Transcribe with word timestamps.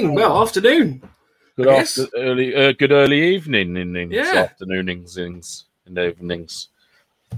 Good 0.00 0.06
evening. 0.06 0.16
Well, 0.16 0.42
afternoon. 0.42 1.02
Good 1.56 1.68
after, 1.68 2.06
early, 2.16 2.54
uh, 2.54 2.72
good 2.72 2.90
early 2.90 3.34
evening 3.34 3.76
in 3.76 4.10
Yeah. 4.10 4.48
afternoonings 4.48 5.18
and 5.18 5.44
and 5.84 5.98
evenings. 5.98 6.68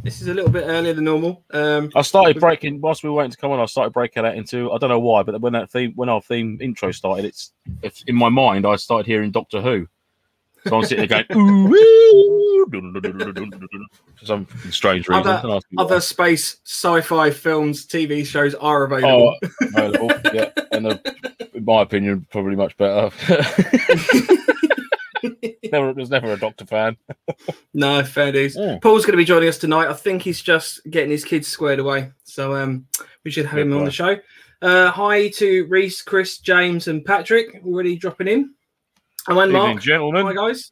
This 0.05 0.23
is 0.23 0.29
a 0.29 0.35
little 0.35 0.49
bit 0.49 0.63
earlier 0.69 0.95
than 0.95 1.03
normal. 1.05 1.43
Um, 1.51 1.91
I 1.97 2.03
started 2.03 2.39
breaking 2.39 2.81
whilst 2.81 3.03
we 3.03 3.09
were 3.09 3.17
waiting 3.17 3.33
to 3.33 3.37
come 3.37 3.51
on. 3.51 3.59
I 3.59 3.65
started 3.67 3.93
breaking 3.93 4.23
that 4.23 4.37
into 4.37 4.71
I 4.71 4.79
don't 4.79 4.91
know 4.91 5.01
why, 5.01 5.25
but 5.25 5.41
when 5.41 5.55
that 5.55 5.73
theme 5.73 5.93
when 5.97 6.09
our 6.09 6.23
theme 6.23 6.57
intro 6.61 6.93
started, 6.93 7.25
it's, 7.25 7.51
it's 7.83 8.05
in 8.07 8.15
my 8.15 8.29
mind. 8.29 8.65
I 8.65 8.77
started 8.77 9.07
hearing 9.07 9.33
Doctor 9.33 9.61
Who, 9.61 9.89
so 10.69 10.77
I'm 10.77 10.85
sitting 10.85 11.09
there 11.09 11.25
going 11.25 11.43
ooh, 11.73 12.67
for 14.23 14.27
some 14.27 14.47
strange 14.71 15.09
reason. 15.09 15.27
Other- 15.27 15.43
Don't 15.43 15.57
ask 15.57 15.67
me 15.71 15.77
why. 15.77 15.85
other 15.85 16.01
space 16.01 16.57
sci-fi 16.65 17.31
films, 17.31 17.87
TV 17.87 18.25
shows 18.25 18.55
are 18.55 18.85
available. 18.85 19.37
Oh, 19.43 19.67
available, 19.67 20.11
yeah, 20.33 20.51
and 20.73 21.01
in 21.55 21.65
my 21.65 21.83
opinion, 21.83 22.27
probably 22.31 22.57
much 22.57 22.77
better. 22.77 23.11
never, 25.73 25.93
was 25.93 26.11
never 26.11 26.33
a 26.33 26.39
Doctor 26.39 26.65
fan. 26.67 26.97
No, 27.75 28.03
fair 28.05 28.33
dues. 28.33 28.57
Yeah. 28.57 28.79
Paul's 28.81 29.05
going 29.05 29.13
to 29.13 29.19
be 29.19 29.25
joining 29.25 29.49
us 29.49 29.59
tonight. 29.59 29.89
I 29.89 29.95
think 29.95 30.23
he's 30.23 30.41
just 30.41 30.81
getting 30.91 31.11
his 31.11 31.25
kids 31.25 31.49
squared 31.49 31.79
away, 31.79 32.13
so 32.25 32.55
um, 32.55 32.87
we 33.25 33.31
should 33.31 33.47
have 33.47 33.55
Good 33.57 33.67
him 33.67 33.77
on 33.77 33.85
the 33.85 33.91
show. 33.91 34.17
Uh, 34.61 34.91
hi 34.91 35.29
to 35.29 35.67
Reese, 35.67 36.03
Chris, 36.03 36.39
James, 36.39 36.87
and 36.89 37.05
Patrick 37.05 37.61
already 37.67 37.97
dropping 37.97 38.29
in. 38.29 38.55
And 39.29 39.37
Evening, 39.39 39.53
Mark, 39.53 39.81
gentlemen. 39.83 40.27
hi 40.27 40.35
guys. 40.35 40.71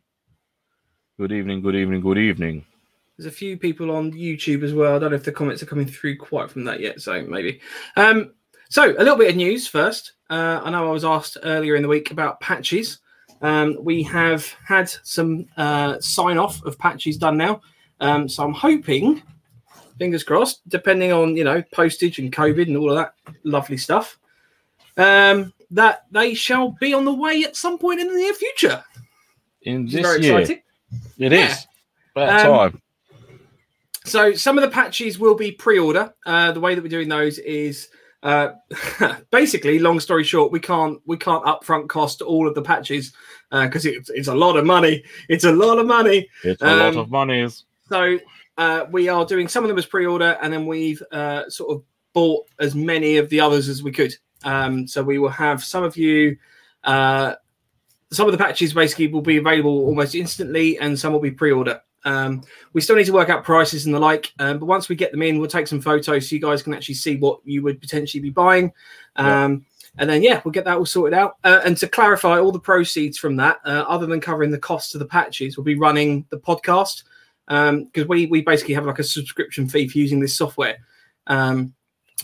Good 1.19 1.33
evening, 1.33 1.61
good 1.61 1.75
evening, 1.77 2.01
good 2.01 2.19
evening. 2.19 2.65
There's 3.21 3.35
a 3.35 3.37
few 3.37 3.59
people 3.59 3.91
on 3.91 4.13
YouTube 4.13 4.63
as 4.63 4.73
well. 4.73 4.97
I 4.97 4.99
don't 4.99 5.11
know 5.11 5.17
if 5.17 5.25
the 5.25 5.31
comments 5.31 5.63
are 5.63 5.67
coming 5.67 5.87
through 5.87 6.17
quite 6.17 6.51
from 6.51 6.65
that 6.65 6.81
yet, 6.81 7.03
so 7.03 7.21
maybe. 7.21 7.61
Um, 7.95 8.33
so 8.71 8.93
a 8.93 8.97
little 8.97 9.19
bit 9.19 9.29
of 9.29 9.37
news 9.37 9.67
first. 9.67 10.13
Uh, 10.31 10.63
I 10.65 10.71
know 10.71 10.89
I 10.89 10.91
was 10.91 11.05
asked 11.05 11.37
earlier 11.43 11.77
in 11.77 11.83
the 11.83 11.89
week 11.89 12.13
about 12.13 12.41
patches. 12.41 13.01
Um, 13.43 13.77
we 13.79 14.03
have 14.05 14.47
had 14.67 14.89
some 14.89 15.45
uh, 15.59 16.01
sign 16.01 16.39
off 16.39 16.65
of 16.65 16.79
patches 16.79 17.19
done 17.19 17.37
now. 17.37 17.61
Um, 18.01 18.27
so 18.27 18.43
I'm 18.43 18.55
hoping, 18.55 19.23
fingers 19.99 20.25
crossed, 20.25 20.67
depending 20.71 21.13
on 21.13 21.37
you 21.37 21.45
know 21.45 21.63
postage 21.75 22.19
and 22.19 22.33
COVID 22.33 22.69
and 22.69 22.77
all 22.79 22.89
of 22.89 22.97
that 22.97 23.13
lovely 23.45 23.77
stuff, 23.77 24.19
um, 24.97 25.53
that 25.73 26.07
they 26.11 26.33
shall 26.33 26.71
be 26.81 26.95
on 26.95 27.05
the 27.05 27.13
way 27.13 27.43
at 27.43 27.55
some 27.55 27.77
point 27.77 28.01
in 28.01 28.09
the 28.09 28.15
near 28.15 28.33
future. 28.33 28.83
In 29.61 29.85
this 29.85 30.01
very 30.01 30.23
year, 30.23 30.39
exciting. 30.41 30.63
it 31.19 31.33
Yeah. 31.33 31.53
is 31.53 31.67
about 32.17 32.71
time. 32.71 32.83
So 34.05 34.33
some 34.35 34.57
of 34.57 34.63
the 34.63 34.71
patches 34.71 35.19
will 35.19 35.35
be 35.35 35.53
pre-order. 35.53 36.15
Uh, 36.25 36.53
the 36.53 36.61
way 36.61 36.75
that 36.75 36.83
we're 36.83 36.89
doing 36.89 37.09
those 37.09 37.39
is 37.39 37.89
uh, 38.23 38.53
basically, 39.31 39.79
long 39.79 40.01
story 40.01 40.25
short, 40.25 40.53
we 40.53 40.61
can't 40.61 41.01
we 41.07 41.17
can't 41.17 41.45
upfront 41.45 41.89
cost 41.89 42.23
all 42.23 42.49
of 42.49 42.55
the 42.55 42.63
patches 42.63 43.13
because 43.51 43.87
it's 43.87 44.11
it's 44.11 44.29
a 44.29 44.35
lot 44.35 44.57
of 44.57 44.65
money. 44.65 45.05
It's 45.29 45.45
a 45.45 45.53
lot 45.53 45.79
of 45.79 45.87
money. 45.87 46.29
It's 46.45 46.63
a 46.63 46.77
lot 46.77 46.95
um, 46.95 46.99
of 46.99 47.11
money. 47.11 47.49
So 47.89 48.19
uh, 48.57 48.87
we 48.91 49.09
are 49.09 49.25
doing 49.25 49.49
some 49.49 49.65
of 49.65 49.69
them 49.69 49.79
as 49.79 49.87
pre-order, 49.87 50.39
and 50.43 50.53
then 50.53 50.67
we've 50.67 51.03
uh, 51.13 51.49
sort 51.49 51.77
of 51.77 51.83
bought 52.13 52.47
as 52.59 52.75
many 52.75 53.17
of 53.17 53.29
the 53.29 53.41
others 53.41 53.69
as 53.69 53.83
we 53.83 53.93
could. 53.93 54.15
Um, 54.45 54.87
so 54.87 55.03
we 55.03 55.19
will 55.19 55.31
have 55.31 55.65
some 55.65 55.83
of 55.83 55.97
you. 55.97 56.37
Uh, 56.85 57.35
some 58.13 58.27
of 58.27 58.33
the 58.33 58.39
patches 58.39 58.73
basically 58.73 59.07
will 59.07 59.23
be 59.23 59.37
available 59.37 59.87
almost 59.87 60.15
instantly, 60.15 60.79
and 60.79 60.99
some 60.99 61.13
will 61.13 61.21
be 61.21 61.31
pre-order. 61.31 61.81
Um, 62.05 62.43
we 62.73 62.81
still 62.81 62.97
need 62.97 63.07
to 63.07 63.13
work 63.13 63.29
out 63.29 63.45
prices 63.45 63.87
and 63.87 63.95
the 63.95 64.01
like, 64.01 64.33
um, 64.39 64.59
but 64.59 64.67
once 64.67 64.89
we 64.89 64.97
get 64.97 65.13
them 65.13 65.23
in, 65.23 65.39
we'll 65.39 65.49
take 65.49 65.67
some 65.67 65.81
photos 65.81 66.29
so 66.29 66.35
you 66.35 66.41
guys 66.41 66.63
can 66.63 66.75
actually 66.75 66.95
see 66.95 67.17
what 67.17 67.41
you 67.45 67.63
would 67.63 67.81
potentially 67.81 68.21
be 68.21 68.31
buying. 68.31 68.73
Um, 69.17 69.67
And 69.99 70.09
then, 70.09 70.23
yeah, 70.23 70.41
we'll 70.45 70.53
get 70.53 70.65
that 70.67 70.79
all 70.79 70.87
sorted 70.87 71.19
out. 71.19 71.39
Uh, 71.43 71.63
and 71.65 71.77
to 71.79 71.89
clarify, 71.89 72.39
all 72.39 72.53
the 72.53 72.61
proceeds 72.61 73.19
from 73.19 73.35
that, 73.37 73.59
uh, 73.65 73.85
other 73.89 74.07
than 74.07 74.21
covering 74.21 74.53
the 74.53 74.59
cost 74.59 74.95
of 74.95 75.01
the 75.01 75.05
patches, 75.05 75.57
will 75.57 75.65
be 75.65 75.75
running 75.75 76.25
the 76.31 76.39
podcast 76.39 77.03
because 77.49 78.07
we 78.07 78.27
we 78.27 78.41
basically 78.41 78.75
have 78.75 78.87
like 78.87 79.01
a 79.01 79.05
subscription 79.05 79.69
fee 79.69 79.89
for 79.89 79.99
using 79.99 80.21
this 80.21 80.37
software. 80.37 80.79
Um, 81.27 81.75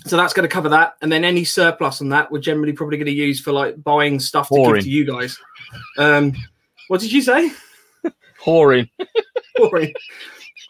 so 0.05 0.17
that's 0.17 0.33
going 0.33 0.49
to 0.49 0.55
cover 0.55 0.69
that, 0.69 0.95
and 1.03 1.11
then 1.11 1.25
any 1.25 1.43
surplus 1.43 2.01
on 2.01 2.09
that, 2.11 2.31
we're 2.31 2.39
generally 2.39 2.73
probably 2.73 2.99
going 2.99 3.07
to 3.07 3.13
use 3.13 3.41
for 3.41 3.51
like 3.51 3.83
buying 3.83 4.21
stuff 4.21 4.49
to 4.49 4.63
give 4.75 4.85
to 4.85 4.89
you 4.89 5.05
guys. 5.05 5.37
Um, 5.99 6.33
what 6.87 7.01
did 7.01 7.11
you 7.11 7.21
say? 7.21 7.51
Whoring 8.47 8.89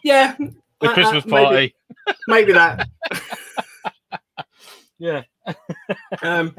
yeah, 0.03 0.35
the 0.37 0.89
uh, 0.89 0.93
Christmas 0.93 1.25
maybe- 1.25 1.45
party. 1.45 1.75
maybe 2.27 2.53
that. 2.53 2.87
Yeah, 4.99 5.21
Um, 6.23 6.55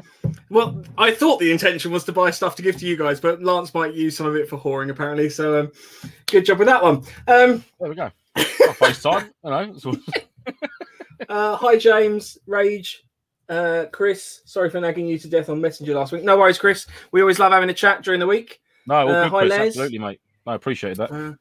well, 0.49 0.81
I 0.97 1.11
thought 1.11 1.41
the 1.41 1.51
intention 1.51 1.91
was 1.91 2.05
to 2.05 2.13
buy 2.13 2.31
stuff 2.31 2.55
to 2.55 2.61
give 2.61 2.77
to 2.77 2.85
you 2.85 2.95
guys, 2.95 3.19
but 3.19 3.43
Lance 3.43 3.73
might 3.73 3.93
use 3.93 4.15
some 4.15 4.27
of 4.27 4.35
it 4.37 4.47
for 4.47 4.57
whoring 4.57 4.89
apparently. 4.89 5.29
So, 5.29 5.59
um, 5.59 5.71
good 6.25 6.45
job 6.45 6.57
with 6.59 6.69
that 6.69 6.81
one. 6.81 6.99
Um, 7.27 7.65
there 7.81 7.89
we 7.89 7.95
go. 7.95 8.09
FaceTime, 8.37 9.29
you 9.43 9.49
know. 9.49 10.55
uh, 11.27 11.57
hi, 11.57 11.75
James, 11.77 12.37
Rage, 12.47 13.03
uh, 13.49 13.87
Chris. 13.91 14.39
Sorry 14.45 14.69
for 14.69 14.79
nagging 14.79 15.05
you 15.05 15.19
to 15.19 15.27
death 15.27 15.49
on 15.49 15.59
Messenger 15.59 15.95
last 15.95 16.13
week. 16.13 16.23
No 16.23 16.37
worries, 16.37 16.57
Chris. 16.57 16.87
We 17.11 17.19
always 17.19 17.39
love 17.39 17.51
having 17.51 17.69
a 17.69 17.73
chat 17.73 18.03
during 18.03 18.21
the 18.21 18.27
week. 18.27 18.61
No, 18.87 19.05
Uh, 19.09 19.27
hi, 19.27 19.39
Chris. 19.41 19.49
Les. 19.49 19.67
Absolutely, 19.67 19.99
mate. 19.99 20.21
I 20.49 20.55
appreciate 20.55 20.97
that. 20.97 21.11
Uh, 21.11 21.33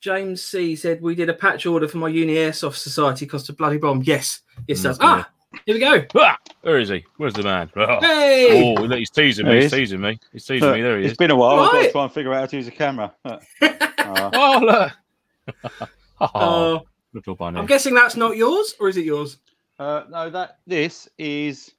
James 0.00 0.42
C 0.42 0.74
said 0.74 1.00
we 1.02 1.14
did 1.14 1.28
a 1.28 1.34
patch 1.34 1.66
order 1.66 1.86
for 1.86 1.98
my 1.98 2.08
Uni 2.08 2.34
Airsoft 2.34 2.76
Society. 2.76 3.26
Cost 3.26 3.48
a 3.50 3.52
bloody 3.52 3.76
bomb. 3.78 4.02
Yes, 4.02 4.40
yes, 4.66 4.80
it 4.80 4.84
does. 4.84 4.98
Mm, 4.98 5.02
Ah, 5.04 5.30
here 5.66 5.74
we 5.74 5.80
go. 5.80 6.04
Ah, 6.16 6.38
where 6.62 6.78
is 6.78 6.88
he? 6.88 7.04
Where's 7.18 7.34
the 7.34 7.42
man? 7.42 7.70
Oh, 7.76 8.00
Hey. 8.00 8.74
oh, 8.76 8.88
he's 8.88 9.10
teasing 9.10 9.44
There 9.46 9.54
me. 9.54 9.60
he 9.60 9.64
He's 9.64 9.72
teasing 9.72 10.00
me. 10.00 10.18
He's 10.32 10.44
teasing 10.46 10.66
Look, 10.66 10.76
me. 10.76 10.82
There 10.82 10.98
he 10.98 11.04
it's 11.04 11.12
is. 11.12 11.18
been 11.18 11.30
a 11.30 11.36
while. 11.36 11.60
I've 11.60 11.66
got 11.70 11.74
Right. 11.74 11.86
to 11.86 11.92
try 11.92 12.02
and 12.04 12.12
figure 12.12 12.32
out 12.32 12.40
how 12.40 12.46
to 12.46 12.56
use 12.56 12.68
a 12.68 12.70
camera. 12.72 13.14
Look. 13.24 13.42
Ah. 14.04 14.30
Oh, 14.34 14.58
look. 14.58 15.88
oh, 16.20 16.76
Uh, 16.76 16.80
little 17.12 17.34
bunny. 17.36 17.58
I'm 17.58 17.66
guessing 17.66 17.94
that's 17.94 18.16
not 18.16 18.36
yours, 18.36 18.74
or 18.80 18.88
is 18.88 18.96
it 18.96 19.04
yours? 19.04 19.38
Uh, 19.78 20.02
no, 20.10 20.30
that 20.30 20.58
this 20.66 21.08
is 21.18 21.72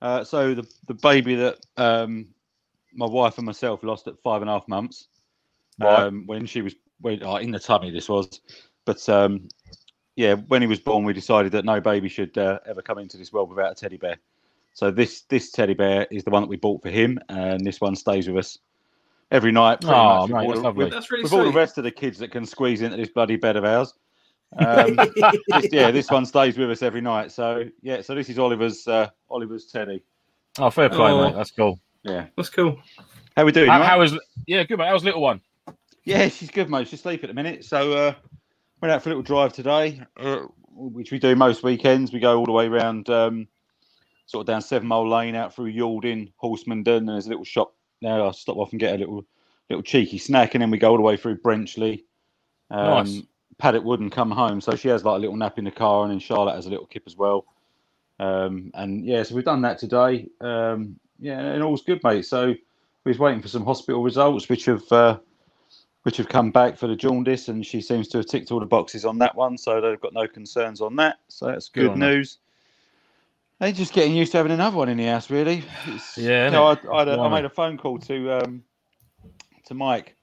uh, 0.00 0.24
so 0.24 0.54
the 0.54 0.66
the 0.86 0.94
baby 0.94 1.34
that 1.34 1.58
um, 1.76 2.26
my 2.94 3.06
wife 3.06 3.36
and 3.38 3.44
myself 3.46 3.82
lost 3.82 4.06
at 4.08 4.14
five 4.22 4.40
and 4.42 4.48
a 4.50 4.54
half 4.54 4.66
months 4.68 5.08
Right. 5.80 6.00
um, 6.00 6.24
when 6.26 6.46
she 6.46 6.62
was 6.62 6.74
when, 7.00 7.22
uh, 7.22 7.36
in 7.36 7.50
the 7.50 7.58
tummy. 7.58 7.90
This 7.90 8.08
was, 8.08 8.40
but 8.84 9.06
um, 9.08 9.48
yeah, 10.16 10.34
when 10.34 10.60
he 10.62 10.68
was 10.68 10.80
born, 10.80 11.04
we 11.04 11.12
decided 11.12 11.52
that 11.52 11.64
no 11.64 11.80
baby 11.80 12.08
should 12.08 12.36
uh, 12.36 12.58
ever 12.66 12.82
come 12.82 12.98
into 12.98 13.16
this 13.16 13.32
world 13.32 13.48
without 13.50 13.72
a 13.72 13.74
teddy 13.74 13.96
bear. 13.96 14.16
So 14.74 14.90
this 14.90 15.22
this 15.22 15.50
teddy 15.50 15.74
bear 15.74 16.06
is 16.10 16.24
the 16.24 16.30
one 16.30 16.42
that 16.42 16.48
we 16.48 16.56
bought 16.56 16.82
for 16.82 16.90
him, 16.90 17.18
and 17.28 17.64
this 17.64 17.80
one 17.80 17.94
stays 17.96 18.28
with 18.28 18.38
us 18.38 18.58
every 19.30 19.52
night. 19.52 19.80
pretty 19.80 19.94
Oh, 19.94 20.26
much, 20.26 20.28
with 20.28 20.30
mate, 20.30 20.36
all 20.38 20.46
that's 20.48 20.58
the- 20.58 20.62
lovely. 20.64 20.84
with- 20.84 20.92
That's 20.94 21.10
really 21.10 21.22
with 21.24 21.32
all 21.32 21.44
the 21.44 21.52
rest 21.52 21.78
of 21.78 21.84
the 21.84 21.90
kids 21.90 22.18
that 22.18 22.30
can 22.30 22.46
squeeze 22.46 22.80
into 22.82 22.96
this 22.96 23.10
bloody 23.10 23.36
bed 23.36 23.56
of 23.56 23.64
ours. 23.64 23.94
Um, 24.58 24.96
this- 25.48 25.68
yeah, 25.72 25.90
this 25.90 26.10
one 26.10 26.24
stays 26.26 26.56
with 26.58 26.70
us 26.70 26.82
every 26.82 27.00
night. 27.02 27.30
So 27.32 27.64
yeah, 27.82 28.00
so 28.00 28.14
this 28.14 28.28
is 28.30 28.38
Oliver's 28.38 28.86
uh, 28.88 29.10
Oliver's 29.30 29.66
Teddy. 29.66 30.02
oh, 30.58 30.70
fair 30.70 30.88
play, 30.88 31.10
Oh. 31.12 31.24
mate. 31.26 31.34
That's 31.36 31.50
cool. 31.50 31.78
Yeah, 32.04 32.26
That's 32.36 32.48
cool. 32.48 32.78
how 33.36 33.44
we 33.44 33.52
doing? 33.52 33.68
How, 33.68 33.76
you 33.78 33.82
all 33.82 33.88
how 33.88 33.98
right? 34.00 34.12
Yeah, 34.46 34.62
good, 34.64 34.78
mate. 34.78 34.86
How's 34.88 35.04
little 35.04 35.20
one? 35.20 35.40
Yeah, 36.08 36.28
she's 36.28 36.50
good, 36.50 36.70
mate. 36.70 36.88
She's 36.88 37.00
asleep 37.00 37.22
at 37.22 37.26
the 37.26 37.34
minute. 37.34 37.66
So 37.66 37.92
uh, 37.92 38.14
went 38.80 38.92
out 38.92 39.02
for 39.02 39.10
a 39.10 39.12
little 39.12 39.22
drive 39.22 39.52
today, 39.52 40.00
uh, 40.16 40.44
which 40.74 41.12
we 41.12 41.18
do 41.18 41.36
most 41.36 41.62
weekends. 41.62 42.14
We 42.14 42.18
go 42.18 42.38
all 42.38 42.46
the 42.46 42.52
way 42.52 42.66
around, 42.66 43.10
um, 43.10 43.46
sort 44.24 44.40
of 44.40 44.46
down 44.46 44.62
Seven 44.62 44.88
Mile 44.88 45.06
Lane, 45.06 45.34
out 45.34 45.54
through 45.54 45.70
Yalding, 45.70 46.32
Horsmonden, 46.42 46.96
and 46.96 47.08
there's 47.10 47.26
a 47.26 47.28
little 47.28 47.44
shop 47.44 47.74
there. 48.00 48.22
I 48.24 48.30
stop 48.30 48.56
off 48.56 48.70
and 48.70 48.80
get 48.80 48.94
a 48.94 48.96
little 48.96 49.26
little 49.68 49.82
cheeky 49.82 50.16
snack, 50.16 50.54
and 50.54 50.62
then 50.62 50.70
we 50.70 50.78
go 50.78 50.92
all 50.92 50.96
the 50.96 51.02
way 51.02 51.18
through 51.18 51.42
Brenchley, 51.42 52.04
um, 52.70 53.04
Nice. 53.04 53.22
Paddock 53.58 53.84
Wood, 53.84 54.00
and 54.00 54.10
come 54.10 54.30
home. 54.30 54.62
So 54.62 54.76
she 54.76 54.88
has 54.88 55.04
like 55.04 55.16
a 55.16 55.20
little 55.20 55.36
nap 55.36 55.58
in 55.58 55.66
the 55.66 55.70
car, 55.70 56.04
and 56.04 56.10
then 56.10 56.20
Charlotte 56.20 56.54
has 56.54 56.64
a 56.64 56.70
little 56.70 56.86
kip 56.86 57.02
as 57.06 57.18
well. 57.18 57.44
Um, 58.18 58.70
and 58.72 59.04
yeah, 59.04 59.24
so 59.24 59.34
we've 59.34 59.44
done 59.44 59.60
that 59.60 59.76
today. 59.76 60.26
Um, 60.40 60.98
yeah, 61.18 61.38
and 61.38 61.62
all's 61.62 61.82
good, 61.82 62.00
mate. 62.02 62.24
So 62.24 62.46
we 62.46 63.10
was 63.10 63.18
waiting 63.18 63.42
for 63.42 63.48
some 63.48 63.66
hospital 63.66 64.02
results, 64.02 64.48
which 64.48 64.64
have 64.64 64.90
uh, 64.90 65.18
which 66.04 66.16
have 66.18 66.28
come 66.28 66.50
back 66.50 66.76
for 66.76 66.86
the 66.86 66.96
jaundice, 66.96 67.48
and 67.48 67.64
she 67.66 67.80
seems 67.80 68.08
to 68.08 68.18
have 68.18 68.26
ticked 68.26 68.52
all 68.52 68.60
the 68.60 68.66
boxes 68.66 69.04
on 69.04 69.18
that 69.18 69.34
one. 69.36 69.58
So 69.58 69.80
they've 69.80 70.00
got 70.00 70.14
no 70.14 70.26
concerns 70.28 70.80
on 70.80 70.96
that. 70.96 71.18
So 71.28 71.46
that's 71.46 71.68
Good 71.76 71.94
good, 71.94 71.96
news. 71.96 72.38
They're 73.60 73.72
just 73.72 73.92
getting 73.92 74.14
used 74.14 74.32
to 74.32 74.38
having 74.38 74.52
another 74.52 74.76
one 74.76 74.88
in 74.88 74.98
the 74.98 75.06
house, 75.06 75.30
really. 75.30 75.64
It's, 75.86 76.16
Yeah, 76.16 76.46
you 76.46 76.52
know, 76.52 76.66
I, 76.66 76.76
I, 76.92 76.98
had 77.00 77.08
a, 77.08 77.20
I 77.20 77.28
made 77.28 77.44
a 77.44 77.50
phone 77.50 77.78
call 77.78 77.98
to 78.00 78.32
um, 78.32 78.64
to 79.66 79.74
Mike 79.74 80.16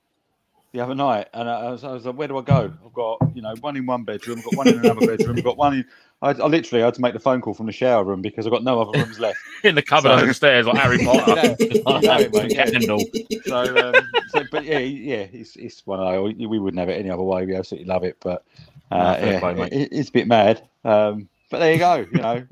the 0.74 0.82
other 0.82 0.96
night, 0.96 1.30
and 1.34 1.50
I 1.50 1.72
was, 1.72 1.84
I 1.84 1.92
was 1.92 2.06
like, 2.06 2.16
"Where 2.16 2.28
do 2.28 2.38
I 2.38 2.42
go? 2.44 2.72
I've 2.86 2.94
got 2.94 3.24
you 3.34 3.42
know 3.42 3.56
one 3.58 3.78
in 3.78 3.86
one 3.86 4.04
bedroom, 4.04 4.40
I've 4.40 4.46
got 4.46 4.56
one 4.56 4.70
in 4.70 4.80
another 4.80 5.02
bedroom, 5.02 5.38
I've 5.38 5.44
got 5.44 5.58
one 5.58 5.74
in." 5.76 5.86
I, 6.26 6.30
I 6.32 6.48
literally 6.48 6.84
had 6.84 6.94
to 6.96 7.02
make 7.02 7.14
the 7.14 7.20
phone 7.20 7.40
call 7.40 7.54
from 7.54 7.68
the 7.68 7.72
shower 7.72 8.04
room 8.04 8.22
because 8.22 8.48
I've 8.48 8.52
got 8.52 8.64
no 8.64 8.82
other 8.82 8.98
rooms 9.00 9.20
left. 9.20 9.38
In 9.64 9.76
the 9.76 9.82
cupboard 9.84 10.10
So- 10.10 10.14
under 10.16 10.34
the 10.34 10.64
like 10.64 10.78
Harry 10.78 10.98
Potter. 11.06 11.56
You 11.60 11.84
know- 11.84 12.00
you 12.00 12.08
know 12.08 12.18
it, 12.20 12.34
mate, 12.34 12.52
yeah. 12.52 12.66
Candle. 12.66 13.00
So, 13.46 13.78
um, 13.90 13.96
so 14.30 14.44
but 14.52 14.64
yeah, 14.66 14.80
yeah, 14.80 15.28
it's 15.32 15.56
it's 15.56 15.86
one 15.86 16.00
of 16.00 16.08
those- 16.12 16.34
we 16.48 16.58
wouldn't 16.60 16.80
have 16.80 16.90
it 16.90 17.00
any 17.00 17.12
other 17.12 17.22
way. 17.24 17.46
We 17.46 17.56
absolutely 17.56 17.88
love 17.88 18.04
it, 18.04 18.18
but 18.22 18.44
uh, 18.92 19.18
yeah, 19.20 19.40
play, 19.40 19.70
it, 19.72 19.90
it's 19.92 20.10
a 20.10 20.12
bit 20.12 20.28
mad. 20.28 20.68
Um, 20.84 21.30
but 21.52 21.60
there 21.60 21.74
you 21.74 21.80
go. 21.80 22.06
You 22.12 22.22
know, 22.22 22.48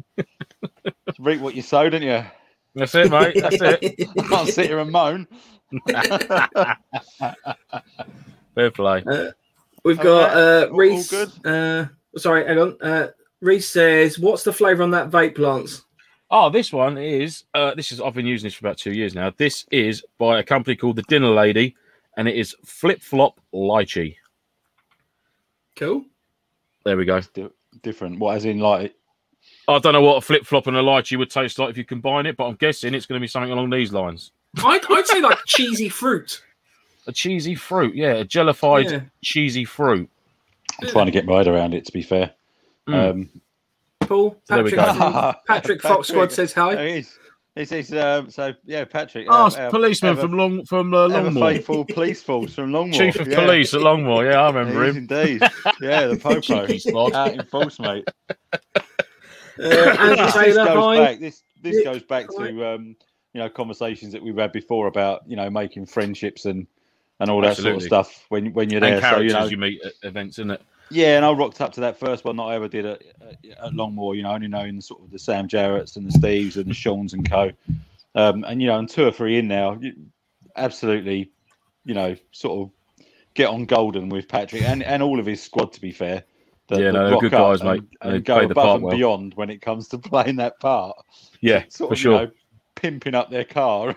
reap 1.20 1.42
what 1.42 1.56
you 1.56 1.62
sow, 1.64 1.90
don't 1.90 2.04
you? 2.04 2.24
That's 2.76 2.94
it, 2.96 3.10
mate. 3.10 3.36
That's 3.40 3.58
it. 3.60 4.08
I 4.20 4.22
can't 4.28 4.50
sit 4.50 4.68
here 4.68 4.80
and 4.80 4.92
moan. 4.92 5.28
Fair 8.56 8.72
play. 8.72 9.04
We've 9.84 10.00
got 10.00 10.32
Okay, 10.32 10.40
uh, 10.40 10.66
all- 10.66 10.72
all 10.72 10.78
Reese. 10.78 11.14
Uh, 11.14 11.88
sorry, 12.18 12.46
hang 12.46 12.60
on. 12.60 12.78
Reese 13.44 13.70
says, 13.70 14.18
"What's 14.18 14.44
the 14.44 14.54
flavour 14.54 14.84
on 14.84 14.92
that 14.92 15.10
vape, 15.12 15.38
Lance?" 15.38 15.84
Oh, 16.32 16.50
this 16.50 16.72
one 16.74 16.98
is 16.98 17.44
uh, 17.54 17.76
this 17.76 17.92
is 17.92 18.02
I've 18.02 18.14
been 18.16 18.26
using 18.26 18.48
this 18.48 18.56
for 18.56 18.66
about 18.66 18.78
two 18.78 18.94
years 18.94 19.14
now. 19.14 19.32
This 19.38 19.66
is 19.72 20.04
by 20.18 20.40
a 20.40 20.44
company 20.44 20.76
called 20.76 20.96
the 20.96 21.04
Dinner 21.04 21.30
Lady, 21.30 21.76
and 22.18 22.28
it 22.28 22.36
is 22.36 22.56
Flip 22.66 23.02
Flop 23.02 23.40
Lychee. 23.54 24.16
Cool. 25.76 26.06
There 26.86 26.98
we 26.98 27.06
go. 27.06 27.20
Di- 27.34 27.50
Different. 27.82 28.20
What, 28.20 28.36
as 28.36 28.46
in, 28.46 28.60
like, 28.60 28.94
I 29.68 29.80
don't 29.80 29.94
know 29.94 30.02
what 30.02 30.18
a 30.18 30.22
flip 30.22 30.46
flop 30.46 30.68
and 30.68 30.78
a 30.78 30.82
lychee 30.82 31.18
would 31.18 31.32
taste 31.32 31.58
like 31.58 31.72
if 31.72 31.78
you 31.78 31.84
combine 31.84 32.26
it, 32.28 32.38
but 32.38 32.46
I'm 32.46 32.56
guessing 32.56 32.94
it's 32.94 33.08
going 33.08 33.20
to 33.20 33.24
be 33.24 33.28
something 33.28 33.52
along 33.52 33.72
these 33.72 33.92
lines. 33.92 34.32
I'd, 34.64 34.82
I'd 34.90 35.08
say 35.08 35.20
like 35.22 35.40
cheesy 35.48 35.90
fruit. 35.90 36.44
A 37.08 37.12
cheesy 37.12 37.56
fruit, 37.56 37.96
yeah, 37.96 38.14
a 38.14 38.24
jellified 38.24 38.92
Yeah. 38.92 39.02
cheesy 39.24 39.66
fruit. 39.66 40.08
I'm 40.82 40.88
trying 40.90 41.08
to 41.08 41.12
get 41.12 41.26
my 41.26 41.38
head 41.38 41.48
around 41.48 41.74
it, 41.74 41.86
to 41.88 41.92
be 41.92 42.04
fair. 42.04 42.32
Mm. 42.88 43.10
Um, 43.12 43.30
Paul, 44.02 44.42
There 44.48 44.64
we 44.64 44.72
Patrick, 44.72 45.00
go. 45.00 45.34
Patrick 45.48 45.82
Fox 45.82 46.08
Squad 46.10 46.32
says 46.32 46.54
hi. 46.54 46.74
It 46.74 46.98
is. 46.98 47.20
It's, 47.56 47.72
it's, 47.72 47.92
um, 47.94 48.32
so, 48.32 48.52
yeah, 48.66 48.84
Patrick. 48.84 49.28
Oh, 49.30 49.50
our- 49.56 49.70
policeman 49.70 50.14
ever- 50.14 50.22
from 50.22 50.34
Long 50.38 50.66
from 50.66 50.94
uh, 50.94 51.08
Longmoor, 51.08 51.40
faithful 51.54 51.86
police 51.86 52.24
force 52.24 52.56
from 52.56 52.72
Longmoor. 52.72 52.98
chief 52.98 53.20
of 53.20 53.28
yeah. 53.28 53.36
police 53.36 53.74
at 53.76 53.82
Longmoor. 53.82 54.32
Yeah, 54.32 54.42
I 54.42 54.48
remember 54.50 54.84
him. 54.86 54.98
indeed. 54.98 55.42
Yeah, 55.80 56.08
the 56.08 56.18
popo. 56.22 56.66
Cheeky. 56.66 56.94
Out 56.96 57.34
in 57.34 57.46
false, 57.46 57.80
mate. 57.80 58.08
Uh, 58.74 58.82
Andrew 59.60 60.16
this 60.16 60.34
Taylor, 60.34 60.66
goes 60.66 60.98
back. 60.98 61.20
This 61.20 61.44
this 61.62 61.84
goes 61.84 62.02
back 62.04 62.28
to 62.30 62.66
um, 62.74 62.96
you 63.34 63.40
know 63.40 63.50
conversations 63.50 64.14
that 64.14 64.24
we've 64.24 64.36
had 64.38 64.52
before 64.52 64.88
about 64.88 65.22
you 65.28 65.36
know 65.36 65.48
making 65.50 65.86
friendships 65.86 66.46
and 66.46 66.66
and 67.20 67.30
all 67.30 67.40
that 67.42 67.58
sort 67.58 67.76
of 67.76 67.84
stuff 67.84 68.26
when 68.30 68.52
when 68.54 68.72
you're 68.72 68.84
And 68.84 69.02
there. 69.02 69.12
So 69.12 69.20
you 69.20 69.32
know, 69.32 69.46
you 69.46 69.58
meet 69.58 69.80
at 69.86 69.94
events, 70.02 70.40
isn't 70.40 70.50
it? 70.52 70.62
Yeah. 70.94 71.18
And 71.18 71.26
I 71.26 71.32
rocked 71.32 71.60
up 71.62 71.74
to 71.74 71.82
that 71.82 72.00
first 72.00 72.24
one 72.26 72.36
that 72.38 72.44
I 72.44 72.56
ever 72.56 72.68
did 72.68 72.86
at, 72.86 73.02
at, 73.22 73.74
Longmoor. 73.74 74.16
You 74.16 74.24
know, 74.24 74.32
only 74.32 74.48
knowing 74.48 74.80
sort 74.82 75.02
of 75.02 75.12
the 75.12 75.20
Sam 75.20 75.48
Jarrett's 75.48 75.96
and 75.96 76.06
the 76.10 76.18
Steves 76.18 76.56
and 76.58 76.66
the 76.68 76.74
Sean's 76.74 77.14
and 77.14 77.30
co. 77.30 77.52
Um, 78.16 78.44
and 78.48 78.62
you 78.62 78.68
know, 78.68 78.78
and 78.80 78.88
two 78.88 79.06
or 79.06 79.12
three 79.12 79.40
in 79.40 79.48
now, 79.48 79.78
you, 79.82 79.94
absolutely, 80.56 81.32
you 81.86 81.94
know, 81.94 82.16
sort 82.32 82.62
of 82.62 82.72
get 83.34 83.50
on 83.50 83.66
golden 83.66 84.10
with 84.10 84.28
Patrick 84.28 84.62
and 84.64 84.84
and 84.84 85.02
all 85.02 85.20
of 85.20 85.26
his 85.26 85.42
squad. 85.42 85.74
To 85.74 85.82
be 85.82 85.92
fair. 85.92 86.24
that- 86.68 86.80
Yeah, 86.80 86.86
that 86.86 86.94
no, 86.94 87.10
they're 87.10 87.20
good 87.20 87.32
guys, 87.32 87.62
and- 87.62 87.70
mate. 87.72 87.84
And, 88.02 88.24
go 88.24 88.40
above 88.40 88.56
part 88.56 88.76
and 88.76 88.84
well. 88.84 88.96
beyond 88.96 89.34
when 89.34 89.50
it 89.50 89.62
comes 89.62 89.88
to 89.90 89.98
playing 90.00 90.36
that 90.38 90.60
part 90.60 90.96
Yeah, 91.42 91.64
sort 91.70 91.90
for 91.90 91.94
of, 91.94 92.00
sure. 92.00 92.12
you 92.14 92.26
know, 92.28 92.32
pimping 92.76 93.16
up 93.16 93.30
their 93.32 93.44
car. 93.46 93.96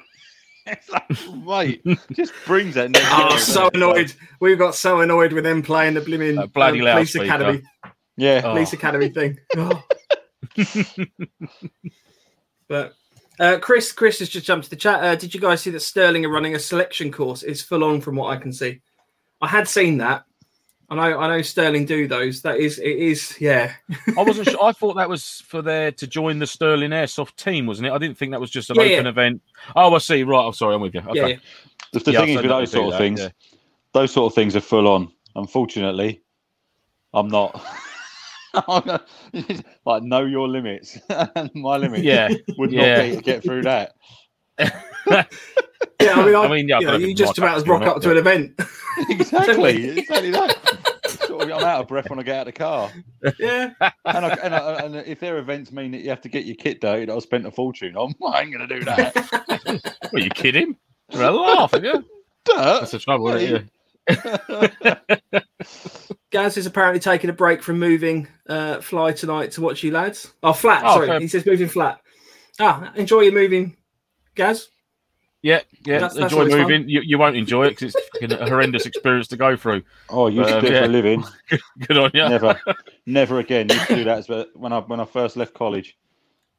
It's 0.67 0.89
like, 0.91 1.35
mate, 1.45 1.83
just 2.13 2.33
brings 2.45 2.75
that. 2.75 2.91
next 2.91 3.07
Oh, 3.11 3.19
level, 3.23 3.39
so 3.39 3.61
doesn't 3.71 3.77
annoyed. 3.77 4.13
We 4.41 4.55
got 4.57 4.75
so 4.75 5.01
annoyed 5.01 5.33
with 5.33 5.45
them 5.45 5.63
playing 5.63 5.95
the 5.95 6.01
blimmin' 6.01 6.37
That 6.37 6.53
bloody 6.53 6.81
um, 6.87 6.95
police 6.97 7.15
academy, 7.15 7.63
Yeah, 8.17 8.43
Oh. 8.45 8.51
police 8.53 8.73
academy 8.73 9.09
thing. 9.11 9.39
Oh. 9.57 9.83
but 12.69 12.95
uh, 13.39 13.59
Chris, 13.61 13.93
Chris 13.93 14.19
has 14.21 14.29
just 14.29 14.47
jumped 14.47 14.65
to 14.65 14.71
the 14.71 14.77
chat. 14.77 15.03
Uh, 15.03 15.15
did 15.15 15.35
you 15.35 15.41
guys 15.41 15.61
see 15.63 15.71
that 15.71 15.81
Sterling 15.81 16.25
are 16.25 16.31
running 16.31 16.55
a 16.55 16.59
selection 16.59 17.13
course? 17.13 17.43
It's 17.43 17.63
full 17.63 17.85
on 17.85 18.01
from 18.01 18.17
what 18.17 18.29
I 18.37 18.41
can 18.41 18.53
see. 18.53 18.81
I 19.41 19.49
had 19.49 19.69
seen 19.69 19.99
that. 19.99 20.25
I 20.89 20.95
know, 20.95 21.19
I 21.19 21.29
know 21.29 21.43
Sterling 21.43 21.85
do 21.85 22.07
those. 22.07 22.43
That 22.43 22.59
is, 22.59 22.79
it 22.79 22.97
is, 22.97 23.37
yeah. 23.41 23.73
I 24.17 24.23
wasn't 24.23 24.49
sure. 24.49 24.63
I 24.63 24.71
thought 24.79 24.95
that 24.95 25.09
was 25.09 25.43
for 25.47 25.61
there 25.61 25.91
to 25.93 26.07
join 26.07 26.39
the 26.39 26.47
Sterling 26.47 26.91
Airsoft 26.91 27.35
team, 27.37 27.67
wasn't 27.67 27.89
it? 27.89 27.93
I 27.93 27.99
didn't 27.99 28.17
think 28.17 28.31
that 28.31 28.41
was 28.41 28.51
just 28.51 28.71
an 28.71 28.77
Yeah, 28.77 28.83
open 28.83 29.05
yeah. 29.07 29.11
event. 29.11 29.43
Oh, 29.75 29.93
I 29.95 29.99
see. 29.99 30.23
Right. 30.23 30.47
I'm 30.47 30.53
sorry. 30.53 30.77
I'm 30.77 30.81
with 30.81 30.95
you. 30.95 31.01
Okay. 31.01 31.19
Yeah, 31.19 31.27
yeah. 31.27 31.37
the, 31.93 31.99
the 32.01 32.13
Yeah, 32.13 32.21
thing 32.21 32.29
is 32.31 32.37
with 32.37 32.47
those 32.47 32.71
sort 32.71 32.85
of 32.87 32.93
that, 32.93 32.99
things, 32.99 33.21
yeah. 33.21 33.29
those 33.95 34.13
sort 34.13 34.31
of 34.31 34.35
things 34.37 34.55
are 34.55 34.61
full 34.61 34.87
on. 34.87 35.13
Unfortunately, 35.35 36.23
I'm 37.13 37.29
not. 37.29 37.61
like 39.85 40.03
know 40.03 40.25
your 40.25 40.49
limits, 40.49 40.99
and 41.11 41.51
my 41.55 41.77
limit 41.77 42.03
Yeah. 42.05 42.29
would 42.57 42.73
not 42.73 42.87
Yeah. 42.87 43.03
be 43.03 43.17
to 43.17 43.23
get 43.23 43.43
through 43.43 43.63
that. 43.63 43.93
Yeah, 46.01 46.13
I 46.13 46.25
mean, 46.25 46.35
I, 46.35 46.43
I 46.43 46.49
mean, 46.49 46.69
yeah, 46.69 46.79
you, 46.81 46.87
know, 46.87 46.97
you 46.97 47.15
just 47.15 47.39
about 47.39 47.57
as 47.57 47.67
rock 47.67 47.83
up 47.83 48.01
to 48.03 48.11
an 48.11 48.17
event. 48.17 48.59
exactly, 49.09 49.99
exactly 49.99 50.31
that. 50.31 50.76
Sort 51.49 51.63
of, 51.63 51.63
I'm 51.63 51.75
out 51.75 51.81
of 51.83 51.89
breath 51.89 52.09
when 52.11 52.19
I 52.19 52.23
get 52.23 52.37
out 52.37 52.49
of 52.49 52.55
the 52.55 52.59
car. 52.59 52.91
yeah, 53.39 53.71
And, 53.81 54.27
I, 54.27 54.29
and, 54.43 54.55
I, 54.55 54.73
and 54.83 54.97
if 54.97 55.21
their 55.21 55.39
events 55.39 55.73
mean 55.73 55.93
that 55.93 56.03
you 56.03 56.11
have 56.11 56.21
to 56.23 56.29
get 56.29 56.45
your 56.45 56.57
kit 56.57 56.81
dirty 56.81 57.07
that 57.07 57.15
I 57.15 57.19
spent 57.21 57.47
a 57.47 57.51
fortune 57.51 57.97
on, 57.97 58.15
I 58.33 58.43
ain't 58.43 58.53
going 58.53 58.69
to 58.69 58.79
do 58.79 58.85
that. 58.85 59.91
Are 60.13 60.19
you 60.19 60.31
kidding? 60.31 60.77
You're 61.11 61.25
a 61.25 61.31
laugh, 61.31 61.73
have 61.73 61.85
you? 61.85 62.05
That's 62.55 62.91
the 62.93 62.99
trouble, 62.99 63.29
isn't 63.29 63.69
it? 63.69 63.71
Gaz 66.31 66.57
is 66.57 66.67
apparently 66.67 67.01
taking 67.01 67.31
a 67.31 67.33
break 67.33 67.63
from 67.63 67.79
moving 67.79 68.29
uh, 68.49 68.81
fly 68.81 69.13
tonight 69.13 69.53
to 69.53 69.61
watch 69.61 69.83
you 69.83 69.91
lads. 69.91 70.33
Oh, 70.43 70.53
flat. 70.53 70.83
Oh, 70.85 70.95
sorry, 70.95 71.07
fair. 71.09 71.21
he 71.21 71.29
says 71.29 71.45
moving 71.47 71.69
flat. 71.69 72.01
Ah, 72.61 72.93
enjoy 72.95 73.21
your 73.23 73.33
moving, 73.33 73.77
Gaz. 74.35 74.69
Yeah, 75.47 75.61
yeah. 75.85 75.99
That's- 75.99 76.15
that's 76.15 76.33
enjoy 76.33 76.37
always 76.39 76.53
fun. 76.55 76.63
moving. 76.63 76.89
You, 76.89 77.01
you 77.03 77.19
won't 77.19 77.37
enjoy 77.37 77.67
it 77.67 77.71
because 77.71 77.95
it's 77.95 78.09
fucking 78.09 78.33
a 78.33 78.49
horrendous 78.49 78.85
experience 78.85 79.29
to 79.29 79.37
go 79.37 79.57
through. 79.57 79.83
Oh, 80.11 80.27
I 80.27 80.31
used 80.31 80.49
to 80.49 80.57
Um, 80.57 80.61
do 80.63 80.67
it 80.67 80.73
yeah. 80.73 80.79
for 80.81 80.85
a 80.87 80.89
living. 80.89 81.25
Good 81.87 81.99
on 81.99 82.11
you. 82.15 82.29
Never, 82.29 82.61
never 83.07 83.39
again. 83.39 83.69
Used 83.69 83.87
to 83.87 83.95
do 83.97 84.05
that 84.05 84.19
as- 84.29 84.47
when 84.55 84.73
I 84.73 84.81
when 84.81 84.99
I 85.01 85.05
first 85.05 85.37
left 85.37 85.55
college. 85.55 85.97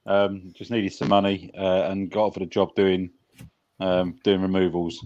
Um, 0.05 0.53
just 0.55 0.71
needed 0.71 0.93
some 0.93 1.09
money 1.09 1.51
uh, 1.57 1.89
and 1.91 2.09
got 2.09 2.27
offered 2.27 2.44
a 2.44 2.45
job 2.45 2.73
doing 2.75 3.09
um, 3.81 4.17
doing 4.23 4.41
removals. 4.41 5.03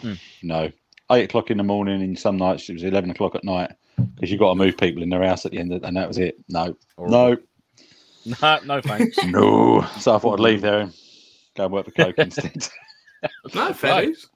Hmm. 0.00 0.12
No, 0.42 0.70
eight 1.12 1.24
o'clock 1.24 1.50
in 1.50 1.56
the 1.56 1.64
morning. 1.64 2.02
And 2.02 2.18
some 2.18 2.36
nights 2.36 2.68
it 2.68 2.74
was 2.74 2.82
eleven 2.84 3.08
o'clock 3.10 3.34
at 3.34 3.44
night 3.44 3.72
because 4.14 4.30
you 4.30 4.36
got 4.36 4.50
to 4.50 4.54
move 4.56 4.76
people 4.76 5.02
in 5.02 5.08
their 5.08 5.22
house 5.24 5.46
at 5.46 5.52
the 5.52 5.58
end, 5.58 5.72
of, 5.72 5.82
and 5.84 5.96
that 5.96 6.08
was 6.08 6.18
it. 6.18 6.36
No, 6.50 6.76
no, 6.98 7.36
No, 8.42 8.58
no 8.66 8.80
thanks. 8.82 9.16
no. 9.24 9.80
So 9.98 10.14
I 10.14 10.18
thought 10.18 10.34
I'd 10.34 10.40
leave 10.40 10.60
there 10.60 10.80
and 10.80 10.92
go 11.56 11.64
and 11.64 11.72
work 11.72 11.86
for 11.86 11.92
Coke 11.92 12.18
instead. 12.18 12.68
No, 13.54 13.72
fair 13.72 14.06
news. 14.06 14.28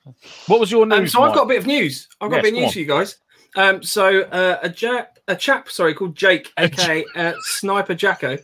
What 0.47 0.61
was 0.61 0.71
your 0.71 0.83
Um, 0.83 0.89
news? 0.91 1.13
so 1.13 1.23
I've 1.23 1.35
got 1.35 1.43
a 1.45 1.49
bit 1.49 1.59
of 1.59 1.67
news. 1.67 2.09
I've 2.21 2.31
got 2.31 2.37
Yes, 2.37 2.41
a 2.41 2.43
bit 2.51 2.55
of 2.55 2.61
news 2.63 2.73
for 2.73 2.79
you 2.79 2.85
guys. 2.87 3.17
Um, 3.57 3.83
so 3.83 4.21
uh, 4.23 4.59
a 4.63 5.07
a 5.29 5.37
chap, 5.37 5.69
sorry, 5.71 5.95
called 5.95 6.15
Jake, 6.17 6.53
aka 6.59 7.05
uh, 7.17 7.33
Sniper 7.41 7.95
Jacko. 7.95 8.39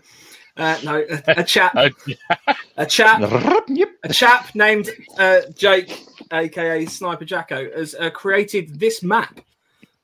Uh, 0.56 0.78
no, 0.84 1.04
a, 1.10 1.40
a 1.40 1.44
chap, 1.44 1.74
Uh, 1.76 1.88
a 2.76 2.86
chap, 2.86 3.20
a 4.04 4.12
chap 4.12 4.54
named 4.54 4.88
uh, 5.18 5.40
Jake, 5.56 6.04
aka 6.32 6.84
Sniper 6.86 7.24
Jacko, 7.24 7.70
has 7.76 7.94
uh, 7.94 8.10
created 8.10 8.78
this 8.78 9.02
map. 9.02 9.40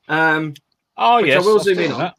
Um, 0.09 0.55
oh 0.97 1.23
Which 1.23 1.33
I 1.35 1.39
will 1.39 1.59
I've 1.59 1.65
zoom 1.65 1.79
in 1.81 1.93
on. 1.93 1.99
that. 2.01 2.15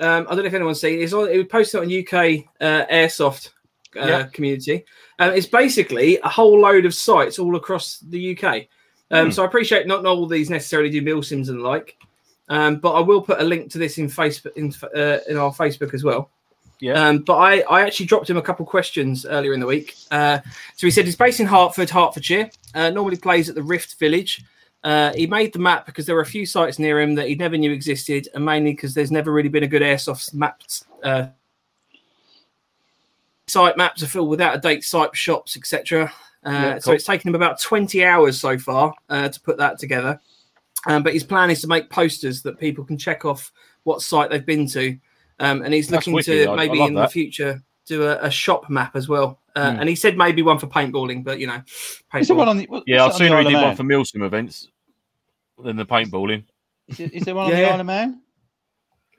Um, 0.00 0.26
I 0.28 0.34
don't 0.34 0.38
know 0.44 0.48
if 0.48 0.54
anyone's 0.54 0.80
seen 0.80 0.98
it. 1.00 1.02
It's 1.02 1.12
on, 1.12 1.28
it 1.28 1.36
was 1.38 1.46
posted 1.46 1.80
on 1.80 1.86
UK 1.86 2.44
uh, 2.60 2.86
Airsoft 2.92 3.50
uh, 3.96 4.06
Yeah. 4.06 4.22
community. 4.32 4.84
Um, 5.18 5.32
it's 5.32 5.46
basically 5.46 6.18
a 6.22 6.28
whole 6.28 6.60
load 6.60 6.84
of 6.86 6.94
sites 6.94 7.38
all 7.38 7.56
across 7.56 7.98
the 8.00 8.36
UK. 8.36 8.68
Um, 9.10 9.26
Hmm. 9.26 9.30
So 9.32 9.42
I 9.42 9.46
appreciate 9.46 9.86
not 9.86 10.04
all 10.04 10.26
these 10.26 10.50
necessarily 10.50 10.90
do 10.90 11.00
mil 11.02 11.22
sims 11.22 11.48
and 11.48 11.60
the 11.60 11.62
like, 11.62 11.96
um, 12.48 12.76
but 12.76 12.92
I 12.92 13.00
will 13.00 13.22
put 13.22 13.40
a 13.40 13.44
link 13.44 13.70
to 13.72 13.78
this 13.78 13.98
in 13.98 14.08
Facebook 14.08 14.54
in, 14.56 14.72
uh, 14.94 15.18
in 15.28 15.36
our 15.36 15.52
Facebook 15.52 15.94
as 15.94 16.04
well. 16.04 16.30
Yeah. 16.80 16.92
Um, 17.08 17.18
but 17.20 17.36
I, 17.36 17.60
I 17.62 17.82
actually 17.82 18.06
dropped 18.06 18.30
him 18.30 18.36
a 18.36 18.42
couple 18.42 18.64
questions 18.64 19.26
earlier 19.26 19.52
in 19.52 19.60
the 19.60 19.66
week. 19.66 19.96
Uh, 20.12 20.38
so 20.76 20.86
he 20.86 20.90
said 20.92 21.06
he's 21.06 21.16
based 21.16 21.40
in 21.40 21.46
Hertford, 21.46 21.90
Hertfordshire. 21.90 22.50
Uh, 22.74 22.90
normally 22.90 23.16
plays 23.16 23.48
at 23.48 23.56
the 23.56 23.62
Rift 23.62 23.98
Village. 23.98 24.44
Uh, 24.84 25.12
he 25.14 25.26
made 25.26 25.52
the 25.52 25.58
map 25.58 25.86
because 25.86 26.06
there 26.06 26.14
were 26.14 26.20
a 26.22 26.26
few 26.26 26.46
sites 26.46 26.78
near 26.78 27.00
him 27.00 27.16
that 27.16 27.26
he 27.26 27.34
never 27.34 27.56
knew 27.56 27.72
existed, 27.72 28.28
and 28.32 28.44
mainly 28.44 28.72
because 28.72 28.94
there's 28.94 29.10
never 29.10 29.32
really 29.32 29.48
been 29.48 29.64
a 29.64 29.66
good 29.68 29.82
airsoft 29.82 30.32
map. 30.34 30.62
Site 33.50 33.76
maps 33.76 34.02
are 34.02 34.06
filled 34.06 34.28
with 34.28 34.40
out 34.40 34.54
of 34.54 34.60
date 34.62 34.84
site 34.84 35.16
shops, 35.16 35.56
etc. 35.56 36.12
Uh, 36.44 36.50
Yeah, 36.50 36.78
So 36.78 36.92
it's 36.92 37.04
taken 37.04 37.28
him 37.28 37.34
about 37.34 37.60
20 37.60 38.04
hours 38.04 38.38
so 38.40 38.58
far 38.58 38.94
uh, 39.08 39.28
to 39.28 39.40
put 39.40 39.58
that 39.58 39.78
together. 39.78 40.20
Um, 40.86 41.02
but 41.02 41.12
his 41.12 41.24
plan 41.24 41.50
is 41.50 41.60
to 41.62 41.66
make 41.66 41.90
posters 41.90 42.42
that 42.42 42.58
people 42.58 42.84
can 42.84 42.96
check 42.98 43.24
off 43.24 43.50
what 43.82 44.00
site 44.02 44.30
they've 44.30 44.44
been 44.46 44.66
to. 44.68 44.96
Um, 45.40 45.62
and 45.62 45.72
he's 45.74 45.88
That's 45.88 46.06
looking 46.06 46.14
wicked. 46.14 46.44
to 46.46 46.50
I- 46.50 46.52
I 46.52 46.56
maybe 46.56 46.78
love 46.78 46.88
in 46.88 46.94
the 46.94 47.08
future 47.08 47.62
do 47.86 48.04
a, 48.04 48.18
a 48.22 48.30
shop 48.30 48.68
map 48.68 48.94
as 48.96 49.08
well. 49.08 49.40
Uh, 49.56 49.72
Hmm. 49.72 49.80
And 49.80 49.88
he 49.88 49.96
said 49.96 50.16
maybe 50.16 50.42
one 50.42 50.58
for 50.58 50.66
paintballing, 50.68 51.24
but 51.24 51.40
you 51.40 51.46
know, 51.48 51.60
Is 52.14 52.28
there 52.28 52.36
one 52.36 52.48
on 52.48 52.58
the? 52.58 52.66
what- 52.66 52.84
Yeah, 52.86 53.02
I've 53.02 53.08
what's 53.08 53.16
it 53.16 53.28
seen 53.28 53.36
he 53.38 53.44
did 53.44 53.54
Isle 53.54 53.62
one 53.68 53.76
for 53.76 53.82
Milsim 53.82 54.24
events 54.24 54.68
than 55.62 55.76
the 55.76 55.86
paintballing. 55.86 56.28
Man? 56.28 56.44
Is, 56.88 56.96
there- 56.98 57.10
is 57.12 57.22
there 57.24 57.34
one 57.34 57.46
on 57.46 57.50
Yeah, 57.52 57.56
the 57.56 57.62
yeah. 57.62 57.74
Isle 57.74 57.80
of 57.80 57.86
Man? 57.86 58.20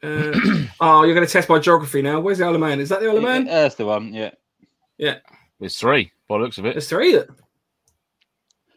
Uh, 0.04 0.32
oh, 0.80 1.04
you're 1.04 1.16
going 1.16 1.26
to 1.26 1.32
test 1.32 1.50
my 1.50 1.60
geography 1.60 2.02
now. 2.02 2.20
Where's 2.20 2.38
the 2.38 2.46
Isle 2.46 2.56
of 2.56 2.62
Man? 2.62 2.80
Is 2.80 2.90
that 2.90 3.00
the 3.02 3.08
Isle 3.08 3.18
of 3.18 3.24
Yeah, 3.24 3.30
Man? 3.30 3.46
that's 3.46 3.76
the 3.76 3.86
one. 3.86 4.14
Yeah. 4.14 4.32
Yeah. 4.98 5.18
There's 5.60 5.78
three 5.78 6.12
by 6.28 6.38
the 6.38 6.44
looks 6.44 6.58
of 6.58 6.66
it. 6.66 6.74
There's 6.74 6.88
three. 6.90 7.14
That... 7.14 7.28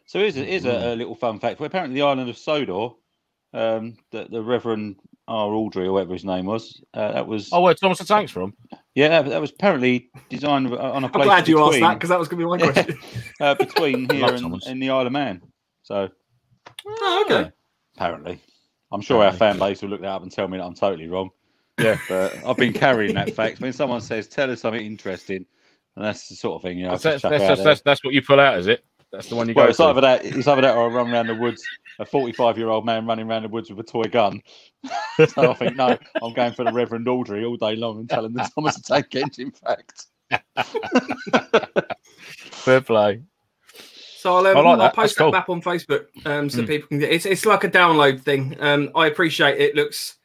So 0.05 0.19
here's 0.19 0.37
a, 0.37 0.43
here's 0.43 0.65
a, 0.65 0.93
a 0.93 0.95
little 0.95 1.15
fun 1.15 1.39
fact. 1.39 1.59
Well, 1.59 1.67
apparently, 1.67 1.95
the 1.99 2.05
island 2.05 2.29
of 2.29 2.37
Sodor, 2.37 2.89
um, 3.53 3.97
the, 4.11 4.27
the 4.29 4.41
Reverend 4.41 4.97
R. 5.27 5.49
Awdry 5.49 5.85
or 5.85 5.93
whatever 5.93 6.13
his 6.13 6.25
name 6.25 6.45
was. 6.45 6.83
Uh, 6.93 7.13
that 7.13 7.27
was 7.27 7.49
Oh, 7.53 7.61
where 7.61 7.73
Thomas 7.73 7.99
the 7.99 8.05
Tank's 8.05 8.31
from? 8.31 8.53
yeah, 8.95 9.07
that, 9.07 9.29
that 9.29 9.41
was 9.41 9.51
apparently 9.51 10.09
designed 10.29 10.71
uh, 10.73 10.91
on 10.91 11.03
a 11.03 11.07
I'm 11.07 11.11
place 11.11 11.25
glad 11.25 11.47
you 11.47 11.59
asked 11.59 11.71
between, 11.71 11.81
that 11.83 11.93
because 11.95 12.09
that 12.09 12.19
was 12.19 12.27
going 12.27 12.41
to 12.41 12.57
be 12.57 12.65
my 12.65 12.71
question. 12.71 12.99
uh, 13.39 13.55
between 13.55 14.09
here 14.13 14.25
and, 14.25 14.63
and 14.67 14.81
the 14.81 14.89
Isle 14.89 15.07
of 15.07 15.13
Man. 15.13 15.41
So 15.83 16.09
oh, 16.85 17.25
okay. 17.25 17.51
apparently, 17.95 18.41
I'm 18.93 19.01
sure 19.01 19.23
our 19.23 19.33
fan 19.33 19.57
base 19.59 19.81
will 19.81 19.89
look 19.89 20.01
that 20.01 20.07
up 20.07 20.21
and 20.21 20.31
tell 20.31 20.47
me 20.47 20.57
that 20.57 20.63
I'm 20.63 20.75
totally 20.75 21.07
wrong. 21.07 21.31
Yeah. 21.79 21.97
but 22.07 22.35
I've 22.45 22.57
been 22.57 22.73
carrying 22.73 23.15
that 23.15 23.33
fact. 23.33 23.59
When 23.59 23.73
someone 23.73 24.01
says, 24.01 24.27
"Tell 24.27 24.51
us 24.51 24.61
something 24.61 24.85
interesting," 24.85 25.45
and 25.95 26.05
that's 26.05 26.29
the 26.29 26.35
sort 26.35 26.55
of 26.55 26.61
thing 26.61 26.77
you 26.77 26.85
know. 26.85 26.91
That's, 26.91 27.03
that's, 27.03 27.21
that's, 27.23 27.43
that's, 27.43 27.63
that's, 27.63 27.81
that's 27.81 28.03
what 28.03 28.13
you 28.13 28.21
pull 28.21 28.39
out, 28.39 28.59
is 28.59 28.67
it? 28.67 28.85
That's 29.11 29.29
the 29.29 29.35
one 29.35 29.47
you 29.47 29.53
Well, 29.53 29.65
go 29.65 29.69
it's 29.69 29.77
to. 29.77 29.83
either 29.85 30.01
that, 30.01 30.25
it's 30.25 30.47
either 30.47 30.61
that, 30.63 30.75
or 30.75 30.89
I 30.89 30.93
run 30.93 31.11
around 31.11 31.27
the 31.27 31.35
woods, 31.35 31.63
a 31.99 32.05
45 32.05 32.57
year 32.57 32.69
old 32.69 32.83
man 32.83 33.05
running 33.05 33.29
around 33.29 33.43
the 33.43 33.47
woods 33.49 33.69
with 33.69 33.79
a 33.79 33.83
toy 33.83 34.05
gun. 34.05 34.41
so 35.29 35.51
I 35.51 35.53
think, 35.53 35.75
no, 35.75 35.97
I'm 36.21 36.33
going 36.33 36.53
for 36.53 36.65
the 36.65 36.71
Reverend 36.71 37.05
Awdry 37.05 37.47
all 37.47 37.55
day 37.55 37.75
long 37.75 37.99
and 37.99 38.09
telling 38.09 38.33
the 38.33 38.49
Thomas 38.55 38.75
the 38.75 38.81
Tank 38.81 39.13
Engine 39.13 39.51
fact. 39.51 40.07
Fair 42.27 42.81
play. 42.81 43.21
So 44.23 44.37
I'll, 44.37 44.47
um, 44.47 44.55
I 44.57 44.61
like 44.61 44.65
I'll 44.65 44.77
that. 44.77 44.93
post 44.95 44.95
That's 44.95 45.15
that 45.17 45.23
cool. 45.23 45.31
map 45.33 45.49
on 45.49 45.61
Facebook 45.61 46.05
um, 46.25 46.49
so 46.49 46.61
Mm. 46.61 46.67
people 46.67 46.87
can 46.87 46.99
get 46.99 47.11
it's 47.11 47.25
it's 47.25 47.45
like 47.45 47.65
a 47.65 47.69
download 47.69 48.21
thing. 48.21 48.55
Um, 48.61 48.89
I 48.95 49.07
appreciate 49.07 49.59
it. 49.59 49.75
Looks 49.75 50.15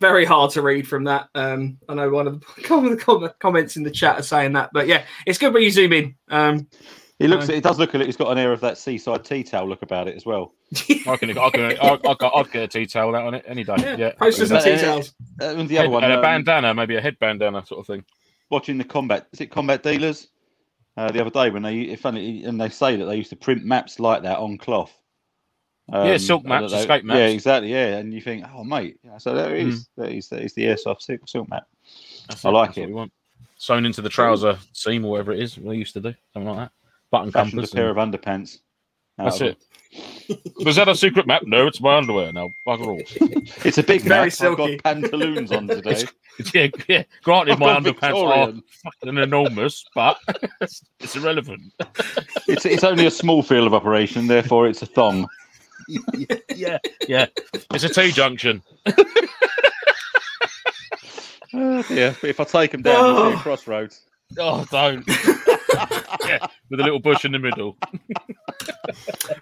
very 0.00 0.24
hard 0.24 0.50
to 0.52 0.62
read 0.62 0.88
from 0.88 1.04
that. 1.04 1.28
Um, 1.34 1.76
I 1.88 1.94
know 1.94 2.08
one 2.08 2.26
of 2.26 2.40
the, 2.40 2.62
some 2.66 2.84
of 2.86 2.90
the 2.90 2.96
com- 2.96 3.30
comments 3.40 3.76
in 3.76 3.82
the 3.82 3.90
chat 3.90 4.18
are 4.18 4.22
saying 4.22 4.54
that, 4.54 4.70
but 4.72 4.86
yeah, 4.86 5.04
it's 5.26 5.36
good 5.38 5.52
when 5.52 5.62
you 5.62 5.70
zoom 5.70 5.92
in. 5.92 6.14
Um, 6.30 6.66
He 7.18 7.28
looks, 7.28 7.48
No. 7.48 7.54
it 7.54 7.62
does 7.62 7.78
look 7.78 7.94
a 7.94 7.98
little, 7.98 8.08
it's 8.08 8.16
got 8.16 8.32
an 8.32 8.38
air 8.38 8.50
of 8.52 8.60
that 8.62 8.76
seaside 8.78 9.24
tea 9.24 9.44
towel 9.44 9.68
look 9.68 9.82
about 9.82 10.08
it 10.08 10.16
as 10.16 10.24
well. 10.26 10.52
I 11.06 11.16
can, 11.16 11.30
I 11.38 11.50
can, 11.50 11.60
I, 11.80 11.98
I, 12.04 12.40
I'd 12.40 12.50
get 12.50 12.62
a 12.64 12.68
tea 12.68 12.86
towel 12.86 13.14
out 13.14 13.26
on 13.26 13.34
it 13.34 13.44
any 13.46 13.62
day. 13.62 13.74
yeah, 13.78 13.96
Yeah. 13.96 14.12
posters 14.18 14.50
and 14.50 14.58
But, 14.58 14.68
uh, 14.68 14.74
details. 14.76 15.14
Uh, 15.40 15.44
and 15.58 15.68
the 15.68 15.74
Head- 15.76 15.84
other 15.84 15.90
one, 15.90 16.02
and 16.04 16.12
a 16.12 16.16
um, 16.16 16.22
bandana, 16.22 16.74
maybe 16.74 16.96
a 16.96 17.00
head 17.00 17.16
bandana 17.20 17.64
sort 17.66 17.80
of 17.80 17.86
thing. 17.86 18.04
watching 18.50 18.78
the 18.78 18.84
combat, 18.84 19.28
is 19.32 19.40
it 19.40 19.50
combat 19.50 19.82
dealers? 19.82 20.28
Uh, 20.96 21.10
the 21.10 21.20
other 21.20 21.30
day 21.30 21.50
when 21.50 21.62
they, 21.62 21.80
if 21.80 22.06
only, 22.06 22.44
and 22.44 22.60
they 22.60 22.68
say 22.68 22.96
that 22.96 23.04
they 23.06 23.16
used 23.16 23.30
to 23.30 23.36
print 23.36 23.64
maps 23.64 23.98
like 23.98 24.22
that 24.22 24.38
on 24.38 24.56
cloth. 24.58 24.92
Yeah, 25.92 26.12
um, 26.12 26.18
silk 26.18 26.44
uh, 26.44 26.48
maps, 26.48 26.70
that 26.70 26.76
they- 26.76 26.82
escape 26.82 27.04
Yeah, 27.04 27.26
exactly. 27.26 27.72
Yeah, 27.72 27.96
and 27.96 28.14
you 28.14 28.20
think, 28.20 28.44
oh 28.54 28.64
mate, 28.64 28.98
yeah, 29.02 29.18
so 29.18 29.32
hmm. 29.32 29.36
there 29.36 29.56
it 29.56 29.66
is. 29.66 29.88
There 29.96 30.08
is, 30.08 30.28
there 30.28 30.40
is 30.40 30.54
the 30.54 30.64
airsoft 30.64 31.02
silk, 31.02 31.20
silk 31.26 31.48
map. 31.48 31.64
That's 32.28 32.44
I 32.44 32.50
like 32.50 32.78
it. 32.78 32.86
we 32.86 32.94
want. 32.94 33.12
Sewn 33.56 33.86
into 33.86 34.02
the 34.02 34.08
trouser 34.08 34.58
seam 34.72 35.04
or 35.04 35.12
whatever 35.12 35.32
it 35.32 35.40
is. 35.40 35.58
We 35.58 35.76
used 35.76 35.94
to 35.94 36.00
do 36.00 36.14
something 36.32 36.48
like 36.48 36.68
that. 36.68 36.72
Button 37.10 37.32
Fashioned 37.32 37.64
a 37.64 37.68
pair 37.68 37.90
and- 37.90 37.98
of 37.98 38.20
underpants. 38.22 38.58
That's 39.18 39.40
of 39.40 39.48
it. 39.48 39.64
Was 40.64 40.76
that 40.76 40.88
a 40.88 40.94
secret 40.96 41.26
map? 41.26 41.42
No, 41.44 41.66
it's 41.66 41.80
my 41.80 41.96
underwear 41.96 42.32
now. 42.32 42.52
Bugger 42.66 42.86
all. 42.86 43.00
It's 43.64 43.78
a 43.78 43.82
big 43.82 44.02
Very 44.02 44.08
map. 44.20 44.26
I've 44.26 44.34
silky. 44.34 44.76
got 44.76 44.84
pantaloons 44.84 45.52
on 45.52 45.68
today. 45.68 46.04
yeah, 46.54 46.68
yeah. 46.88 47.02
Granted, 47.22 47.58
my 47.58 47.76
I've 47.76 47.84
got 47.84 47.94
underpants 47.94 48.02
are 48.02 48.46
Victorian. 48.46 48.62
fucking 48.82 49.18
enormous, 49.18 49.84
but 49.94 50.18
it's 51.00 51.14
irrelevant. 51.16 51.72
It's 52.48 52.64
it's 52.64 52.84
only 52.84 53.06
a 53.06 53.10
small 53.10 53.42
field 53.42 53.66
of 53.66 53.74
operation, 53.74 54.26
therefore 54.26 54.66
it's 54.68 54.82
a 54.82 54.86
thong. 54.86 55.28
yeah, 56.48 56.78
yeah. 57.06 57.26
It's 57.72 57.84
a 57.84 57.88
T 57.90 58.10
junction. 58.10 58.62
Oh, 61.56 61.82
dear. 61.82 62.16
But 62.20 62.30
if 62.30 62.40
I 62.40 62.44
take 62.44 62.72
them 62.72 62.82
down, 62.82 63.04
we'll 63.04 63.30
see 63.30 63.36
Oh. 63.36 63.38
a 63.38 63.42
crossroads. 63.42 64.00
Oh, 64.38 64.64
don't. 64.70 65.06
yeah, 66.26 66.46
with 66.70 66.80
a 66.80 66.82
little 66.82 66.98
bush 67.00 67.24
in 67.24 67.32
the 67.32 67.38
middle. 67.38 67.76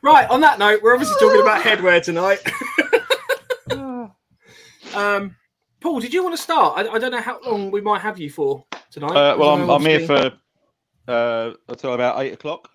Right. 0.03 0.29
On 0.31 0.41
that 0.41 0.59
note, 0.59 0.81
we're 0.83 0.95
obviously 0.95 1.17
talking 1.21 1.41
about 1.41 1.62
headwear 1.62 2.03
tonight. 2.03 2.39
um, 4.95 5.37
Paul, 5.81 6.01
did 6.01 6.12
you 6.15 6.23
want 6.23 6.37
to 6.37 6.43
start? 6.43 6.79
I, 6.79 6.89
I 6.93 6.99
don't 6.99 7.11
know 7.11 7.21
how 7.21 7.41
long 7.45 7.71
we 7.71 7.81
might 7.81 8.01
have 8.01 8.19
you 8.19 8.31
for 8.31 8.65
tonight. 8.91 9.11
Uh, 9.11 9.37
well, 9.39 9.51
I 9.51 9.55
I'm, 9.62 9.71
I'm 9.71 9.81
here 9.83 10.01
obviously- 10.03 10.31
for 10.31 11.12
uh, 11.12 11.53
until 11.69 11.95
about 11.95 12.21
eight 12.23 12.33
o'clock. 12.35 12.69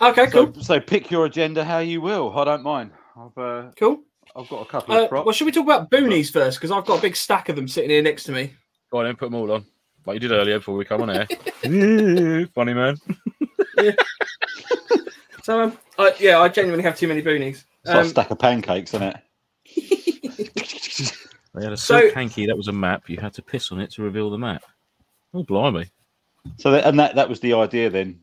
Okay, 0.00 0.28
So, 0.30 0.46
cool, 0.46 0.62
so 0.62 0.78
pick 0.80 1.10
your 1.10 1.26
agenda 1.26 1.64
how 1.64 1.78
you 1.78 2.00
will. 2.00 2.36
I 2.38 2.44
don't 2.44 2.62
mind. 2.62 2.92
I've 3.16 3.36
uh, 3.36 3.70
cool. 3.76 4.02
I've 4.36 4.48
got 4.48 4.62
a 4.62 4.64
couple 4.70 4.94
Uh, 4.94 5.02
of 5.04 5.08
props. 5.08 5.26
well, 5.26 5.32
should 5.32 5.46
we 5.46 5.52
talk 5.52 5.64
about 5.64 5.90
boonies 5.90 6.32
first? 6.32 6.58
Because 6.58 6.70
I've 6.70 6.84
got 6.84 6.98
a 6.98 7.02
big 7.02 7.16
stack 7.16 7.48
of 7.48 7.56
them 7.56 7.66
sitting 7.66 7.90
here 7.90 8.02
next 8.02 8.24
to 8.24 8.32
me. 8.32 8.54
Go 8.92 8.98
on, 8.98 9.06
then 9.06 9.16
put 9.16 9.26
them 9.26 9.34
all 9.34 9.50
on. 9.50 9.64
Like 10.08 10.14
you 10.14 10.20
did 10.28 10.32
earlier 10.34 10.58
before 10.58 10.74
we 10.74 10.86
come 10.86 11.02
on 11.02 11.10
air. 11.10 11.26
Funny 12.54 12.72
man. 12.72 12.96
So, 15.42 15.62
um, 15.62 15.78
I, 15.98 16.14
yeah, 16.18 16.40
I 16.40 16.48
genuinely 16.48 16.82
have 16.84 16.96
too 16.98 17.08
many 17.08 17.22
boonies. 17.22 17.64
It's 17.82 17.86
like 17.86 17.96
a 17.96 18.00
Um, 18.00 18.08
stack 18.08 18.30
of 18.30 18.38
pancakes, 18.38 18.94
isn't 18.94 19.02
it? 19.02 19.16
They 21.54 21.64
had 21.64 21.72
a 21.72 21.76
So- 21.76 22.12
hanky 22.14 22.46
that 22.46 22.56
was 22.56 22.68
a 22.68 22.72
map. 22.72 23.08
You 23.08 23.16
had 23.18 23.32
to 23.34 23.42
piss 23.42 23.72
on 23.72 23.80
it 23.80 23.90
to 23.92 24.02
reveal 24.02 24.30
the 24.30 24.38
map. 24.38 24.62
Oh, 25.34 25.42
blimey. 25.42 25.86
So 26.58 26.70
that, 26.70 26.86
and 26.86 26.98
that 27.00 27.16
that 27.16 27.28
was 27.28 27.40
the 27.40 27.52
idea 27.54 27.90
then 27.90 28.20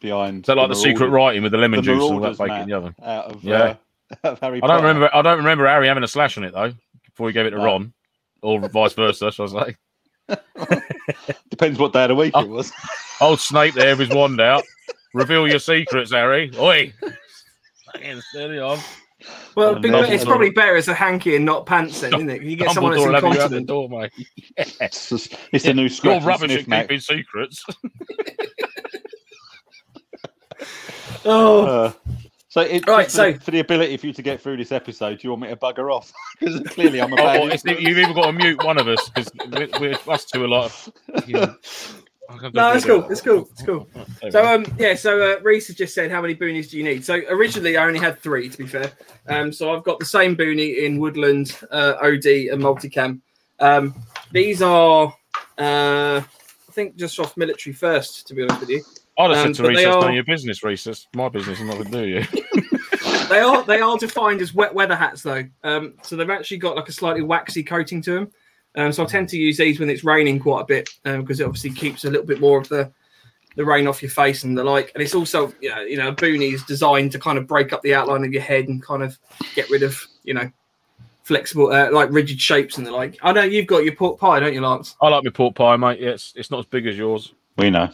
behind. 0.00 0.44
that 0.46 0.56
like 0.56 0.68
the 0.68 0.74
secret 0.74 1.08
writing 1.08 1.42
with 1.42 1.52
the 1.52 1.58
lemon 1.58 1.78
the 1.78 1.82
juice 1.82 1.92
and 1.94 2.02
all 2.02 2.20
that 2.20 2.36
Marauders 2.36 2.38
bacon 2.38 2.62
in 2.62 2.68
the 2.68 2.80
map 2.80 2.94
oven? 2.98 3.04
out 3.04 3.24
of 3.26 3.44
Yeah. 3.44 3.76
uh, 4.24 4.36
Harry 4.40 4.58
I 4.58 4.60
don't 4.60 4.68
Potter. 4.68 4.86
remember. 4.86 5.10
I 5.14 5.22
don't 5.22 5.36
remember 5.38 5.66
Harry 5.66 5.86
having 5.88 6.02
a 6.04 6.08
slash 6.08 6.36
on 6.38 6.44
it 6.44 6.52
though. 6.54 6.72
Before 7.04 7.28
he 7.28 7.32
gave 7.34 7.46
it 7.46 7.50
to 7.50 7.58
No. 7.58 7.64
Ron, 7.64 7.92
or 8.40 8.60
vice 8.68 8.94
versa. 8.94 9.30
So 9.32 9.42
I 9.42 9.44
was 9.44 9.52
like, 9.52 9.78
Depends 11.50 11.78
what 11.78 11.92
day 11.92 12.04
of 12.04 12.08
the 12.08 12.14
week 12.14 12.32
Oh. 12.34 12.42
it 12.42 12.48
was. 12.48 12.72
"Old 13.20 13.40
Snape 13.40 13.74
there 13.74 13.96
with 13.96 14.08
his 14.08 14.16
wand 14.16 14.40
out. 14.40 14.62
Reveal 15.14 15.46
your 15.48 15.58
secrets, 15.58 16.12
Harry. 16.12 16.50
Oi." 16.58 16.92
Steady 18.30 18.58
on. 18.58 18.78
well, 19.54 19.74
And 19.74 19.82
big- 19.82 19.92
then- 19.92 20.10
it's 20.12 20.24
probably 20.24 20.50
better 20.50 20.76
as 20.76 20.88
a 20.88 20.94
hanky 20.94 21.36
and 21.36 21.44
not 21.44 21.66
pants, 21.66 22.00
then, 22.00 22.14
isn't 22.14 22.30
it? 22.30 22.42
You 22.42 22.56
get 22.56 22.70
someone 22.72 22.92
that's 22.92 23.04
Dumbledore 23.04 23.22
will 23.22 23.32
have 23.40 23.52
you 23.52 23.58
the 23.60 23.64
door, 23.66 23.88
mate. 23.88 24.10
It's, 24.56 25.08
just- 25.10 25.34
it's 25.52 25.64
the 25.64 25.74
new 25.74 25.88
You're 26.02 26.20
rubbish 26.20 26.50
sniff 26.50 26.60
at 26.62 26.68
map. 26.68 26.88
keeping 26.88 27.00
secrets. 27.00 27.64
Oh, 31.24 31.64
Uh, 31.64 31.92
so, 32.52 32.60
it, 32.60 32.86
Right, 32.86 33.04
just 33.04 33.16
for, 33.16 33.22
the- 33.22 33.32
so- 33.32 33.38
for 33.40 33.50
the 33.50 33.60
ability 33.60 33.96
for 33.96 34.06
you 34.08 34.12
to 34.12 34.22
get 34.22 34.40
through 34.42 34.58
this 34.58 34.72
episode, 34.72 35.18
do 35.18 35.26
you 35.26 35.30
want 35.30 35.42
me 35.42 35.48
to 35.48 35.56
bugger 35.56 35.90
off? 35.90 36.12
Because 36.38 36.60
clearly 36.68 37.00
I'm 37.00 37.12
a 37.12 37.16
Oh, 37.20 37.24
well, 37.24 37.50
it's, 37.52 37.64
you've 37.64 37.96
even 37.98 38.12
got 38.14 38.26
to 38.26 38.32
mute 38.32 38.62
one 38.64 38.76
of 38.78 38.88
us 38.88 39.08
because 39.08 39.30
we're, 39.50 39.68
we're 39.80 40.12
us 40.12 40.24
two 40.26 40.44
are 40.44 40.48
like. 40.48 40.72
You 41.26 41.34
know, 41.34 41.54
I 42.28 42.38
can't 42.38 42.52
do 42.54 42.60
no, 42.60 42.72
it. 42.72 42.76
it's 42.76 42.84
cool. 42.84 43.10
It's 43.10 43.20
cool. 43.20 43.48
It's 43.52 43.62
cool. 43.66 43.88
So 44.30 44.44
um 44.44 44.66
yeah, 44.78 44.94
so 44.94 45.20
uh, 45.20 45.40
Reese 45.42 45.68
has 45.68 45.76
just 45.76 45.94
said 45.94 46.10
how 46.10 46.20
many 46.20 46.34
boonies 46.34 46.68
do 46.70 46.76
you 46.78 46.84
need? 46.84 47.04
So 47.04 47.20
originally 47.30 47.76
I 47.76 47.86
only 47.86 48.00
had 48.00 48.18
three 48.20 48.48
to 48.48 48.58
be 48.58 48.66
fair. 48.66 48.90
Um 49.28 49.52
so 49.52 49.74
I've 49.74 49.84
got 49.84 49.98
the 49.98 50.04
same 50.04 50.34
boonie 50.34 50.84
in 50.84 50.98
woodland, 50.98 51.56
uh, 51.70 51.94
OD 52.02 52.26
and 52.50 52.60
multicam. 52.62 53.20
Um 53.60 53.94
these 54.32 54.62
are 54.62 55.14
uh 55.58 56.20
I 56.22 56.72
think 56.72 56.96
just 56.96 57.20
off 57.20 57.36
military 57.36 57.74
first 57.74 58.26
to 58.28 58.34
be 58.34 58.42
honest 58.42 58.60
with 58.60 58.70
you. 58.70 58.82
I'd 59.18 59.30
have 59.30 59.46
um, 59.46 59.54
said 59.54 59.56
to 59.56 59.62
but 59.62 59.68
Reese, 59.68 59.84
that's 59.84 59.96
are- 59.96 60.00
none 60.00 60.08
of 60.10 60.14
your 60.14 60.24
business, 60.24 60.62
Reese. 60.62 60.84
That's 60.84 61.06
my 61.14 61.28
business 61.28 61.58
and 61.60 61.68
nothing 61.68 61.84
to 61.86 61.90
do 61.90 62.06
you. 62.06 62.24
They 63.28 63.38
are 63.38 63.64
they 63.64 63.80
are 63.80 63.96
defined 63.96 64.42
as 64.42 64.52
wet 64.52 64.74
weather 64.74 64.94
hats 64.94 65.22
though. 65.22 65.44
Um 65.64 65.94
so 66.02 66.16
they've 66.16 66.28
actually 66.28 66.58
got 66.58 66.76
like 66.76 66.88
a 66.88 66.92
slightly 66.92 67.22
waxy 67.22 67.62
coating 67.62 68.02
to 68.02 68.12
them. 68.12 68.30
Um 68.76 68.92
so 68.92 69.04
I 69.04 69.06
tend 69.06 69.30
to 69.30 69.38
use 69.38 69.56
these 69.56 69.80
when 69.80 69.88
it's 69.88 70.04
raining 70.04 70.38
quite 70.38 70.60
a 70.60 70.64
bit 70.66 70.90
because 71.02 71.40
it 71.40 71.44
obviously 71.44 71.70
keeps 71.70 72.04
a 72.04 72.10
little 72.10 72.26
bit 72.26 72.40
more 72.40 72.58
of 72.58 72.68
the 72.68 72.92
the 73.56 73.64
rain 73.64 73.86
off 73.86 74.02
your 74.02 74.10
face 74.10 74.44
and 74.44 74.56
the 74.56 74.64
like. 74.64 74.92
And 74.94 75.02
it's 75.02 75.14
also, 75.14 75.52
you 75.60 75.70
know, 75.70 75.80
you 75.80 75.96
know, 75.96 76.08
a 76.08 76.12
boonie 76.12 76.52
is 76.52 76.62
designed 76.64 77.12
to 77.12 77.18
kind 77.18 77.38
of 77.38 77.46
break 77.46 77.72
up 77.72 77.80
the 77.82 77.94
outline 77.94 78.24
of 78.24 78.32
your 78.32 78.42
head 78.42 78.68
and 78.68 78.82
kind 78.82 79.02
of 79.02 79.18
get 79.54 79.70
rid 79.70 79.82
of, 79.82 80.06
you 80.24 80.34
know, 80.34 80.50
flexible, 81.22 81.72
uh, 81.72 81.90
like 81.90 82.10
rigid 82.10 82.40
shapes 82.40 82.78
and 82.78 82.86
the 82.86 82.90
like. 82.90 83.18
I 83.22 83.32
know 83.32 83.42
you've 83.42 83.66
got 83.66 83.84
your 83.84 83.94
pork 83.94 84.18
pie, 84.18 84.40
don't 84.40 84.54
you, 84.54 84.60
Lance? 84.60 84.96
I 85.00 85.08
like 85.08 85.24
my 85.24 85.30
pork 85.30 85.54
pie, 85.54 85.76
mate. 85.76 86.00
Yeah, 86.00 86.10
it's, 86.10 86.32
it's 86.36 86.50
not 86.50 86.60
as 86.60 86.66
big 86.66 86.86
as 86.86 86.96
yours. 86.96 87.34
We 87.56 87.70
know. 87.70 87.90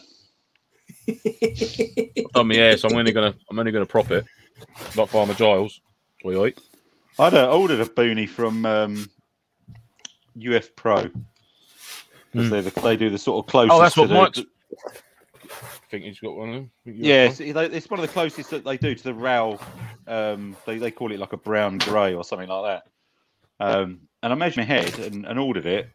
I've 1.09 2.33
done 2.33 2.49
my 2.49 2.55
hair, 2.55 2.77
so 2.77 2.89
I'm 2.89 2.97
only 2.97 3.13
gonna 3.13 3.35
I'm 3.51 3.59
only 3.59 3.73
gonna 3.73 3.87
prop 3.87 4.11
it. 4.11 4.25
Like 4.97 5.09
Farmer 5.09 5.35
Giles. 5.35 5.81
Oi, 6.25 6.37
oi. 6.37 6.55
I'd 7.19 7.35
uh, 7.35 7.51
ordered 7.57 7.81
a 7.81 7.87
boonie 7.87 8.27
from 8.27 8.65
um, 8.67 9.09
UF 10.39 10.75
Pro. 10.77 11.11
'Cause 12.35 12.51
they're 12.51 12.63
the, 12.63 12.81
they 12.83 12.97
do 12.97 13.09
the 13.09 13.19
sort 13.19 13.45
of 13.45 13.51
closest. 13.51 13.75
Oh, 13.75 13.81
that's 13.81 13.97
what 13.97 14.11
Mike's. 14.11 14.41
I 14.41 15.91
think 15.91 16.05
he's 16.05 16.21
got 16.21 16.37
one 16.37 16.49
of 16.51 16.55
them. 16.57 16.71
Think 16.85 16.97
Yeah, 17.01 17.25
it's, 17.25 17.41
it's 17.41 17.91
one 17.91 17.99
of 17.99 18.07
the 18.07 18.13
closest 18.13 18.51
that 18.51 18.65
they 18.65 18.77
do 18.77 18.95
to 18.95 19.03
the 19.03 19.15
RAL. 19.15 19.59
Um, 20.07 20.55
they, 20.67 20.77
they 20.77 20.91
call 20.91 21.11
it 21.11 21.19
like 21.19 21.33
a 21.33 21.39
brown 21.39 21.79
grey 21.79 22.13
or 22.13 22.23
something 22.23 22.49
like 22.49 22.83
that. 23.59 23.67
Um, 23.67 24.01
and 24.23 24.31
I 24.33 24.37
measured 24.37 24.59
my 24.59 24.65
head 24.65 24.99
and, 24.99 25.25
and 25.25 25.39
ordered 25.39 25.65
it, 25.65 25.89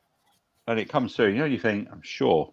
and 0.68 0.80
it 0.80 0.90
comes 0.90 1.16
through. 1.16 1.30
You 1.30 1.38
know, 1.38 1.46
you 1.46 1.60
think, 1.60 1.88
I'm 1.92 2.02
sure 2.02 2.52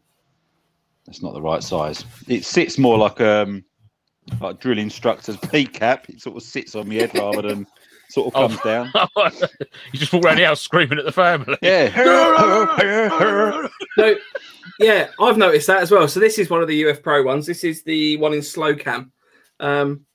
that's 1.07 1.23
not 1.23 1.35
the 1.35 1.43
right 1.43 1.63
size. 1.63 2.05
It 2.29 2.45
sits 2.45 2.79
more 2.79 2.99
like 2.99 3.21
um, 3.21 3.65
like 4.41 4.57
a 4.57 4.59
drill 4.59 4.79
instructor's 4.79 5.37
peak 5.37 5.73
cap. 5.75 6.09
It 6.09 6.21
sort 6.21 6.37
of 6.37 6.43
sits 6.43 6.75
on 6.75 6.89
my 6.89 6.95
head 6.97 7.17
rather 7.17 7.43
than 7.43 7.67
sort 8.11 8.35
of 8.35 8.37
Oh. 8.37 8.49
comes 8.49 8.61
down. 8.63 8.93
you 9.93 9.99
just 9.99 10.13
walk 10.13 10.25
around 10.25 10.39
the 10.39 10.45
house 10.45 10.61
screaming 10.61 10.99
at 10.99 11.05
the 11.05 11.13
family. 11.13 11.57
Yeah. 11.63 11.91
So, 13.99 14.15
yeah, 14.79 15.09
I've 15.21 15.37
noticed 15.37 15.67
that 15.67 15.83
as 15.83 15.91
well. 15.91 16.07
So 16.09 16.21
this 16.21 16.39
is 16.39 16.49
one 16.49 16.63
of 16.63 16.69
the 16.69 16.89
UF 16.89 17.03
Pro 17.03 17.23
ones. 17.23 17.45
This 17.47 17.65
is 17.65 17.83
the 17.83 18.17
one 18.19 18.33
in 18.33 18.41
slow 18.43 18.75
cam. 18.75 19.13
Um, 19.59 20.07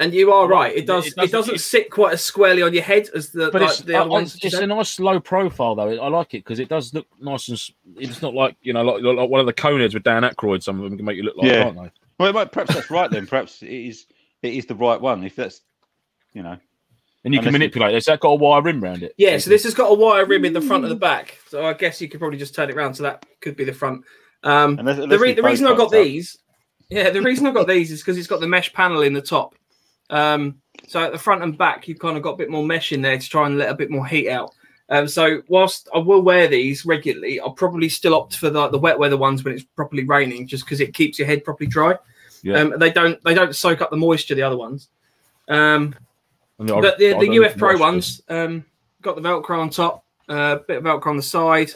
And 0.00 0.12
you 0.12 0.32
are 0.32 0.48
right. 0.48 0.72
It 0.72 0.78
it- 0.80 0.86
does. 0.86 1.06
it 1.06 1.10
It, 1.12 1.16
doesn't- 1.16 1.30
doesn't 1.32 1.58
sit 1.58 1.90
quite 1.90 2.14
as 2.14 2.24
squarely 2.24 2.62
on 2.62 2.72
your 2.74 2.82
head 2.82 3.08
as 3.14 3.30
the, 3.30 3.50
But 3.52 3.62
like 3.62 3.70
it's, 3.70 3.80
the 3.80 3.94
other 3.94 4.02
I- 4.02 4.04
I- 4.04 4.08
ones. 4.08 4.38
it's 4.42 4.54
a 4.54 4.66
nice 4.66 4.98
low 4.98 5.20
profile 5.20 5.76
though. 5.76 5.88
I 6.00 6.08
like 6.08 6.34
it 6.34 6.38
because 6.44 6.58
it 6.58 6.68
does 6.68 6.92
look 6.92 7.06
nice 7.20 7.48
and 7.48 7.60
it's 8.00 8.20
not 8.20 8.34
like 8.34 8.56
you 8.62 8.72
know 8.72 8.82
like, 8.82 9.02
like 9.02 9.30
one 9.30 9.40
of 9.40 9.46
the 9.46 9.52
coneheads 9.52 9.94
with 9.94 10.02
Dan 10.02 10.22
Aykroyd. 10.24 10.62
Some 10.64 10.78
of 10.80 10.84
them 10.90 10.96
can 10.96 11.06
make 11.06 11.16
you 11.16 11.22
look 11.22 11.36
like, 11.36 11.46
Yeah. 11.50 11.64
can't 11.64 11.76
they? 11.76 11.90
Well, 12.18 12.32
well, 12.32 12.46
perhaps 12.46 12.74
that's 12.74 12.90
right 12.90 13.10
then. 13.10 13.26
Perhaps 13.26 13.62
it 13.62 13.70
is. 13.70 14.06
It 14.42 14.54
is 14.54 14.66
the 14.66 14.74
right 14.74 15.00
one. 15.00 15.22
If 15.24 15.36
that's, 15.36 15.60
you 16.32 16.42
know, 16.42 16.56
And 17.24 17.32
you 17.32 17.38
can 17.40 17.48
Unless 17.48 17.52
you- 17.52 17.52
manipulate. 17.52 17.90
it. 17.92 17.94
Has 17.94 18.04
that 18.06 18.20
got 18.20 18.28
a 18.30 18.34
wire 18.34 18.60
rim 18.62 18.82
around 18.84 19.02
it? 19.02 19.14
Yeah, 19.16 19.38
so 19.38 19.48
this 19.48 19.62
has 19.64 19.72
got 19.74 19.86
a 19.86 19.94
wire 19.94 20.26
rim 20.26 20.44
in 20.44 20.52
the 20.52 20.60
front 20.60 20.84
and 20.84 20.90
the 20.90 20.96
back. 20.96 21.38
So 21.48 21.64
I 21.64 21.72
guess 21.72 22.00
you 22.00 22.08
could 22.08 22.20
probably 22.20 22.38
just 22.38 22.54
turn 22.54 22.68
it 22.68 22.76
around. 22.76 22.94
So 22.94 23.04
that 23.04 23.24
could 23.40 23.56
be 23.56 23.64
the 23.64 23.72
front. 23.72 24.04
Um, 24.42 24.78
unless, 24.78 24.98
the, 24.98 25.18
re- 25.18 25.32
the 25.32 25.42
reason 25.42 25.66
I 25.66 25.70
got 25.70 25.84
fucked 25.90 25.94
up. 25.94 26.02
these, 26.04 26.36
yeah, 26.90 27.08
the 27.10 27.22
reason 27.22 27.46
I 27.46 27.52
got 27.52 27.66
these 27.66 27.90
is 27.90 28.00
because 28.02 28.18
it's 28.18 28.26
got 28.26 28.40
the 28.40 28.46
mesh 28.46 28.72
panel 28.74 29.00
in 29.02 29.14
the 29.14 29.22
top. 29.22 29.54
Um, 30.10 30.60
so 30.86 31.00
at 31.02 31.12
the 31.12 31.18
front 31.18 31.42
and 31.42 31.56
back, 31.56 31.88
you've 31.88 31.98
kind 31.98 32.16
of 32.16 32.22
got 32.22 32.32
a 32.32 32.36
bit 32.36 32.50
more 32.50 32.64
mesh 32.64 32.92
in 32.92 33.02
there 33.02 33.18
to 33.18 33.28
try 33.28 33.46
and 33.46 33.58
let 33.58 33.70
a 33.70 33.74
bit 33.74 33.90
more 33.90 34.06
heat 34.06 34.28
out. 34.28 34.52
Um, 34.90 35.08
so 35.08 35.42
whilst 35.48 35.88
I 35.94 35.98
will 35.98 36.20
wear 36.22 36.46
these 36.46 36.84
regularly, 36.84 37.40
I'll 37.40 37.52
probably 37.52 37.88
still 37.88 38.14
opt 38.14 38.36
for 38.36 38.50
the, 38.50 38.68
the 38.68 38.78
wet 38.78 38.98
weather 38.98 39.16
ones 39.16 39.42
when 39.42 39.54
it's 39.54 39.64
properly 39.64 40.04
raining, 40.04 40.46
just 40.46 40.64
because 40.64 40.80
it 40.80 40.92
keeps 40.94 41.18
your 41.18 41.26
head 41.26 41.42
properly 41.42 41.68
dry. 41.68 41.96
Yeah. 42.42 42.56
Um, 42.56 42.74
they 42.78 42.90
don't 42.90 43.22
they 43.24 43.32
don't 43.32 43.56
soak 43.56 43.80
up 43.80 43.90
the 43.90 43.96
moisture 43.96 44.34
the 44.34 44.42
other 44.42 44.58
ones. 44.58 44.88
Um, 45.48 45.94
And 46.58 46.70
I- 46.70 46.80
but 46.80 46.98
the, 46.98 47.14
I 47.14 47.18
the 47.20 47.44
UF 47.46 47.56
Pro 47.56 47.78
ones 47.78 48.20
um, 48.28 48.64
got 49.00 49.16
the 49.16 49.22
Velcro 49.22 49.58
on 49.58 49.70
top, 49.70 50.04
a 50.28 50.32
uh, 50.32 50.58
bit 50.68 50.78
of 50.78 50.84
Velcro 50.84 51.06
on 51.06 51.16
the 51.16 51.22
side, 51.22 51.70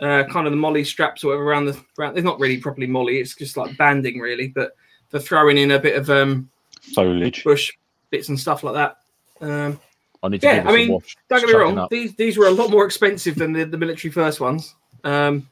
uh, 0.00 0.24
kind 0.24 0.46
of 0.46 0.52
the 0.52 0.56
MOLLE 0.56 0.84
straps 0.84 1.22
or 1.22 1.28
whatever 1.28 1.44
around 1.44 1.66
the. 1.66 1.80
Around, 1.98 2.18
it's 2.18 2.24
not 2.24 2.40
really 2.40 2.58
properly 2.58 2.88
MOLLE; 2.88 3.08
it's 3.08 3.36
just 3.36 3.56
like 3.56 3.76
banding, 3.76 4.18
really. 4.18 4.48
But 4.48 4.72
for 5.08 5.20
throwing 5.20 5.58
in 5.58 5.70
a 5.70 5.78
bit 5.78 5.96
of 5.96 6.10
um, 6.10 6.50
foliage. 6.94 7.44
bush 7.44 7.72
bits 8.10 8.28
and 8.28 8.38
stuff 8.38 8.62
like 8.62 8.74
that. 8.74 8.96
Um, 9.40 9.80
I 10.22 10.28
need 10.28 10.40
to 10.40 10.46
Yeah, 10.46 10.56
give 10.58 10.66
it 10.66 10.68
I 10.68 10.72
mean, 10.76 10.92
wash. 10.92 11.16
don't 11.28 11.40
get 11.40 11.48
me 11.48 11.54
wrong; 11.54 11.78
up. 11.78 11.90
these 11.90 12.14
these 12.16 12.36
were 12.36 12.46
a 12.46 12.50
lot 12.50 12.70
more 12.70 12.84
expensive 12.84 13.36
than 13.36 13.52
the, 13.52 13.64
the 13.64 13.76
military 13.78 14.10
first 14.10 14.40
ones. 14.40 14.74
Um, 15.04 15.48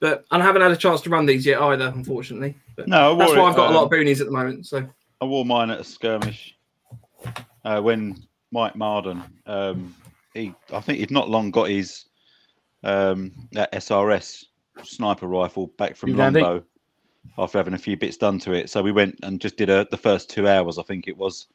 but 0.00 0.24
I 0.30 0.40
haven't 0.42 0.60
had 0.62 0.70
a 0.70 0.76
chance 0.76 1.00
to 1.02 1.10
run 1.10 1.24
these 1.24 1.46
yet 1.46 1.60
either, 1.62 1.86
unfortunately. 1.86 2.54
But 2.76 2.88
No, 2.88 2.98
I 2.98 3.08
wore 3.10 3.18
that's 3.18 3.32
why 3.32 3.38
it, 3.46 3.50
I've 3.50 3.56
got 3.56 3.70
a 3.70 3.74
lot 3.74 3.84
um, 3.84 3.84
of 3.86 3.90
boonies 3.90 4.20
at 4.20 4.26
the 4.26 4.32
moment. 4.32 4.66
So 4.66 4.86
I 5.20 5.24
wore 5.24 5.46
mine 5.46 5.70
at 5.70 5.80
a 5.80 5.84
skirmish 5.84 6.54
uh, 7.64 7.80
when 7.80 8.22
Mike 8.52 8.76
Marden, 8.76 9.22
um, 9.46 9.94
he, 10.34 10.54
I 10.72 10.80
think 10.80 10.98
he'd 10.98 11.10
not 11.10 11.30
long 11.30 11.50
got 11.50 11.70
his 11.70 12.04
um, 12.82 13.32
that 13.52 13.72
SRS 13.72 14.44
sniper 14.82 15.26
rifle 15.26 15.68
back 15.78 15.96
from 15.96 16.10
You? 16.10 16.16
Longbow 16.16 16.64
after 17.38 17.58
having 17.58 17.74
a 17.74 17.78
few 17.78 17.96
bits 17.96 18.16
done 18.16 18.38
to 18.40 18.52
it. 18.52 18.70
So 18.70 18.82
we 18.82 18.92
went 18.92 19.18
and 19.22 19.40
just 19.40 19.56
did 19.56 19.70
a, 19.70 19.86
the 19.90 19.96
first 19.96 20.30
two 20.30 20.48
hours, 20.48 20.78
I 20.78 20.82
think 20.82 21.08
it 21.08 21.16
was, 21.16 21.46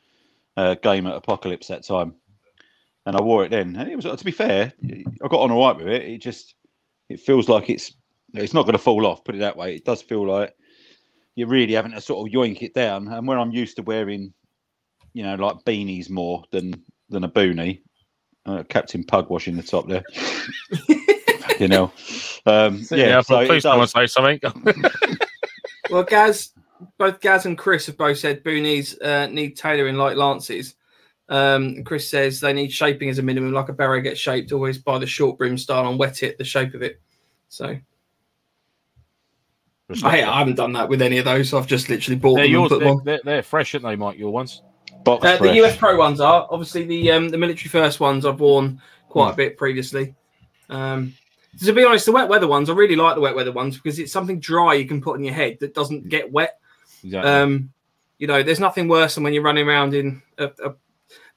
uh, 0.57 0.75
game 0.75 1.07
at 1.07 1.15
Apocalypse 1.15 1.67
that 1.67 1.85
time. 1.85 2.15
And 3.05 3.15
I 3.15 3.21
wore 3.21 3.45
it 3.45 3.49
then. 3.49 3.75
And 3.75 3.89
it 3.89 3.95
was, 3.95 4.05
to 4.05 4.25
be 4.25 4.31
fair, 4.31 4.73
I 4.83 5.27
got 5.27 5.41
on 5.41 5.51
all 5.51 5.67
right 5.67 5.77
with 5.77 5.87
it. 5.87 6.03
It 6.03 6.21
just, 6.21 6.55
it 7.07 7.19
feels 7.19 7.47
like 7.47 7.69
it's, 7.69 7.93
it's 8.33 8.53
not 8.53 8.63
going 8.63 8.73
to 8.73 8.77
fall 8.79 9.05
off, 9.07 9.23
put 9.23 9.35
it 9.35 9.39
that 9.39 9.57
way. 9.57 9.75
It 9.75 9.85
does 9.85 10.01
feel 10.01 10.27
like 10.27 10.53
you're 11.35 11.47
really 11.47 11.73
having 11.73 11.93
to 11.93 12.01
sort 12.01 12.27
of 12.27 12.33
yoink 12.33 12.61
it 12.61 12.73
down. 12.73 13.07
And 13.07 13.25
when 13.25 13.39
I'm 13.39 13.51
used 13.51 13.77
to 13.77 13.81
wearing, 13.83 14.33
you 15.13 15.23
know, 15.23 15.35
like 15.35 15.63
beanies 15.65 16.09
more 16.09 16.43
than 16.51 16.83
than 17.09 17.23
a 17.23 17.27
boonie, 17.27 17.81
uh, 18.45 18.63
Captain 18.69 19.03
Pug 19.03 19.29
washing 19.29 19.55
the 19.55 19.63
top 19.63 19.87
there. 19.87 20.03
you 21.59 21.67
know, 21.67 21.91
um, 22.45 22.85
Yeah, 22.91 22.97
yeah. 22.97 23.21
So 23.21 23.39
it 23.39 23.47
please 23.47 23.63
come 23.63 23.79
and 23.79 23.89
does. 23.89 23.91
say 23.91 24.05
something. 24.07 24.39
Well, 25.89 26.03
Gaz, 26.03 26.51
both 26.97 27.19
Gaz 27.19 27.45
and 27.45 27.57
Chris 27.57 27.87
have 27.87 27.97
both 27.97 28.17
said 28.17 28.43
boonies 28.43 29.01
uh, 29.01 29.27
need 29.27 29.57
tailoring 29.57 29.95
like 29.95 30.15
lances. 30.17 30.75
Um, 31.27 31.83
Chris 31.83 32.09
says 32.09 32.39
they 32.39 32.53
need 32.53 32.71
shaping 32.71 33.09
as 33.09 33.19
a 33.19 33.23
minimum, 33.23 33.53
like 33.53 33.69
a 33.69 33.73
barrow 33.73 34.01
gets 34.01 34.19
shaped 34.19 34.51
always 34.51 34.77
by 34.77 34.97
the 34.97 35.05
short 35.05 35.37
brim 35.37 35.57
style 35.57 35.87
and 35.87 35.99
wet 35.99 36.23
it, 36.23 36.37
the 36.37 36.43
shape 36.43 36.73
of 36.73 36.81
it. 36.81 36.99
So 37.49 37.77
I, 40.03 40.23
I 40.23 40.39
haven't 40.39 40.55
done 40.55 40.73
that 40.73 40.89
with 40.89 41.01
any 41.01 41.17
of 41.17 41.25
those. 41.25 41.53
I've 41.53 41.67
just 41.67 41.89
literally 41.89 42.17
bought 42.17 42.35
They're 42.35 42.45
them 42.45 42.61
and 42.61 42.69
yours. 42.69 42.69
put 42.69 42.79
They're, 42.79 42.95
they're, 43.03 43.21
they're 43.23 43.43
fresh, 43.43 43.73
aren't 43.73 43.85
they, 43.85 43.95
Mike? 43.95 44.17
Your 44.17 44.31
ones. 44.31 44.61
Box 45.03 45.25
Uh, 45.25 45.37
the. 45.37 45.61
UF 45.61 45.77
Pro 45.77 45.97
ones 45.97 46.19
are 46.19 46.47
obviously 46.49 46.83
the 46.83 47.11
um, 47.11 47.29
the 47.29 47.37
military 47.37 47.69
first 47.69 47.99
ones 47.99 48.25
I've 48.25 48.39
worn 48.39 48.81
quite 49.07 49.31
a 49.31 49.35
bit 49.35 49.57
previously. 49.57 50.15
Um, 50.69 51.13
to 51.63 51.73
be 51.73 51.83
honest, 51.83 52.05
the 52.05 52.11
wet 52.11 52.29
weather 52.29 52.47
ones 52.47 52.69
I 52.69 52.73
really 52.73 52.95
like 52.95 53.15
the 53.15 53.21
wet 53.21 53.35
weather 53.35 53.51
ones 53.51 53.75
because 53.75 53.99
it's 53.99 54.11
something 54.11 54.39
dry 54.39 54.73
you 54.75 54.85
can 54.85 55.01
put 55.01 55.17
in 55.17 55.23
your 55.23 55.33
head 55.33 55.57
that 55.59 55.73
doesn't 55.73 56.09
get 56.09 56.31
wet. 56.31 56.59
Exactly. 57.03 57.29
Um, 57.31 57.71
you 58.17 58.27
know, 58.27 58.43
there's 58.43 58.59
nothing 58.59 58.87
worse 58.87 59.15
than 59.15 59.23
when 59.23 59.33
you're 59.33 59.43
running 59.43 59.67
around 59.67 59.93
in 59.93 60.21
a, 60.37 60.51
a 60.63 60.73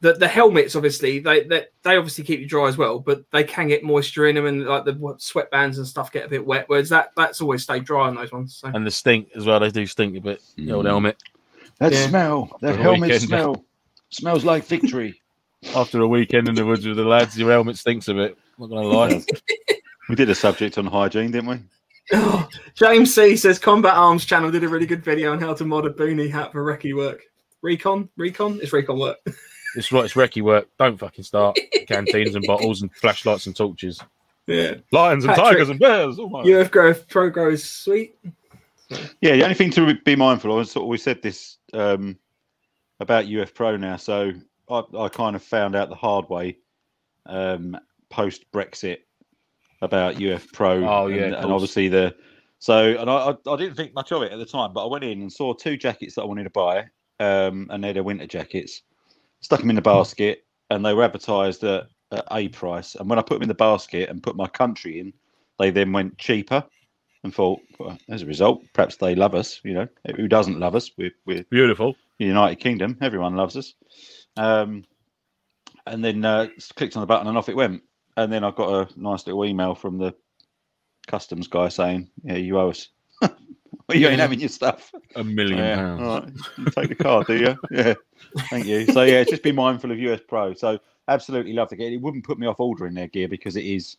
the, 0.01 0.15
the 0.15 0.27
helmets. 0.29 0.75
Obviously, 0.75 1.21
they, 1.21 1.45
they 1.45 1.67
they 1.83 1.97
obviously 1.97 2.25
keep 2.25 2.41
you 2.41 2.47
dry 2.49 2.67
as 2.69 2.77
well, 2.77 2.99
but 2.99 3.25
they 3.31 3.45
can 3.45 3.69
get 3.69 3.85
moisture 3.85 4.27
in 4.27 4.35
them, 4.35 4.47
and 4.47 4.67
like 4.67 4.85
the 4.85 4.95
sweatbands 4.95 5.77
and 5.77 5.87
stuff 5.87 6.11
get 6.13 6.27
a 6.27 6.29
bit 6.29 6.45
wet. 6.45 6.65
Whereas 6.69 6.89
that 6.89 7.13
that's 7.17 7.41
always 7.41 7.63
stayed 7.63 7.85
dry 7.85 8.09
on 8.09 8.17
those 8.17 8.33
ones. 8.33 8.57
So. 8.57 8.69
and 8.75 8.85
the 8.85 8.91
stink 8.91 9.29
as 9.37 9.47
well. 9.47 9.61
They 9.61 9.71
do 9.71 9.87
stink 9.87 10.17
a 10.17 10.21
bit. 10.21 10.43
The 10.57 10.73
old 10.73 10.85
Mm. 10.87 10.89
helmet. 10.89 11.23
That 11.79 11.93
Yeah. 11.93 12.09
smell, 12.09 12.59
that 12.61 12.73
For 12.73 12.77
the 12.79 12.83
helmet 12.83 13.03
weekend. 13.03 13.23
smell, 13.23 13.65
smells 14.11 14.45
like 14.45 14.67
victory. 14.67 15.21
After 15.77 16.01
a 16.01 16.09
weekend 16.09 16.49
in 16.49 16.57
the 16.57 16.67
woods 16.67 16.85
with 16.85 16.97
the 16.97 17.05
lads, 17.05 17.39
your 17.39 17.53
helmet 17.53 17.79
stinks 17.79 18.09
a 18.09 18.15
bit. 18.15 18.37
Not 18.59 18.67
gonna 18.71 18.83
lie. 18.83 19.23
we 20.09 20.15
did 20.15 20.31
a 20.31 20.35
subject 20.35 20.79
on 20.79 20.87
hygiene, 20.87 21.31
didn't 21.31 21.51
we? 21.51 21.59
James 22.75 23.15
C 23.15 23.37
says 23.37 23.59
Combat 23.59 23.95
Arms 23.95 24.25
channel 24.25 24.51
did 24.51 24.65
a 24.65 24.69
really 24.69 24.87
good 24.87 25.05
video 25.05 25.33
on 25.33 25.41
how 25.41 25.55
to 25.55 25.65
mod 25.65 25.87
a 25.87 25.91
boonie 25.91 26.29
hat 26.29 26.53
for 26.53 26.65
recce 26.65 26.95
work. 26.95 27.23
Recon, 27.63 28.09
recon, 28.17 28.59
it's 28.61 28.73
recon 28.73 28.99
work. 28.99 29.19
it's 29.77 29.93
right. 29.93 30.05
It's 30.05 30.15
recce 30.15 30.43
work. 30.43 30.69
Don't 30.79 30.99
fucking 30.99 31.25
start. 31.25 31.59
Canteens 31.87 32.35
and 32.35 32.45
bottles 32.47 32.83
and 32.83 32.93
flashlights 32.95 33.47
and 33.47 33.55
torches. 33.55 34.01
Yeah, 34.47 34.75
Lions 34.91 35.25
and 35.25 35.35
Patrick, 35.35 35.53
tigers 35.53 35.69
and 35.69 35.79
bears. 35.79 36.19
Oh 36.19 36.29
my. 36.29 36.41
UF 36.41 36.71
Growth 36.71 37.09
Pro 37.09 37.31
Grow 37.31 37.51
is 37.51 37.63
sweet. 37.63 38.17
Yeah, 39.21 39.37
the 39.37 39.45
only 39.45 39.55
thing 39.55 39.71
to 39.71 39.95
be 40.05 40.17
mindful 40.17 40.53
of, 40.53 40.59
and 40.59 40.69
sort 40.69 40.83
of 40.83 40.89
we 40.89 40.99
said 40.99 41.23
this 41.23 41.59
um, 41.73 42.19
about 43.01 43.33
UF 43.33 43.55
Pro 43.55 43.77
now, 43.77 43.97
so 43.97 44.33
I, 44.69 44.83
I 44.99 45.09
kind 45.09 45.37
of 45.37 45.43
found 45.43 45.77
out 45.77 45.89
the 45.89 45.95
hard 45.95 46.29
way 46.29 46.59
um, 47.27 47.79
post 48.11 48.45
Brexit 48.53 48.99
about 49.83 50.23
UF 50.23 50.51
Pro. 50.53 50.89
Oh, 50.89 51.07
yeah, 51.09 51.25
and, 51.25 51.53
obviously 51.53 51.89
the 51.89 52.15
so 52.59 52.97
and 52.97 53.11
I, 53.11 53.35
I 53.47 53.57
didn't 53.57 53.75
think 53.75 53.93
much 53.93 54.13
of 54.13 54.23
it 54.23 54.33
at 54.33 54.39
the 54.39 54.47
time, 54.47 54.73
but 54.73 54.85
I 54.85 54.89
went 54.89 55.05
in 55.05 55.21
and 55.21 55.33
saw 55.33 55.53
two 55.53 55.77
jackets 55.77 56.15
that 56.15 56.23
I 56.23 56.27
wanted 56.27 56.45
to 56.45 56.51
buy, 56.51 56.85
um, 57.19 57.67
and 57.71 57.83
they're 57.83 57.93
the 57.93 58.03
winter 58.03 58.27
jackets. 58.27 58.83
Stuck 59.41 59.61
them 59.61 59.71
in 59.71 59.77
the 59.77 59.83
basket, 59.83 60.47
and 60.71 60.87
they 60.87 60.95
were 60.95 61.03
advertised 61.03 61.65
at, 61.65 61.89
at 62.13 62.25
a 62.31 62.49
price. 62.49 62.95
And 62.95 63.11
when 63.11 63.19
I 63.19 63.23
put 63.23 63.35
them 63.35 63.43
in 63.43 63.49
the 63.49 63.55
basket 63.55 64.09
and 64.09 64.23
put 64.23 64.37
my 64.37 64.47
country 64.47 65.01
in, 65.01 65.13
they 65.59 65.71
then 65.71 65.91
went 65.91 66.19
cheaper 66.19 66.65
and 67.25 67.35
thought, 67.35 67.61
well, 67.79 67.99
as 68.09 68.23
a 68.23 68.27
result, 68.27 68.63
perhaps 68.73 68.97
they 68.97 69.17
love 69.17 69.35
us. 69.35 69.61
You 69.65 69.75
know, 69.75 69.89
who 70.17 70.29
doesn't 70.29 70.61
love 70.61 70.77
us? 70.77 70.91
We're, 70.97 71.11
we're 71.27 71.45
Beautiful. 71.51 71.97
United 72.19 72.57
Kingdom. 72.57 72.97
Everyone 73.01 73.35
loves 73.35 73.57
us. 73.57 73.75
Um, 74.37 74.85
and 75.87 76.05
then 76.05 76.25
uh, 76.25 76.47
clicked 76.77 76.97
on 76.97 77.01
the 77.01 77.07
button 77.07 77.27
and 77.27 77.37
off 77.37 77.49
it 77.49 77.57
went. 77.57 77.83
And 78.17 78.33
then 78.33 78.45
I 78.45 78.51
got 78.51 78.69
a 78.93 79.01
nice 79.01 79.27
little 79.27 79.45
email 79.45 79.75
from 79.75 79.99
the 79.99 80.15
customs 81.07 81.47
guy 81.49 81.69
saying, 81.69 82.11
"Yeah, 82.25 82.37
you 82.37 82.59
owe 82.59 82.71
us. 82.71 82.89
you 83.93 84.07
ain't 84.09 84.21
having 84.21 84.41
your 84.41 84.49
stuff. 84.49 84.93
A 85.17 85.25
million 85.25 85.59
Yeah, 85.59 85.77
pounds. 85.77 86.03
all 86.03 86.21
right. 86.21 86.73
Take 86.77 86.89
the 86.91 86.95
card, 86.95 87.27
do 87.27 87.37
you? 87.37 87.57
Yeah, 87.71 87.95
thank 88.51 88.67
you. 88.67 88.87
So 88.87 89.03
yeah, 89.05 89.25
just 89.25 89.43
be 89.43 89.53
mindful 89.53 89.91
of 89.91 89.99
UF 89.99 90.27
Pro. 90.27 90.55
So 90.55 90.79
absolutely 91.09 91.53
love 91.53 91.69
the 91.71 91.77
gear. 91.77 91.91
It 91.93 92.01
wouldn't 92.01 92.25
put 92.25 92.39
me 92.39 92.47
off 92.47 92.61
ordering 92.61 92.95
their 92.95 93.09
gear 93.09 93.29
because 93.29 93.57
it 93.57 93.65
is, 93.65 93.97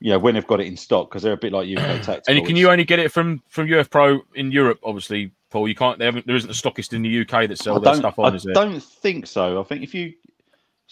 you 0.00 0.10
know, 0.10 0.18
when 0.18 0.34
they've 0.34 0.46
got 0.46 0.60
it 0.60 0.66
in 0.66 0.76
stock 0.76 1.10
because 1.10 1.22
they're 1.22 1.32
a 1.34 1.36
bit 1.36 1.52
like 1.52 1.66
UK 1.68 1.76
Tactical. 2.02 2.22
And 2.28 2.38
you- 2.38 2.44
can 2.46 2.56
you 2.56 2.70
only 2.70 2.84
get 2.84 2.98
it 2.98 3.12
from 3.12 3.42
from 3.48 3.72
UF 3.72 3.90
Pro 3.90 4.20
in 4.34 4.50
Europe? 4.52 4.78
Obviously, 4.84 5.32
Paul. 5.50 5.66
You 5.68 5.74
can't. 5.74 5.98
They 5.98 6.04
haven't. 6.04 6.26
There 6.26 6.36
isn't 6.36 6.50
a 6.50 6.54
stockist 6.54 6.92
in 6.92 7.02
the 7.02 7.20
UK 7.22 7.48
that 7.48 7.58
sell 7.58 7.76
I 7.76 7.80
their 7.80 7.94
stuff 7.96 8.18
on. 8.18 8.32
I 8.32 8.36
is 8.36 8.44
there? 8.44 8.54
don't 8.54 8.80
think 8.82 9.26
so. 9.26 9.60
I 9.60 9.64
think 9.64 9.82
if 9.82 9.94
you, 9.94 10.14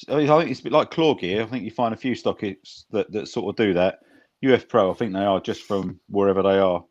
I 0.09 0.27
think 0.27 0.51
it's 0.51 0.61
a 0.61 0.65
bit 0.65 0.73
like 0.73 0.91
Clawgear. 0.91 1.43
I 1.43 1.47
think 1.47 1.65
you 1.65 1.71
find 1.71 1.95
a 1.95 1.97
few 1.97 2.13
stockists 2.13 2.85
that, 2.91 3.11
that 3.13 3.29
sort 3.29 3.49
of 3.49 3.57
do 3.57 3.75
that. 3.75 4.01
UF 4.45 4.69
Pro, 4.69 4.91
I 4.91 4.95
think 4.95 5.13
they 5.13 5.25
are 5.25 5.41
just 5.41 5.63
from 5.63 5.99
wherever 6.09 6.43
they 6.43 6.59
are. 6.59 6.85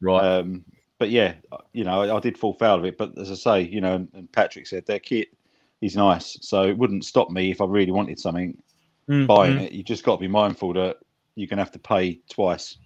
Right. 0.00 0.24
Um, 0.24 0.64
but 0.98 1.10
yeah, 1.10 1.34
you 1.72 1.84
know, 1.84 2.02
I, 2.02 2.16
I 2.16 2.20
did 2.20 2.38
fall 2.38 2.54
foul 2.54 2.78
of 2.78 2.84
it. 2.86 2.96
But 2.96 3.18
as 3.18 3.30
I 3.30 3.34
say, 3.34 3.62
you 3.62 3.80
know, 3.80 3.96
and, 3.96 4.08
and 4.14 4.32
Patrick 4.32 4.66
said 4.66 4.86
their 4.86 4.98
kit 4.98 5.28
is 5.82 5.96
nice, 5.96 6.38
so 6.40 6.62
it 6.62 6.78
wouldn't 6.78 7.04
stop 7.04 7.30
me 7.30 7.50
if 7.50 7.60
I 7.60 7.66
really 7.66 7.92
wanted 7.92 8.18
something 8.18 8.56
Mm, 9.08 9.26
buying 9.26 9.58
it. 9.58 9.72
You 9.72 9.82
just 9.82 10.04
got 10.04 10.16
to 10.16 10.20
be 10.20 10.28
mindful 10.28 10.72
that 10.74 10.98
you're 11.34 11.48
going 11.48 11.58
to 11.58 11.64
have 11.64 11.72
to 11.72 11.78
pay 11.78 12.20
twice. 12.28 12.78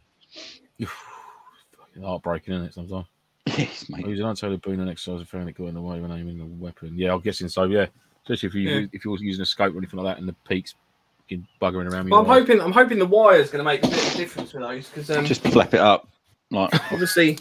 Fucking 0.81 2.03
Heartbreaking, 2.03 2.55
isn't 2.55 2.67
it? 2.67 2.75
Sometimes. 2.75 3.07
yes, 3.47 3.88
mate. 3.88 4.07
Using 4.07 4.27
untailed 4.27 4.62
boon 4.62 4.81
and 4.81 4.91
exercise 4.91 5.21
of 5.21 5.49
it 5.49 5.57
got 5.57 5.67
in 5.67 5.75
the 5.75 5.81
way 5.81 6.01
when 6.01 6.12
aiming 6.12 6.41
a 6.41 6.47
weapon. 6.47 6.95
Yeah, 6.97 7.12
I'm 7.12 7.21
guessing 7.21 7.49
so. 7.49 7.64
Yeah, 7.64 7.87
especially 8.29 8.49
if 8.49 8.55
you 8.55 8.61
Yeah. 8.81 8.87
if 8.93 9.05
you're 9.05 9.17
using 9.19 9.43
a 9.43 9.47
scope 9.47 9.75
or 9.75 9.79
anything 9.79 9.99
like 10.01 10.14
that, 10.14 10.21
and 10.21 10.29
the 10.29 10.35
peaks 10.47 10.75
fucking 11.21 11.47
buggering 11.61 11.91
around 11.91 12.07
me. 12.07 12.11
Well, 12.12 12.21
I'm 12.21 12.27
hoping 12.27 12.61
I'm 12.61 12.73
hoping 12.73 12.99
the 12.99 13.07
wire's 13.07 13.51
going 13.51 13.61
to 13.61 13.64
make 13.64 13.85
a 13.85 13.88
bit 13.88 14.07
of 14.09 14.14
difference 14.14 14.53
with 14.53 14.62
those 14.62 14.88
because 14.88 15.11
um, 15.11 15.25
Just 15.25 15.43
flap 15.43 15.75
it 15.75 15.81
up. 15.81 16.09
Like, 16.51 16.73
obviously 16.93 17.38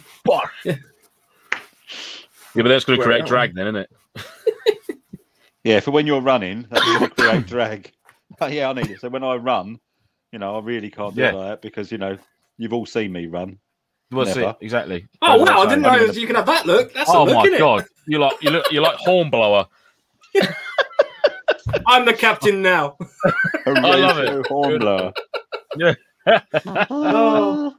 Yeah, 0.66 0.76
but 2.56 2.68
that's 2.70 2.86
going 2.86 3.00
to 3.00 3.06
create 3.06 3.26
drag 3.26 3.56
then, 3.56 3.68
isn't 3.68 3.76
it? 3.82 3.90
Yeah, 5.64 5.82
for 5.82 5.92
when 5.92 6.08
you're 6.08 6.22
running, 6.22 6.66
that's 6.70 6.86
going 6.86 7.00
to 7.02 7.10
create 7.10 7.46
drag. 7.48 7.92
But 8.40 8.52
yeah, 8.54 8.70
I 8.70 8.74
need 8.74 8.90
it. 8.92 9.02
So 9.02 9.10
when 9.10 9.24
I 9.24 9.36
run, 9.36 9.80
you 10.32 10.40
know, 10.40 10.58
I 10.58 10.60
really 10.62 10.90
can't 10.92 11.16
do 11.16 11.22
Yeah. 11.22 11.32
like 11.32 11.50
that 11.50 11.62
because 11.62 11.92
you 11.92 11.98
know 11.98 12.18
you've 12.58 12.72
all 12.72 12.86
seen 12.86 13.12
me 13.12 13.26
run. 13.26 13.58
Well, 14.12 14.26
see, 14.28 14.50
exactly. 14.62 15.08
Oh 15.22 15.40
That's 15.44 15.52
wow! 15.52 15.62
I 15.64 15.66
didn't 15.70 15.82
know 15.82 15.98
saying. 16.08 16.20
you 16.20 16.28
can 16.28 16.36
have 16.38 16.46
that 16.46 16.66
look. 16.66 16.94
That's 16.94 17.10
a 17.10 17.14
Oh 17.14 17.24
look, 17.26 17.36
my 17.36 17.48
innit? 17.48 17.58
god! 17.60 17.86
You 18.06 18.20
like 18.20 18.42
you 18.44 18.52
look 18.52 18.72
you 18.72 18.82
like 18.82 18.96
hornblower. 18.96 19.68
I'm 21.88 22.06
the 22.06 22.14
captain 22.14 22.62
now. 22.62 22.98
I 23.66 23.72
love 23.96 24.18
it. 24.20 24.48
Horn 24.48 24.80
blower. 24.80 25.14
Oh. 26.90 27.74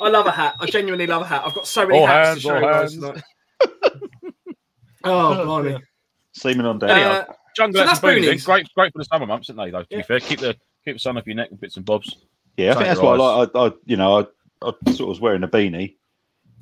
I 0.00 0.08
love 0.10 0.26
a 0.26 0.30
hat. 0.30 0.56
I 0.60 0.66
genuinely 0.66 1.06
love 1.06 1.22
a 1.22 1.24
hat. 1.24 1.42
I've 1.46 1.54
got 1.54 1.66
so 1.66 1.86
many 1.86 2.00
All 2.00 2.06
hats 2.06 2.28
hands, 2.28 2.42
to 2.42 2.48
show 2.48 2.54
all 2.54 2.60
you 2.60 2.66
guys 2.66 2.94
tonight. 2.94 3.22
oh, 5.04 5.44
blimey. 5.44 5.80
Semen 6.32 6.66
on 6.66 6.78
deck. 6.78 6.90
Uh, 6.90 7.32
Jungle 7.56 7.80
so 7.80 7.86
that's 7.86 8.00
that's 8.00 8.14
boonies. 8.14 8.28
boonies. 8.28 8.44
Great, 8.44 8.68
great 8.74 8.92
for 8.92 8.98
the 8.98 9.04
summer 9.06 9.26
months, 9.26 9.48
aren't 9.48 9.58
they? 9.62 9.70
Though, 9.70 9.82
to 9.82 9.86
Yeah. 9.90 9.96
be 9.98 10.02
fair, 10.02 10.20
keep 10.20 10.40
the 10.40 10.54
keep 10.84 10.96
the 10.96 10.98
sun 10.98 11.16
off 11.16 11.26
your 11.26 11.36
neck 11.36 11.50
with 11.50 11.60
bits 11.60 11.76
and 11.76 11.86
bobs. 11.86 12.14
Yeah, 12.58 12.72
I 12.72 12.74
think 12.74 12.86
that's 12.88 13.00
what 13.00 13.18
I 13.18 13.24
like. 13.38 13.50
I, 13.54 13.58
I 13.66 13.72
you 13.86 13.96
know, 13.96 14.18
I, 14.18 14.26
I 14.62 14.72
sort 14.92 15.00
of 15.00 15.08
was 15.08 15.20
wearing 15.20 15.42
a 15.42 15.48
beanie, 15.48 15.96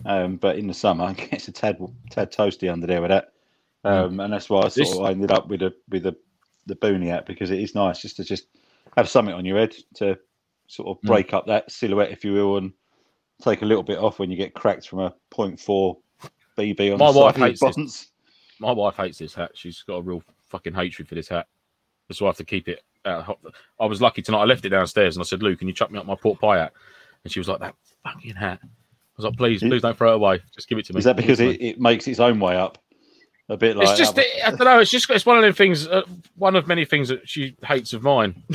um, 0.06 0.36
but 0.36 0.56
in 0.56 0.68
the 0.68 0.74
summer, 0.74 1.10
it 1.10 1.30
gets 1.30 1.48
a 1.48 1.52
tad 1.52 1.78
tad 2.10 2.32
toasty 2.32 2.72
under 2.72 2.86
there 2.86 3.00
with 3.00 3.10
that, 3.10 3.32
um, 3.84 4.20
and 4.20 4.32
that's 4.32 4.48
why 4.50 4.62
I 4.62 4.68
sort 4.68 4.98
of 4.98 5.10
ended 5.10 5.30
up 5.30 5.48
with 5.48 5.62
a 5.62 5.72
with 5.88 6.06
a 6.06 6.16
the 6.66 6.74
boonie 6.76 7.08
hat 7.08 7.26
because 7.26 7.50
it 7.50 7.60
is 7.60 7.74
nice 7.74 8.00
just 8.00 8.16
to 8.16 8.24
just 8.24 8.46
have 8.96 9.08
something 9.08 9.34
on 9.34 9.44
your 9.44 9.58
head 9.58 9.74
to 9.96 10.18
sort 10.66 10.88
of 10.88 11.02
Mm. 11.02 11.08
break 11.08 11.34
up 11.34 11.46
that 11.46 11.70
silhouette, 11.70 12.10
if 12.10 12.24
you 12.24 12.32
will, 12.32 12.56
and 12.56 12.72
take 13.42 13.62
a 13.62 13.66
little 13.66 13.82
bit 13.82 13.98
off 13.98 14.18
when 14.18 14.30
you 14.30 14.36
get 14.36 14.54
cracked 14.54 14.88
from 14.88 15.00
a 15.00 15.14
point 15.30 15.60
four 15.60 15.98
BB 16.56 16.92
on 16.92 16.98
My 16.98 17.12
the 17.12 17.18
wife 17.18 17.34
side 17.36 17.42
of 17.42 17.48
hates 17.48 17.76
this. 17.76 18.08
My 18.60 18.72
wife 18.72 18.96
hates 18.96 19.18
this 19.18 19.34
hat. 19.34 19.50
She's 19.54 19.82
got 19.82 19.96
a 19.96 20.02
real 20.02 20.22
fucking 20.48 20.72
hatred 20.74 21.08
for 21.08 21.16
this 21.16 21.28
hat. 21.28 21.46
That's 22.08 22.20
why 22.20 22.28
I 22.28 22.30
have 22.30 22.36
to 22.38 22.44
keep 22.44 22.68
it 22.68 22.82
out. 23.04 23.38
I 23.80 23.86
was 23.86 24.00
lucky 24.00 24.22
tonight. 24.22 24.38
I 24.40 24.44
left 24.44 24.64
it 24.64 24.70
downstairs 24.70 25.16
and 25.16 25.22
I 25.22 25.24
said, 25.24 25.42
"Luke, 25.42 25.58
can 25.58 25.68
you 25.68 25.74
chuck 25.74 25.90
me 25.90 25.98
up 25.98 26.06
my 26.06 26.14
pork 26.14 26.40
pie 26.40 26.58
hat?" 26.58 26.72
And 27.24 27.32
she 27.32 27.40
was 27.40 27.48
like, 27.48 27.58
"That 27.60 27.74
fucking 28.04 28.36
hat." 28.36 28.60
I 28.62 28.68
was 29.16 29.24
like, 29.26 29.36
"Please, 29.36 29.60
please 29.60 29.82
don't 29.82 29.96
throw 29.98 30.12
it 30.12 30.16
away. 30.16 30.40
Just 30.54 30.68
give 30.68 30.78
it 30.78 30.86
to 30.86 30.92
me." 30.94 30.98
Is 30.98 31.04
that 31.04 31.16
because 31.16 31.40
it, 31.40 31.60
it 31.60 31.80
makes 31.80 32.06
its 32.08 32.20
own 32.20 32.38
way 32.40 32.56
up? 32.56 32.78
A 33.48 33.56
bit 33.56 33.76
like 33.76 33.88
It's 33.88 33.98
just, 33.98 34.12
other- 34.12 34.26
I 34.44 34.50
don't 34.50 34.60
know. 34.60 34.78
It's 34.78 34.90
just, 34.90 35.10
it's 35.10 35.26
one 35.26 35.36
of 35.36 35.42
the 35.44 35.52
things. 35.52 35.86
Uh, 35.86 36.02
one 36.36 36.56
of 36.56 36.66
many 36.66 36.84
things 36.84 37.08
that 37.08 37.28
she 37.28 37.56
hates 37.62 37.92
of 37.92 38.02
mine. 38.02 38.42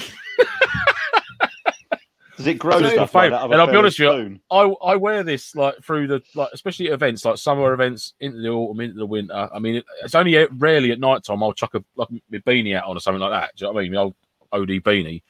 does 2.40 2.48
it 2.48 2.58
grow 2.58 2.80
stuff 2.80 3.14
like 3.14 3.34
and 3.34 3.56
I'll 3.56 3.68
be 3.68 3.76
honest 3.76 4.00
with 4.00 4.18
you. 4.18 4.40
I 4.50 4.62
I 4.62 4.96
wear 4.96 5.24
this 5.24 5.56
like 5.56 5.76
through 5.84 6.08
the 6.08 6.22
like 6.36 6.48
especially 6.54 6.88
at 6.88 6.94
events 6.94 7.26
like 7.26 7.38
summer 7.38 7.74
events 7.74 8.14
into 8.22 8.40
the 8.42 8.48
autumn 8.48 8.80
into 8.80 8.98
the 8.98 9.06
winter. 9.06 9.50
I 9.54 9.60
mean, 9.60 9.76
it, 9.76 9.86
it's 10.02 10.16
only 10.16 10.38
rarely 10.54 10.92
at 10.92 11.02
night 11.02 11.26
time 11.26 11.44
I'll 11.44 11.52
chuck 11.52 11.76
a 11.76 11.84
like 11.98 12.08
my 12.10 12.38
beanie 12.38 12.78
out 12.78 12.86
on 12.86 12.96
or 12.96 13.02
something 13.02 13.20
like 13.20 13.32
that. 13.32 13.52
Do 13.58 13.66
you 13.66 13.68
know 13.68 13.74
what 13.74 13.82
I 13.82 13.84
mean? 13.84 13.92
My 13.92 14.00
old 14.00 14.16
OD 14.54 14.70
beanie 14.70 15.22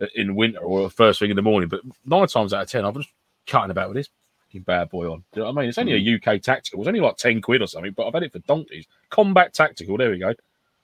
uh, 0.00 0.06
in 0.14 0.34
winter 0.34 0.60
or 0.60 0.88
first 0.88 1.18
thing 1.18 1.28
in 1.28 1.36
the 1.36 1.42
morning. 1.42 1.68
But 1.68 1.82
nine 2.06 2.28
times 2.28 2.54
out 2.54 2.62
of 2.62 2.70
ten, 2.70 2.86
I'm 2.86 2.94
just 2.94 3.10
cutting 3.46 3.70
about 3.70 3.90
with 3.90 3.96
this 3.98 4.08
fucking 4.54 4.62
bad 4.62 4.90
boy 4.90 5.10
on. 5.10 5.24
Do 5.32 5.40
you 5.40 5.42
know 5.42 5.52
what 5.52 5.58
I 5.58 5.60
mean? 5.62 5.68
It's 5.68 5.78
only 5.78 5.94
a 5.94 6.16
UK 6.16 6.40
tactical. 6.40 6.80
It's 6.80 6.88
only 6.88 7.00
like 7.00 7.16
ten 7.16 7.40
quid 7.40 7.62
or 7.62 7.66
something, 7.66 7.92
but 7.92 8.06
I've 8.06 8.14
had 8.14 8.22
it 8.22 8.32
for 8.32 8.38
donkeys. 8.40 8.86
Combat 9.10 9.52
tactical. 9.52 9.96
There 9.96 10.10
we 10.10 10.18
go. 10.18 10.34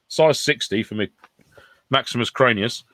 Size 0.09 0.41
sixty 0.41 0.83
for 0.83 0.97
me, 0.97 1.09
Maximus 1.91 2.31
Cranius. 2.31 2.85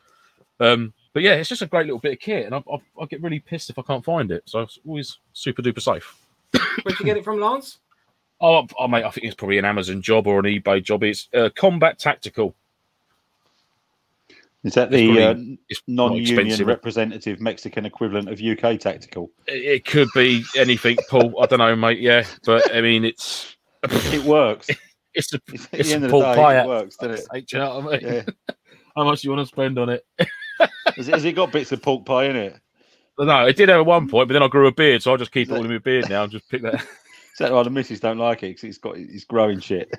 Um, 0.61 0.93
but 1.13 1.23
yeah, 1.23 1.35
it's 1.35 1.49
just 1.49 1.63
a 1.63 1.67
great 1.67 1.87
little 1.87 1.99
bit 1.99 2.13
of 2.13 2.19
kit, 2.19 2.47
and 2.47 2.55
I, 2.55 2.59
I, 2.59 3.03
I 3.03 3.07
get 3.07 3.23
really 3.23 3.41
pissed 3.41 3.71
if 3.71 3.79
I 3.79 3.83
can't 3.83 4.05
find 4.05 4.31
it. 4.31 4.43
So 4.47 4.61
it's 4.61 4.79
always 4.87 5.19
super 5.33 5.63
duper 5.63 5.81
safe. 5.81 6.17
Where'd 6.83 6.99
you 6.99 7.07
get 7.07 7.17
it 7.17 7.25
from, 7.25 7.41
Lance? 7.41 7.79
Oh, 8.39 8.67
oh, 8.79 8.87
mate, 8.87 9.05
I 9.05 9.11
think 9.11 9.27
it's 9.27 9.35
probably 9.35 9.57
an 9.57 9.65
Amazon 9.65 10.03
job 10.03 10.27
or 10.27 10.39
an 10.39 10.45
eBay 10.45 10.83
job. 10.83 11.03
It's 11.05 11.29
uh, 11.33 11.49
Combat 11.57 11.99
Tactical. 11.99 12.55
Is 14.67 14.75
that 14.75 14.93
It's 14.93 14.97
the 14.97 15.15
probably- 15.15 15.59
uh, 15.71 15.77
non-union 15.87 16.65
representative 16.67 17.41
Mexican 17.41 17.87
equivalent 17.87 18.29
of 18.29 18.41
UK 18.41 18.79
tactical? 18.81 19.31
It, 19.47 19.85
could 19.85 20.09
be 20.13 20.43
anything, 20.57 20.97
Paul. 21.09 21.41
I 21.41 21.47
don't 21.47 21.61
know, 21.61 21.77
mate. 21.77 22.01
Yeah, 22.01 22.25
but 22.45 22.75
I 22.75 22.81
mean, 22.81 23.05
it's 23.05 23.57
It 23.85 24.25
works. 24.25 24.67
it's 25.15 25.33
a 25.33 25.41
It's, 25.53 25.69
It's 25.73 25.89
the 25.89 25.93
a 25.93 25.95
end 25.97 26.05
of 26.07 26.11
pork 26.11 26.25
day, 26.25 26.35
pie 26.35 26.61
it 26.63 26.67
works, 26.67 26.97
doesn't 26.97 27.29
it? 27.33 27.53
You 27.53 27.59
know 27.61 27.79
what 27.79 27.95
I 27.95 27.99
mean? 27.99 28.13
Yeah. 28.13 28.55
How 28.97 29.05
much 29.05 29.21
do 29.23 29.29
you 29.29 29.35
want 29.37 29.47
to 29.47 29.53
spend 29.53 29.79
on 29.79 29.89
it? 29.91 30.05
Has, 30.97 31.07
it- 31.09 31.15
has 31.15 31.25
it 31.25 31.33
got 31.37 31.53
bits 31.53 31.71
of 31.71 31.81
pork 31.81 32.05
pie 32.05 32.25
in 32.25 32.35
it? 32.37 32.61
No, 33.19 33.47
it 33.47 33.57
did 33.57 33.69
have 33.69 33.79
at 33.81 33.87
one 33.87 34.09
point, 34.09 34.29
but 34.29 34.33
then 34.35 34.43
I 34.43 34.49
grew 34.49 34.67
a 34.67 34.73
beard, 34.73 35.01
so 35.03 35.15
I 35.15 35.17
just 35.17 35.31
keep 35.33 35.49
it 35.49 35.55
all 35.55 35.65
in 35.65 35.71
my 35.71 35.79
beard 35.79 36.11
now 36.11 36.25
and 36.25 36.33
just 36.33 36.51
pick 36.51 36.61
that. 36.63 36.75
Is 36.75 37.39
that 37.39 37.53
why 37.53 37.63
the 37.63 37.71
missus 37.71 38.01
don't 38.01 38.19
like 38.19 38.43
it? 38.43 38.49
Because 38.49 38.65
it's 38.65 38.79
got 38.79 38.99
it's 38.99 39.25
growing 39.25 39.61
shit. 39.61 39.91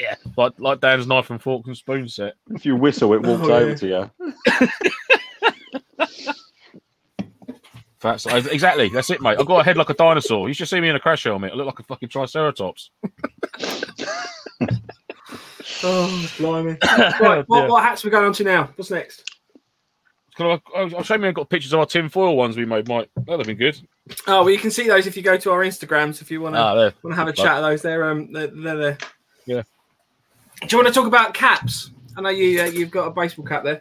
Yeah, 0.00 0.14
like 0.36 0.54
like 0.58 0.80
Dan's 0.80 1.06
knife 1.06 1.30
and 1.30 1.40
fork 1.40 1.66
and 1.66 1.76
spoon 1.76 2.08
set. 2.08 2.34
If 2.50 2.64
you 2.66 2.74
whistle, 2.74 3.12
it 3.14 3.22
walks 3.22 3.46
Oh, 3.48 3.52
over 3.52 3.70
yeah. 3.70 3.74
to 3.76 3.86
you. 3.86 4.10
That's 8.02 8.24
exactly 8.24 8.88
that's 8.88 9.10
it, 9.10 9.20
mate. 9.20 9.36
I've 9.38 9.44
got 9.46 9.60
a 9.60 9.64
head 9.64 9.76
like 9.76 9.90
a 9.90 9.94
dinosaur. 9.94 10.48
You 10.48 10.54
should 10.54 10.68
see 10.70 10.80
me 10.80 10.88
in 10.88 10.96
a 10.96 11.00
crash 11.00 11.24
helmet. 11.24 11.52
I 11.52 11.54
look 11.54 11.66
like 11.66 11.80
a 11.80 11.82
fucking 11.82 12.08
triceratops. 12.08 12.90
Oh, 15.82 16.30
blimey. 16.38 16.76
Right, 16.82 17.42
what, 17.46 17.62
Yeah. 17.62 17.68
what 17.68 17.82
hats 17.82 18.04
are 18.04 18.08
we 18.08 18.10
going 18.10 18.26
on 18.26 18.32
to 18.34 18.44
now? 18.44 18.70
What's 18.76 18.90
next? 18.90 19.24
Can 20.36 20.46
I, 20.46 20.60
I'll 20.76 20.96
I'll 20.96 21.02
show 21.02 21.14
you. 21.16 21.26
I've 21.26 21.34
got 21.34 21.48
pictures 21.48 21.72
of 21.72 21.80
our 21.80 21.86
tin 21.86 22.10
foil 22.10 22.36
ones 22.36 22.56
we 22.56 22.66
made, 22.66 22.86
Mike. 22.88 23.08
That'd 23.16 23.40
have 23.40 23.46
been 23.46 23.56
good. 23.56 23.80
Oh, 24.26 24.42
well, 24.42 24.50
you 24.50 24.58
can 24.58 24.70
see 24.70 24.88
those 24.88 25.06
if 25.06 25.16
you 25.16 25.22
go 25.22 25.38
to 25.38 25.50
our 25.52 25.60
Instagrams 25.60 26.20
if 26.20 26.30
you 26.30 26.40
want 26.42 26.54
to 26.54 26.60
Ah, 26.60 26.74
want 27.02 27.14
to 27.14 27.14
have 27.14 27.28
a 27.28 27.32
chat 27.32 27.56
of 27.56 27.62
those. 27.62 27.80
They're 27.82 28.10
um 28.10 28.30
they're, 28.32 28.48
they're 28.48 28.76
there. 28.76 28.98
Yeah. 30.60 30.68
Do 30.68 30.76
you 30.76 30.82
want 30.82 30.94
to 30.94 31.00
talk 31.00 31.06
about 31.06 31.34
caps? 31.34 31.90
I 32.16 32.20
know 32.20 32.30
you 32.30 32.60
uh, 32.60 32.66
you've 32.66 32.90
got 32.90 33.06
a 33.06 33.10
baseball 33.10 33.44
cap 33.44 33.64
there. 33.64 33.80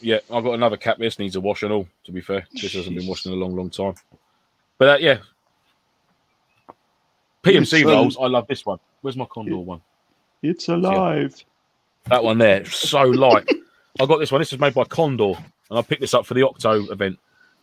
Yeah, 0.00 0.18
I've 0.32 0.44
got 0.44 0.52
another 0.54 0.76
cap. 0.76 0.98
This 0.98 1.18
needs 1.18 1.36
a 1.36 1.40
wash 1.40 1.62
and 1.62 1.72
all. 1.72 1.86
To 2.04 2.12
be 2.12 2.20
fair, 2.20 2.46
this 2.54 2.72
hasn't 2.72 2.96
been 2.96 3.06
washed 3.06 3.26
in 3.26 3.32
a 3.32 3.36
long, 3.36 3.54
long 3.54 3.70
time. 3.70 3.94
But 4.78 4.88
uh, 4.88 4.96
yeah, 4.98 5.18
PMC 7.42 7.60
It's, 7.60 7.74
um, 7.84 7.90
rolls. 7.90 8.16
I 8.20 8.26
love 8.26 8.46
this 8.46 8.64
one. 8.64 8.78
Where's 9.02 9.16
my 9.16 9.26
Condor 9.26 9.58
one? 9.58 9.80
It's 10.42 10.68
alive. 10.68 11.44
That 12.06 12.24
one 12.24 12.38
there, 12.38 12.64
so 12.64 13.02
light. 13.02 13.48
I 14.00 14.06
got 14.06 14.18
this 14.18 14.32
one. 14.32 14.40
This 14.40 14.52
is 14.52 14.58
made 14.58 14.74
by 14.74 14.84
Condor, 14.84 15.34
and 15.70 15.78
I 15.78 15.82
picked 15.82 16.00
this 16.00 16.14
up 16.14 16.24
for 16.24 16.34
the 16.34 16.42
Octo 16.42 16.90
event. 16.90 17.18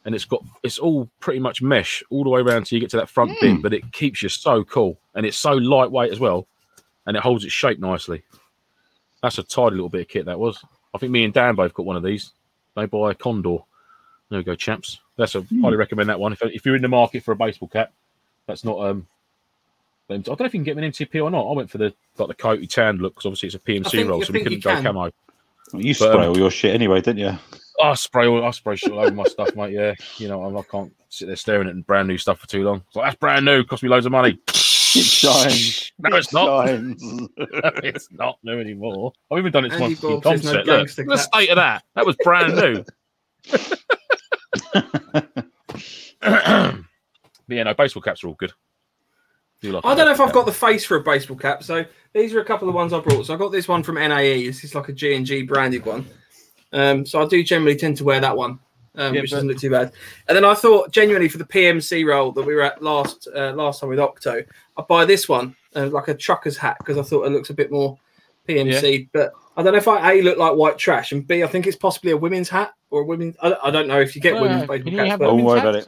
And 0.06 0.16
it's 0.16 0.26
got 0.26 0.44
it's 0.64 0.80
all 0.80 1.10
pretty 1.20 1.40
much 1.40 1.62
mesh 1.62 2.02
all 2.10 2.24
the 2.24 2.30
way 2.30 2.40
around 2.40 2.66
till 2.66 2.78
you 2.78 2.82
get 2.82 2.92
to 2.92 2.98
that 2.98 3.10
front 3.10 3.38
bit, 3.42 3.62
but 3.62 3.74
it 3.74 3.92
keeps 3.92 4.22
you 4.24 4.30
so 4.30 4.64
cool, 4.64 4.98
and 5.16 5.26
it's 5.26 5.38
so 5.38 5.52
lightweight 5.52 6.12
as 6.12 6.20
well, 6.20 6.48
and 7.08 7.18
it 7.18 7.24
holds 7.24 7.44
its 7.44 7.54
shape 7.54 7.80
nicely. 7.80 8.22
That's 9.24 9.40
a 9.40 9.44
tidy 9.44 9.76
little 9.76 9.90
bit 9.90 10.02
of 10.02 10.08
kit 10.08 10.26
that 10.26 10.40
was. 10.40 10.64
I 10.94 11.00
think 11.00 11.12
me 11.12 11.24
and 11.24 11.34
Dan 11.34 11.56
both 11.56 11.74
got 11.74 11.86
one 11.86 11.96
of 11.96 12.04
these. 12.04 12.34
Made 12.76 12.92
by 12.92 13.14
Condor. 13.16 13.58
There 14.30 14.38
we 14.40 14.44
go, 14.44 14.54
chaps. 14.56 15.00
That's 15.16 15.34
a 15.34 15.44
highly 15.62 15.78
recommend 15.78 16.10
that 16.10 16.20
one. 16.20 16.34
If, 16.34 16.44
if 16.44 16.66
you're 16.66 16.76
in 16.76 16.82
the 16.84 16.88
market 16.88 17.24
for 17.24 17.32
a 17.32 17.36
baseball 17.36 17.70
cap, 17.70 17.92
that's 18.46 18.64
not 18.64 18.80
um. 18.80 19.08
I 20.10 20.18
don't 20.18 20.40
know 20.40 20.46
if 20.46 20.54
you 20.54 20.60
can 20.60 20.64
get 20.64 20.76
them 20.76 20.86
in 20.86 20.92
MTP 20.92 21.22
or 21.22 21.30
not. 21.30 21.50
I 21.50 21.54
went 21.54 21.70
for 21.70 21.80
the 21.80 21.94
like 22.18 22.28
the 22.30 22.36
coaty 22.36 22.70
tan 22.70 22.98
look 22.98 23.16
because 23.16 23.26
obviously 23.26 23.48
it's 23.48 23.56
a 23.56 23.60
PMC 23.60 23.92
think- 23.92 24.10
roll, 24.10 24.22
so 24.22 24.32
we 24.32 24.44
couldn't 24.44 24.64
go 24.64 24.74
can. 24.76 24.84
camo. 24.84 25.12
You 25.74 25.94
But, 25.94 26.12
spray 26.12 26.24
um, 26.26 26.30
all 26.30 26.38
your 26.38 26.52
shit 26.52 26.74
anyway, 26.74 27.02
didn't 27.02 27.20
you? 27.20 27.38
I 27.84 27.94
spray 27.96 28.26
all, 28.26 28.44
I 28.46 28.52
spray 28.52 28.78
shit 28.78 28.92
all 28.92 29.00
over 29.00 29.12
my 29.12 29.26
stuff, 29.26 29.54
mate. 29.56 29.74
Yeah, 29.74 29.96
you 30.18 30.30
know, 30.30 30.44
I, 30.44 30.60
I 30.60 30.64
can't 30.64 30.94
sit 31.10 31.26
there 31.28 31.36
staring 31.36 31.68
at 31.68 31.86
brand 31.86 32.08
new 32.08 32.18
stuff 32.18 32.40
for 32.40 32.48
too 32.48 32.64
long. 32.64 32.84
It's 32.88 32.96
like 32.96 33.08
that's 33.08 33.20
brand 33.20 33.44
new, 33.46 33.64
cost 33.66 33.84
me 33.84 33.90
loads 33.90 34.06
of 34.06 34.12
money. 34.14 34.40
It 34.98 35.04
shines. 35.04 35.92
No, 36.00 36.16
it's 36.18 36.28
It 36.28 36.34
not. 36.34 36.68
shines. 36.68 37.04
it's 37.38 38.12
not 38.12 38.40
new 38.44 38.60
anymore. 38.60 39.14
I've 39.32 39.40
even 39.40 39.52
done 39.52 39.66
it 39.66 39.70
to 39.70 39.78
my 39.80 39.86
Andy 39.86 39.96
fucking 39.96 40.20
Bob 40.22 40.42
says 40.42 40.44
no. 40.46 40.52
Look, 40.54 40.66
gangster 40.66 41.04
look 41.04 41.12
at 41.14 41.18
the 41.18 41.24
state 41.24 41.50
of 41.50 41.56
that. 41.58 41.84
That 41.96 42.06
was 42.06 42.16
brand 42.24 42.56
new. 42.56 42.84
but 46.22 47.56
yeah, 47.56 47.64
no, 47.64 47.74
baseball 47.74 48.02
caps 48.04 48.24
are 48.24 48.28
all 48.28 48.34
good. 48.36 48.52
Do 49.62 49.72
like 49.72 49.86
I 49.86 49.94
a 49.94 49.96
don't 49.96 50.06
know 50.06 50.12
if 50.12 50.18
baseball 50.18 50.28
I've 50.28 50.34
got 50.34 50.46
the 50.46 50.52
face 50.52 50.86
for 50.86 50.98
a 50.98 51.02
baseball 51.04 51.38
cap, 51.38 51.64
so 51.64 51.84
these 52.14 52.34
are 52.34 52.42
a 52.42 52.46
couple 52.46 52.70
of 52.70 52.76
ones 52.76 52.94
I 52.94 53.00
brought. 53.00 53.26
So 53.26 53.34
I 53.34 53.38
got 53.38 53.52
this 53.52 53.68
one 53.68 53.84
from 53.84 53.96
NAE. 53.96 54.46
This 54.46 54.64
is 54.64 54.76
like 54.76 54.90
a 54.90 54.94
G 54.94 55.16
and 55.16 55.26
G 55.26 55.42
branded 55.44 55.86
one. 55.86 56.06
Um, 56.74 57.06
so 57.06 57.22
I 57.22 57.26
do 57.28 57.44
generally 57.44 57.76
tend 57.76 57.98
to 57.98 58.04
wear 58.04 58.20
that 58.20 58.36
one, 58.36 58.60
um, 58.98 59.14
Yeah, 59.16 59.22
which 59.22 59.30
but- 59.32 59.38
doesn't 59.38 59.48
look 59.50 59.60
too 59.60 59.70
bad. 59.72 59.94
And 60.28 60.36
then 60.36 60.44
I 60.46 60.54
thought 60.54 60.92
genuinely 60.92 61.30
for 61.30 61.38
the 61.38 61.46
PMC 61.46 62.06
role 62.06 62.32
that 62.34 62.44
we 62.46 62.54
were 62.56 62.62
at 62.64 62.82
last 62.84 63.28
uh, 63.36 63.54
last 63.54 63.80
time 63.80 63.90
with 63.90 64.00
Octo, 64.00 64.44
I'd 64.78 64.88
buy 64.88 65.06
this 65.06 65.30
one, 65.30 65.56
uh, 65.76 65.88
like 65.88 66.08
a 66.10 66.14
trucker's 66.14 66.58
hat, 66.58 66.78
because 66.80 66.98
I 66.98 67.04
thought 67.04 67.26
it 67.26 67.32
looks 67.32 67.50
a 67.50 67.54
bit 67.54 67.72
more 67.72 67.98
PMC. 68.48 69.10
But 69.14 69.32
I 69.56 69.64
don't 69.64 69.72
know 69.74 69.78
if 69.80 69.88
I 69.88 70.14
a 70.14 70.22
look 70.22 70.38
like 70.38 70.56
white 70.56 70.78
trash, 70.78 71.12
and 71.14 71.26
b 71.28 71.44
I 71.44 71.48
think 71.48 71.68
it's 71.68 71.78
possibly 71.78 72.12
a 72.12 72.18
women's 72.18 72.50
hat 72.50 72.74
or 72.90 73.02
a 73.02 73.06
women's. 73.06 73.36
I 73.42 73.50
don't, 73.50 73.60
I 73.64 73.72
don't 73.72 73.88
know 73.88 74.00
if 74.02 74.16
you 74.16 74.22
get 74.22 74.36
Uh, 74.38 74.42
women's 74.42 74.62
can 74.62 74.68
baseball 74.68 74.92
you 74.92 74.98
caps. 74.98 75.10
have 75.12 75.20
but- 75.20 75.26
I 75.26 75.28
won't 75.32 75.38
women's 75.46 75.48
worry 75.64 75.70
about 75.70 75.76
it. 75.76 75.88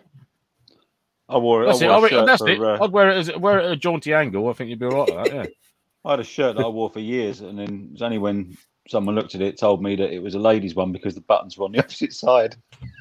I 1.29 1.37
wore 1.37 1.63
it. 1.63 1.67
That's 1.67 1.81
I 1.81 1.85
it. 1.85 1.87
wore 1.89 1.95
I 1.95 1.99
a 1.99 2.01
reckon 2.01 2.17
shirt 2.17 2.25
that's 2.25 2.41
for, 2.41 2.49
it. 2.49 2.61
uh, 2.61 2.83
I'd 2.83 2.91
wear 2.91 3.09
it 3.11 3.17
as 3.17 3.37
wear 3.37 3.59
it 3.59 3.65
at 3.65 3.71
a 3.71 3.75
jaunty 3.75 4.13
angle. 4.15 4.49
I 4.49 4.53
think 4.53 4.69
you'd 4.71 4.79
be 4.79 4.85
all 4.87 5.05
right 5.05 5.15
with 5.15 5.25
that. 5.31 5.33
Yeah. 5.35 5.45
I 6.05 6.11
had 6.11 6.19
a 6.21 6.23
shirt 6.23 6.55
that 6.55 6.65
I 6.65 6.67
wore 6.69 6.89
for 6.89 7.01
years, 7.01 7.41
and 7.41 7.59
then 7.59 7.87
it 7.89 7.91
was 7.91 8.01
only 8.01 8.17
when 8.17 8.57
someone 8.89 9.15
looked 9.15 9.35
at 9.35 9.41
it 9.41 9.57
told 9.57 9.83
me 9.83 9.95
that 9.95 10.11
it 10.11 10.19
was 10.19 10.33
a 10.33 10.39
ladies' 10.39 10.75
one 10.75 10.91
because 10.91 11.13
the 11.13 11.21
buttons 11.21 11.57
were 11.57 11.65
on 11.65 11.71
the 11.71 11.79
opposite 11.83 12.13
side. 12.13 12.55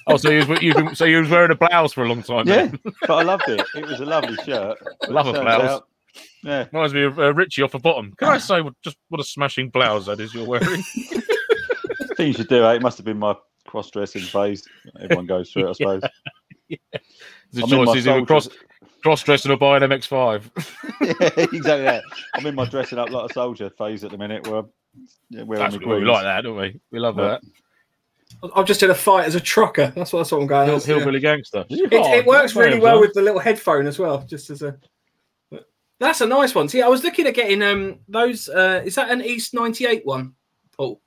Oh, 0.07 0.16
so 0.16 0.31
you 0.31 0.46
was, 0.46 0.59
been, 0.61 0.94
so 0.94 1.05
you 1.05 1.20
was 1.20 1.31
wearing 1.31 1.51
a 1.51 1.55
blouse 1.55 1.92
for 1.92 2.05
a 2.05 2.09
long 2.09 2.22
time. 2.22 2.46
Yeah, 2.46 2.66
then? 2.66 2.81
but 2.83 3.11
I 3.11 3.22
loved 3.22 3.48
it. 3.48 3.62
It 3.74 3.87
was 3.87 4.01
a 4.01 4.05
lovely 4.05 4.37
shirt. 4.44 4.79
Love 5.09 5.29
a 5.29 5.33
blouse. 5.33 5.62
out 5.62 5.88
Yeah. 6.42 6.66
Reminds 6.72 6.94
me 6.94 7.05
of 7.05 7.18
uh, 7.18 7.35
Richie 7.35 7.62
off 7.62 7.72
the 7.72 7.79
bottom. 7.79 8.12
Can 8.18 8.29
I 8.29 8.38
say 8.38 8.62
just 8.83 8.96
what 9.09 9.20
a 9.20 9.24
smashing 9.24 9.70
blouse 9.70 10.07
that 10.07 10.20
is 10.20 10.35
you're 10.35 10.46
wearing? 10.46 10.83
Thing 12.16 12.29
you 12.29 12.33
should 12.33 12.48
do, 12.48 12.64
eh? 12.64 12.74
It 12.74 12.83
must 12.83 12.98
have 12.98 13.05
been 13.05 13.18
my 13.18 13.35
cross 13.66 13.90
dressing 13.90 14.22
phase. 14.22 14.66
Everyone 15.01 15.27
goes 15.27 15.51
through 15.51 15.68
it, 15.68 15.70
I 15.70 15.72
suppose. 15.72 16.03
The 17.53 17.62
I'm 17.62 17.68
choice 17.68 17.96
is 17.96 18.07
either 18.07 18.27
cross 18.27 18.48
cross 19.03 19.22
dressing 19.22 19.53
or 19.53 19.57
buy 19.57 19.77
an 19.77 19.85
MX5. 19.85 20.51
yeah, 21.01 21.44
exactly 21.53 21.85
that. 21.85 22.03
I'm 22.35 22.44
in 22.44 22.55
my 22.55 22.66
dressing 22.66 22.98
up 22.98 23.11
like 23.11 23.31
a 23.31 23.33
soldier 23.33 23.70
phase 23.70 24.05
at 24.05 24.11
the 24.11 24.18
minute 24.18 24.46
where 24.46 24.61
I'm 24.61 24.68
yeah, 25.31 25.43
wearing 25.43 25.63
That's 25.71 25.75
what 25.85 26.01
we 26.01 26.05
like 26.05 26.23
that, 26.25 26.43
don't 26.43 26.57
we? 26.57 26.81
We 26.91 26.99
love 26.99 27.19
Yeah. 27.19 27.39
that. 28.43 28.51
I've 28.55 28.67
just 28.67 28.83
in 28.83 28.91
a 28.91 28.95
fight 28.95 29.27
as 29.27 29.35
a 29.35 29.41
trucker. 29.41 29.93
That's 29.97 30.13
what, 30.13 30.21
that's 30.21 30.33
what 30.33 30.41
I'm 30.43 30.47
going. 30.47 30.67
Hill, 30.67 30.77
as, 30.77 30.87
yeah. 30.87 30.97
hillbilly 30.97 31.19
gangster. 31.21 31.65
It, 31.71 31.93
it 31.93 32.27
works 32.27 32.55
really 32.55 32.79
well 32.79 33.01
with 33.01 33.15
the 33.15 33.23
little 33.23 33.41
headphone 33.41 33.87
as 33.87 33.99
well, 33.99 34.23
just 34.23 34.51
as 34.51 34.63
a. 34.63 34.77
That's 35.99 36.21
a 36.21 36.27
nice 36.27 36.55
one. 36.55 36.69
See, 36.69 36.81
I 36.83 36.87
was 36.89 37.03
looking 37.03 37.27
at 37.27 37.35
getting 37.35 37.63
um 37.63 37.99
those. 38.07 38.49
Uh, 38.49 38.83
is 38.85 38.95
that 38.97 39.11
an 39.11 39.23
East 39.23 39.55
'98 39.55 40.07
one? 40.07 40.35
Paul? 40.77 41.01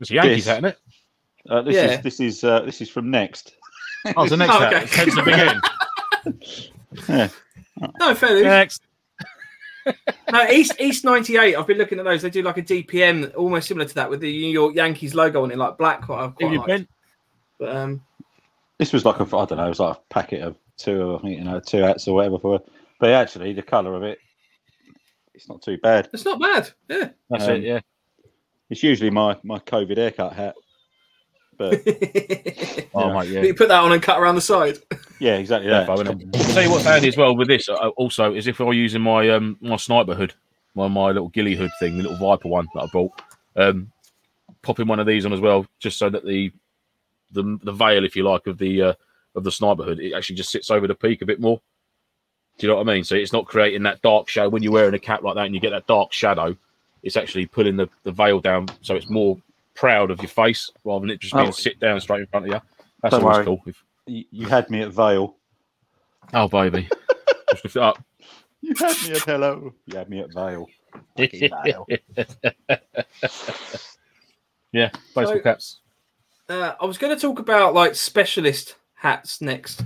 It's 0.00 0.10
a 0.10 0.14
Yankees 0.14 0.38
Yes. 0.38 0.46
hat, 0.46 0.56
isn't 0.58 0.64
it? 0.66 0.78
Uh, 1.48 1.62
this 1.62 1.74
Yeah. 1.76 1.84
is 1.92 2.00
this 2.02 2.20
is 2.20 2.42
uh, 2.44 2.60
this 2.62 2.80
is 2.80 2.88
from 2.88 3.10
Next. 3.10 3.54
Oh, 4.16 4.22
it's 4.22 4.30
the 4.30 4.36
next 4.38 4.52
Oh, 4.56 4.58
hat. 4.58 4.72
okay. 4.72 4.82
It's 4.84 4.94
hence 4.96 5.14
the 5.14 5.22
big. 5.22 7.08
Yeah. 7.08 7.28
No, 8.00 8.14
fair. 8.14 8.42
Next. 8.42 8.82
No, 10.32 10.48
East 10.48 10.74
East 10.80 11.04
'98. 11.04 11.56
I've 11.56 11.66
been 11.66 11.78
looking 11.78 11.98
at 11.98 12.04
those. 12.04 12.22
They 12.22 12.30
do 12.30 12.42
like 12.42 12.56
a 12.58 12.62
DPM, 12.62 13.34
almost 13.36 13.68
similar 13.68 13.86
to 13.86 13.94
that, 13.96 14.08
with 14.08 14.20
the 14.20 14.30
New 14.32 14.48
York 14.50 14.74
Yankees 14.74 15.14
logo 15.14 15.42
on 15.42 15.50
it, 15.50 15.58
like 15.58 15.76
black. 15.78 16.02
Quite, 16.02 16.20
Have 16.22 16.34
quite 16.36 16.52
you 16.52 16.58
like. 16.58 16.66
been? 16.66 16.88
But, 17.58 17.76
um, 17.76 18.02
This 18.78 18.92
was 18.92 19.04
like 19.04 19.20
a 19.20 19.24
I 19.24 19.44
don't 19.44 19.56
know, 19.58 19.66
it 19.66 19.68
was 19.68 19.80
like 19.80 19.96
a 19.96 20.00
packet 20.14 20.42
of 20.42 20.56
two, 20.78 21.16
I 21.16 21.22
think 21.22 21.38
you 21.38 21.44
know, 21.44 21.60
two 21.60 21.82
hats 21.82 22.08
or 22.08 22.14
whatever 22.14 22.38
for. 22.38 22.60
But 22.98 23.10
actually, 23.10 23.52
the 23.52 23.62
colour 23.62 23.94
of 23.94 24.02
it, 24.04 24.18
it's 25.34 25.48
not 25.48 25.60
too 25.62 25.76
bad. 25.78 26.08
it's 26.12 26.24
not 26.24 26.40
bad. 26.40 26.70
Yeah. 26.88 27.08
That's 27.30 27.44
Um, 27.44 27.56
it, 27.56 27.62
yeah. 27.64 27.80
It's 28.70 28.82
usually 28.82 29.10
my 29.10 29.36
my 29.42 29.58
COVID 29.58 29.96
haircut 29.98 30.32
hat. 30.32 30.54
But 31.56 31.82
Oh, 32.94 33.08
yeah. 33.08 33.20
mate, 33.20 33.28
yeah. 33.30 33.42
You 33.42 33.54
put 33.54 33.68
that 33.68 33.82
on 33.82 33.92
and 33.92 34.02
cut 34.02 34.18
around 34.18 34.34
the 34.34 34.40
side. 34.40 34.78
yeah, 35.20 35.36
exactly 35.36 35.70
Yeah, 35.70 35.84
that. 35.84 35.90
I'll 35.90 36.54
tell 36.54 36.62
you 36.62 36.70
what's 36.70 36.84
handy 36.84 37.08
as 37.08 37.16
well 37.16 37.36
with 37.36 37.48
this. 37.48 37.68
Uh, 37.68 37.88
also, 37.96 38.34
is 38.34 38.46
if 38.46 38.60
I'm 38.60 38.72
using 38.72 39.02
my 39.02 39.28
um 39.30 39.56
my 39.60 39.76
sniper 39.76 40.14
hood, 40.14 40.34
my 40.74 40.88
my 40.88 41.08
little 41.08 41.28
ghillie 41.28 41.54
hood 41.56 41.70
thing, 41.78 41.96
the 41.96 42.04
little 42.04 42.18
Viper 42.18 42.48
one 42.48 42.68
that 42.74 42.82
I 42.82 42.86
bought, 42.86 43.12
um, 43.56 43.90
popping 44.62 44.86
one 44.88 45.00
of 45.00 45.06
these 45.06 45.24
on 45.26 45.32
as 45.32 45.40
well, 45.40 45.66
just 45.78 45.98
so 45.98 46.08
that 46.10 46.24
the 46.24 46.52
the 47.30 47.58
the 47.62 47.72
veil, 47.72 48.04
if 48.04 48.16
you 48.16 48.24
like, 48.24 48.46
of 48.46 48.58
the 48.58 48.82
uh, 48.82 48.94
of 49.34 49.44
the 49.44 49.52
sniper 49.52 49.82
hood, 49.84 50.00
it 50.00 50.14
actually 50.14 50.36
just 50.36 50.50
sits 50.50 50.70
over 50.70 50.86
the 50.86 50.94
peak 50.94 51.22
a 51.22 51.26
bit 51.26 51.40
more. 51.40 51.60
Do 52.58 52.66
you 52.66 52.70
know 52.72 52.76
what 52.78 52.88
I 52.88 52.94
mean? 52.94 53.04
So 53.04 53.14
it's 53.14 53.32
not 53.32 53.46
creating 53.46 53.82
that 53.84 54.02
dark 54.02 54.28
shadow 54.28 54.50
when 54.50 54.62
you're 54.62 54.72
wearing 54.72 54.94
a 54.94 54.98
cap 54.98 55.22
like 55.22 55.36
that 55.36 55.46
and 55.46 55.54
you 55.54 55.60
get 55.60 55.70
that 55.70 55.86
dark 55.86 56.12
shadow. 56.12 56.54
It's 57.02 57.16
actually 57.16 57.46
pulling 57.46 57.76
the, 57.76 57.88
the 58.04 58.12
veil 58.12 58.40
down, 58.40 58.68
so 58.82 58.94
it's 58.94 59.08
more 59.08 59.36
proud 59.74 60.10
of 60.10 60.20
your 60.20 60.28
face 60.28 60.70
rather 60.84 61.00
than 61.00 61.10
it 61.10 61.20
just 61.20 61.34
being 61.34 61.48
Oh. 61.48 61.50
sit 61.52 61.78
down 61.80 62.00
straight 62.00 62.20
in 62.20 62.26
front 62.26 62.46
of 62.46 62.52
you. 62.52 62.60
That's 63.02 63.12
Don't 63.12 63.22
always 63.24 63.36
worry. 63.38 63.44
cool. 63.46 63.62
If, 63.66 63.84
You, 64.06 64.24
you 64.30 64.46
had 64.48 64.68
me 64.70 64.82
at 64.82 64.90
Veil. 64.92 65.36
oh 66.34 66.48
baby, 66.48 66.88
just 67.50 67.64
lift 67.64 67.76
it 67.76 67.82
up. 67.82 68.02
You 68.64 68.74
had 68.78 68.96
me 69.02 69.10
at 69.12 69.22
Hello. 69.22 69.72
You 69.86 69.96
had 69.98 70.08
me 70.08 70.20
at 70.20 70.32
Veil. 70.32 70.66
Veil. 71.16 71.86
yeah, 74.72 74.90
baseball 75.14 75.26
So- 75.26 75.40
caps. 75.40 75.78
Uh, 76.48 76.74
I 76.80 76.84
was 76.86 76.98
going 76.98 77.14
to 77.14 77.20
talk 77.20 77.38
about 77.38 77.72
like 77.72 77.94
specialist 77.94 78.74
hats 78.94 79.40
next. 79.40 79.84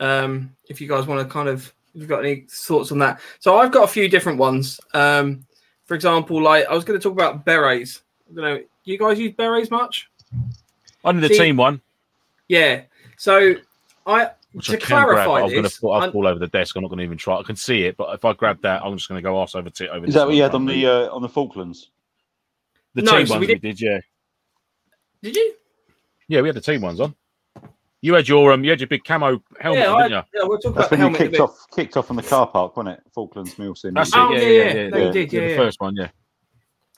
Um, 0.00 0.54
if 0.68 0.80
you 0.80 0.86
guys 0.88 1.06
want 1.06 1.26
to 1.26 1.32
kind 1.32 1.48
of, 1.48 1.72
if 1.94 2.00
you've 2.00 2.08
got 2.08 2.20
any 2.24 2.46
thoughts 2.48 2.92
on 2.92 2.98
that. 2.98 3.20
So 3.40 3.58
I've 3.58 3.72
got 3.72 3.84
a 3.84 3.88
few 3.92 4.08
different 4.08 4.38
ones. 4.38 4.78
Um, 4.92 5.44
for 5.86 5.94
example, 5.94 6.40
like 6.42 6.66
I 6.66 6.74
was 6.74 6.84
going 6.84 6.98
to 6.98 7.02
talk 7.02 7.14
about 7.14 7.44
berets. 7.44 8.02
I 8.30 8.34
don't 8.34 8.44
know. 8.44 8.60
Do 8.84 8.92
you 8.92 8.98
guys 8.98 9.18
use 9.18 9.32
berets 9.32 9.70
much? 9.70 10.08
Under 11.04 11.20
the 11.20 11.28
See- 11.28 11.38
team 11.38 11.56
one, 11.56 11.80
Yeah. 12.48 12.82
So 13.16 13.54
I 14.06 14.30
which 14.52 14.66
to 14.66 14.74
I 14.74 14.76
can 14.76 14.86
grab, 14.88 15.04
clarify 15.06 15.24
but 15.24 15.32
I'm 15.34 15.40
going 15.40 15.54
to 15.56 15.62
this, 15.62 15.76
fall, 15.78 15.92
I'll 15.94 16.02
I'm- 16.02 16.12
fall 16.12 16.26
over 16.26 16.38
the 16.38 16.46
desk. 16.48 16.76
I'm 16.76 16.82
not 16.82 16.88
going 16.88 16.98
to 16.98 17.04
even 17.04 17.16
try. 17.18 17.36
I 17.38 17.42
can 17.42 17.56
see 17.56 17.84
it, 17.84 17.96
but 17.96 18.14
if 18.14 18.24
I 18.24 18.32
grab 18.34 18.60
that, 18.62 18.82
I'm 18.84 18.96
just 18.96 19.08
going 19.08 19.18
to 19.18 19.22
go 19.22 19.38
arse 19.38 19.54
over 19.54 19.70
to 19.70 19.88
over. 19.88 20.06
Is 20.06 20.12
this 20.12 20.14
that 20.20 20.26
what 20.26 20.36
you 20.36 20.42
had 20.42 20.54
on 20.54 20.62
of 20.68 20.74
the 20.74 20.86
uh, 20.86 21.08
on 21.14 21.22
the 21.22 21.28
Falklands? 21.28 21.90
the 22.94 23.02
No, 23.02 23.16
team 23.18 23.26
so 23.26 23.34
ones 23.34 23.40
we 23.48 23.54
we 23.54 23.58
did. 23.58 23.80
Yeah, 23.80 23.98
did 25.22 25.36
you? 25.36 25.54
yeah, 26.28 26.40
we 26.42 26.48
had 26.48 26.56
the 26.56 26.60
team 26.60 26.80
ones 26.82 27.00
on. 27.00 27.14
You 28.02 28.14
had 28.14 28.28
your 28.28 28.52
um, 28.52 28.62
you 28.64 28.70
had 28.70 28.80
your 28.80 28.88
big 28.88 29.02
camo 29.04 29.42
helmet, 29.58 29.82
yeah, 29.82 29.90
on, 29.92 30.00
I, 30.00 30.08
didn't 30.08 30.10
you? 30.32 30.40
yeah, 30.40 30.46
we'll 30.46 30.58
talk 30.58 30.74
That's 30.74 30.88
about 30.88 30.90
the 30.90 30.96
when 31.04 31.12
you 31.12 31.18
helmet. 31.18 31.20
in 31.20 31.26
a 31.26 31.30
kicked 31.30 31.40
off 31.40 31.66
kicked 31.74 31.96
off 31.96 32.06
from 32.06 32.16
the 32.16 32.22
car 32.22 32.46
park, 32.46 32.76
wasn't 32.76 32.98
it? 32.98 33.02
Falklands 33.14 33.54
Milsim. 33.54 33.84
you? 33.84 33.90
That's 33.92 34.10
Oh, 34.14 34.32
it. 34.34 34.42
yeah, 34.42 34.48
Yeah, 34.48 34.52
yeah, 34.52 34.64
yeah, 34.74 34.74
yeah. 34.82 34.88
no, 34.90 34.96
you 34.98 35.04
yeah. 35.06 35.10
did, 35.12 35.32
Yeah, 35.32 35.40
yeah, 35.40 35.46
the 35.46 35.52
yeah. 35.52 35.56
first 35.58 35.80
one. 35.80 35.96
Yeah, 35.96 36.08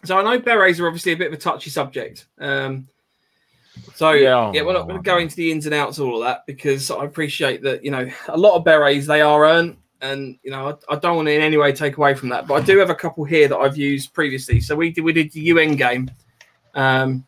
So 0.07 0.19
I 0.19 0.23
know 0.23 0.39
berets 0.39 0.81
are 0.81 0.87
obviously 0.87 1.13
a 1.13 1.17
bit 1.17 1.29
of 1.29 1.33
a 1.33 1.37
touchy 1.37 1.71
subject. 1.71 2.27
Um, 2.39 2.89
so 3.95 4.13
Yeah, 4.13 4.53
yeah, 4.53 4.63
oh, 4.63 4.67
we're 4.67 4.73
not 4.73 4.83
going 4.87 4.99
oh, 4.99 5.03
to 5.03 5.03
go 5.03 5.17
oh. 5.17 5.19
into 5.19 5.37
the 5.37 5.51
ins 5.51 5.67
and 5.67 5.75
outs 5.75 5.99
of 5.99 6.07
all 6.07 6.23
of 6.23 6.25
that 6.25 6.47
because 6.47 6.91
I 6.91 7.05
appreciate 7.05 7.63
that 7.63 7.85
you 7.85 7.91
know 7.91 8.09
a 8.29 8.37
lot 8.37 8.55
of 8.57 8.65
berets 8.65 9.07
they 9.07 9.21
are 9.21 9.45
earned, 9.45 9.77
and 10.01 10.39
you 10.43 10.51
know 10.51 10.79
I, 10.89 10.95
I 10.95 10.99
don't 10.99 11.17
want 11.17 11.29
to 11.29 11.35
in 11.35 11.41
any 11.41 11.57
way 11.57 11.73
take 11.73 11.97
away 11.97 12.15
from 12.15 12.29
that. 12.31 12.47
But 12.47 12.63
I 12.63 12.65
do 12.65 12.79
have 12.79 12.91
a 12.91 12.95
couple 12.95 13.25
here 13.25 13.49
that 13.49 13.57
I've 13.57 13.77
used 13.77 14.15
previously. 14.15 14.61
So 14.61 14.77
we 14.77 14.91
did 14.91 15.03
we 15.03 15.13
did 15.13 15.33
the 15.33 15.41
UN 15.41 15.77
game. 15.77 16.11
Um, 16.75 17.27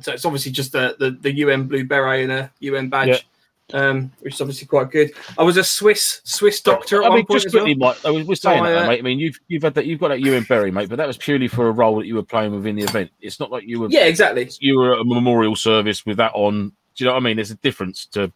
so 0.00 0.12
it's 0.12 0.24
obviously 0.24 0.52
just 0.52 0.72
the, 0.72 0.96
the 0.98 1.10
the 1.10 1.32
UN 1.36 1.64
blue 1.64 1.84
beret 1.84 2.22
and 2.22 2.32
a 2.32 2.52
UN 2.60 2.88
badge. 2.88 3.26
Um, 3.72 4.10
which 4.20 4.34
is 4.34 4.40
obviously 4.40 4.66
quite 4.66 4.90
good. 4.90 5.12
I 5.38 5.42
was 5.42 5.56
a 5.56 5.64
Swiss 5.64 6.20
Swiss 6.24 6.60
doctor 6.60 7.02
I 7.04 7.08
mean, 7.14 7.26
just 7.30 7.46
as 7.46 7.54
well. 7.54 7.66
Mike. 7.76 8.04
I 8.04 8.10
was, 8.10 8.26
we're 8.26 8.34
saying 8.34 8.62
that, 8.64 8.84
uh, 8.84 8.86
mate. 8.86 8.98
I 8.98 9.02
mean, 9.02 9.18
you've 9.18 9.38
you've 9.48 9.62
had 9.62 9.74
that, 9.74 9.86
you've 9.86 10.00
got 10.00 10.08
that 10.08 10.20
UN 10.20 10.42
Berry, 10.44 10.70
mate, 10.70 10.88
but 10.88 10.96
that 10.96 11.06
was 11.06 11.16
purely 11.16 11.48
for 11.48 11.68
a 11.68 11.72
role 11.72 11.96
that 11.98 12.06
you 12.06 12.14
were 12.14 12.22
playing 12.22 12.52
within 12.52 12.76
the 12.76 12.82
event. 12.82 13.10
It's 13.20 13.38
not 13.40 13.50
like 13.50 13.64
you 13.66 13.80
were 13.80 13.88
Yeah, 13.90 14.04
exactly. 14.04 14.48
you 14.60 14.78
were 14.78 14.94
at 14.94 15.00
a 15.00 15.04
memorial 15.04 15.56
service 15.56 16.04
with 16.06 16.16
that 16.18 16.32
on. 16.34 16.68
Do 16.96 17.04
you 17.04 17.06
know 17.06 17.12
what 17.14 17.20
I 17.22 17.24
mean? 17.24 17.36
There's 17.36 17.50
a 17.50 17.56
difference 17.56 18.06
to 18.12 18.32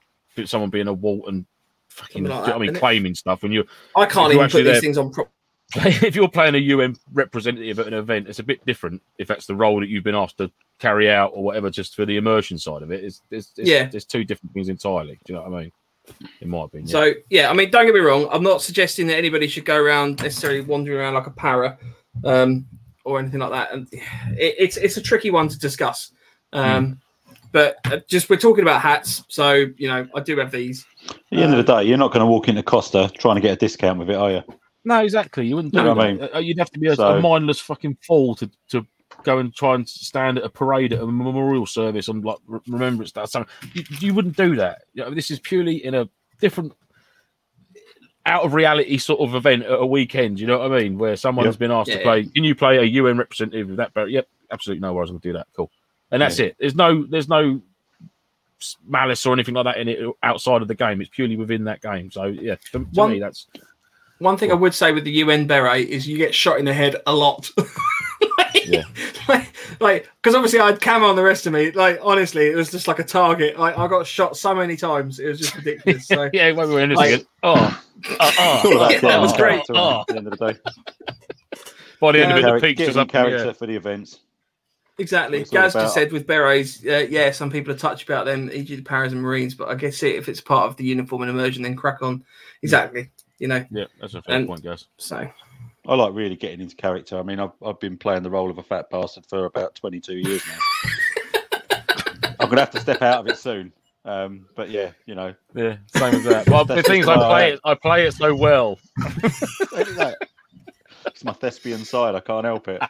someone 0.47 0.71
being 0.71 0.89
a 0.89 0.93
Walton 0.93 1.47
fucking, 1.89 2.25
like 2.25 2.31
do 2.31 2.35
you 2.35 2.47
know 2.49 2.59
what 2.59 2.63
I 2.63 2.67
mean, 2.73 2.75
claiming 2.75 3.15
stuff. 3.15 3.43
When 3.43 3.53
you 3.53 3.65
I 3.97 4.07
can't 4.07 4.33
even 4.33 4.47
put 4.49 4.59
these 4.59 4.65
there- 4.65 4.81
things 4.81 4.99
on. 4.99 5.11
Pro- 5.11 5.29
if 6.03 6.15
you're 6.15 6.29
playing 6.29 6.55
a 6.55 6.59
UN 6.59 6.97
representative 7.13 7.79
at 7.79 7.87
an 7.87 7.95
event, 7.95 8.29
it's 8.29 8.39
a 8.39 8.45
bit 8.45 8.65
different 8.67 9.03
if 9.19 9.29
that's 9.29 9.47
the 9.47 9.55
role 9.55 9.81
that 9.81 9.89
you've 9.89 10.05
been 10.05 10.15
asked 10.15 10.39
to 10.39 10.51
carry 10.79 11.11
out 11.11 11.33
or 11.35 11.43
whatever, 11.43 11.71
just 11.71 11.95
for 11.95 12.05
the 12.05 12.17
immersion 12.17 12.59
side 12.59 12.83
of 12.83 12.91
it. 12.91 13.03
It's, 13.05 13.21
it's, 13.31 13.53
it's, 13.57 13.69
Yeah. 13.69 13.87
there's 13.89 14.05
two 14.05 14.25
different 14.25 14.53
things 14.55 14.69
entirely. 14.69 15.19
Do 15.25 15.33
you 15.33 15.35
know 15.39 15.49
what 15.49 15.59
I 15.59 15.63
mean? 15.63 15.73
In 16.41 16.51
my 16.51 16.65
opinion. 16.65 16.89
So 16.89 17.13
yeah, 17.31 17.51
I 17.51 17.55
mean, 17.55 17.71
don't 17.71 17.87
get 17.87 17.95
me 17.95 18.01
wrong. 18.01 18.29
I'm 18.31 18.43
not 18.43 18.61
suggesting 18.63 19.07
that 19.07 19.17
anybody 19.17 19.49
should 19.49 19.65
go 19.65 19.77
around 19.83 20.23
necessarily 20.23 20.61
wandering 20.61 20.99
around 20.99 21.15
like 21.15 21.27
a 21.27 21.31
para, 21.31 21.79
um, 22.25 22.67
or 23.05 23.19
anything 23.19 23.41
like 23.41 23.51
that. 23.53 23.73
And 23.73 23.89
it, 23.93 24.55
it's 24.59 24.77
it's 24.77 24.97
a 24.99 25.03
tricky 25.03 25.31
one 25.31 25.49
to 25.49 25.59
discuss. 25.59 26.13
Um, 26.53 27.01
But 27.53 27.77
uh, 27.85 28.01
just 28.09 28.29
we're 28.29 28.37
talking 28.37 28.63
about 28.63 28.81
hats, 28.81 29.23
so 29.29 29.67
you 29.79 29.89
know 29.89 30.07
I 30.15 30.21
do 30.21 30.37
have 30.39 30.51
these. 30.51 30.85
At 31.09 31.17
the 31.31 31.37
end 31.43 31.55
of 31.55 31.65
the 31.65 31.73
day, 31.73 31.85
you're 31.85 31.97
not 31.97 32.13
going 32.13 32.21
to 32.21 32.27
walk 32.27 32.49
into 32.49 32.63
Costa 32.65 33.11
trying 33.17 33.37
to 33.37 33.41
get 33.41 33.53
a 33.53 33.57
discount 33.57 33.99
with 33.99 34.11
it, 34.11 34.17
are 34.17 34.31
you? 34.33 34.43
No, 34.85 35.03
exactly. 35.03 35.47
You 35.47 35.57
wouldn't 35.57 35.73
do 35.73 35.79
You 35.81 35.85
know 35.85 35.95
that. 35.95 35.97
what 35.97 36.07
I 36.07 36.13
mean? 36.13 36.29
Uh, 36.35 36.39
You'd 36.39 36.59
have 36.59 36.71
to 36.73 36.79
be 36.79 36.89
a, 36.89 36.97
So- 36.97 37.17
a 37.17 37.21
mindless 37.21 37.61
fucking 37.61 37.97
fool 38.07 38.35
to, 38.37 38.51
to 38.71 38.87
go 39.23 39.39
and 39.39 39.55
try 39.55 39.75
and 39.75 39.89
stand 39.89 40.39
at 40.39 40.45
a 40.45 40.49
parade 40.49 40.93
at 40.93 41.01
a 41.01 41.07
memorial 41.07 41.67
service 41.67 42.09
on 42.09 42.21
like 42.21 42.39
remembrance 42.67 43.13
day. 43.13 43.25
So 43.27 43.47
you, 43.73 43.85
you 44.01 44.15
wouldn't 44.15 44.37
do 44.37 44.57
that. 44.57 44.83
You 44.93 45.05
know, 45.05 45.15
this 45.15 45.31
is 45.31 45.39
purely 45.41 45.85
in 45.85 45.95
a 45.95 46.09
different, 46.41 46.73
out 48.27 48.43
of 48.45 48.55
reality 48.55 48.97
sort 48.99 49.21
of 49.21 49.35
event 49.35 49.63
at 49.65 49.79
a 49.79 49.87
weekend. 49.87 50.41
You 50.41 50.47
know 50.47 50.59
what 50.59 50.73
I 50.73 50.81
mean? 50.83 50.99
Where 50.99 51.17
someone's 51.17 51.47
Yep. 51.55 51.59
been 51.59 51.71
asked 51.71 51.91
Yeah, 51.91 51.99
to 51.99 52.03
play. 52.03 52.25
Can 52.25 52.45
you 52.45 52.55
play 52.55 52.79
a 52.79 52.83
UN 52.83 53.19
representative 53.19 53.69
with 53.69 53.77
that? 53.77 53.93
But 53.95 54.11
yep, 54.11 54.27
absolutely 54.51 54.81
no 54.81 54.93
worries. 54.95 55.11
I'm 55.11 55.17
gonna 55.17 55.33
do 55.33 55.33
that. 55.35 55.47
Cool. 55.55 55.71
And 56.11 56.21
that's 56.23 56.39
Yeah. 56.39 56.47
it. 56.47 56.57
There's 56.59 56.75
no, 56.75 57.05
there's 57.07 57.29
no 57.29 57.61
malice 58.87 59.27
or 59.27 59.33
anything 59.35 59.55
like 59.55 59.65
that 59.65 59.77
in 59.77 59.89
it 59.89 59.99
outside 60.23 60.63
of 60.63 60.69
the 60.69 60.75
game. 60.75 61.01
It's 61.01 61.11
purely 61.11 61.37
within 61.37 61.65
that 61.65 61.83
game. 61.83 62.11
So 62.11 62.25
yeah, 62.25 62.55
to, 62.55 62.71
to 62.73 62.79
One- 62.93 63.13
me, 63.13 63.21
that's 63.21 63.47
One 64.19 64.37
thing 64.37 64.51
I 64.51 64.55
would 64.55 64.75
say 64.75 64.93
with 64.93 65.05
the 65.05 65.11
UN 65.13 65.47
beret 65.47 65.89
is 65.89 66.07
you 66.09 66.17
get 66.17 66.35
shot 66.35 66.59
in 66.59 66.65
the 66.65 66.73
head 66.75 66.97
a 67.07 67.15
lot. 67.15 67.51
like, 68.39 68.67
Yeah. 68.67 68.85
like, 69.81 70.09
because 70.23 70.35
obviously 70.35 70.61
I 70.61 70.67
had 70.67 70.81
camo 70.81 71.07
on 71.09 71.17
the 71.17 71.23
rest 71.23 71.47
of 71.47 71.53
me. 71.53 71.71
Like, 71.73 71.99
honestly, 72.03 72.47
it 72.47 72.55
was 72.57 72.71
just 72.71 72.87
like 72.89 72.99
a 73.01 73.05
target. 73.05 73.59
Like, 73.59 73.77
I 73.77 73.87
got 73.89 74.07
shot 74.07 74.37
so 74.37 74.55
many 74.55 74.77
times, 74.77 75.19
it 75.19 75.27
was 75.29 75.39
just 75.41 75.57
ridiculous. 75.57 76.07
So, 76.07 76.31
yeah. 76.33 76.53
When 76.53 76.69
we 76.69 76.75
were 76.75 76.81
in 76.81 76.91
this 76.91 76.97
Like- 76.99 77.15
again. 77.15 77.27
Oh. 77.43 77.83
Oh, 78.21 78.33
oh, 78.39 78.85
It's 78.87 79.03
Yeah, 79.03 79.11
that 79.11 79.21
was 79.21 79.33
in 79.33 79.39
great. 79.39 79.63
Oh. 79.71 80.01
At 80.01 80.07
the 80.09 80.17
end 80.17 80.27
of 80.29 80.39
the 80.39 80.53
day, 80.53 80.59
By 82.01 82.13
the 82.13 82.23
end 82.23 82.33
of 82.33 82.39
it, 82.39 82.41
Yeah. 82.43 82.47
the 82.47 82.59
Charac- 82.59 82.61
peak's 82.61 82.79
getting 82.79 82.99
up. 82.99 83.09
character 83.09 83.47
air. 83.49 83.55
for 83.55 83.67
the 83.67 83.77
events. 83.77 84.21
Exactly. 84.99 85.43
Gaz 85.51 85.73
just 85.73 85.93
said 85.95 86.13
with 86.13 86.25
berets, 86.27 86.85
uh, 86.87 87.07
yeah, 87.11 87.33
some 87.33 87.51
people 87.51 87.73
are 87.75 87.77
touchy 87.77 88.05
about 88.07 88.27
them, 88.27 88.49
e.g. 88.53 88.77
the 88.77 88.83
Paras 88.83 89.13
and 89.13 89.21
Marines, 89.23 89.55
but 89.55 89.69
I 89.69 89.75
guess 89.75 90.01
it, 90.05 90.15
if 90.15 90.29
it's 90.29 90.41
part 90.41 90.69
of 90.71 90.77
the 90.77 90.85
uniform 90.85 91.23
and 91.23 91.31
immersion, 91.33 91.63
then 91.65 91.75
crack 91.75 92.01
on. 92.03 92.25
Exactly. 92.63 93.11
You 93.39 93.49
know, 93.49 93.65
Yeah, 93.71 93.85
that's 94.01 94.15
a 94.15 94.23
fair 94.23 94.37
And- 94.37 94.47
point, 94.47 94.63
guys. 94.63 94.87
so 94.97 95.29
I 95.87 95.95
like 95.95 96.15
really 96.15 96.37
getting 96.37 96.61
into 96.61 96.77
character. 96.77 97.19
I 97.19 97.23
mean, 97.23 97.41
I've, 97.41 97.51
I've 97.65 97.79
been 97.81 97.99
playing 97.99 98.23
the 98.23 98.31
role 98.31 98.51
of 98.51 98.59
a 98.59 98.63
fat 98.63 98.89
bastard 98.91 99.27
for 99.27 99.45
about 99.47 99.75
22 99.75 100.15
years 100.15 100.43
now. 100.47 100.59
I'm 102.41 102.47
going 102.49 102.57
to 102.57 102.61
have 102.61 102.71
to 102.71 102.81
step 102.81 103.03
out 103.03 103.21
of 103.21 103.27
it 103.29 103.37
soon. 103.39 103.73
Um, 104.07 104.47
but 104.55 104.71
yeah, 104.71 104.91
you 105.07 105.15
know, 105.15 105.35
Yeah, 105.55 105.77
same 105.95 106.15
as 106.15 106.25
that. 106.25 106.49
Well, 106.49 106.65
the 106.65 106.75
That's 106.77 106.89
thing 106.89 107.01
is, 107.01 107.09
I 107.09 107.15
play 107.17 107.53
it. 107.55 107.61
I 107.65 107.75
play 107.75 108.07
it 108.07 108.13
so 108.15 108.35
well. 108.35 108.79
It's 111.07 111.23
my 111.23 111.33
thespian 111.35 111.85
side. 111.85 112.15
I 112.15 112.21
can't 112.21 112.45
help 112.47 112.67
it. 112.67 112.83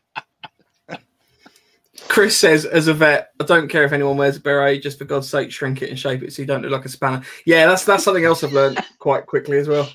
Chris 2.08 2.36
says, 2.38 2.64
as 2.64 2.86
a 2.86 2.94
vet, 2.94 3.30
I 3.40 3.44
don't 3.44 3.68
care 3.68 3.84
if 3.84 3.92
anyone 3.92 4.16
wears 4.16 4.36
a 4.36 4.40
beret. 4.40 4.82
Just 4.82 4.98
for 4.98 5.04
God's 5.04 5.28
sake, 5.28 5.50
shrink 5.50 5.82
it 5.82 5.90
and 5.90 5.98
shape 5.98 6.22
it 6.22 6.32
so 6.32 6.42
you 6.42 6.46
don't 6.46 6.62
look 6.62 6.70
like 6.70 6.84
a 6.84 6.88
spanner. 6.88 7.22
Yeah, 7.44 7.66
that's 7.66 7.84
that's 7.84 8.04
something 8.04 8.24
else 8.24 8.44
I've 8.44 8.52
learned 8.52 8.78
quite 8.98 9.26
quickly 9.26 9.58
as 9.58 9.68
well. 9.68 9.88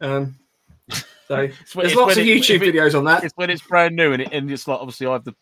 Um, 0.00 0.36
so 0.90 1.36
It's 1.36 1.72
there's 1.72 1.86
it's 1.92 1.94
lots 1.96 2.16
of 2.16 2.24
YouTube 2.24 2.62
it- 2.62 2.74
videos 2.74 2.96
on 2.96 3.04
that. 3.04 3.24
It's 3.24 3.34
when 3.36 3.48
it's 3.50 3.62
brand 3.62 3.96
new 3.96 4.12
and, 4.12 4.22
it, 4.22 4.28
and 4.32 4.50
it's 4.50 4.68
like 4.68 4.78
obviously 4.78 5.06
I 5.06 5.12
have 5.14 5.24
the 5.24 5.34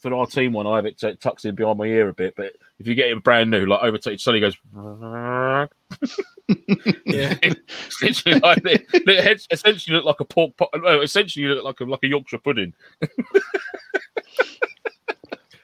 for 0.00 0.14
our 0.14 0.26
team 0.26 0.52
one 0.52 0.66
I 0.66 0.76
have 0.76 0.86
it, 0.86 1.00
so 1.00 1.08
it 1.08 1.20
tucks 1.20 1.44
in 1.44 1.54
behind 1.54 1.78
my 1.78 1.86
ear 1.86 2.08
a 2.08 2.14
bit. 2.14 2.34
But 2.36 2.52
if 2.78 2.86
you 2.86 2.94
get 2.94 3.08
it 3.08 3.22
brand 3.24 3.50
new, 3.50 3.66
like 3.66 3.82
over 3.82 3.96
it 3.96 4.04
suddenly 4.20 4.40
goes. 4.40 4.56
Yeah. 7.04 7.34
essentially, 7.88 8.38
like, 8.40 8.60
it, 8.64 9.46
essentially 9.50 9.96
look 9.96 10.04
like 10.04 10.20
a 10.20 10.24
pork. 10.24 10.56
pot- 10.56 10.68
No, 10.76 11.00
essentially 11.00 11.44
you 11.44 11.54
look 11.54 11.64
like 11.64 11.80
a 11.80 11.84
like 11.84 12.02
a 12.04 12.06
Yorkshire 12.08 12.38
pudding. 12.38 12.72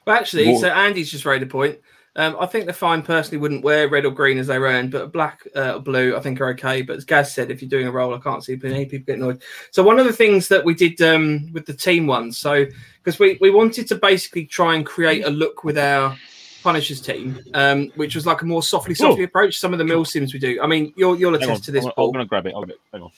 But 0.05 0.19
actually, 0.19 0.57
so 0.59 0.69
Andy's 0.69 1.11
just 1.11 1.25
raised 1.25 1.45
a 1.45 1.47
point. 1.47 1.79
Um, 2.15 2.37
I 2.39 2.45
think 2.45 2.67
the 2.67 2.75
fine 2.75 3.03
personally 3.03 3.39
wouldn't 3.39 3.65
wear 3.65 3.89
red 3.89 4.05
or 4.05 4.11
green 4.11 4.37
as 4.37 4.49
they 4.49 4.57
own, 4.57 4.91
but 4.91 5.13
black 5.13 5.47
uh, 5.57 5.77
or 5.77 5.81
blue 5.81 6.15
I 6.15 6.21
think 6.21 6.41
are 6.41 6.49
okay. 6.51 6.83
But 6.83 6.97
as 6.97 7.05
Gaz 7.07 7.33
said, 7.33 7.51
if 7.51 7.63
you're 7.63 7.71
doing 7.71 7.87
a 7.87 7.93
roll, 7.93 8.15
I 8.15 8.19
can't 8.19 8.45
see 8.45 8.57
many 8.63 8.85
people 8.85 9.07
get 9.07 9.19
annoyed. 9.19 9.43
So 9.71 9.83
one 9.83 9.99
of 9.99 10.05
the 10.05 10.13
things 10.13 10.49
that 10.49 10.65
we 10.65 10.75
did 10.75 11.01
um, 11.01 11.51
with 11.53 11.65
the 11.65 11.73
team 11.73 12.07
ones, 12.07 12.37
so 12.37 12.67
because 13.03 13.19
we, 13.19 13.39
we 13.41 13.51
wanted 13.51 13.89
to 13.89 13.95
basically 13.95 14.45
try 14.45 14.75
and 14.75 14.85
create 14.85 15.25
a 15.25 15.31
look 15.31 15.65
with 15.65 15.79
our 15.79 16.17
Punishers 16.63 17.01
team, 17.01 17.41
um, 17.55 17.91
which 17.97 18.15
was 18.15 18.25
like 18.25 18.43
a 18.43 18.45
more 18.45 18.63
softly, 18.63 18.95
softly 18.95 19.25
approach. 19.25 19.59
Some 19.59 19.73
of 19.73 19.81
the 19.81 19.85
milsims 19.85 20.33
we 20.33 20.39
do. 20.39 20.61
I 20.63 20.69
mean, 20.69 20.93
you'll 20.97 21.19
you'll 21.19 21.35
on, 21.35 21.43
attest 21.43 21.65
to 21.65 21.73
this, 21.73 21.85
I'm, 21.85 21.91
Paul. 21.93 22.07
I'm 22.09 22.13
going 22.13 22.25
to 22.25 22.29
grab 22.29 22.47
it. 22.47 22.55
I'll, 22.55 22.65
hang 22.93 23.03
on. 23.03 23.11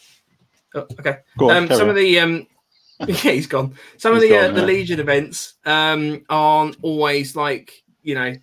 Oh, 0.74 0.86
okay. 0.98 1.18
Go 1.36 1.50
on, 1.50 1.56
Um, 1.56 1.68
some 1.68 1.82
on. 1.82 1.88
of 1.90 1.96
the 1.96 2.20
um, 2.20 2.46
yeah, 3.06 3.14
he's 3.32 3.46
gone. 3.46 3.74
Some 3.98 4.14
of 4.14 4.22
He's 4.22 4.30
the 4.30 4.38
uh, 4.38 4.46
gone, 4.46 4.54
the. 4.54 4.62
Legion 4.62 5.00
events 5.00 5.54
um 5.66 6.24
aren't 6.30 6.76
always 6.82 7.36
like 7.36 7.82
you 8.02 8.14
know. 8.14 8.34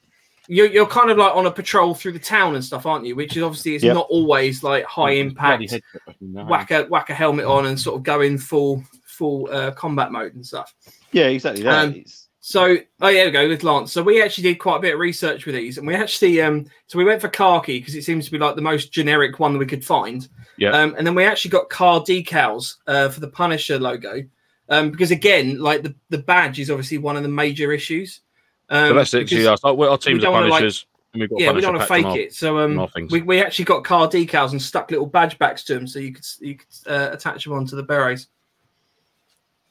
You're, 0.53 0.67
you're 0.67 0.85
kind 0.85 1.09
of 1.09 1.17
like 1.17 1.33
on 1.33 1.45
a 1.45 1.51
patrol 1.51 1.93
through 1.95 2.11
the 2.11 2.19
town 2.19 2.55
and 2.55 2.63
stuff, 2.65 2.85
aren't 2.85 3.05
you? 3.05 3.15
Which 3.15 3.37
is 3.37 3.43
obviously 3.43 3.75
it's 3.75 3.85
Yep. 3.85 3.93
not 3.95 4.07
always 4.09 4.63
like 4.63 4.83
high 4.83 5.03
Bloody 5.03 5.19
impact, 5.21 5.71
head 5.71 5.81
back 6.05 6.15
in 6.19 6.33
there. 6.33 6.45
whack 6.45 6.71
a 6.71 6.83
whack 6.83 7.09
a 7.09 7.13
helmet 7.13 7.45
on 7.45 7.67
and 7.67 7.79
sort 7.79 7.95
of 7.95 8.03
go 8.03 8.19
in 8.19 8.37
full 8.37 8.83
full 9.05 9.47
uh, 9.49 9.71
combat 9.71 10.11
mode 10.11 10.35
and 10.35 10.45
stuff. 10.45 10.73
Yeah, 11.13 11.27
exactly 11.27 11.63
that. 11.63 11.85
Um, 11.85 12.03
So, 12.43 12.75
oh 13.01 13.07
yeah, 13.07 13.25
we 13.25 13.31
go 13.31 13.47
with 13.47 13.63
Lance. 13.63 13.91
So 13.93 14.01
we 14.01 14.21
actually 14.21 14.43
did 14.49 14.55
quite 14.59 14.77
a 14.77 14.81
bit 14.81 14.95
of 14.95 14.99
research 14.99 15.45
with 15.45 15.53
these, 15.55 15.77
and 15.77 15.85
we 15.85 15.93
actually, 15.95 16.41
um, 16.41 16.65
so 16.87 16.97
we 16.97 17.05
went 17.05 17.21
for 17.21 17.29
khaki 17.29 17.79
because 17.79 17.93
it 17.95 18.03
seems 18.03 18.25
to 18.25 18.31
be 18.31 18.39
like 18.39 18.55
the 18.55 18.61
most 18.63 18.91
generic 18.91 19.39
one 19.39 19.53
that 19.53 19.59
we 19.59 19.65
could 19.67 19.85
find. 19.85 20.27
Yeah. 20.57 20.71
Um, 20.71 20.95
and 20.97 21.05
then 21.05 21.13
we 21.15 21.23
actually 21.23 21.51
got 21.51 21.69
car 21.69 22.01
decals 22.01 22.77
uh, 22.87 23.09
for 23.09 23.19
the 23.19 23.27
Punisher 23.29 23.79
logo, 23.79 24.23
um, 24.69 24.89
because 24.91 25.11
again, 25.11 25.59
like 25.59 25.83
the 25.83 25.93
the 26.09 26.17
badge 26.17 26.59
is 26.59 26.69
obviously 26.71 26.97
one 26.97 27.15
of 27.15 27.23
the 27.23 27.29
major 27.29 27.71
issues. 27.71 28.21
Um, 28.71 28.87
So 28.89 28.93
that's 28.95 29.13
it. 29.13 29.29
because- 29.29 29.59
See, 29.61 29.67
our, 29.67 29.89
our 29.89 29.97
team's 29.97 30.23
don't 30.23 30.29
are 30.31 30.39
wanna, 30.39 30.47
like- 30.47 30.61
Punishers. 30.61 30.85
we've 31.13 31.29
got 31.29 31.39
yeah, 31.39 31.51
we 31.51 31.61
don't 31.61 31.75
want 31.75 31.87
to 31.87 31.93
fake 31.93 32.15
it. 32.15 32.33
So 32.33 32.57
um, 32.57 32.87
we, 33.09 33.21
we 33.21 33.41
actually 33.41 33.65
got 33.65 33.83
car 33.83 34.07
decals 34.07 34.51
and 34.51 34.61
stuck 34.61 34.89
little 34.89 35.05
badge 35.05 35.37
backs 35.37 35.63
to 35.65 35.73
them, 35.73 35.85
so 35.85 35.99
you 35.99 36.13
could 36.13 36.25
you 36.39 36.55
could 36.55 36.67
uh, 36.87 37.09
attach 37.11 37.43
them 37.43 37.53
onto 37.53 37.75
the 37.75 37.83
berets. 37.83 38.27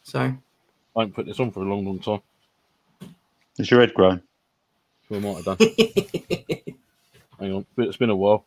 So 0.02 0.20
I 0.20 0.34
haven't 1.00 1.14
put 1.14 1.24
this 1.26 1.40
on 1.40 1.50
for 1.50 1.60
a 1.62 1.64
long, 1.64 1.84
long 1.86 1.98
time. 1.98 2.20
Is 3.58 3.70
your 3.70 3.80
head 3.80 3.94
grown? 3.94 4.22
We 5.08 5.18
might 5.18 5.42
have 5.44 5.58
done. 5.58 5.68
Hang 7.40 7.54
on, 7.54 7.66
it's 7.78 7.96
been 7.96 8.10
a 8.10 8.16
while. 8.16 8.44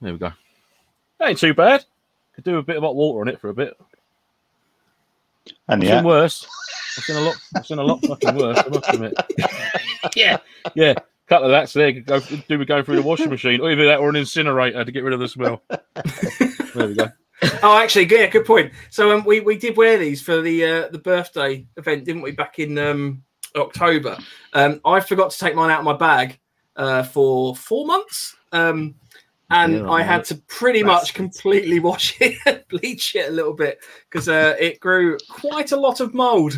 There 0.00 0.12
we 0.12 0.18
go. 0.18 0.32
That 1.18 1.30
ain't 1.30 1.38
too 1.38 1.54
bad. 1.54 1.84
Could 2.34 2.44
do 2.44 2.58
a 2.58 2.62
bit 2.62 2.76
of 2.76 2.82
hot 2.82 2.96
water 2.96 3.20
on 3.20 3.28
it 3.28 3.40
for 3.40 3.48
a 3.48 3.54
bit. 3.54 3.74
And 5.68 5.82
I've 5.82 5.88
yeah, 5.88 6.02
worse. 6.02 6.46
I've 6.96 7.04
seen 7.04 7.16
a 7.16 7.20
lot. 7.20 7.36
I've 7.56 7.66
seen 7.66 7.78
a 7.78 7.82
lot 7.82 8.04
fucking 8.04 8.36
worse. 8.36 8.58
I 8.58 8.68
must 8.68 8.88
admit. 8.94 9.14
yeah, 10.16 10.38
yeah. 10.74 10.94
Couple 11.26 11.46
of 11.46 11.50
that's 11.52 11.72
there. 11.72 11.92
Could 11.92 12.06
Go 12.06 12.20
do 12.20 12.58
we 12.58 12.64
go 12.66 12.82
through 12.82 12.96
the 12.96 13.02
washing 13.02 13.30
machine, 13.30 13.60
or 13.60 13.70
either 13.70 13.86
that 13.86 13.98
or 14.00 14.10
an 14.10 14.16
incinerator 14.16 14.84
to 14.84 14.92
get 14.92 15.02
rid 15.04 15.14
of 15.14 15.20
the 15.20 15.28
smell. 15.28 15.62
there 15.68 16.88
we 16.88 16.94
go. 16.94 17.06
Oh, 17.62 17.76
actually, 17.76 18.06
yeah, 18.06 18.26
good 18.28 18.46
point. 18.46 18.72
So 18.90 19.14
um, 19.14 19.24
we 19.24 19.40
we 19.40 19.58
did 19.58 19.76
wear 19.76 19.98
these 19.98 20.22
for 20.22 20.40
the 20.40 20.64
uh, 20.64 20.88
the 20.88 20.98
birthday 20.98 21.66
event, 21.76 22.04
didn't 22.04 22.22
we? 22.22 22.30
Back 22.30 22.58
in 22.58 22.78
um, 22.78 23.22
October. 23.56 24.16
Um, 24.54 24.80
I 24.84 25.00
forgot 25.00 25.30
to 25.32 25.38
take 25.38 25.54
mine 25.54 25.70
out 25.70 25.80
of 25.80 25.84
my 25.84 25.92
bag 25.96 26.38
uh, 26.76 27.02
for 27.02 27.54
four 27.54 27.84
months, 27.86 28.34
um, 28.52 28.94
and 29.50 29.74
Yeah, 29.74 29.90
I 29.90 30.00
had 30.02 30.16
right. 30.18 30.24
to 30.26 30.34
pretty 30.46 30.82
That's- 30.82 31.02
much 31.02 31.14
completely 31.14 31.80
wash 31.80 32.16
it, 32.20 32.66
bleach 32.68 33.14
it 33.14 33.28
a 33.28 33.32
little 33.32 33.52
bit 33.52 33.78
because 34.08 34.28
uh, 34.28 34.56
it 34.58 34.80
grew 34.80 35.18
quite 35.28 35.72
a 35.72 35.76
lot 35.76 36.00
of 36.00 36.14
mold. 36.14 36.54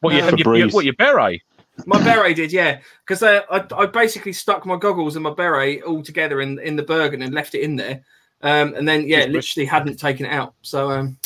What 0.00 0.14
you, 0.14 0.22
Um, 0.22 0.34
you, 0.36 0.54
you, 0.56 0.68
what 0.70 0.84
your 0.84 0.94
beret? 0.94 1.42
My 1.86 2.02
beret 2.02 2.36
did, 2.36 2.52
yeah, 2.52 2.80
because 3.06 3.22
uh, 3.22 3.42
I 3.50 3.64
I 3.74 3.86
basically 3.86 4.32
stuck 4.32 4.66
my 4.66 4.76
goggles 4.76 5.16
and 5.16 5.22
my 5.22 5.32
beret 5.32 5.82
all 5.82 6.02
together 6.02 6.40
in 6.40 6.58
in 6.58 6.76
the 6.76 6.82
Bergen 6.82 7.22
and 7.22 7.32
left 7.32 7.54
it 7.54 7.60
in 7.60 7.76
there, 7.76 8.02
um, 8.42 8.74
and 8.74 8.86
then 8.86 9.06
yeah, 9.08 9.20
Just- 9.26 9.30
literally 9.56 9.66
hadn't 9.66 9.96
taken 9.98 10.26
it 10.26 10.32
out. 10.32 10.54
So 10.62 10.90
um, 10.90 11.16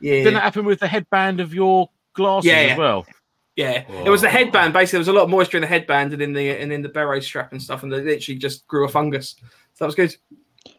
yeah, 0.00 0.16
Didn't 0.16 0.34
that 0.34 0.42
happen 0.42 0.64
with 0.64 0.80
the 0.80 0.88
headband 0.88 1.40
of 1.40 1.52
your 1.52 1.90
glasses 2.14 2.46
Yeah, 2.46 2.72
as 2.72 2.78
well? 2.78 3.06
Yeah, 3.56 3.84
it 4.04 4.10
was 4.10 4.20
the 4.22 4.28
headband. 4.28 4.72
Basically, 4.72 4.96
there 4.96 5.00
was 5.00 5.08
a 5.08 5.12
lot 5.12 5.24
of 5.24 5.30
moisture 5.30 5.58
in 5.58 5.60
the 5.60 5.68
headband 5.68 6.12
and 6.12 6.20
in 6.20 6.32
the 6.32 6.50
and 6.50 6.72
in 6.72 6.82
the 6.82 6.88
beret 6.88 7.22
strap 7.22 7.52
and 7.52 7.62
stuff, 7.62 7.82
and 7.82 7.92
they 7.92 8.00
literally 8.00 8.38
just 8.38 8.66
grew 8.66 8.84
a 8.84 8.88
fungus. 8.88 9.36
So 9.74 9.84
that 9.84 9.86
was 9.86 9.94
good. 9.94 10.16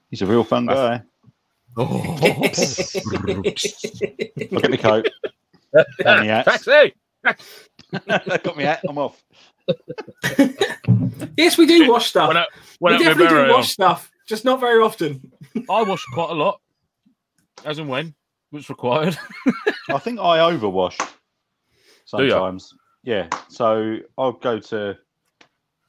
he's 0.09 0.21
a 0.21 0.25
real 0.25 0.43
fun 0.43 0.65
guy. 0.65 1.01
Oh, 1.77 2.17
I'll 2.21 3.41
get 4.61 4.71
my 4.71 4.77
coat. 4.77 5.09
and 5.73 6.45
taxi! 6.45 6.93
Got 8.43 8.57
me 8.57 8.63
hat. 8.63 8.81
I'm 8.87 8.97
off. 8.97 9.23
yes, 11.37 11.57
we 11.57 11.65
do 11.65 11.89
wash 11.89 12.07
stuff. 12.09 12.27
When 12.27 12.37
I, 12.37 12.45
when 12.79 12.93
we 12.97 13.03
definitely 13.03 13.27
do 13.27 13.29
beret 13.35 13.51
wash 13.51 13.71
stuff, 13.71 14.11
just 14.27 14.45
not 14.45 14.59
very 14.59 14.81
often. 14.81 15.31
I 15.69 15.83
wash 15.83 16.03
quite 16.13 16.29
a 16.29 16.33
lot, 16.33 16.61
as 17.65 17.79
and 17.79 17.89
when 17.89 18.13
it's 18.51 18.69
required. 18.69 19.17
I 19.89 19.97
think 19.99 20.19
I 20.19 20.37
overwash 20.39 20.99
sometimes. 22.05 22.73
Yeah. 23.03 23.27
So 23.49 23.97
I'll 24.17 24.31
go 24.33 24.59
to, 24.59 24.97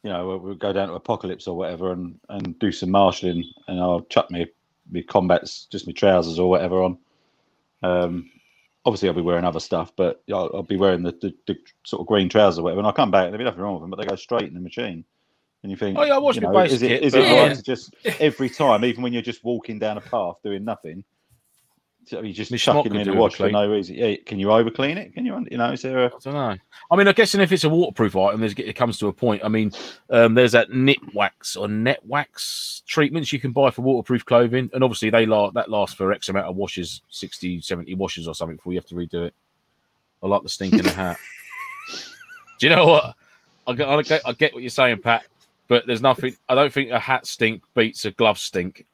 you 0.02 0.10
know, 0.10 0.26
we'll- 0.28 0.38
we'll 0.38 0.54
go 0.54 0.72
down 0.72 0.88
to 0.88 0.94
Apocalypse 0.94 1.46
or 1.46 1.56
whatever 1.56 1.92
and, 1.92 2.18
and 2.28 2.58
do 2.58 2.70
some 2.72 2.90
marshalling 2.90 3.44
and 3.68 3.80
I'll 3.80 4.02
chuck 4.02 4.30
me, 4.30 4.46
me 4.90 5.02
combats, 5.02 5.66
just 5.70 5.86
my 5.86 5.92
trousers 5.92 6.38
or 6.38 6.50
whatever 6.50 6.82
on. 6.82 6.98
Um, 7.82 8.30
obviously, 8.86 9.08
I'll 9.08 9.14
be 9.14 9.20
wearing 9.20 9.44
other 9.44 9.60
stuff, 9.60 9.92
but 9.96 10.22
I'll, 10.32 10.50
I'll 10.54 10.62
be 10.62 10.76
wearing 10.76 11.02
the, 11.02 11.12
the, 11.20 11.34
the 11.46 11.56
sort 11.84 12.00
of 12.00 12.06
green 12.06 12.28
trousers 12.28 12.60
or 12.60 12.62
whatever. 12.62 12.78
And 12.78 12.86
I'll 12.86 12.92
come 12.92 13.10
back, 13.10 13.24
there'll 13.24 13.38
be 13.38 13.44
nothing 13.44 13.60
wrong 13.60 13.74
with 13.74 13.82
them, 13.82 13.90
but 13.90 13.96
they 14.00 14.06
go 14.06 14.16
straight 14.16 14.44
in 14.44 14.54
the 14.54 14.60
machine. 14.60 15.04
And 15.62 15.70
you 15.70 15.76
think, 15.76 15.98
Oh, 15.98 16.04
yeah, 16.04 16.14
I 16.14 16.18
wash 16.18 16.36
you 16.36 16.42
my 16.42 16.52
know, 16.52 16.60
is 16.60 16.82
it, 16.82 16.88
kit, 16.88 17.02
is 17.02 17.12
but- 17.12 17.22
it 17.24 17.48
right 17.48 17.56
to 17.56 17.62
just 17.62 17.94
every 18.20 18.48
time, 18.48 18.84
even 18.84 19.02
when 19.02 19.12
you're 19.12 19.22
just 19.22 19.44
walking 19.44 19.78
down 19.78 19.98
a 19.98 20.00
path 20.00 20.36
doing 20.44 20.64
nothing, 20.64 21.02
so 22.06 22.22
you 22.22 22.32
just 22.32 22.56
chucking 22.56 22.92
could 22.92 23.00
in 23.00 23.08
the 23.08 23.14
wash 23.14 23.34
for 23.34 23.50
no 23.50 23.68
reason. 23.68 23.96
Yeah, 23.96 24.14
can 24.24 24.38
you 24.38 24.52
over 24.52 24.70
clean 24.70 24.96
it? 24.96 25.12
Can 25.12 25.26
you, 25.26 25.44
you 25.50 25.58
know, 25.58 25.72
is 25.72 25.82
there 25.82 26.04
a 26.04 26.06
I 26.06 26.18
don't 26.22 26.34
know. 26.34 26.56
I 26.90 26.96
mean, 26.96 27.08
I'm 27.08 27.14
guessing 27.14 27.40
if 27.40 27.50
it's 27.50 27.64
a 27.64 27.68
waterproof 27.68 28.14
item, 28.14 28.40
there's, 28.40 28.54
it 28.54 28.76
comes 28.76 28.98
to 28.98 29.08
a 29.08 29.12
point. 29.12 29.44
I 29.44 29.48
mean, 29.48 29.72
um, 30.10 30.34
there's 30.34 30.52
that 30.52 30.70
knit 30.70 30.98
wax 31.14 31.56
or 31.56 31.66
net 31.66 31.98
wax 32.06 32.82
treatments 32.86 33.32
you 33.32 33.40
can 33.40 33.50
buy 33.50 33.70
for 33.70 33.82
waterproof 33.82 34.24
clothing, 34.24 34.70
and 34.72 34.84
obviously 34.84 35.10
they 35.10 35.26
last 35.26 35.54
that 35.54 35.68
lasts 35.68 35.96
for 35.96 36.12
X 36.12 36.28
amount 36.28 36.46
of 36.46 36.54
washes, 36.54 37.02
60, 37.08 37.60
70 37.60 37.94
washes 37.96 38.28
or 38.28 38.34
something 38.36 38.56
before 38.56 38.72
you 38.72 38.78
have 38.78 38.86
to 38.86 38.94
redo 38.94 39.26
it. 39.26 39.34
I 40.22 40.28
like 40.28 40.44
the 40.44 40.48
stink 40.48 40.74
in 40.74 40.84
the 40.84 40.92
hat. 40.92 41.18
Do 42.58 42.68
you 42.68 42.74
know 42.74 42.86
what? 42.86 43.14
I 43.66 43.72
get, 43.74 43.88
I 43.88 44.02
get, 44.02 44.22
I 44.24 44.32
get 44.32 44.54
what 44.54 44.62
you're 44.62 44.70
saying, 44.70 44.98
Pat, 45.02 45.24
but 45.66 45.86
there's 45.88 46.02
nothing. 46.02 46.36
I 46.48 46.54
don't 46.54 46.72
think 46.72 46.90
a 46.90 47.00
hat 47.00 47.26
stink 47.26 47.64
beats 47.74 48.04
a 48.04 48.12
glove 48.12 48.38
stink. 48.38 48.86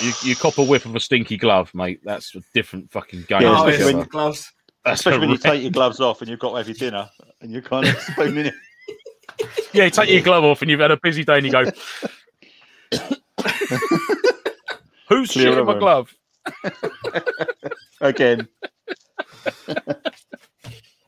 You, 0.00 0.12
you 0.22 0.36
cop 0.36 0.58
a 0.58 0.64
whiff 0.64 0.86
of 0.86 0.94
a 0.96 1.00
stinky 1.00 1.36
glove, 1.36 1.70
mate. 1.74 2.00
That's 2.04 2.34
a 2.34 2.40
different 2.54 2.90
fucking 2.90 3.24
game. 3.28 3.42
Yeah, 3.42 3.58
especially 3.66 3.94
when- 3.94 3.98
the 4.04 4.08
gloves. 4.08 4.50
That's 4.84 5.00
especially 5.00 5.20
when 5.20 5.30
you 5.30 5.38
take 5.38 5.62
your 5.62 5.70
gloves 5.70 5.98
off 6.00 6.20
and 6.20 6.28
you've 6.28 6.40
got 6.40 6.50
to 6.50 6.56
have 6.58 6.68
your 6.68 6.74
dinner 6.74 7.08
and 7.40 7.50
you're 7.50 7.62
kind 7.62 7.86
of 7.88 7.96
spooning 8.00 8.46
it. 8.46 8.54
Yeah, 9.72 9.84
you 9.84 9.90
take 9.90 10.10
your 10.10 10.20
glove 10.22 10.44
off 10.44 10.60
and 10.62 10.70
you've 10.70 10.78
had 10.78 10.90
a 10.92 10.96
busy 11.02 11.24
day 11.24 11.38
and 11.38 11.46
you 11.46 11.50
go, 11.50 11.64
Who's 15.08 15.30
Clear 15.32 15.46
shit 15.46 15.58
in 15.58 15.64
my 15.66 15.72
over. 15.72 15.78
glove? 15.78 16.14
again. 18.00 18.46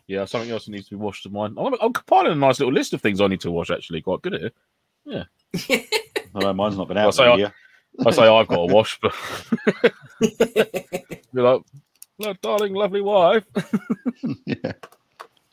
Yeah, 0.08 0.24
something 0.24 0.50
else 0.52 0.66
that 0.66 0.70
needs 0.70 0.84
to 0.88 0.90
be 0.96 1.00
washed 1.02 1.26
of 1.26 1.32
mine. 1.32 1.56
I'm, 1.58 1.74
I'm 1.80 1.92
compiling 1.92 2.30
a 2.30 2.34
nice 2.36 2.60
little 2.60 2.72
list 2.72 2.92
of 2.92 3.02
things 3.02 3.20
I 3.20 3.26
need 3.26 3.40
to 3.40 3.50
wash, 3.50 3.70
actually. 3.72 4.02
Quite 4.02 4.22
good 4.22 4.34
at 4.34 4.52
it. 5.08 5.26
Although 6.32 6.52
mine's 6.52 6.76
not 6.76 6.86
been 6.86 6.96
out 6.96 7.12
say 7.12 7.24
for 7.24 7.28
a 7.28 7.32
I- 7.32 7.36
year. 7.38 7.54
I 8.04 8.10
say 8.10 8.26
I've 8.26 8.48
got 8.48 8.58
a 8.70 8.72
wash, 8.74 8.98
but 9.00 9.14
you're 11.32 11.44
like, 11.44 11.62
"Hello, 12.18 12.34
darling, 12.42 12.74
lovely 12.74 13.00
wife. 13.00 13.44
yeah. 14.46 14.72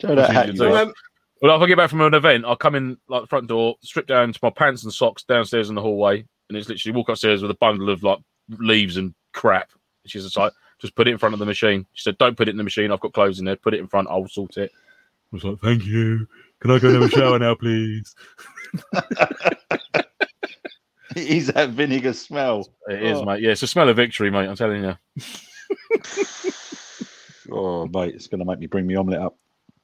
Show 0.02 0.16
that 0.16 0.30
hat. 0.32 0.48
you 0.48 0.54
you 0.54 0.60
do. 0.60 0.70
got. 0.70 0.88
Um, 0.88 0.94
Well, 1.42 1.56
if 1.56 1.62
I 1.62 1.68
get 1.68 1.78
back 1.78 1.90
from 1.90 2.02
an 2.02 2.14
event, 2.14 2.46
I'll 2.46 2.56
come 2.56 2.76
in 2.76 2.98
like 3.08 3.22
the 3.22 3.28
front 3.28 3.48
door, 3.48 3.76
strip 3.82 4.08
down 4.08 4.34
to 4.34 4.40
my 4.42 4.50
pants 4.50 4.84
and 4.84 4.94
socks 4.94 5.24
downstairs 5.24 5.70
in 5.70 5.76
the 5.76 5.82
hallway, 5.82 6.26
and 6.50 6.58
it's 6.58 6.68
literally 6.70 6.96
walk 6.96 7.10
upstairs 7.10 7.42
with 7.42 7.52
a 7.52 7.56
bundle 7.56 7.90
of 7.90 8.04
like 8.04 8.20
leaves 8.60 8.98
and 8.98 9.14
crap. 9.34 9.72
She's 10.06 10.24
just 10.24 10.38
like, 10.38 10.52
Just 10.80 10.96
put 10.96 11.08
it 11.08 11.12
in 11.12 11.18
front 11.18 11.34
of 11.34 11.40
the 11.40 11.46
machine. 11.46 11.86
She 11.94 12.04
said, 12.04 12.18
"Don't 12.18 12.36
put 12.36 12.48
it 12.48 12.52
in 12.52 12.58
the 12.58 12.64
machine. 12.64 12.92
I've 12.92 13.00
got 13.00 13.14
clothes 13.14 13.40
in 13.40 13.46
there. 13.46 13.56
Put 13.56 13.74
it 13.74 13.80
in 13.80 13.88
front. 13.88 14.10
I'll 14.10 14.28
sort 14.28 14.58
it." 14.58 14.72
I 14.74 15.36
was 15.36 15.44
like, 15.44 15.60
"Thank 15.60 15.86
you. 15.86 16.28
Can 16.60 16.72
I 16.72 16.80
go 16.80 16.90
and 16.90 17.02
have 17.02 17.12
a 17.12 17.16
shower 17.16 17.40
now, 17.40 17.56
please?" 17.56 18.16
It 21.18 21.28
is 21.28 21.48
that 21.48 21.70
vinegar 21.72 22.14
smell. 22.14 22.68
It 22.90 23.02
is, 23.04 23.18
Oh. 23.20 23.26
mate. 23.26 23.42
Yeah, 23.42 23.52
it's 23.52 23.64
a 23.64 23.68
smell 23.68 23.90
of 23.90 23.96
victory, 23.98 24.30
mate. 24.32 24.48
I'm 24.48 24.56
telling 24.56 24.84
you. 24.84 24.96
Oh, 27.52 27.88
mate, 27.88 28.16
it's 28.16 28.28
going 28.28 28.40
to 28.40 28.46
make 28.46 28.60
me 28.60 28.68
bring 28.68 28.88
my 28.88 28.96
omelette 28.96 29.22
up. 29.22 29.38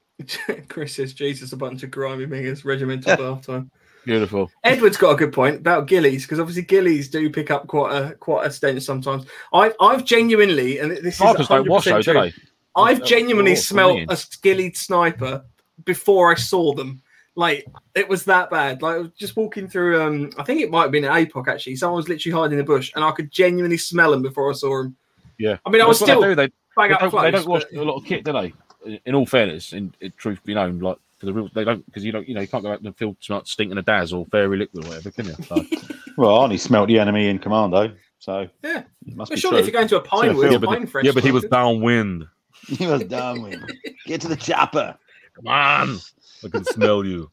Chris 0.69 0.95
says, 0.95 1.13
Jesus, 1.13 1.51
a 1.51 1.57
bunch 1.57 1.83
of 1.83 1.91
grimy 1.91 2.25
mingers, 2.25 2.65
regimental 2.65 3.15
bath 3.17 3.45
time. 3.45 3.69
Beautiful. 4.05 4.49
Edward's 4.63 4.97
got 4.97 5.11
a 5.11 5.15
good 5.17 5.33
point 5.33 5.57
about 5.57 5.87
ghillies 5.87 6.21
because 6.21 6.39
obviously 6.39 6.63
ghillies 6.63 7.11
do 7.11 7.29
pick 7.29 7.51
up 7.51 7.67
quite 7.67 7.95
a 7.95 8.15
quite 8.15 8.47
a 8.47 8.51
stench 8.51 8.81
sometimes. 8.81 9.25
I've 9.53 9.75
I've 9.81 10.05
genuinely 10.05 10.79
and 10.79 10.91
this 10.91 11.03
is 11.05 11.17
Snipers 11.17 11.47
don't 11.49 11.69
wash, 11.69 11.85
100% 11.85 11.89
though, 11.91 12.01
do 12.01 12.11
true. 12.13 12.21
they? 12.21 12.33
I've 12.77 13.01
Oh, 13.01 13.05
genuinely 13.05 13.51
oh, 13.51 13.55
smelled 13.55 13.99
a 13.99 14.13
ghillied 14.15 14.77
sniper 14.77 15.43
before 15.85 16.31
I 16.31 16.35
saw 16.35 16.73
them. 16.73 17.01
Like 17.39 17.65
it 17.95 18.09
was 18.09 18.25
that 18.25 18.49
bad. 18.49 18.81
Like 18.81 18.95
I 18.95 18.97
was 18.99 19.11
just 19.17 19.37
walking 19.37 19.69
through. 19.69 20.01
Um, 20.01 20.29
I 20.37 20.43
think 20.43 20.59
it 20.59 20.69
might 20.69 20.81
have 20.83 20.91
been 20.91 21.05
an 21.05 21.11
APOC 21.11 21.47
actually. 21.47 21.77
Someone 21.77 21.95
was 21.95 22.09
literally 22.09 22.37
hiding 22.37 22.51
in 22.53 22.57
the 22.57 22.63
bush, 22.65 22.91
and 22.95 23.03
I 23.03 23.11
could 23.11 23.31
genuinely 23.31 23.77
smell 23.77 24.11
him 24.13 24.21
before 24.21 24.49
I 24.49 24.53
saw 24.53 24.81
him. 24.81 24.97
Yeah. 25.37 25.55
I 25.65 25.69
mean, 25.69 25.81
I 25.81 25.85
was 25.85 25.99
That's 25.99 26.11
still 26.11 26.21
they 26.21 26.27
do. 26.29 26.35
they, 26.35 26.47
they, 26.47 26.87
don't, 26.89 27.09
close. 27.09 27.21
they 27.23 27.31
don't 27.31 27.47
wash 27.47 27.63
but- 27.71 27.79
a 27.79 27.83
lot 27.83 27.95
of 27.95 28.03
kit, 28.05 28.25
do 28.25 28.33
they? 28.33 28.53
In- 28.85 28.99
In 29.05 29.15
all 29.15 29.25
fairness, 29.25 29.71
in, 29.71 29.93
in 30.01 30.11
truth 30.17 30.43
be 30.43 30.53
known, 30.53 30.79
like 30.79 30.97
for 31.17 31.27
the 31.27 31.33
real, 31.33 31.49
they 31.53 31.63
don't 31.63 31.85
because 31.85 32.03
you 32.03 32.11
don't, 32.11 32.27
you 32.27 32.35
know, 32.35 32.41
you 32.41 32.47
can't 32.47 32.61
go 32.63 32.71
out 32.73 32.79
in 32.79 32.83
the 32.85 32.91
field 32.93 33.15
smell 33.21 33.45
stinking 33.45 33.77
of 33.77 33.85
Daz 33.85 34.11
or 34.11 34.25
fairy 34.25 34.57
liquid 34.57 34.83
or 34.83 34.89
whatever, 34.89 35.09
can 35.11 35.25
you? 35.27 35.35
So, 35.47 35.63
Well, 36.17 36.35
I 36.37 36.43
only 36.43 36.57
smelt 36.57 36.89
the 36.89 36.99
enemy 36.99 37.29
in 37.29 37.39
commando, 37.39 37.95
so 38.19 38.49
Yeah. 38.63 38.83
it 39.07 39.15
must 39.15 39.29
Well, 39.31 39.35
be 39.37 39.39
surely, 39.39 39.59
if 39.59 39.65
you're 39.65 39.71
going 39.73 39.87
to 39.87 39.97
a 39.97 40.01
pine 40.01 40.35
wood, 40.35 40.51
Yeah, 40.51 40.57
but- 40.57 40.67
pine 40.67 40.87
fresh, 40.87 41.05
yeah, 41.05 41.11
but 41.13 41.23
he 41.23 41.31
was 41.31 41.43
smoke, 41.43 41.51
downwind. 41.51 42.27
he 42.67 42.85
was 42.85 43.03
done 43.05 43.41
with. 43.43 43.61
Get 44.05 44.19
to 44.21 44.27
the 44.27 44.35
chopper. 44.35 44.97
Come 45.35 45.47
on, 45.47 45.99
I 46.43 46.49
can 46.49 46.63
smell 46.65 47.05
you. 47.05 47.29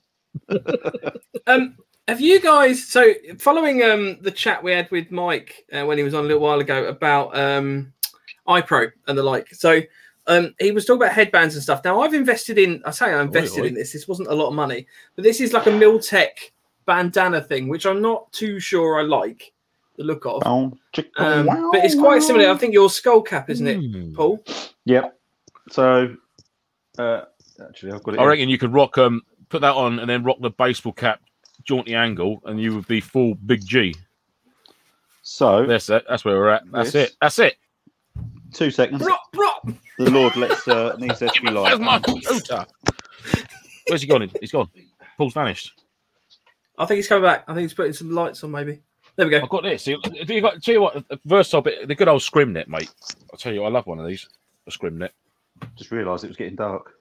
Um, 1.49 1.77
have 2.09 2.21
you 2.21 2.41
guys 2.41 2.85
so 2.85 3.13
following 3.39 3.83
um 3.85 4.19
the 4.21 4.33
chat 4.33 4.63
we 4.65 4.73
had 4.73 4.91
with 4.91 5.13
Mike 5.13 5.65
uh, 5.73 5.85
when 5.87 5.97
he 5.97 6.03
was 6.03 6.13
on 6.13 6.25
a 6.25 6.27
little 6.27 6.43
while 6.43 6.59
ago 6.59 6.87
about 6.87 7.37
um 7.39 7.93
iPro 8.49 8.91
and 9.07 9.17
the 9.17 9.23
like? 9.23 9.55
So 9.55 9.81
um 10.27 10.53
he 10.59 10.73
was 10.73 10.85
talking 10.85 11.03
about 11.03 11.15
headbands 11.15 11.55
and 11.55 11.63
stuff. 11.63 11.83
Now 11.85 12.01
I've 12.01 12.15
invested 12.15 12.59
in 12.59 12.83
I 12.85 12.91
say 12.91 13.15
I 13.15 13.23
invested 13.23 13.63
oi. 13.63 13.67
in 13.69 13.75
this. 13.75 13.93
This 13.93 14.09
wasn't 14.09 14.29
a 14.29 14.35
lot 14.35 14.49
of 14.49 14.55
money, 14.55 14.87
but 15.15 15.23
this 15.23 15.41
is 15.41 15.53
like 15.53 15.67
a 15.67 15.71
Miltech 15.71 16.31
bandana 16.85 17.41
thing, 17.41 17.69
which 17.69 17.87
I'm 17.87 18.03
not 18.03 18.33
too 18.33 18.59
sure 18.59 18.99
I 18.99 19.03
like 19.03 19.53
the 19.97 20.03
look 20.05 20.27
of. 20.27 20.43
Oh, 20.45 20.73
Um, 21.19 21.47
but 21.73 21.85
it's 21.85 21.95
quite 21.95 22.23
similar. 22.23 22.51
I 22.51 22.57
think 22.57 22.75
your 22.75 22.91
skull 22.91 23.23
cap, 23.23 23.51
isn't 23.51 23.67
it, 23.67 23.77
Hmm. 23.79 24.15
Paul? 24.15 24.45
Yep. 24.85 25.17
So, 25.71 26.15
uh, 26.99 27.23
actually, 27.61 27.93
I've 27.93 28.03
got 28.03 28.15
it. 28.15 28.19
I 28.19 28.23
here. 28.23 28.31
reckon 28.31 28.49
you 28.49 28.59
could 28.59 28.73
rock 28.73 28.99
um 28.99 29.23
put 29.49 29.61
that 29.61 29.75
on 29.75 29.99
and 30.01 30.09
then 30.11 30.25
rock 30.25 30.39
the 30.41 30.51
baseball 30.51 30.93
cap 30.93 31.21
jaunty 31.65 31.95
angle, 31.95 32.41
and 32.45 32.61
you 32.61 32.75
would 32.75 32.87
be 32.89 33.01
full 33.01 33.35
big 33.35 33.65
G. 33.67 33.95
So, 35.23 35.67
That's 35.67 35.89
it. 35.91 36.05
That's 36.09 36.25
where 36.25 36.37
we're 36.37 36.51
at. 36.51 36.71
That's 36.71 36.95
Yes. 36.95 37.11
it. 37.11 37.17
That's 37.21 37.39
it. 37.41 37.57
two 38.53 38.71
seconds. 38.71 39.03
Bro, 39.03 39.15
bro. 39.33 39.49
The 39.99 40.11
Lord 40.11 40.37
lets 40.37 40.69
uh, 40.69 40.95
needs 40.99 41.19
there 41.19 41.29
to 41.31 41.41
be 41.43 41.53
Where's 41.53 41.79
my 41.81 41.95
light. 41.95 42.05
computer? 42.05 42.65
Where's 43.89 44.03
he 44.03 44.09
gone? 44.09 44.31
He's 44.41 44.53
gone. 44.53 44.69
Paul's 45.19 45.35
vanished. 45.35 45.73
I 46.79 46.87
think 46.87 46.97
he's 46.97 47.09
coming 47.09 47.25
back. 47.25 47.45
I 47.49 47.55
think 47.55 47.63
he's 47.63 47.75
putting 47.75 47.93
some 47.93 48.11
lights 48.13 48.45
on. 48.45 48.51
Maybe 48.53 48.81
there 49.17 49.27
we 49.27 49.31
go. 49.31 49.41
I've 49.43 49.49
got 49.49 49.63
this. 49.65 49.87
You 49.87 49.99
you 50.29 50.41
got 50.41 50.63
tell 50.63 50.75
you 50.75 50.83
what, 50.83 51.09
the 51.09 51.19
versatile 51.25 51.63
bit, 51.63 51.89
the 51.89 51.95
good 51.95 52.07
old 52.09 52.23
scrim 52.23 52.53
net, 52.53 52.69
mate. 52.69 52.91
I'll 53.33 53.39
tell 53.39 53.53
you, 53.53 53.65
I 53.65 53.69
love 53.69 53.87
one 53.87 53.99
of 53.99 54.07
these. 54.07 54.29
A 54.67 54.71
scrim 54.71 54.99
net. 54.99 55.13
Just 55.75 55.91
realised 55.91 56.23
it 56.25 56.29
was 56.29 56.37
getting 56.37 56.57
dark. 56.57 56.93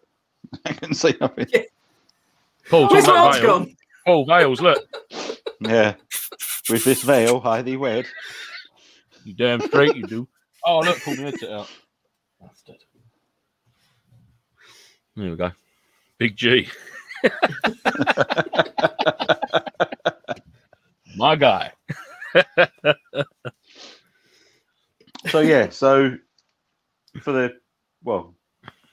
I 0.66 0.74
couldn't 0.74 0.96
see 0.96 1.16
nothing. 1.20 1.48
Paul, 2.70 2.88
oh, 2.92 2.94
Where's 2.94 3.08
my 3.08 3.10
about 3.14 3.18
arms 3.18 3.38
Veil. 3.38 3.40
gone? 3.40 3.76
Paul 4.06 4.26
Vales, 4.28 4.62
look. 4.62 4.80
Yeah. 5.62 5.96
With 6.70 6.84
this 6.84 7.02
veil, 7.04 7.42
I 7.46 7.62
thee 7.62 7.78
wed. 7.78 8.06
You 9.24 9.34
damn 9.34 9.62
straight 9.62 9.96
you 9.96 10.06
do. 10.06 10.28
Oh 10.66 10.80
look, 10.80 11.02
pull 11.04 11.16
the 11.16 11.24
headset 11.24 11.52
out. 11.52 11.70
Bastard. 12.42 12.76
There 15.16 15.30
we 15.32 15.38
go. 15.38 15.52
Big 16.20 16.36
G. 16.36 16.68
My 21.18 21.36
guy. 21.36 21.72
So 25.28 25.40
yeah, 25.40 25.70
so 25.70 26.18
for 27.22 27.32
the 27.34 27.54
well, 28.04 28.36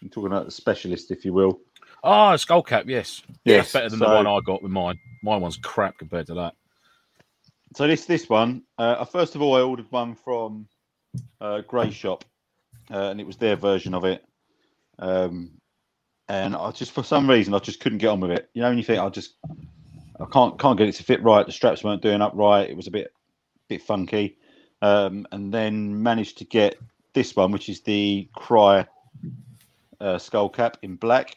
I'm 0.02 0.08
talking 0.08 0.26
about 0.32 0.44
the 0.46 0.50
specialist, 0.50 1.10
if 1.10 1.24
you 1.24 1.32
will. 1.32 1.60
Ah, 2.04 2.34
skull 2.36 2.62
cap, 2.62 2.84
yes. 2.88 3.22
Yes, 3.44 3.66
it's 3.66 3.72
better 3.72 3.88
than 3.88 4.00
so- 4.00 4.08
the 4.08 4.14
one 4.14 4.26
I 4.26 4.40
got 4.44 4.62
with 4.62 4.72
mine. 4.72 4.98
My 5.22 5.36
one's 5.36 5.56
crap 5.56 5.98
compared 5.98 6.26
to 6.26 6.34
that. 6.34 6.54
So 7.74 7.86
this 7.86 8.04
this 8.04 8.28
one, 8.28 8.64
uh, 8.76 9.02
first 9.06 9.34
of 9.34 9.40
all, 9.40 9.54
I 9.54 9.62
ordered 9.62 9.90
one 9.90 10.14
from 10.14 10.66
uh, 11.40 11.62
Grey 11.62 11.90
Shop, 11.90 12.24
uh, 12.90 13.08
and 13.10 13.18
it 13.20 13.26
was 13.26 13.36
their 13.36 13.56
version 13.56 13.94
of 13.94 14.04
it. 14.04 14.22
Um, 14.98 15.52
and 16.28 16.54
I 16.54 16.70
just 16.72 16.92
for 16.92 17.02
some 17.02 17.30
reason 17.30 17.54
I 17.54 17.60
just 17.60 17.80
couldn't 17.80 17.98
get 17.98 18.08
on 18.08 18.20
with 18.20 18.30
it. 18.32 18.50
You 18.52 18.60
know, 18.60 18.68
when 18.68 18.76
you 18.76 18.84
think 18.84 19.00
I 19.00 19.08
just 19.08 19.36
I 20.20 20.26
can't 20.30 20.58
can't 20.58 20.76
get 20.76 20.88
it 20.88 20.96
to 20.96 21.02
fit 21.04 21.22
right. 21.22 21.46
The 21.46 21.52
straps 21.52 21.82
weren't 21.82 22.02
doing 22.02 22.20
up 22.20 22.32
right. 22.34 22.68
It 22.68 22.76
was 22.76 22.88
a 22.88 22.90
bit 22.90 23.10
bit 23.68 23.80
funky. 23.82 24.36
Um, 24.82 25.26
and 25.32 25.54
then 25.54 26.02
managed 26.02 26.38
to 26.38 26.44
get 26.44 26.76
this 27.14 27.34
one, 27.36 27.52
which 27.52 27.68
is 27.70 27.80
the 27.82 28.28
Crye 28.36 28.86
uh, 30.02 30.18
skull 30.18 30.48
cap 30.48 30.76
in 30.82 30.96
black, 30.96 31.36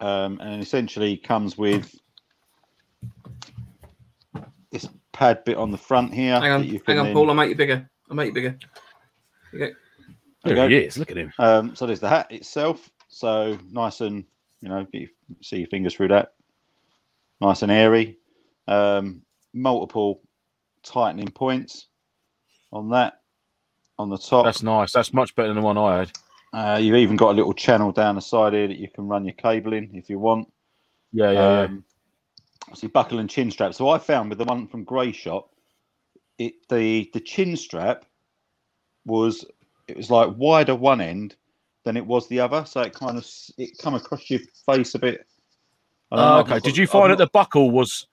um, 0.00 0.38
and 0.40 0.62
essentially 0.62 1.16
comes 1.16 1.58
with 1.58 1.94
this 4.70 4.88
pad 5.12 5.44
bit 5.44 5.56
on 5.56 5.70
the 5.70 5.78
front 5.78 6.14
here. 6.14 6.40
Hang 6.40 6.52
on, 6.52 6.64
you 6.64 6.80
hang 6.86 6.98
on, 6.98 7.06
then- 7.06 7.14
Paul. 7.14 7.28
I'll 7.30 7.34
make 7.34 7.50
you 7.50 7.56
bigger. 7.56 7.88
I'll 8.08 8.16
make 8.16 8.28
you 8.28 8.32
bigger. 8.34 8.58
Okay. 9.54 9.72
There 10.44 10.56
Okay. 10.58 10.74
he 10.74 10.84
is. 10.86 10.96
Look 10.98 11.10
at 11.10 11.16
him. 11.16 11.32
Um, 11.38 11.74
so 11.74 11.86
there's 11.86 12.00
the 12.00 12.08
hat 12.08 12.30
itself. 12.30 12.88
So 13.08 13.58
nice 13.70 14.00
and 14.00 14.24
you 14.60 14.68
know, 14.68 14.84
get 14.92 15.02
your, 15.02 15.10
see 15.42 15.58
your 15.58 15.68
fingers 15.68 15.94
through 15.94 16.08
that. 16.08 16.34
Nice 17.40 17.62
and 17.62 17.72
airy. 17.72 18.18
Um, 18.68 19.22
multiple 19.52 20.22
tightening 20.82 21.28
points 21.28 21.88
on 22.72 22.90
that. 22.90 23.20
On 23.98 24.08
the 24.10 24.18
top, 24.18 24.44
That's 24.44 24.62
nice. 24.62 24.92
That's 24.92 25.12
much 25.14 25.34
better 25.34 25.48
than 25.48 25.56
the 25.56 25.62
one 25.62 25.78
I 25.78 25.98
had. 26.00 26.12
Uh, 26.56 26.78
you've 26.78 26.96
even 26.96 27.16
got 27.16 27.32
a 27.32 27.36
little 27.36 27.52
channel 27.52 27.92
down 27.92 28.14
the 28.14 28.20
side 28.22 28.54
here 28.54 28.66
that 28.66 28.78
you 28.78 28.88
can 28.88 29.06
run 29.06 29.26
your 29.26 29.34
cable 29.34 29.74
in 29.74 29.90
if 29.94 30.08
you 30.08 30.18
want. 30.18 30.50
Yeah, 31.12 31.30
yeah, 31.30 31.60
um, 31.60 31.84
See 32.74 32.86
buckle 32.86 33.18
and 33.18 33.28
chin 33.28 33.50
strap. 33.50 33.74
So 33.74 33.90
I 33.90 33.98
found 33.98 34.30
with 34.30 34.38
the 34.38 34.44
one 34.44 34.66
from 34.66 34.82
Grey 34.84 35.12
Shop, 35.12 35.50
it 36.38 36.54
the 36.70 37.10
the 37.12 37.20
chin 37.20 37.56
strap 37.56 38.06
was 39.04 39.44
it 39.86 39.96
was 39.96 40.10
like 40.10 40.30
wider 40.36 40.74
one 40.74 41.00
end 41.02 41.36
than 41.84 41.96
it 41.96 42.04
was 42.06 42.26
the 42.28 42.40
other, 42.40 42.64
so 42.64 42.80
it 42.80 42.94
kind 42.94 43.18
of 43.18 43.26
it 43.58 43.76
come 43.78 43.94
across 43.94 44.28
your 44.30 44.40
face 44.64 44.94
a 44.94 44.98
bit. 44.98 45.26
Oh, 46.10 46.40
okay. 46.40 46.54
not 46.54 46.62
Did 46.62 46.76
you 46.76 46.86
find 46.86 47.12
that 47.12 47.18
not- 47.18 47.26
the 47.26 47.30
buckle 47.32 47.70
was 47.70 48.06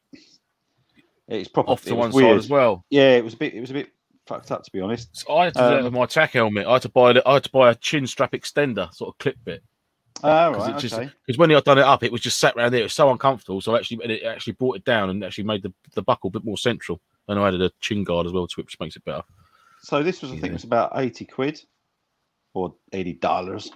it's 1.30 1.48
proper 1.48 1.72
off 1.72 1.84
to 1.84 1.91
it 1.91 1.98
one 1.98 2.12
weird. 2.12 2.32
side 2.32 2.38
as 2.38 2.50
well? 2.50 2.86
Yeah, 2.89 3.16
it 3.16 3.24
was 3.24 3.34
a 3.36 3.38
bit 3.38 3.54
it 3.54 3.62
was 3.62 3.72
a 3.72 3.74
bit 3.74 3.89
fucked 4.28 4.51
up 4.51 4.63
to 4.63 4.71
be 4.71 4.80
honest. 4.82 5.09
So 5.15 5.36
I 5.36 5.45
had 5.45 5.53
to 5.55 5.59
do 5.59 5.65
that 5.65 5.78
Um, 5.80 5.84
with 5.86 5.93
my 5.93 6.05
tack 6.05 6.32
helmet. 6.32 6.65
I 6.67 6.74
had 6.74 6.82
to 6.84 6.89
buy 6.89 7.13
I 7.26 7.34
had 7.34 7.43
to 7.43 7.51
buy 7.51 7.71
a 7.71 7.76
chin 7.76 8.07
strap 8.07 8.32
extender, 8.34 8.93
sort 8.93 9.13
of 9.13 9.17
clip 9.19 9.38
bit. 9.43 9.63
Oh, 10.24 10.51
Because 10.51 10.69
right, 10.69 10.80
just 10.80 10.93
okay. 10.93 11.09
because 11.26 11.38
when 11.38 11.51
I'd 11.51 11.63
done 11.63 11.80
it 11.80 11.84
up, 11.84 12.03
it 12.03 12.11
was 12.11 12.21
just 12.21 12.39
sat 12.39 12.55
around 12.55 12.71
there. 12.71 12.82
It 12.82 12.84
was 12.84 12.93
so 12.93 13.09
uncomfortable. 13.09 13.59
So 13.61 13.74
I 13.74 13.80
actually, 13.80 14.05
it 14.05 14.24
actually 14.24 14.53
brought 14.53 14.78
it 14.78 14.86
down 14.86 15.09
and 15.09 15.24
actually 15.24 15.43
made 15.45 15.63
the, 15.63 15.74
the 15.95 16.01
buckle 16.03 16.28
a 16.28 16.32
bit 16.32 16.45
more 16.45 16.57
central. 16.57 17.01
And 17.28 17.39
I 17.39 17.47
added 17.47 17.61
a 17.61 17.71
chin 17.82 18.03
guard 18.03 18.26
as 18.28 18.32
well 18.32 18.47
to 18.47 18.61
it, 18.61 18.65
which 18.65 18.80
makes 18.80 18.95
it 18.95 19.03
better. 19.05 19.24
So 19.82 20.03
this 20.03 20.21
was 20.21 20.32
I 20.32 20.36
think 20.36 20.47
it 20.47 20.53
was 20.53 20.63
about 20.63 20.91
eighty 20.95 21.26
quid 21.26 21.61
or 22.53 22.74
eighty 22.93 23.13
dollars. 23.13 23.71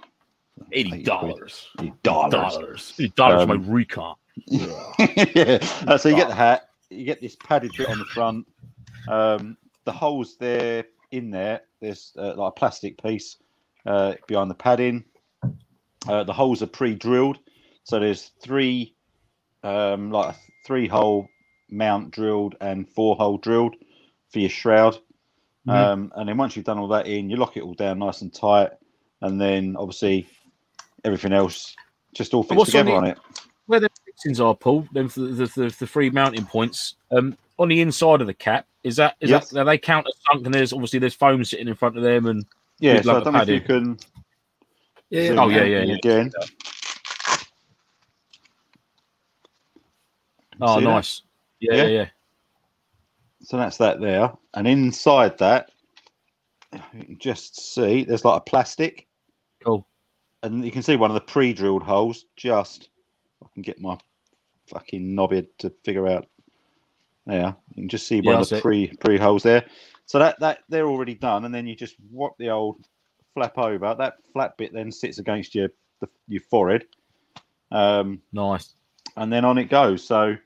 Eighty 0.72 1.02
dollars. 1.02 1.68
Eighty 1.80 1.92
dollars. 2.02 2.94
Eighty 2.98 3.08
dollars. 3.10 3.42
Um, 3.42 3.48
my 3.48 3.54
recon. 3.56 4.14
yeah. 4.46 5.58
Uh, 5.86 5.98
so 5.98 6.08
you 6.08 6.16
get 6.16 6.28
the 6.28 6.34
hat, 6.34 6.68
you 6.90 7.04
get 7.04 7.20
this 7.20 7.36
padded 7.36 7.72
bit 7.76 7.88
on 7.88 7.98
the 7.98 8.04
front. 8.06 8.46
Um, 9.08 9.56
the 9.88 9.92
holes 9.92 10.36
there 10.38 10.84
in 11.12 11.30
there, 11.30 11.62
there's 11.80 12.12
uh, 12.18 12.34
like 12.34 12.50
a 12.50 12.60
plastic 12.60 13.02
piece 13.02 13.38
uh, 13.86 14.12
behind 14.26 14.50
the 14.50 14.54
padding. 14.54 15.02
Uh, 16.06 16.24
the 16.24 16.32
holes 16.32 16.60
are 16.62 16.66
pre-drilled, 16.66 17.38
so 17.84 17.98
there's 17.98 18.32
three, 18.42 18.94
um, 19.62 20.10
like 20.10 20.34
a 20.34 20.38
three-hole 20.66 21.26
mount 21.70 22.10
drilled 22.10 22.54
and 22.60 22.86
four-hole 22.90 23.38
drilled 23.38 23.76
for 24.30 24.40
your 24.40 24.50
shroud. 24.50 24.98
Mhm. 25.66 25.72
Um, 25.72 26.12
and 26.16 26.28
then 26.28 26.36
once 26.36 26.54
you've 26.54 26.66
done 26.66 26.78
all 26.78 26.88
that 26.88 27.06
in, 27.06 27.30
you 27.30 27.36
lock 27.36 27.56
it 27.56 27.62
all 27.62 27.72
down 27.72 27.98
nice 27.98 28.20
and 28.20 28.32
tight, 28.32 28.72
and 29.22 29.40
then 29.40 29.74
obviously 29.74 30.28
everything 31.02 31.32
else 31.32 31.74
just 32.12 32.34
all 32.34 32.42
fits 32.42 32.58
what's 32.58 32.74
on 32.74 32.84
together 32.84 32.90
the- 32.90 32.96
on 32.96 33.04
it. 33.06 33.18
Where 33.64 33.80
the 33.80 33.90
fixings 34.04 34.38
are, 34.38 34.54
Paul, 34.54 34.86
then 34.92 35.08
the, 35.08 35.20
the, 35.20 35.46
the, 35.46 35.76
the 35.78 35.86
three 35.86 36.10
mounting 36.10 36.44
points 36.44 36.96
um, 37.10 37.36
on 37.58 37.68
the 37.68 37.80
inside 37.80 38.20
of 38.20 38.26
the 38.26 38.34
cap. 38.34 38.66
Is 38.88 38.96
that 38.96 39.16
is 39.20 39.28
Yes. 39.30 39.50
that 39.50 39.60
are 39.60 39.64
they 39.64 39.76
count 39.78 40.06
as 40.08 40.14
sunk? 40.32 40.46
And 40.46 40.54
there's 40.54 40.72
obviously 40.72 40.98
there's 40.98 41.14
foam 41.14 41.44
sitting 41.44 41.68
in 41.68 41.74
front 41.74 41.96
of 41.96 42.02
them, 42.02 42.26
and 42.26 42.44
Yeah, 42.80 42.94
We'd 42.94 43.04
so 43.04 43.16
I 43.16 43.20
don't 43.24 43.34
know 43.34 43.40
if 43.42 43.48
you 43.48 43.60
padding. 43.60 43.96
can. 43.96 43.98
Yeah. 45.10 45.34
Oh, 45.38 45.48
yeah, 45.48 45.64
yeah, 45.64 45.82
yeah. 45.84 45.94
Again. 45.96 46.32
Oh, 50.60 50.78
nice. 50.80 51.22
Yeah, 51.60 51.74
Yeah? 51.74 51.82
yeah, 51.84 51.88
yeah. 51.88 52.06
So 53.42 53.56
that's 53.56 53.76
that 53.78 54.00
there, 54.00 54.32
and 54.54 54.66
inside 54.66 55.38
that, 55.38 55.70
you 56.72 57.04
can 57.04 57.18
just 57.18 57.74
see 57.74 58.04
there's 58.04 58.24
like 58.24 58.38
a 58.38 58.44
plastic, 58.44 59.06
Cool. 59.64 59.86
and 60.42 60.64
you 60.64 60.70
can 60.70 60.82
see 60.82 60.96
one 60.96 61.10
of 61.10 61.14
the 61.14 61.20
pre-drilled 61.20 61.82
holes. 61.82 62.26
Just 62.36 62.90
I 63.42 63.46
can 63.54 63.62
get 63.62 63.80
my 63.80 63.96
fucking 64.66 65.14
knobhead 65.14 65.46
to 65.58 65.70
figure 65.84 66.06
out. 66.08 66.26
There, 67.28 67.54
you 67.74 67.82
can 67.82 67.88
just 67.90 68.08
see 68.08 68.22
one 68.22 68.36
Yeah, 68.36 68.40
of 68.40 68.48
the 68.48 68.60
pre 68.62 68.88
pre 68.88 69.18
holes 69.18 69.42
there. 69.42 69.66
So 70.06 70.18
that 70.18 70.40
that 70.40 70.60
they're 70.70 70.88
already 70.88 71.14
done, 71.14 71.44
and 71.44 71.54
then 71.54 71.66
you 71.66 71.76
just 71.76 71.96
whop 72.10 72.34
the 72.38 72.48
old 72.50 72.86
flap 73.34 73.58
over. 73.58 73.94
That 73.98 74.14
flat 74.32 74.56
bit 74.56 74.72
then 74.72 74.90
sits 74.90 75.18
against 75.18 75.54
your 75.54 75.68
the, 76.00 76.08
your 76.26 76.42
forehead, 76.50 76.86
um, 77.70 78.22
Nice. 78.32 78.74
and 79.16 79.30
then 79.32 79.44
on 79.44 79.58
it 79.58 79.68
goes. 79.70 80.02
So, 80.06 80.36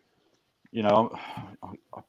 you 0.72 0.82
know, 0.82 1.16
I, 1.62 1.68
I, 1.96 2.00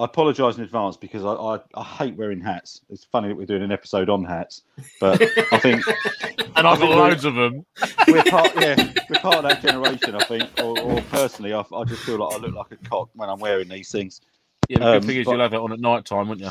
I 0.00 0.04
apologise 0.04 0.56
in 0.56 0.64
advance 0.64 0.96
because 0.96 1.24
I, 1.24 1.32
I, 1.32 1.60
I 1.74 1.82
hate 1.84 2.16
wearing 2.16 2.40
hats. 2.40 2.80
It's 2.90 3.04
funny 3.04 3.28
that 3.28 3.34
we're 3.36 3.44
doing 3.46 3.62
an 3.62 3.70
episode 3.72 4.08
on 4.08 4.24
hats, 4.24 4.62
but 5.00 5.20
I 5.52 5.58
think 5.58 5.84
And 6.56 6.66
I've 6.66 6.78
got 6.80 6.90
loads 6.90 7.24
of 7.24 7.34
them. 7.34 7.64
we're 8.08 8.22
part, 8.24 8.50
yeah, 8.56 8.76
we're 9.08 9.20
part 9.20 9.36
of 9.36 9.42
that 9.44 9.62
generation. 9.62 10.14
I 10.14 10.24
think, 10.24 10.44
or, 10.58 10.78
or 10.80 11.00
personally, 11.02 11.52
I, 11.52 11.62
I 11.74 11.84
just 11.84 12.02
feel 12.02 12.18
like 12.18 12.34
I 12.34 12.38
look 12.38 12.54
like 12.54 12.72
a 12.72 12.88
cock 12.88 13.08
when 13.14 13.28
I'm 13.28 13.38
wearing 13.38 13.68
these 13.68 13.90
things. 13.90 14.20
Yeah, 14.68 14.78
the 14.78 14.86
Um, 14.86 14.92
good 15.00 15.06
thing 15.06 15.16
is 15.18 15.24
but- 15.26 15.32
you'll 15.32 15.40
have 15.40 15.54
it 15.54 15.60
on 15.60 15.72
at 15.72 15.80
night 15.80 16.04
time, 16.06 16.28
won't 16.28 16.40
you? 16.40 16.50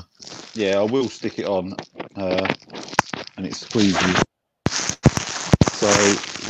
Yeah, 0.54 0.80
I 0.80 0.84
will 0.84 1.10
stick 1.10 1.40
it 1.40 1.46
on, 1.46 1.76
uh, 2.16 2.48
and 3.38 3.46
it 3.46 3.56
squeezes. 3.56 4.24
So 4.70 5.88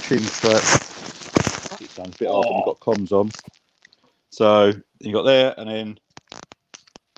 chin 0.02 0.20
strap. 0.24 0.64
It 1.82 1.89
sounds 1.91 2.16
a 2.16 2.20
bit 2.20 2.28
odd 2.28 2.45
when 2.45 2.56
you've 2.58 2.66
got 2.66 2.80
comms 2.80 3.12
on. 3.12 3.32
So 4.32 4.72
you 5.00 5.12
got 5.14 5.24
there, 5.24 5.54
and 5.58 5.70
then 5.70 6.00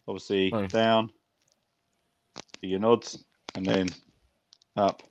obviously 0.07 0.51
Oh. 0.53 0.67
down 0.67 1.11
for 2.59 2.65
your 2.65 2.79
nods, 2.79 3.23
and 3.55 3.65
then 3.65 3.89
up. 4.77 5.01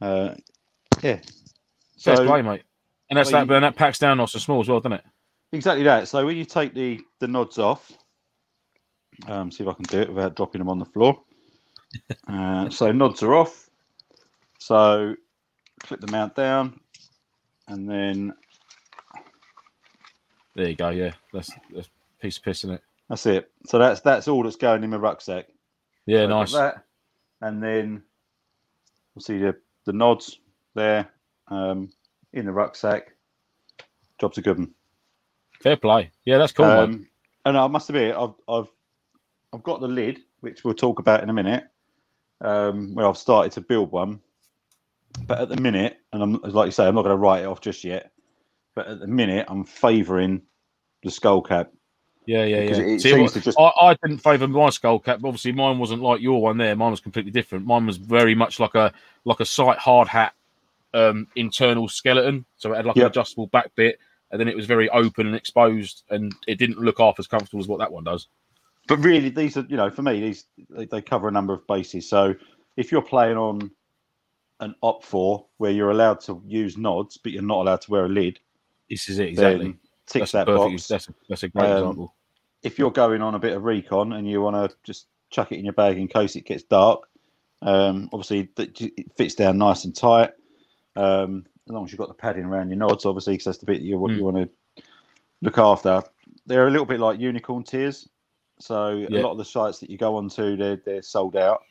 Uh, 0.00 0.34
yeah. 1.02 1.20
So 1.96 2.14
play, 2.26 2.42
mate. 2.42 2.62
And 3.10 3.18
that's 3.18 3.30
that, 3.30 3.40
you- 3.40 3.46
but 3.46 3.60
that 3.60 3.76
packs 3.76 3.98
down 3.98 4.18
nice 4.18 4.34
and 4.34 4.42
small 4.42 4.60
as 4.60 4.68
well, 4.68 4.80
doesn't 4.80 4.98
it? 4.98 5.04
exactly 5.52 5.84
that. 5.84 6.08
So 6.08 6.26
when 6.26 6.36
you 6.36 6.44
take 6.44 6.74
the 6.74 7.00
the 7.20 7.28
nods 7.28 7.58
off, 7.58 7.92
um, 9.28 9.50
see 9.52 9.62
if 9.62 9.68
I 9.68 9.72
can 9.74 9.84
do 9.84 10.00
it 10.00 10.08
without 10.12 10.34
dropping 10.34 10.58
them 10.58 10.68
on 10.68 10.78
the 10.78 10.84
floor. 10.84 11.20
uh, 12.28 12.68
so 12.70 12.90
nods 12.92 13.22
are 13.22 13.34
off. 13.34 13.70
So 14.58 15.14
clip 15.80 16.00
the 16.00 16.10
mount 16.10 16.34
down, 16.34 16.80
and 17.68 17.88
then 17.88 18.34
There 20.56 20.68
you 20.68 20.76
go. 20.76 20.90
Yeah, 20.90 21.12
that's, 21.32 21.50
that's 21.74 21.88
a 21.88 22.22
piece 22.22 22.36
of 22.38 22.44
piss, 22.44 22.58
isn't 22.64 22.76
it? 22.76 22.82
That's 23.14 23.26
it. 23.26 23.50
So 23.66 23.78
that's 23.78 24.00
that's 24.00 24.26
all 24.26 24.42
that's 24.42 24.56
going 24.56 24.82
in 24.82 24.90
my 24.90 24.96
rucksack. 24.96 25.46
Yeah, 26.06 26.22
So 26.22 26.26
nice. 26.26 26.52
That, 26.52 26.84
and 27.40 27.62
then 27.62 28.02
we'll 29.14 29.22
see 29.22 29.38
the 29.38 29.54
the 29.84 29.92
nods 29.92 30.40
there 30.74 31.08
um, 31.48 31.92
in 32.32 32.46
the 32.46 32.52
rucksack. 32.52 33.14
Job's 34.20 34.38
a 34.38 34.42
good 34.42 34.58
one. 34.58 34.74
Fair 35.62 35.76
play. 35.76 36.10
Yeah, 36.24 36.38
that's 36.38 36.52
cool. 36.52 36.66
Um, 36.66 37.08
and 37.44 37.56
I 37.56 37.66
must 37.68 37.88
admit, 37.88 38.16
I've, 38.16 38.34
I've 38.48 38.68
I've 39.52 39.62
got 39.62 39.80
the 39.80 39.88
lid, 39.88 40.20
which 40.40 40.64
we'll 40.64 40.74
talk 40.74 40.98
about 40.98 41.22
in 41.22 41.30
a 41.30 41.34
minute. 41.34 41.64
Um, 42.40 42.94
where 42.94 43.06
I've 43.06 43.16
started 43.16 43.52
to 43.52 43.60
build 43.60 43.92
one, 43.92 44.20
but 45.26 45.40
at 45.40 45.48
the 45.48 45.56
minute, 45.56 45.98
and 46.12 46.20
I'm 46.20 46.32
like 46.42 46.66
you 46.66 46.72
say, 46.72 46.86
I'm 46.86 46.96
not 46.96 47.02
going 47.02 47.14
to 47.14 47.22
write 47.22 47.44
it 47.44 47.46
off 47.46 47.60
just 47.60 47.84
yet. 47.84 48.10
But 48.74 48.88
at 48.88 48.98
the 48.98 49.06
minute, 49.06 49.46
I'm 49.48 49.64
favouring 49.64 50.42
the 51.04 51.12
skull 51.12 51.40
cap 51.40 51.70
Yeah, 52.26 52.44
yeah, 52.44 52.62
because 52.62 52.78
yeah. 52.78 52.84
it 52.84 53.00
See, 53.00 53.10
seems 53.10 53.22
what- 53.22 53.32
to 53.34 53.40
just 53.40 53.58
I, 53.58 53.70
I 53.80 53.94
didn't 54.02 54.18
favour 54.18 54.48
my 54.48 54.70
skull 54.70 54.98
cap, 54.98 55.20
but 55.20 55.28
obviously 55.28 55.52
mine 55.52 55.78
wasn't 55.78 56.02
like 56.02 56.20
your 56.20 56.40
one 56.40 56.56
there. 56.56 56.74
Mine 56.74 56.90
was 56.90 57.00
completely 57.00 57.30
different. 57.30 57.66
Mine 57.66 57.86
was 57.86 57.96
very 57.98 58.34
much 58.34 58.58
like 58.60 58.74
a 58.74 58.92
like 59.24 59.40
a 59.40 59.44
sight 59.44 59.78
hard 59.78 60.08
hat 60.08 60.32
um, 60.94 61.26
internal 61.36 61.88
skeleton. 61.88 62.44
So 62.56 62.72
it 62.72 62.76
had 62.76 62.86
like 62.86 62.96
an 62.96 63.02
adjustable 63.06 63.48
back 63.48 63.74
bit, 63.74 63.98
and 64.30 64.40
then 64.40 64.48
it 64.48 64.56
was 64.56 64.66
very 64.66 64.88
open 64.90 65.26
and 65.26 65.36
exposed, 65.36 66.04
and 66.10 66.34
it 66.46 66.58
didn't 66.58 66.78
look 66.78 66.98
half 66.98 67.18
as 67.18 67.26
comfortable 67.26 67.60
as 67.60 67.68
what 67.68 67.78
that 67.80 67.92
one 67.92 68.04
does. 68.04 68.28
but 68.88 68.98
really 68.98 69.28
these 69.30 69.56
are 69.56 69.66
you 69.68 69.76
know 69.76 69.90
for 69.90 70.02
me 70.02 70.20
these 70.20 70.44
they, 70.70 70.84
they 70.86 71.00
cover 71.02 71.26
a 71.28 71.30
number 71.30 71.54
of 71.54 71.66
bases 71.66 72.06
so 72.08 72.34
if 72.76 72.92
you're 72.92 73.00
playing 73.00 73.36
on 73.36 73.70
an 74.60 74.74
OPFOR 74.82 75.46
where 75.56 75.70
you're 75.70 75.90
allowed 75.90 76.20
to 76.20 76.42
use 76.46 76.76
nods 76.76 77.16
but 77.16 77.32
you're 77.32 77.42
not 77.42 77.62
allowed 77.62 77.80
to 77.80 77.90
wear 77.90 78.04
a 78.04 78.08
lid 78.08 78.38
This 78.90 79.08
is 79.08 79.18
it 79.18 79.28
exactly. 79.30 79.74
Then 80.06 80.12
tick 80.12 80.20
That's 80.22 80.32
that 80.32 80.46
perfect. 80.46 80.72
box 80.72 80.88
That's 80.88 81.08
a, 81.08 81.14
that's 81.28 81.42
a 81.42 81.48
great 81.48 81.66
Um, 81.70 81.76
example. 81.78 82.14
if 82.62 82.78
you're 82.78 82.90
going 82.90 83.22
on 83.22 83.34
a 83.34 83.38
bit 83.38 83.54
of 83.56 83.64
recon 83.64 84.12
and 84.14 84.28
you 84.28 84.40
want 84.40 84.56
to 84.70 84.76
just 84.84 85.06
chuck 85.30 85.52
it 85.52 85.58
in 85.58 85.64
your 85.64 85.74
bag 85.74 85.98
in 85.98 86.08
case 86.08 86.36
it 86.36 86.44
gets 86.46 86.62
dark 86.62 87.08
um, 87.62 88.08
obviously 88.12 88.48
it 88.58 89.16
fits 89.16 89.34
down 89.34 89.58
nice 89.58 89.84
and 89.84 89.96
tight 89.96 90.30
um, 90.96 91.44
as 91.66 91.72
long 91.72 91.84
as 91.84 91.90
you've 91.92 91.98
got 91.98 92.08
the 92.08 92.14
padding 92.14 92.44
around 92.44 92.68
your 92.68 92.78
nods 92.78 93.04
obviously 93.06 93.34
because 93.34 93.46
that's 93.46 93.58
the 93.58 93.66
bit 93.66 93.80
you, 93.80 93.96
Mm. 93.98 94.16
you 94.16 94.24
want 94.24 94.36
to 94.36 94.82
look 95.42 95.58
after 95.58 96.02
they're 96.46 96.68
a 96.68 96.70
little 96.70 96.86
bit 96.86 97.00
like 97.00 97.18
unicorn 97.18 97.64
tears 97.64 98.08
so 98.60 98.90
Yeah. 98.90 99.20
a 99.20 99.22
lot 99.22 99.32
of 99.32 99.38
the 99.38 99.44
sites 99.44 99.78
that 99.80 99.90
you 99.90 99.98
go 99.98 100.16
onto 100.16 100.56
they're, 100.56 100.76
they're 100.76 101.02
sold 101.02 101.36
out 101.36 101.62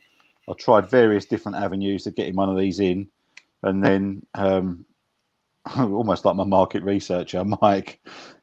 i've 0.49 0.57
tried 0.57 0.89
various 0.89 1.25
different 1.25 1.57
avenues 1.57 2.05
of 2.07 2.15
getting 2.15 2.35
one 2.35 2.49
of 2.49 2.57
these 2.57 2.79
in 2.79 3.07
and 3.61 3.81
then 3.83 4.25
um, 4.33 4.85
almost 5.77 6.25
like 6.25 6.35
my 6.35 6.43
market 6.43 6.83
researcher 6.83 7.43
mike 7.61 7.99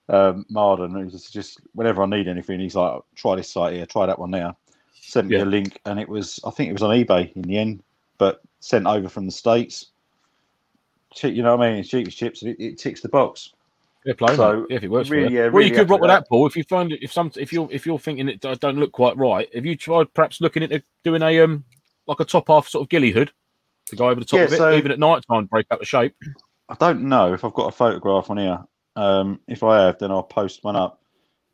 um, 0.08 0.44
marden 0.50 0.90
who's 0.92 1.30
just 1.30 1.60
whenever 1.74 2.02
i 2.02 2.06
need 2.06 2.26
anything 2.28 2.58
he's 2.60 2.74
like 2.74 3.00
try 3.14 3.36
this 3.36 3.50
site 3.50 3.74
here 3.74 3.86
try 3.86 4.06
that 4.06 4.18
one 4.18 4.30
there 4.30 4.54
sent 5.00 5.28
me 5.28 5.36
Yeah. 5.36 5.44
a 5.44 5.46
link 5.46 5.80
and 5.84 6.00
it 6.00 6.08
was 6.08 6.40
i 6.44 6.50
think 6.50 6.68
it 6.70 6.72
was 6.72 6.82
on 6.82 6.90
ebay 6.96 7.32
in 7.36 7.42
the 7.42 7.58
end 7.58 7.82
but 8.18 8.40
sent 8.60 8.86
over 8.86 9.08
from 9.08 9.26
the 9.26 9.32
states 9.32 9.86
you 11.22 11.42
know 11.42 11.56
what 11.56 11.66
i 11.66 11.70
mean 11.70 11.80
it's 11.80 11.88
cheap 11.88 12.06
as 12.06 12.14
chips 12.14 12.42
and 12.42 12.52
it, 12.52 12.60
it 12.64 12.78
ticks 12.78 13.00
the 13.00 13.08
box 13.08 13.52
Fair 14.04 14.14
play, 14.14 14.34
so. 14.34 14.66
Yeah, 14.70 14.76
if 14.78 14.82
it 14.84 14.88
works 14.90 15.10
really- 15.10 15.26
for 15.26 15.30
you. 15.32 15.38
yeah, 15.42 15.48
well, 15.48 15.62
you 15.62 15.74
could 15.74 15.90
rock 15.90 16.00
with 16.00 16.08
that, 16.08 16.26
Paul. 16.26 16.46
If 16.46 16.56
you 16.56 16.64
find 16.64 16.90
it, 16.90 17.00
if 17.02 17.12
some, 17.12 17.30
if 17.36 17.52
you're, 17.52 17.68
if 17.70 17.84
you're 17.84 17.98
thinking 17.98 18.30
it 18.30 18.40
don't 18.40 18.78
look 18.78 18.92
quite 18.92 19.14
right, 19.18 19.46
have 19.54 19.66
you 19.66 19.76
tried 19.76 20.14
perhaps 20.14 20.40
looking 20.40 20.62
at 20.62 20.82
doing 21.04 21.20
a 21.20 21.38
um 21.40 21.64
like 22.06 22.18
a 22.18 22.24
top 22.24 22.48
half 22.48 22.66
sort 22.66 22.82
of 22.82 22.88
ghillie 22.88 23.10
hood 23.10 23.30
to 23.88 23.96
go 23.96 24.08
over 24.08 24.18
the 24.18 24.24
top 24.24 24.38
Yeah, 24.38 24.44
of 24.44 24.52
it, 24.54 24.56
so- 24.56 24.72
even 24.74 24.90
at 24.90 24.98
night 24.98 25.22
time, 25.30 25.44
break 25.44 25.66
up 25.70 25.80
the 25.80 25.84
shape? 25.84 26.14
I 26.70 26.74
don't 26.74 27.02
know 27.02 27.34
if 27.34 27.44
I've 27.44 27.54
got 27.54 27.66
a 27.66 27.72
photograph 27.72 28.30
on 28.30 28.38
here. 28.38 28.58
Um, 28.94 29.40
if 29.48 29.62
I 29.64 29.84
have, 29.84 29.98
then 29.98 30.12
I'll 30.12 30.22
post 30.22 30.62
one 30.62 30.76
up. 30.76 31.02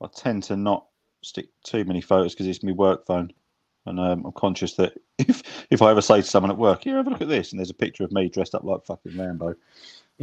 I 0.03 0.09
tend 0.15 0.43
to 0.45 0.57
not 0.57 0.87
stick 1.23 1.49
too 1.65 1.85
many 1.85 2.03
photos 2.03 2.35
because 2.35 2.47
it's 2.47 2.63
my 2.63 2.73
work 2.73 3.07
phone, 3.07 3.33
and 3.87 3.99
um, 3.99 4.27
I'm 4.27 4.33
conscious 4.33 4.75
that 4.75 4.93
if 5.19 5.43
if 5.71 5.81
I 5.81 5.91
ever 5.91 6.03
say 6.03 6.17
to 6.21 6.23
someone 6.27 6.51
at 6.51 6.59
work, 6.59 6.85
"Here, 6.85 6.97
have 6.97 7.07
a 7.07 7.11
look 7.11 7.23
at 7.23 7.29
this," 7.29 7.53
and 7.53 7.59
there's 7.59 7.71
a 7.71 7.75
picture 7.75 8.05
of 8.05 8.13
me 8.13 8.29
dressed 8.29 8.55
up 8.55 8.63
like 8.63 8.85
fucking 8.85 9.17
Rambo. 9.17 9.55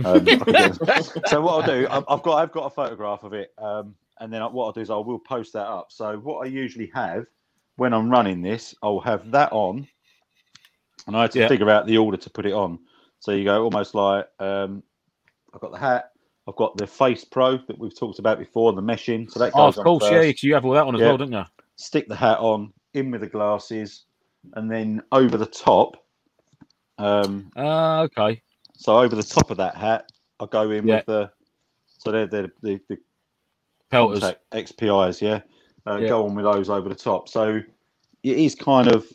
Um, 0.06 0.28
I 0.42 0.46
can 0.46 0.54
get- 0.54 1.28
so 1.28 1.42
what 1.42 1.54
I'll 1.68 1.76
do, 1.76 1.88
I've 1.90 2.04
I've 2.08 2.22
got 2.22 2.36
I've 2.38 2.52
got 2.52 2.66
a 2.66 2.70
photograph 2.70 3.24
of 3.24 3.34
it, 3.34 3.52
um, 3.58 3.96
and 4.20 4.32
then 4.32 4.42
what 4.44 4.66
I'll 4.66 4.72
do 4.74 4.82
is 4.82 4.92
I 4.92 4.98
will 4.98 5.20
post 5.20 5.54
that 5.54 5.66
up. 5.66 5.92
So 5.92 6.18
what 6.18 6.46
I 6.46 6.50
usually 6.50 6.92
have 6.94 7.26
when 7.78 7.94
I'm 7.94 8.10
running 8.12 8.44
this, 8.44 8.76
I'll 8.84 9.00
have 9.00 9.32
that 9.32 9.52
on, 9.52 9.88
and 11.08 11.18
I 11.18 11.24
had 11.24 11.32
to 11.32 11.40
Yeah. 11.40 11.48
figure 11.48 11.72
out 11.72 11.88
the 11.88 11.98
order 11.98 12.18
to 12.18 12.30
put 12.30 12.46
it 12.46 12.54
on. 12.54 12.78
So 13.24 13.32
you 13.32 13.46
go 13.46 13.64
almost 13.64 13.96
like 13.96 14.28
um, 14.40 14.84
I've 15.54 15.62
got 15.62 15.72
the 15.72 15.78
hat, 15.78 16.12
I've 16.46 16.58
got 16.58 16.76
the 16.76 16.86
Face 16.86 17.24
Pro 17.24 17.56
that 17.56 17.80
we've 17.80 17.98
talked 17.98 18.20
about 18.20 18.38
before, 18.38 18.74
the 18.74 18.82
meshing. 18.82 19.32
So 19.32 19.40
that 19.40 19.54
goes 19.54 19.56
Oh, 19.56 19.68
goes 19.68 19.78
of 19.78 19.84
course, 19.86 20.12
yeah, 20.12 20.34
you 20.42 20.54
have 20.54 20.66
all 20.66 20.74
that 20.74 20.84
on 20.84 20.94
as 20.94 21.00
Yeah. 21.00 21.08
well, 21.08 21.18
don't 21.18 21.32
you? 21.32 21.46
Stick 21.78 22.10
the 22.10 22.18
hat 22.18 22.40
on, 22.40 22.74
in 22.94 23.12
with 23.12 23.22
the 23.22 23.28
glasses, 23.28 24.04
and 24.56 24.70
then 24.70 25.02
over 25.14 25.38
the 25.38 25.46
top. 25.46 25.96
Um, 26.98 27.50
Ah, 27.56 28.02
okay. 28.02 28.42
so 28.76 29.00
over 29.00 29.16
the 29.16 29.24
top 29.24 29.52
of 29.52 29.56
that 29.56 29.78
hat, 29.78 30.12
I 30.42 30.46
go 30.46 30.72
in 30.72 30.86
Yeah. 30.86 30.98
with 30.98 31.06
the. 31.06 31.32
So 32.00 32.12
they're, 32.12 32.28
they're 32.28 32.52
the, 32.62 32.82
the 32.90 32.98
Peltors. 33.90 34.36
XPIs, 34.52 35.22
yeah. 35.22 35.40
Uh, 35.90 36.00
Yeah. 36.00 36.10
Go 36.10 36.26
on 36.26 36.36
with 36.36 36.44
those 36.44 36.70
over 36.70 36.90
the 36.90 36.96
top. 36.96 37.30
So 37.30 37.62
it 38.24 38.38
is 38.38 38.54
kind 38.54 38.92
of 38.92 39.08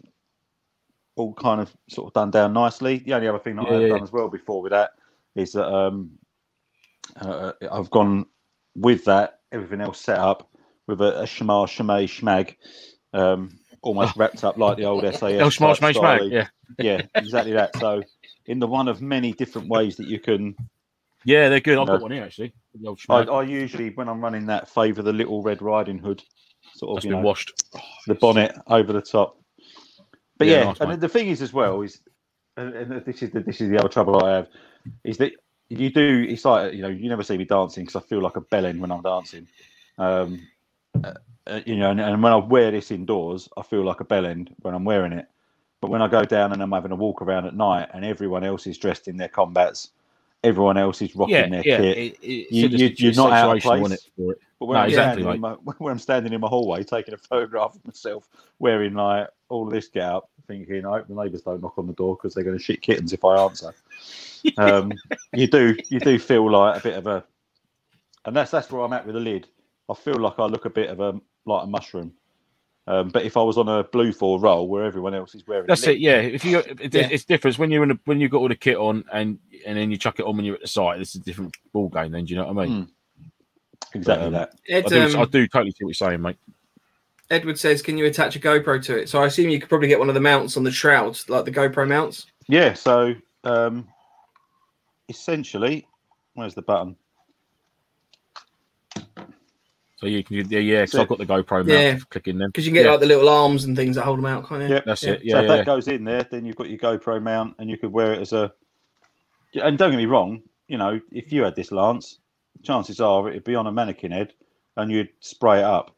all 1.19 1.35
kind 1.35 1.61
of 1.61 1.75
sort 1.89 2.09
of 2.09 2.15
done 2.15 2.31
down 2.31 2.53
nicely. 2.53 2.99
The 2.99 3.15
only 3.15 3.29
other 3.29 3.39
thing 3.39 3.57
that 3.57 3.63
Yeah, 3.63 3.75
I've 3.75 3.81
yeah, 3.83 3.89
done 3.89 3.99
yeah. 3.99 4.03
as 4.05 4.13
well 4.13 4.29
before 4.29 4.63
with 4.63 4.73
that 4.73 4.93
is 5.35 5.53
that 5.53 5.67
um, 5.67 6.11
uh, 7.21 7.53
I've 7.71 7.91
gone 7.91 8.27
with 8.75 9.05
that 9.07 9.41
everything 9.53 9.81
else 9.81 10.01
set 10.01 10.19
up 10.19 10.51
with 10.87 11.01
a, 11.01 11.23
a 11.23 11.27
shema 11.27 11.67
shemay 11.67 12.05
schmag, 12.07 12.55
um, 13.13 13.59
almost 13.83 14.17
wrapped 14.17 14.45
up 14.45 14.57
like 14.59 14.77
the 14.77 14.85
old 14.85 15.03
SAS. 15.03 15.23
El 15.23 15.51
Schmarsh 15.51 15.81
type 15.81 15.83
Mash 15.83 15.95
Mag. 15.95 16.21
style. 16.21 16.29
Yeah. 16.29 16.49
yeah, 16.79 17.03
exactly 17.15 17.53
that. 17.53 17.77
So 17.77 18.03
in 18.47 18.59
the 18.59 18.67
one 18.67 18.89
of 18.89 19.03
many 19.03 19.33
different 19.33 19.69
ways 19.69 19.97
that 19.97 20.07
you 20.07 20.19
can 20.21 20.55
Yeah, 21.25 21.49
they're 21.49 21.61
good. 21.61 21.79
I've 21.79 21.87
No. 21.87 21.95
got 21.95 22.03
one 22.03 22.11
here 22.13 22.25
actually. 22.25 22.53
I. 23.09 23.19
I 23.19 23.43
usually, 23.43 23.91
when 23.91 24.09
I'm 24.09 24.21
running 24.21 24.47
that, 24.47 24.69
favour 24.69 25.03
the 25.03 25.13
little 25.13 25.43
Red 25.43 25.63
Riding 25.63 25.99
Hood, 25.99 26.23
sort 26.77 26.91
of 26.91 26.97
That's 26.97 27.05
you 27.05 27.11
been 27.11 27.19
know, 27.21 27.25
washed. 27.25 27.53
the 28.07 28.15
bonnet 28.15 28.55
over 28.69 28.93
the 28.93 29.03
top. 29.03 29.39
But 30.39 30.47
Yeah, 30.47 30.59
yeah, 30.59 30.65
nice, 30.65 30.81
and 30.81 30.91
mate. 30.91 31.01
the 31.01 31.09
thing 31.09 31.29
is 31.29 31.43
as 31.43 31.53
well 31.53 31.83
is, 31.83 32.01
and, 32.57 32.75
and 32.75 33.05
this 33.05 33.23
is 33.23 33.31
the, 33.33 33.41
this 33.41 33.61
is 33.61 33.69
the 33.71 33.79
other 33.79 33.89
trouble 33.89 34.25
I 34.25 34.37
have, 34.37 34.49
is 35.05 35.19
that 35.19 35.33
you 35.69 35.91
do. 35.91 36.25
It's 36.29 36.45
like 36.45 36.73
you 36.75 36.83
know, 36.83 36.89
you 36.89 37.09
never 37.09 37.23
see 37.23 37.37
me 37.37 37.45
dancing 37.45 37.85
because 37.85 38.03
I 38.03 38.07
feel 38.07 38.23
like 38.23 38.37
a 38.37 38.41
bellend 38.41 38.79
when 38.81 38.91
I'm 38.93 39.03
dancing. 39.03 39.47
Um, 39.99 40.47
uh, 41.05 41.15
uh, 41.47 41.61
you 41.67 41.77
know, 41.77 41.91
and, 41.91 42.01
and 42.01 42.23
when 42.23 42.33
I 42.33 42.37
wear 42.37 42.71
this 42.71 42.91
indoors, 42.91 43.49
I 43.57 43.63
feel 43.63 43.85
like 43.85 44.01
a 44.01 44.05
bellend 44.05 44.51
when 44.61 44.75
I'm 44.75 44.85
wearing 44.85 45.13
it. 45.13 45.27
But 45.81 45.91
when 45.91 46.03
I 46.03 46.09
go 46.09 46.23
down 46.25 46.53
and 46.53 46.63
I'm 46.63 46.73
having 46.73 46.91
a 46.93 46.97
walk 46.97 47.23
around 47.23 47.47
at 47.47 47.55
night, 47.57 47.89
and 47.95 48.05
everyone 48.05 48.45
else 48.45 48.67
is 48.67 48.79
dressed 48.79 49.09
in 49.09 49.17
their 49.17 49.29
combats, 49.29 49.91
everyone 50.45 50.77
else 50.77 51.01
is 51.03 51.15
rocking 51.17 51.35
Yeah, 51.37 51.49
their 51.49 51.63
yeah. 51.67 51.77
kit. 51.79 51.99
It, 51.99 52.19
it's 52.23 52.53
You- 52.53 52.69
just- 52.69 53.01
you- 53.01 53.13
not 53.13 53.33
out 53.33 53.57
of 53.57 53.63
place. 53.63 53.93
it, 53.93 54.01
for 54.17 54.33
it? 54.33 54.39
But 54.59 54.67
when, 54.67 54.75
No, 54.77 54.81
I'm 54.83 54.89
exactly, 54.89 55.23
standing 55.23 55.37
in 55.37 55.41
my, 55.41 55.53
when 55.79 55.93
I'm 55.93 55.99
standing 55.99 56.33
in 56.33 56.41
my 56.41 56.49
hallway 56.49 56.83
taking 56.83 57.15
a 57.15 57.19
photograph 57.19 57.75
of 57.77 57.85
myself 57.87 58.29
wearing 58.59 58.95
like 58.95 59.29
all 59.49 59.67
this 59.67 59.89
get 59.89 60.05
up, 60.05 60.31
thinking, 60.47 60.85
I 60.85 60.99
hope 60.99 61.09
the 61.09 61.15
neighbours 61.15 61.43
don't 61.43 61.63
knock 61.63 61.79
on 61.79 61.87
the 61.87 61.93
door 61.93 62.17
because 62.17 62.35
they're 62.35 62.45
going 62.45 62.59
to 62.59 62.63
shit 62.63 62.83
kittens 62.83 63.13
if 63.13 63.25
I 63.25 63.37
answer. 63.37 63.73
um, 64.59 64.93
you 65.33 65.47
do, 65.47 65.77
you 65.89 66.01
do 66.01 66.19
feel 66.19 66.51
like 66.51 66.81
a 66.81 66.83
bit 66.83 66.97
of 66.97 67.07
a, 67.07 67.25
and 68.25 68.37
that's 68.37 68.51
that's 68.51 68.71
where 68.71 68.83
I'm 68.83 68.93
at 68.93 69.07
with 69.07 69.15
the 69.15 69.21
lid. 69.21 69.47
I 69.89 69.95
feel 69.95 70.17
like 70.17 70.39
I 70.39 70.45
look 70.47 70.65
a 70.65 70.71
bit 70.71 70.91
of 70.91 71.01
a 71.01 71.21
like 71.47 71.65
a 71.65 71.67
mushroom. 71.67 72.13
Um, 72.89 73.11
but 73.11 73.25
if 73.25 73.37
I 73.37 73.43
was 73.43 73.59
on 73.59 73.69
a 73.69 73.85
BLUFOR 73.85 74.41
roll 74.41 74.67
where 74.67 74.85
everyone 74.85 75.13
else 75.15 75.35
is 75.35 75.47
wearing, 75.47 75.65
a 75.65 75.69
That's 75.69 75.87
it. 75.87 75.99
Yeah. 75.99 76.21
If 76.21 76.43
you, 76.43 76.61
it, 76.61 76.95
Yeah. 76.95 77.09
it's 77.11 77.27
different 77.27 77.59
when 77.59 77.71
you're 77.71 77.83
in 77.83 77.91
a, 77.91 77.99
when 78.07 78.19
you've 78.19 78.31
got 78.31 78.39
all 78.39 78.49
the 78.49 78.55
kit 78.55 78.79
on 78.79 79.05
and 79.13 79.39
and 79.67 79.77
then 79.77 79.91
you 79.91 79.99
chuck 79.99 80.19
it 80.19 80.25
on 80.25 80.37
when 80.37 80.47
you're 80.47 80.55
at 80.55 80.63
the 80.63 80.69
site. 80.69 80.99
It's 80.99 81.15
a 81.15 81.21
different 81.21 81.55
ball 81.75 81.91
game. 81.91 82.13
Then 82.13 82.25
do 82.25 82.33
you 82.33 82.41
know 82.41 82.51
what 82.51 82.65
I 82.65 82.67
mean? 82.67 82.89
Exactly 83.95 84.27
um, 84.27 84.33
that. 84.33 84.55
Ed, 84.69 84.87
I, 84.87 84.89
do, 84.89 85.19
I 85.19 85.23
um, 85.23 85.31
do 85.31 85.47
totally 85.49 85.71
see 85.71 85.85
what 85.85 85.89
you're 85.89 85.95
saying, 85.95 86.23
mate. 86.23 86.37
Edward 87.31 87.59
says, 87.59 87.83
"Can 87.83 87.99
you 87.99 88.07
attach 88.07 88.37
a 88.37 88.41
GoPro 88.41 88.83
to 88.85 88.97
it?" 88.97 89.09
So 89.09 89.23
I 89.23 89.27
assume 89.27 89.51
you 89.51 89.61
could 89.61 89.69
probably 89.69 89.89
get 89.89 89.99
one 89.99 90.09
of 90.09 90.15
the 90.15 90.21
mounts 90.21 90.57
on 90.57 90.65
the 90.65 90.71
shrouds, 90.71 91.29
like 91.29 91.45
the 91.45 91.51
GoPro 91.51 91.87
mounts. 91.87 92.27
Yeah. 92.49 92.75
So 92.75 93.15
um, 93.45 93.87
essentially, 95.09 95.87
where's 96.35 96.55
the 96.55 96.63
button? 96.63 96.97
So 99.97 100.07
you 100.07 100.23
can, 100.23 100.37
yeah, 100.49 100.61
yeah. 100.61 100.83
Because 100.83 100.93
So- 100.93 101.03
I've 101.03 101.09
got 101.09 101.19
the 101.19 101.27
GoPro 101.27 101.67
mount. 101.67 101.69
Yeah. 101.69 101.99
Clicking 102.09 102.39
them. 102.39 102.51
Because 102.51 102.65
you 102.65 102.71
can 102.71 102.77
get 102.77 102.85
Yeah. 102.85 102.93
like 102.93 103.01
the 103.01 103.07
little 103.07 103.29
arms 103.29 103.65
and 103.65 103.77
things 103.77 103.97
that 103.97 104.05
hold 104.05 104.19
them 104.19 104.27
out, 104.27 104.49
can't 104.49 104.63
you? 104.63 104.69
Yeah. 104.69 104.81
That's 104.87 105.03
Yeah. 105.03 105.11
it. 105.11 105.19
so 105.19 105.25
Yeah, 105.25 105.39
if 105.41 105.49
yeah. 105.49 105.57
that 105.57 105.67
goes 105.67 105.89
in 105.89 106.05
there, 106.05 106.23
then 106.23 106.45
you've 106.45 106.55
got 106.55 106.71
your 106.71 106.79
GoPro 106.79 107.21
mount, 107.21 107.57
and 107.59 107.69
you 107.69 107.77
could 107.77 107.93
wear 107.93 108.13
it 108.13 108.21
as 108.21 108.33
a. 108.33 108.53
And 109.55 109.77
don't 109.77 109.91
get 109.91 109.97
me 109.97 110.07
wrong, 110.07 110.43
you 110.69 110.79
know, 110.79 111.01
if 111.11 111.33
you 111.33 111.43
had 111.43 111.57
this 111.57 111.73
lance, 111.73 112.21
chances 112.63 113.01
are 113.01 113.29
it'd 113.29 113.45
be 113.45 113.55
on 113.55 113.67
a 113.67 113.73
mannequin 113.73 114.13
head, 114.13 114.33
and 114.77 114.91
you'd 114.91 115.11
spray 115.21 115.59
it 115.59 115.65
up. 115.65 115.95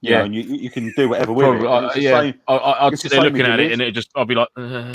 You 0.00 0.10
Yeah. 0.10 0.18
know, 0.18 0.24
and 0.26 0.34
you 0.34 0.42
you 0.42 0.70
can 0.70 0.92
do 0.96 1.08
whatever 1.08 1.32
with 1.32 1.44
Probably, 1.44 1.66
it. 1.66 1.70
uh, 1.70 1.92
the 1.92 2.00
yeah. 2.00 2.20
same- 2.20 2.40
I, 2.46 2.56
I, 2.56 2.86
I'd 2.86 2.98
sit 2.98 3.10
the 3.10 3.16
there 3.16 3.24
looking 3.30 3.46
at 3.46 3.58
it, 3.58 3.72
and 3.72 3.82
it 3.82 3.90
just, 3.92 4.10
I'd 4.14 4.28
be 4.28 4.36
like, 4.36 4.48
uh, 4.56 4.60
uh, 4.60 4.64
uh. 4.66 4.92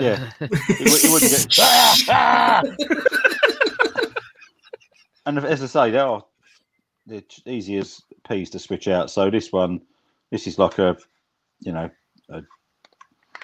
Yeah. 0.00 0.30
it, 0.40 0.50
it 0.80 1.12
wouldn't 1.12 1.50
get. 1.50 2.08
and 5.26 5.38
as 5.38 5.62
I 5.62 5.66
say, 5.66 5.90
they 5.90 5.98
are 5.98 6.24
easy 7.44 7.76
as 7.78 8.00
peas 8.28 8.50
to 8.50 8.58
switch 8.58 8.88
out. 8.88 9.10
So 9.10 9.30
this 9.30 9.52
one, 9.52 9.80
this 10.30 10.46
is 10.46 10.58
like 10.58 10.78
a, 10.78 10.96
you 11.60 11.72
know, 11.72 11.90
a 12.30 12.42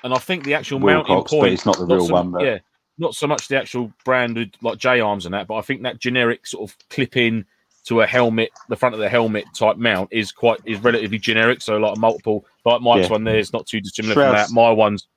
And 0.02 0.14
I 0.14 0.18
think 0.18 0.44
the 0.44 0.54
actual 0.54 0.78
mounting 0.78 1.14
Wilcox, 1.14 1.32
but 1.32 1.52
it's 1.52 1.66
not 1.66 1.78
the 1.78 1.86
real 1.86 2.06
so, 2.06 2.14
one. 2.14 2.30
But 2.30 2.44
yeah, 2.44 2.58
not 3.03 3.14
so 3.14 3.26
much 3.26 3.48
the 3.48 3.59
actual 3.59 3.92
branded 4.05 4.57
like 4.62 4.78
J 4.78 5.00
arms 5.00 5.26
and 5.26 5.34
that, 5.34 5.46
but 5.46 5.57
I 5.57 5.61
think 5.61 5.82
that 5.82 5.98
generic 5.98 6.46
sort 6.46 6.70
of 6.70 6.76
clip 6.88 7.16
in 7.16 7.44
to 7.84 8.00
a 8.00 8.07
helmet, 8.07 8.50
the 8.68 8.76
front 8.76 8.94
of 8.94 9.00
the 9.00 9.09
helmet 9.09 9.44
type 9.55 9.76
mount 9.76 10.09
is 10.12 10.30
quite 10.32 10.61
is 10.64 10.78
relatively 10.80 11.18
generic. 11.18 11.61
So 11.61 11.76
like 11.78 11.98
multiple, 11.98 12.46
like 12.64 12.80
Mike's 12.80 13.09
Yeah. 13.09 13.12
one 13.12 13.24
there 13.24 13.38
is 13.38 13.53
not 13.53 13.66
too 13.66 13.80
dissimilar 13.80 14.14
Shrouds. 14.14 14.46
from 14.46 14.55
that. 14.55 14.61
My 14.61 14.70
one's 14.70 15.09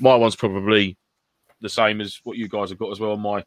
my 0.00 0.14
one's 0.16 0.34
probably 0.34 0.96
the 1.60 1.68
same 1.68 2.00
as 2.00 2.20
what 2.24 2.36
you 2.36 2.48
guys 2.48 2.70
have 2.70 2.78
got 2.78 2.90
as 2.90 3.00
well 3.00 3.12
on 3.12 3.20
my 3.20 3.44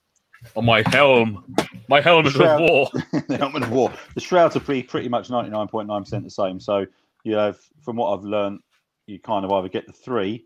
on 0.56 0.66
my 0.66 0.84
helm, 0.88 1.44
my 1.90 2.00
helmet 2.00 2.28
of 2.28 2.34
Shroud. 2.34 2.62
war. 2.62 2.90
the 3.28 3.38
helmet 3.38 3.64
of 3.64 3.72
war. 3.72 3.92
The 4.16 4.22
shrouds 4.22 4.56
are 4.56 4.62
pretty 4.62 4.84
pretty 4.84 5.10
much 5.10 5.30
ninety 5.30 5.50
nine 5.50 5.68
point 5.68 5.88
nine 5.88 6.04
percent 6.04 6.24
the 6.24 6.30
same. 6.30 6.60
So 6.60 6.86
you 7.24 7.34
know, 7.34 7.54
from 7.82 7.98
what 7.98 8.14
I've 8.18 8.24
learned, 8.24 8.60
you 9.08 9.20
kind 9.20 9.44
of 9.44 9.52
either 9.52 9.68
get 9.68 9.86
the 9.88 9.94
three, 9.94 10.46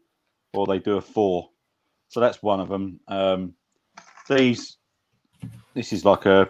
or 0.53 0.65
they 0.65 0.79
do 0.79 0.95
a 0.97 1.01
four. 1.01 1.49
So 2.13 2.19
that's 2.19 2.43
one 2.43 2.59
of 2.59 2.69
them. 2.69 2.99
Um, 3.07 3.53
these, 4.29 4.77
this 5.73 5.91
is 5.91 6.05
like 6.05 6.27
a, 6.27 6.47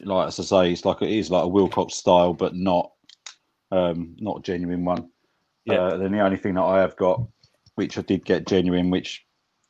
like 0.00 0.26
as 0.26 0.40
I 0.40 0.42
say, 0.42 0.72
it's 0.72 0.84
like 0.84 1.00
it 1.00 1.10
is 1.10 1.30
like 1.30 1.44
a 1.44 1.48
Wilcox 1.48 1.94
style, 1.94 2.34
but 2.34 2.52
not, 2.52 2.90
um, 3.70 4.16
not 4.18 4.40
a 4.40 4.42
genuine 4.42 4.84
one. 4.84 5.08
Yeah. 5.64 5.74
Uh, 5.74 5.96
then 5.96 6.10
the 6.10 6.18
only 6.18 6.38
thing 6.38 6.54
that 6.54 6.64
I 6.64 6.80
have 6.80 6.96
got, 6.96 7.22
which 7.76 7.96
I 7.96 8.00
did 8.00 8.24
get 8.24 8.48
genuine, 8.48 8.90
which 8.90 9.24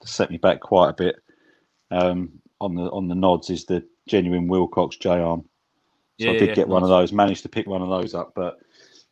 set 0.07 0.31
me 0.31 0.39
back 0.39 0.61
quite 0.61 0.89
a 0.89 0.95
bit, 0.95 1.17
um, 1.91 2.31
on 2.59 2.75
the 2.75 2.85
on 2.85 3.09
the 3.09 3.15
nods, 3.15 3.51
is 3.51 3.67
the 3.67 3.85
genuine 4.09 4.49
Wilcox 4.49 4.97
J 4.97 5.11
arm. 5.11 5.45
So 6.19 6.31
I 6.31 6.39
did 6.39 6.49
yeah, 6.49 6.55
get 6.55 6.69
one 6.69 6.83
of 6.83 6.89
those, 6.89 7.13
managed 7.13 7.43
to 7.43 7.51
pick 7.51 7.67
one 7.67 7.83
of 7.83 7.91
those 7.91 8.15
up, 8.15 8.33
but 8.35 8.57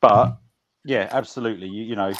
but 0.01 0.39
yeah, 0.87 1.07
absolutely. 1.11 1.69
You 1.69 1.83
you 1.83 1.97
know, 1.97 2.15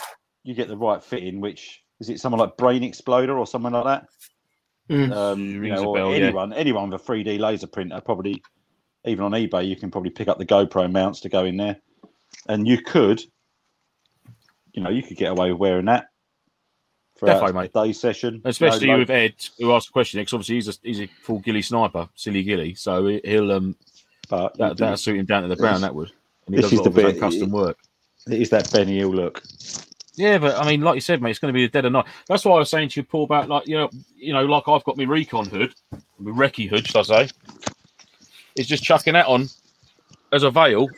you 0.45 0.53
get 0.53 0.69
the 0.69 0.77
right 0.77 1.03
fitting, 1.03 1.41
which 1.41 1.83
is 2.01 2.09
it 2.09 2.21
someone 2.21 2.39
like 2.41 2.57
Brain 2.57 2.83
Exploder 2.83 3.39
or 3.39 3.47
someone 3.47 3.73
like 3.73 3.85
that? 3.85 4.07
Mm. 4.91 5.13
Um, 5.15 5.41
you 5.65 5.71
know, 5.73 5.85
or 5.87 5.95
bell, 5.95 6.11
yeah. 6.11 6.25
anyone 6.27 6.53
anyone 6.53 6.91
with 6.91 7.01
a 7.01 7.05
3D 7.05 7.39
laser 7.39 7.67
printer, 7.69 8.01
probably 8.01 8.43
even 9.05 9.25
on 9.25 9.33
eBay, 9.33 9.67
you 9.69 9.77
can 9.77 9.91
probably 9.91 10.11
pick 10.11 10.29
up 10.29 10.39
the 10.39 10.45
GoPro 10.47 10.91
mounts 10.91 11.21
to 11.21 11.29
go 11.29 11.45
in 11.45 11.57
there. 11.57 11.77
And 12.49 12.67
you 12.67 12.83
could, 12.83 13.23
you 14.73 14.83
know, 14.83 14.91
you 14.91 15.03
could 15.03 15.17
get 15.17 15.31
away 15.31 15.51
with 15.53 15.61
wearing 15.61 15.87
that 15.87 16.07
for 17.17 17.27
Definitely, 17.27 17.51
a 17.51 17.63
mate. 17.63 17.73
day 17.73 17.93
session. 17.93 18.41
Especially 18.45 18.87
No 18.89 18.95
lo- 18.95 18.99
with 19.01 19.11
Ed, 19.11 19.35
who 19.59 19.73
asked 19.73 19.89
a 19.89 19.93
question, 19.93 20.21
because 20.21 20.33
obviously 20.35 20.55
he's 20.57 20.69
a, 20.69 20.75
he's 20.83 21.01
a 21.01 21.07
full 21.23 21.39
ghillie 21.39 21.63
sniper, 21.63 22.09
silly 22.15 22.43
ghillie. 22.43 22.75
So 22.75 23.07
he- 23.07 23.21
he'll 23.25 23.53
um 23.53 23.77
but 24.29 24.57
that 24.59 24.77
that'll 24.77 24.97
suit 24.97 25.19
him 25.19 25.27
down 25.27 25.43
to 25.43 25.49
the 25.49 25.57
ground. 25.57 25.83
That 25.83 25.95
would. 25.95 26.11
And 26.47 26.55
he 26.57 26.61
This 26.63 26.71
does 26.71 26.73
is 26.73 26.79
a 26.81 26.83
lot 26.91 26.95
the 26.95 27.07
of 27.07 27.13
bit- 27.15 27.21
custom 27.21 27.51
work. 27.51 27.79
it 28.29 28.41
is 28.43 28.51
that 28.51 28.71
Benny 28.73 28.99
Hill 28.99 29.11
look. 29.15 29.43
Yeah, 30.21 30.37
but 30.37 30.55
I 30.57 30.67
mean, 30.67 30.83
like 30.83 30.97
you 30.97 31.01
said, 31.01 31.23
mate, 31.23 31.31
it's 31.31 31.39
going 31.39 31.53
to 31.53 31.57
be 31.57 31.65
a 31.65 31.69
dead 31.69 31.87
of 31.87 31.93
night. 31.93 32.05
That's 32.29 32.45
why 32.45 32.57
I 32.57 32.59
was 32.59 32.69
saying 32.69 32.91
to 32.91 33.01
you, 33.01 33.05
Paul, 33.05 33.25
about 33.25 33.49
like 33.49 33.67
you 33.67 33.77
know, 33.77 33.89
you 34.15 34.35
know, 34.35 34.45
like 34.45 34.65
I've 34.69 34.85
got 34.85 34.99
my 34.99 35.05
recon 35.05 35.47
hood, 35.47 35.73
my 36.19 36.31
recce 36.31 36.69
hood, 36.69 36.87
should 36.87 36.99
I 36.99 37.03
say? 37.03 37.29
It's 38.55 38.69
just 38.69 38.83
chucking 38.83 39.15
that 39.15 39.27
on 39.27 39.49
as 40.31 40.43
a 40.43 40.51
veil 40.51 40.89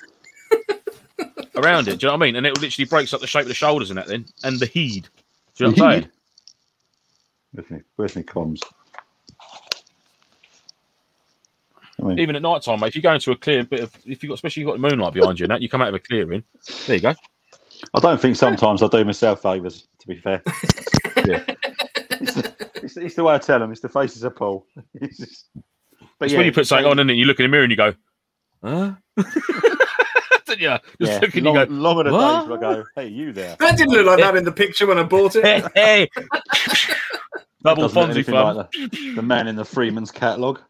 around 1.57 1.87
it. 1.87 2.01
Do 2.01 2.07
you 2.07 2.11
know 2.11 2.17
what 2.19 2.25
I 2.25 2.27
mean? 2.27 2.37
And 2.37 2.47
it 2.47 2.61
literally 2.61 2.87
breaks 2.87 3.15
up 3.15 3.21
the 3.21 3.29
shape 3.29 3.43
of 3.43 3.49
the 3.49 3.55
shoulders 3.55 3.91
and 3.91 3.99
that, 3.99 4.09
then 4.09 4.25
and 4.43 4.59
the 4.59 4.67
heed. 4.67 5.09
Do 5.55 5.65
you 5.65 5.71
know 5.71 5.73
what 5.77 5.83
I'm 5.83 6.01
saying? 6.01 6.11
Where's 7.53 7.71
my, 7.71 7.81
where's 7.95 8.17
my 8.17 8.23
comms? 8.23 8.61
I 12.01 12.07
mean, 12.07 12.19
Even 12.19 12.35
at 12.35 12.43
night 12.43 12.63
time, 12.63 12.81
mate, 12.81 12.89
if 12.89 12.97
you 12.97 13.03
go 13.03 13.15
into 13.15 13.31
a 13.31 13.37
clear 13.37 13.63
bit 13.63 13.81
of, 13.81 13.95
if 14.05 14.25
you 14.25 14.31
got, 14.31 14.35
especially 14.35 14.63
you 14.63 14.67
have 14.69 14.81
got 14.81 14.83
the 14.83 14.89
moonlight 14.97 15.15
behind 15.15 15.39
you, 15.39 15.45
and 15.45 15.53
that 15.53 15.63
you 15.63 15.69
come 15.69 15.81
out 15.81 15.89
of 15.89 15.95
a 15.95 16.01
clearing. 16.01 16.43
There 16.87 16.97
you 16.97 17.03
go. 17.03 17.15
I 17.95 18.01
don't 18.01 18.21
think 18.21 18.37
sometimes 18.37 18.83
I 18.83 18.89
do 18.89 19.05
myself 19.05 19.43
favours, 19.43 19.89
to 20.01 20.07
be 20.07 20.17
fair. 20.17 20.43
Yeah. 21.25 21.45
it's, 21.47 22.35
the, 22.35 22.71
it's, 22.83 22.97
it's 22.97 23.15
the 23.15 23.23
way 23.23 23.35
I 23.35 23.39
tell 23.39 23.61
them. 23.61 23.71
It's 23.71 23.81
the 23.81 23.89
faces 23.89 24.25
of 24.25 24.35
Paul. 24.35 24.67
It's 24.95 25.19
just, 25.19 25.47
but 26.19 26.25
It's 26.27 26.33
yeah, 26.33 26.39
when 26.39 26.47
you 26.47 26.53
put 26.53 26.67
something 26.67 26.87
on, 26.87 26.99
and 26.99 27.09
then 27.09 27.17
you 27.17 27.27
look 27.27 27.39
in 27.39 27.45
the 27.45 27.49
mirror 27.49 27.63
and 27.63 27.71
you 27.71 27.77
go, 27.77 27.95
huh? 28.65 28.93
Don't 30.47 30.61
you? 30.61 30.69
Just 30.71 30.83
Yeah, 31.01 31.19
look 31.21 31.35
and 31.35 31.45
long, 31.45 31.55
you 31.57 31.67
go, 31.67 31.73
long 31.73 31.99
are 31.99 32.05
the 32.05 32.13
"What?" 32.13 32.41
days 32.41 32.49
where 32.49 32.59
I 32.59 32.75
go, 32.75 32.85
hey, 32.97 33.07
you 33.09 33.33
there. 33.33 33.55
That 33.61 33.77
didn't 33.79 33.93
look 33.93 34.07
like 34.07 34.19
that 34.19 34.35
in 34.37 34.45
the 34.45 34.51
picture 34.53 34.87
when 34.87 34.99
I 34.99 35.05
bought 35.05 35.37
it. 35.37 35.45
hey, 35.45 35.63
hey. 35.77 36.09
Double 37.63 37.87
Doesn't 37.89 38.25
Fonzie 38.25 38.25
fun. 38.25 38.57
like 38.57 38.71
the, 38.73 39.13
the 39.15 39.23
man 39.23 39.47
in 39.47 39.55
the 39.55 39.65
Freeman's 39.65 40.11
catalogue. 40.11 40.61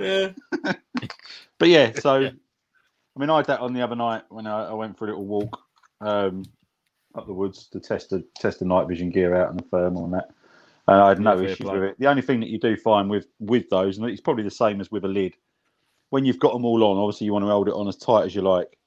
Yeah. 0.00 0.30
But 1.58 1.68
yeah, 1.68 1.92
so 2.00 2.14
I 2.14 2.32
mean, 3.20 3.28
I 3.28 3.36
had 3.36 3.46
that 3.46 3.60
on 3.60 3.74
the 3.74 3.82
other 3.82 3.96
night 3.96 4.22
when 4.30 4.46
I, 4.46 4.68
I 4.68 4.72
went 4.72 4.96
for 4.96 5.04
a 5.04 5.08
little 5.08 5.26
walk 5.26 5.60
um, 6.04 6.44
up 7.16 7.26
the 7.26 7.34
woods 7.34 7.68
to 7.72 7.80
test 7.80 8.10
the 8.10 8.24
test 8.38 8.60
the 8.60 8.66
night 8.66 8.88
vision 8.88 9.10
gear 9.10 9.34
out 9.36 9.50
and 9.50 9.60
the 9.60 9.64
thermal 9.64 10.04
and 10.04 10.14
that. 10.14 10.30
And 10.88 11.00
I 11.00 11.10
had 11.10 11.20
no 11.20 11.40
Yeah, 11.40 11.54
issues 11.54 11.72
with 11.72 11.82
it. 11.84 11.96
The 12.00 12.08
only 12.08 12.22
thing 12.22 12.40
that 12.40 12.50
you 12.50 12.58
do 12.58 12.76
find 12.76 13.10
with 13.10 13.28
with 13.40 13.70
those, 13.70 13.98
and 13.98 14.08
it's 14.08 14.20
probably 14.20 14.44
the 14.44 14.50
same 14.50 14.80
as 14.80 14.90
with 14.90 15.04
a 15.04 15.08
lid, 15.08 15.34
when 16.10 16.24
you've 16.24 16.40
got 16.40 16.52
them 16.54 16.64
all 16.64 16.84
on, 16.84 16.98
obviously 16.98 17.26
you 17.26 17.32
want 17.34 17.44
to 17.44 17.50
hold 17.50 17.68
it 17.68 17.74
on 17.74 17.88
as 17.88 17.96
tight 17.96 18.26
as 18.26 18.34
you 18.34 18.42
like. 18.42 18.78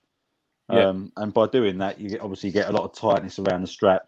Yeah. 0.69 0.87
Um, 0.89 1.11
and 1.17 1.33
by 1.33 1.47
doing 1.47 1.79
that, 1.79 1.99
you 1.99 2.17
obviously 2.21 2.51
get 2.51 2.69
a 2.69 2.73
lot 2.73 2.83
of 2.83 2.93
tightness 2.95 3.39
around 3.39 3.61
the 3.61 3.67
strap. 3.67 4.07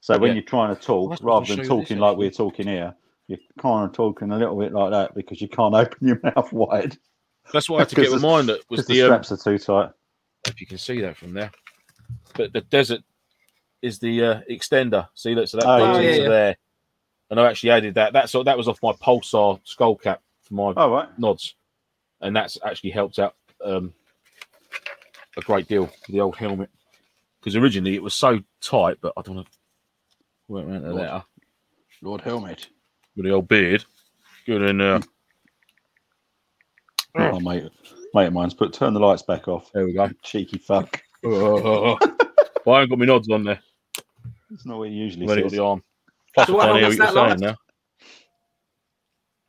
So 0.00 0.18
when 0.18 0.32
Yeah. 0.32 0.34
you're 0.34 0.42
trying 0.44 0.74
to 0.74 0.80
talk, 0.82 1.14
that's 1.14 1.22
what 1.24 1.36
I 1.36 1.38
was 1.38 1.40
rather 1.40 1.46
than 1.46 1.62
gonna 1.62 1.66
show 1.66 1.78
you 1.78 1.86
talking 1.86 1.98
like 1.98 2.16
we're 2.16 2.30
talking 2.30 2.66
here, 2.68 2.94
you're 3.28 3.38
kind 3.60 3.86
of 3.88 3.92
talking 3.94 4.32
a 4.32 4.38
little 4.38 4.58
bit 4.58 4.72
like 4.72 4.92
that 4.92 5.14
because 5.14 5.40
you 5.40 5.48
can't 5.48 5.74
open 5.76 6.08
your 6.08 6.20
mouth 6.22 6.52
wide 6.52 6.96
That's 7.52 7.68
why 7.70 7.78
I 7.78 7.80
had 7.80 7.88
to 7.90 7.96
get 7.96 8.12
with 8.12 8.22
mine. 8.22 8.46
That 8.46 8.60
was 8.70 8.82
the, 8.82 8.84
the, 8.84 9.02
um, 9.08 9.20
straps 9.20 9.32
are 9.32 9.38
too 9.38 9.58
tight. 9.58 9.90
if 10.46 10.60
you 10.60 10.66
can 10.66 10.78
see 10.78 11.00
that 11.02 11.16
from 11.18 11.34
there. 11.34 11.52
But 12.40 12.54
the 12.54 12.62
desert 12.62 13.02
is 13.82 13.98
the 13.98 14.24
uh, 14.24 14.40
extender. 14.50 15.06
See 15.14 15.34
that? 15.34 15.48
So 15.50 15.58
that 15.58 15.66
Oh, 15.66 15.76
plugs 15.78 15.98
yeah. 15.98 16.04
into 16.04 16.16
Yeah, 16.16 16.22
yeah. 16.22 16.28
there. 16.30 16.56
And 17.28 17.38
I 17.38 17.50
actually 17.50 17.70
added 17.70 17.94
that. 17.96 18.14
That's 18.14 18.32
that 18.32 18.56
was 18.56 18.66
off 18.66 18.82
my 18.82 18.92
pulsar 18.92 19.60
skull 19.64 19.94
cap 19.96 20.22
for 20.42 20.54
my 20.54 20.72
Oh 20.76 20.90
right. 20.90 21.18
nods, 21.18 21.54
and 22.22 22.34
that's 22.34 22.56
actually 22.64 22.90
helped 22.90 23.18
out 23.18 23.34
um, 23.62 23.92
a 25.36 25.42
great 25.42 25.68
deal 25.68 25.86
for 25.86 26.12
the 26.12 26.20
old 26.20 26.34
helmet. 26.36 26.70
Because 27.40 27.56
originally 27.56 27.94
it 27.94 28.02
was 28.02 28.14
so 28.14 28.40
tight, 28.62 28.96
but 29.02 29.12
I 29.18 29.22
don't 29.22 29.36
know. 29.36 29.44
Went 30.48 30.66
round 30.68 30.82
to 30.84 30.90
Lord. 30.92 31.00
there 31.02 31.22
Lord 32.02 32.20
Helmet. 32.22 32.68
with 33.16 33.26
the 33.26 33.32
old 33.32 33.48
beard. 33.48 33.84
Good 34.46 34.62
and 34.62 34.80
uh, 34.82 35.00
Oh, 37.16 37.38
mate. 37.40 37.64
Mate 38.14 38.26
of 38.26 38.32
mine's 38.32 38.54
put 38.54 38.72
turn 38.72 38.94
the 38.94 39.00
lights 39.00 39.22
back 39.22 39.46
off. 39.46 39.70
There 39.72 39.84
we 39.84 39.92
go. 39.92 40.08
Cheeky 40.22 40.58
fuck. 40.58 41.02
well, 42.64 42.76
I 42.76 42.80
haven't 42.80 42.90
got 42.90 42.98
my 42.98 43.04
nods 43.06 43.28
on 43.30 43.44
there. 43.44 43.60
It's 44.52 44.66
not 44.66 44.78
what 44.78 44.88
he 44.88 44.94
usually 44.94 45.28
I've 45.28 45.42
got 45.42 45.50
the 45.50 45.62
arm. 45.62 45.82
Plus, 46.34 46.46
So 46.46 46.54
I 46.54 46.56
what 46.56 46.64
can't 46.66 46.78
hear 46.78 46.88
what 46.88 46.96
you're 46.96 47.06
that 47.06 47.40
saying 47.40 47.40
now. 47.40 47.56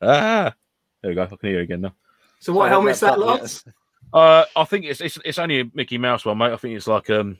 Ah, 0.00 0.54
there 1.02 1.10
we 1.10 1.14
go. 1.14 1.22
I 1.22 1.26
can 1.26 1.38
hear 1.42 1.52
you 1.52 1.60
again 1.60 1.80
now. 1.82 1.94
So 2.40 2.52
what 2.52 2.66
So 2.66 2.70
helmet's 2.70 3.00
that, 3.00 3.18
that's- 3.18 3.40
lads? 3.40 3.64
Uh, 4.12 4.44
I 4.56 4.64
think 4.64 4.84
it's, 4.84 5.00
it's 5.00 5.18
it's 5.24 5.38
only 5.38 5.60
a 5.60 5.64
Mickey 5.72 5.96
Mouse 5.96 6.24
one, 6.26 6.36
mate. 6.36 6.52
I 6.52 6.56
think 6.56 6.76
it's 6.76 6.86
like 6.86 7.08
um, 7.08 7.38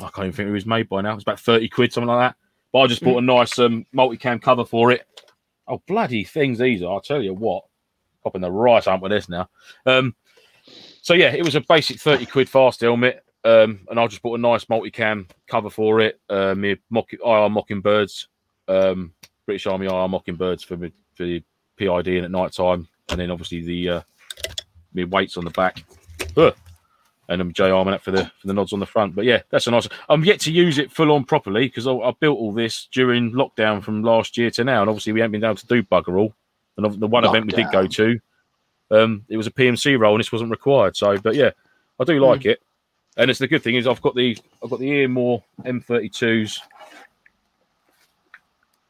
I 0.00 0.04
can't 0.04 0.20
even 0.28 0.32
think 0.32 0.48
it 0.48 0.52
was 0.52 0.64
made 0.64 0.88
by 0.88 1.02
now. 1.02 1.12
It's 1.14 1.22
about 1.22 1.38
thirty 1.40 1.68
quid, 1.68 1.92
something 1.92 2.08
like 2.08 2.30
that. 2.30 2.36
But 2.72 2.78
I 2.80 2.86
just 2.86 3.02
bought 3.04 3.18
a 3.18 3.20
nice 3.20 3.58
um 3.58 3.84
multicam 3.94 4.40
cover 4.40 4.64
for 4.64 4.90
it. 4.90 5.06
Oh 5.68 5.82
bloody 5.86 6.24
things 6.24 6.58
these 6.58 6.82
are! 6.82 6.94
I'll 6.94 7.00
tell 7.02 7.20
you 7.22 7.34
what, 7.34 7.64
popping 8.22 8.40
the 8.40 8.50
right 8.50 8.86
arm 8.88 9.02
with 9.02 9.10
this 9.12 9.28
now. 9.28 9.50
Um, 9.84 10.14
so 11.02 11.12
yeah, 11.12 11.34
it 11.34 11.44
was 11.44 11.56
a 11.56 11.60
basic 11.60 12.00
thirty 12.00 12.24
quid 12.24 12.48
fast 12.48 12.80
helmet. 12.80 13.22
Um, 13.44 13.80
and 13.90 14.00
I 14.00 14.06
just 14.06 14.22
bought 14.22 14.38
a 14.38 14.42
nice 14.42 14.64
multicam 14.66 15.28
cover 15.46 15.68
for 15.68 16.00
it. 16.00 16.18
Uh, 16.30 16.54
me 16.54 16.76
mock 16.90 17.12
IR 17.12 17.50
Mockingbirds, 17.50 18.28
um, 18.68 19.12
British 19.44 19.66
Army 19.66 19.86
IR 19.86 20.08
Mockingbirds 20.08 20.62
for 20.62 20.76
me 20.76 20.92
for 21.14 21.24
the 21.24 21.42
PID 21.76 22.08
and 22.08 22.24
at 22.24 22.30
night 22.30 22.52
time, 22.52 22.88
and 23.10 23.20
then 23.20 23.30
obviously 23.30 23.62
the 23.62 23.88
uh, 23.88 24.00
me 24.94 25.04
weights 25.04 25.36
on 25.36 25.44
the 25.44 25.50
back. 25.50 25.84
Ugh. 26.36 26.54
And 27.28 27.40
um, 27.40 27.52
J 27.52 27.70
Armament 27.70 28.02
for 28.02 28.10
the 28.10 28.24
for 28.38 28.46
the 28.46 28.52
nods 28.52 28.72
on 28.72 28.80
the 28.80 28.86
front. 28.86 29.14
But 29.14 29.24
yeah, 29.24 29.42
that's 29.50 29.66
a 29.66 29.70
nice. 29.70 29.88
I'm 30.08 30.24
yet 30.24 30.40
to 30.40 30.52
use 30.52 30.78
it 30.78 30.90
full 30.90 31.12
on 31.12 31.24
properly 31.24 31.66
because 31.66 31.86
I, 31.86 31.92
I 31.92 32.12
built 32.18 32.38
all 32.38 32.52
this 32.52 32.88
during 32.92 33.32
lockdown 33.32 33.82
from 33.82 34.02
last 34.02 34.36
year 34.36 34.50
to 34.52 34.64
now, 34.64 34.82
and 34.82 34.90
obviously 34.90 35.12
we 35.12 35.20
haven't 35.20 35.32
been 35.32 35.44
able 35.44 35.56
to 35.56 35.66
do 35.66 35.82
bugger 35.82 36.18
all. 36.18 36.34
And 36.76 37.00
the 37.00 37.06
one 37.06 37.24
event 37.24 37.46
we 37.46 37.52
did 37.52 37.70
go 37.70 37.86
to, 37.86 38.20
um, 38.90 39.24
it 39.28 39.36
was 39.36 39.46
a 39.46 39.50
PMC 39.52 39.98
role 39.98 40.14
and 40.14 40.20
this 40.20 40.32
wasn't 40.32 40.50
required. 40.50 40.96
So, 40.96 41.16
but 41.18 41.36
yeah, 41.36 41.50
I 42.00 42.04
do 42.04 42.18
like 42.18 42.46
it. 42.46 42.60
And 43.16 43.30
it's 43.30 43.38
the 43.38 43.46
good 43.48 43.62
thing 43.62 43.76
is 43.76 43.86
I've 43.86 44.02
got 44.02 44.14
the 44.14 44.36
I've 44.62 44.70
got 44.70 44.80
the 44.80 44.88
Earmor 44.90 45.42
M32s 45.62 46.58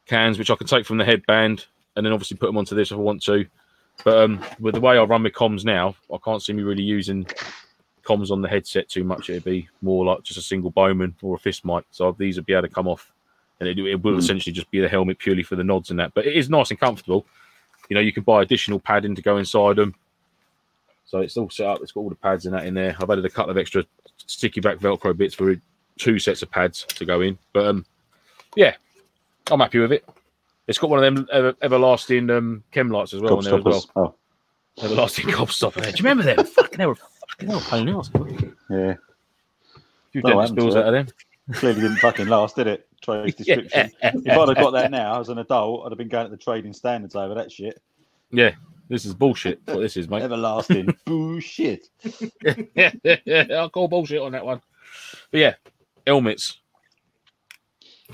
cans 0.05 0.37
which 0.37 0.49
I 0.51 0.55
can 0.55 0.67
take 0.67 0.85
from 0.85 0.97
the 0.97 1.05
headband 1.05 1.65
and 1.95 2.05
then 2.05 2.13
obviously 2.13 2.37
put 2.37 2.47
them 2.47 2.57
onto 2.57 2.75
this 2.75 2.91
if 2.91 2.97
I 2.97 3.01
want 3.01 3.23
to. 3.23 3.45
But 4.03 4.17
um, 4.17 4.43
with 4.59 4.75
the 4.75 4.81
way 4.81 4.97
I 4.97 5.03
run 5.03 5.23
my 5.23 5.29
comms 5.29 5.63
now, 5.63 5.95
I 6.13 6.17
can't 6.23 6.41
see 6.43 6.53
me 6.53 6.63
really 6.63 6.83
using 6.83 7.25
comms 8.03 8.29
on 8.29 8.41
the 8.41 8.49
headset 8.49 8.89
too 8.89 9.03
much. 9.05 9.29
It'd 9.29 9.45
be 9.45 9.69
more 9.81 10.03
like 10.05 10.21
just 10.23 10.37
a 10.37 10.41
single 10.41 10.69
Bowman 10.69 11.15
or 11.21 11.35
a 11.35 11.39
fist 11.39 11.63
mic. 11.63 11.85
So 11.91 12.11
these 12.17 12.35
would 12.35 12.45
be 12.45 12.53
able 12.53 12.67
to 12.67 12.73
come 12.73 12.87
off, 12.89 13.11
and 13.59 13.69
it, 13.69 13.79
it 13.79 14.03
will 14.03 14.15
Mm. 14.15 14.19
essentially 14.19 14.51
just 14.51 14.69
be 14.69 14.81
the 14.81 14.89
helmet 14.89 15.17
purely 15.17 15.43
for 15.43 15.55
the 15.55 15.63
nods 15.63 15.91
and 15.91 15.99
that. 15.99 16.13
But 16.13 16.25
it 16.27 16.35
is 16.35 16.49
nice 16.49 16.71
and 16.71 16.79
comfortable. 16.79 17.25
You 17.87 17.95
know, 17.95 18.01
you 18.01 18.11
can 18.11 18.23
buy 18.23 18.41
additional 18.41 18.81
padding 18.81 19.15
to 19.15 19.21
go 19.21 19.37
inside 19.37 19.77
them. 19.77 19.95
So 21.05 21.19
it's 21.19 21.37
all 21.37 21.49
set 21.49 21.67
up. 21.67 21.79
It's 21.81 21.93
got 21.93 22.01
all 22.01 22.09
the 22.09 22.15
pads 22.15 22.45
and 22.45 22.53
that 22.53 22.65
in 22.65 22.73
there. 22.73 22.97
I've 22.99 23.09
added 23.09 23.23
a 23.25 23.29
couple 23.29 23.51
of 23.51 23.57
extra 23.57 23.85
sticky 24.25 24.61
back 24.61 24.77
Velcro 24.77 25.15
bits 25.15 25.35
for 25.35 25.55
two 25.97 26.19
sets 26.19 26.41
of 26.41 26.51
pads 26.51 26.85
to 26.85 27.05
go 27.05 27.21
in. 27.21 27.37
But 27.53 27.67
um, 27.67 27.85
yeah, 28.55 28.75
I'm 29.49 29.59
happy 29.59 29.79
with 29.79 29.91
it. 29.91 30.05
It's 30.67 30.79
got 30.79 30.89
one 30.89 31.03
of 31.03 31.15
them 31.15 31.27
ever, 31.31 31.55
everlasting 31.61 32.29
um, 32.31 32.63
chem 32.71 32.89
lights 32.89 33.13
as 33.13 33.21
well 33.21 33.37
on 33.37 33.43
there 33.43 33.57
as 33.57 33.63
well. 33.63 33.85
Oh, 33.95 34.15
Everlasting 34.83 35.25
gobstopper. 35.29 35.81
Do 35.83 35.89
you 35.89 36.09
remember 36.09 36.23
them? 36.23 36.45
fucking 36.45 36.79
hell, 36.79 36.95
fucking 36.95 37.49
hell, 37.49 37.61
pain 37.61 37.87
in 37.87 37.95
yeah. 37.95 38.95
few 40.11 40.21
No, 40.21 40.29
dentist 40.29 40.37
I 40.37 40.41
haven't 40.41 40.55
bills 40.55 40.73
to 40.73 40.79
out 40.81 40.93
of 40.93 40.93
them. 40.93 41.07
Clearly 41.53 41.81
didn't 41.81 41.97
fucking 41.97 42.27
last, 42.27 42.55
did 42.55 42.67
it? 42.67 42.87
Trade 43.01 43.35
description. 43.37 43.91
If 44.01 44.27
I'd 44.27 44.47
have 44.49 44.57
got 44.57 44.71
that 44.71 44.89
now 44.89 45.19
as 45.19 45.29
an 45.29 45.37
adult, 45.37 45.85
I'd 45.85 45.91
have 45.91 45.97
been 45.97 46.09
going 46.09 46.25
to 46.25 46.31
the 46.31 46.37
trading 46.37 46.73
standards 46.73 47.15
over 47.15 47.35
that 47.35 47.51
shit. 47.51 47.79
Yeah, 48.31 48.55
this 48.87 49.05
is 49.05 49.13
bullshit. 49.13 49.61
What 49.65 49.79
this 49.79 49.97
is, 49.97 50.09
mate. 50.09 50.21
Everlasting 50.23 50.95
bullshit. 51.05 51.89
yeah, 52.75 52.91
yeah, 53.03 53.17
yeah, 53.25 53.45
I'll 53.51 53.69
call 53.69 53.87
bullshit 53.87 54.21
on 54.21 54.31
that 54.33 54.45
one. 54.45 54.61
But 55.31 55.39
yeah, 55.39 55.53
helmets. 56.05 56.59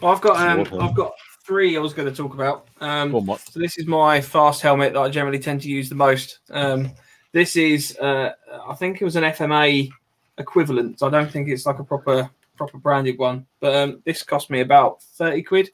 I've 0.01 0.21
got 0.21 0.37
um, 0.37 0.81
I've 0.81 0.95
got 0.95 1.13
three 1.45 1.75
I 1.75 1.79
was 1.79 1.93
going 1.93 2.07
to 2.07 2.15
talk 2.15 2.33
about. 2.33 2.67
Um, 2.79 3.11
Go 3.11 3.17
on, 3.17 3.25
mate. 3.25 3.39
So 3.39 3.59
this 3.59 3.77
is 3.77 3.87
my 3.87 4.21
fast 4.21 4.61
helmet 4.61 4.93
that 4.93 4.99
I 4.99 5.09
generally 5.09 5.39
tend 5.39 5.61
to 5.63 5.69
use 5.69 5.89
the 5.89 5.95
most. 5.95 6.39
Um, 6.49 6.91
this 7.33 7.55
is, 7.55 7.97
uh, 7.99 8.31
I 8.67 8.75
think 8.75 9.01
it 9.01 9.05
was 9.05 9.15
an 9.15 9.23
FMA 9.23 9.89
equivalent. 10.37 10.99
So 10.99 11.07
I 11.07 11.09
don't 11.09 11.31
think 11.31 11.47
it's 11.49 11.65
like 11.65 11.79
a 11.79 11.83
proper 11.83 12.29
proper 12.57 12.77
branded 12.77 13.17
one, 13.17 13.45
but 13.59 13.75
um, 13.75 14.01
this 14.05 14.23
cost 14.23 14.49
me 14.49 14.61
about 14.61 15.01
thirty 15.01 15.41
quid. 15.41 15.69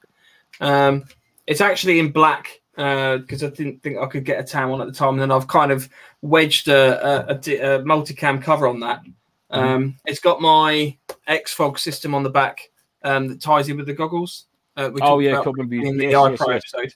Um, 0.62 1.06
it's 1.46 1.62
actually 1.62 2.00
in 2.00 2.12
black 2.12 2.62
because 2.78 3.44
I 3.44 3.50
didn't 3.50 3.82
think 3.82 3.98
I 3.98 4.06
could 4.06 4.24
get 4.24 4.40
a 4.40 4.44
tan 4.44 4.70
one 4.70 4.82
at 4.82 4.88
the 4.88 4.94
time, 4.94 5.14
and 5.16 5.22
then 5.22 5.32
I've 5.32 5.48
kind 5.48 5.72
of 5.72 5.90
wedged 6.22 6.68
a, 6.68 7.32
a, 7.32 7.34
a, 7.34 7.34
a 7.34 7.84
multicam 7.84 8.42
cover 8.42 8.68
on 8.68 8.80
that. 8.82 9.02
Um, 9.50 9.96
It's 10.06 10.20
got 10.20 10.42
my 10.42 10.96
X 11.26 11.54
Fog 11.54 11.80
system 11.80 12.14
on 12.14 12.22
the 12.22 12.30
back 12.30 12.70
um, 13.04 13.28
that 13.30 13.42
ties 13.42 13.68
in 13.70 13.78
with 13.78 13.88
the 13.88 13.94
goggles. 13.94 14.46
Uh, 14.76 14.92
Oh 15.02 15.18
yeah, 15.20 15.32
about 15.32 15.46
can't 15.46 15.58
remember 15.58 15.76
you- 15.76 15.88
in 15.90 15.98
the 15.98 16.06
yes, 16.06 16.14
AI 16.14 16.30
yes, 16.30 16.40
yes. 16.48 16.50
episode. 16.74 16.94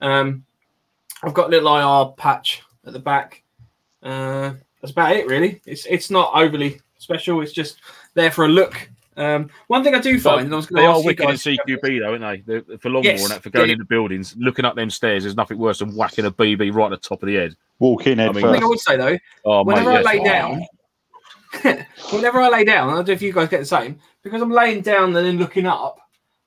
Um, 0.00 0.44
I've 1.24 1.34
got 1.34 1.46
a 1.48 1.50
little 1.50 1.74
IR 1.76 2.12
patch 2.16 2.62
at 2.86 2.92
the 2.92 2.98
back. 3.00 3.42
Uh, 4.02 4.52
that's 4.80 4.92
about 4.92 5.16
it, 5.16 5.26
really. 5.26 5.60
It's 5.66 5.86
it's 5.86 6.08
not 6.10 6.30
overly 6.34 6.80
special. 6.98 7.40
It's 7.40 7.52
just 7.52 7.78
there 8.14 8.30
for 8.30 8.44
a 8.44 8.48
look. 8.48 8.88
Um, 9.16 9.48
one 9.68 9.82
thing 9.82 9.94
I 9.94 10.00
do 10.00 10.20
find, 10.20 10.44
and 10.44 10.52
I 10.52 10.56
was 10.56 10.66
going 10.66 10.76
They 10.76 10.86
to 10.86 10.88
are 10.88 10.94
ask 10.96 11.02
you 11.02 11.06
wicked 11.06 11.28
in 11.30 11.36
CQB 11.36 12.00
though, 12.00 12.10
aren't 12.24 12.46
they? 12.46 12.60
They're, 12.60 12.78
for 12.78 12.90
long 12.90 13.04
Yes, 13.04 13.22
and 13.22 13.30
that 13.30 13.42
for 13.42 13.50
going 13.50 13.68
yeah. 13.68 13.72
into 13.74 13.84
buildings, 13.86 14.34
looking 14.38 14.64
up 14.64 14.74
them 14.76 14.90
stairs. 14.90 15.22
There's 15.22 15.36
nothing 15.36 15.58
worse 15.58 15.78
than 15.78 15.94
whacking 15.94 16.26
a 16.26 16.30
BB 16.30 16.74
right 16.74 16.92
at 16.92 17.02
the 17.02 17.08
top 17.08 17.22
of 17.22 17.26
the 17.28 17.34
head. 17.36 17.56
Walk 17.78 18.06
in 18.06 18.18
head 18.18 18.28
I 18.28 18.32
mean, 18.32 18.42
One 18.42 18.52
thing 18.52 18.60
first. 18.60 18.64
I 18.64 18.68
would 18.68 18.80
say 18.80 18.96
though, 18.96 19.18
Oh 19.44 19.64
whenever 19.64 19.90
mate, 19.90 20.06
I 20.06 20.12
yes. 20.12 20.18
lay 20.18 20.24
down, 20.24 21.86
whenever 22.12 22.40
I 22.40 22.48
lay 22.48 22.64
down, 22.64 22.90
I 22.90 22.94
don't 22.96 23.08
know 23.08 23.12
if 23.14 23.22
you 23.22 23.32
guys 23.32 23.48
get 23.48 23.60
the 23.60 23.66
same, 23.66 23.98
because 24.22 24.42
I'm 24.42 24.50
laying 24.50 24.82
down 24.82 25.16
and 25.16 25.26
then 25.26 25.38
looking 25.38 25.66
up, 25.66 25.98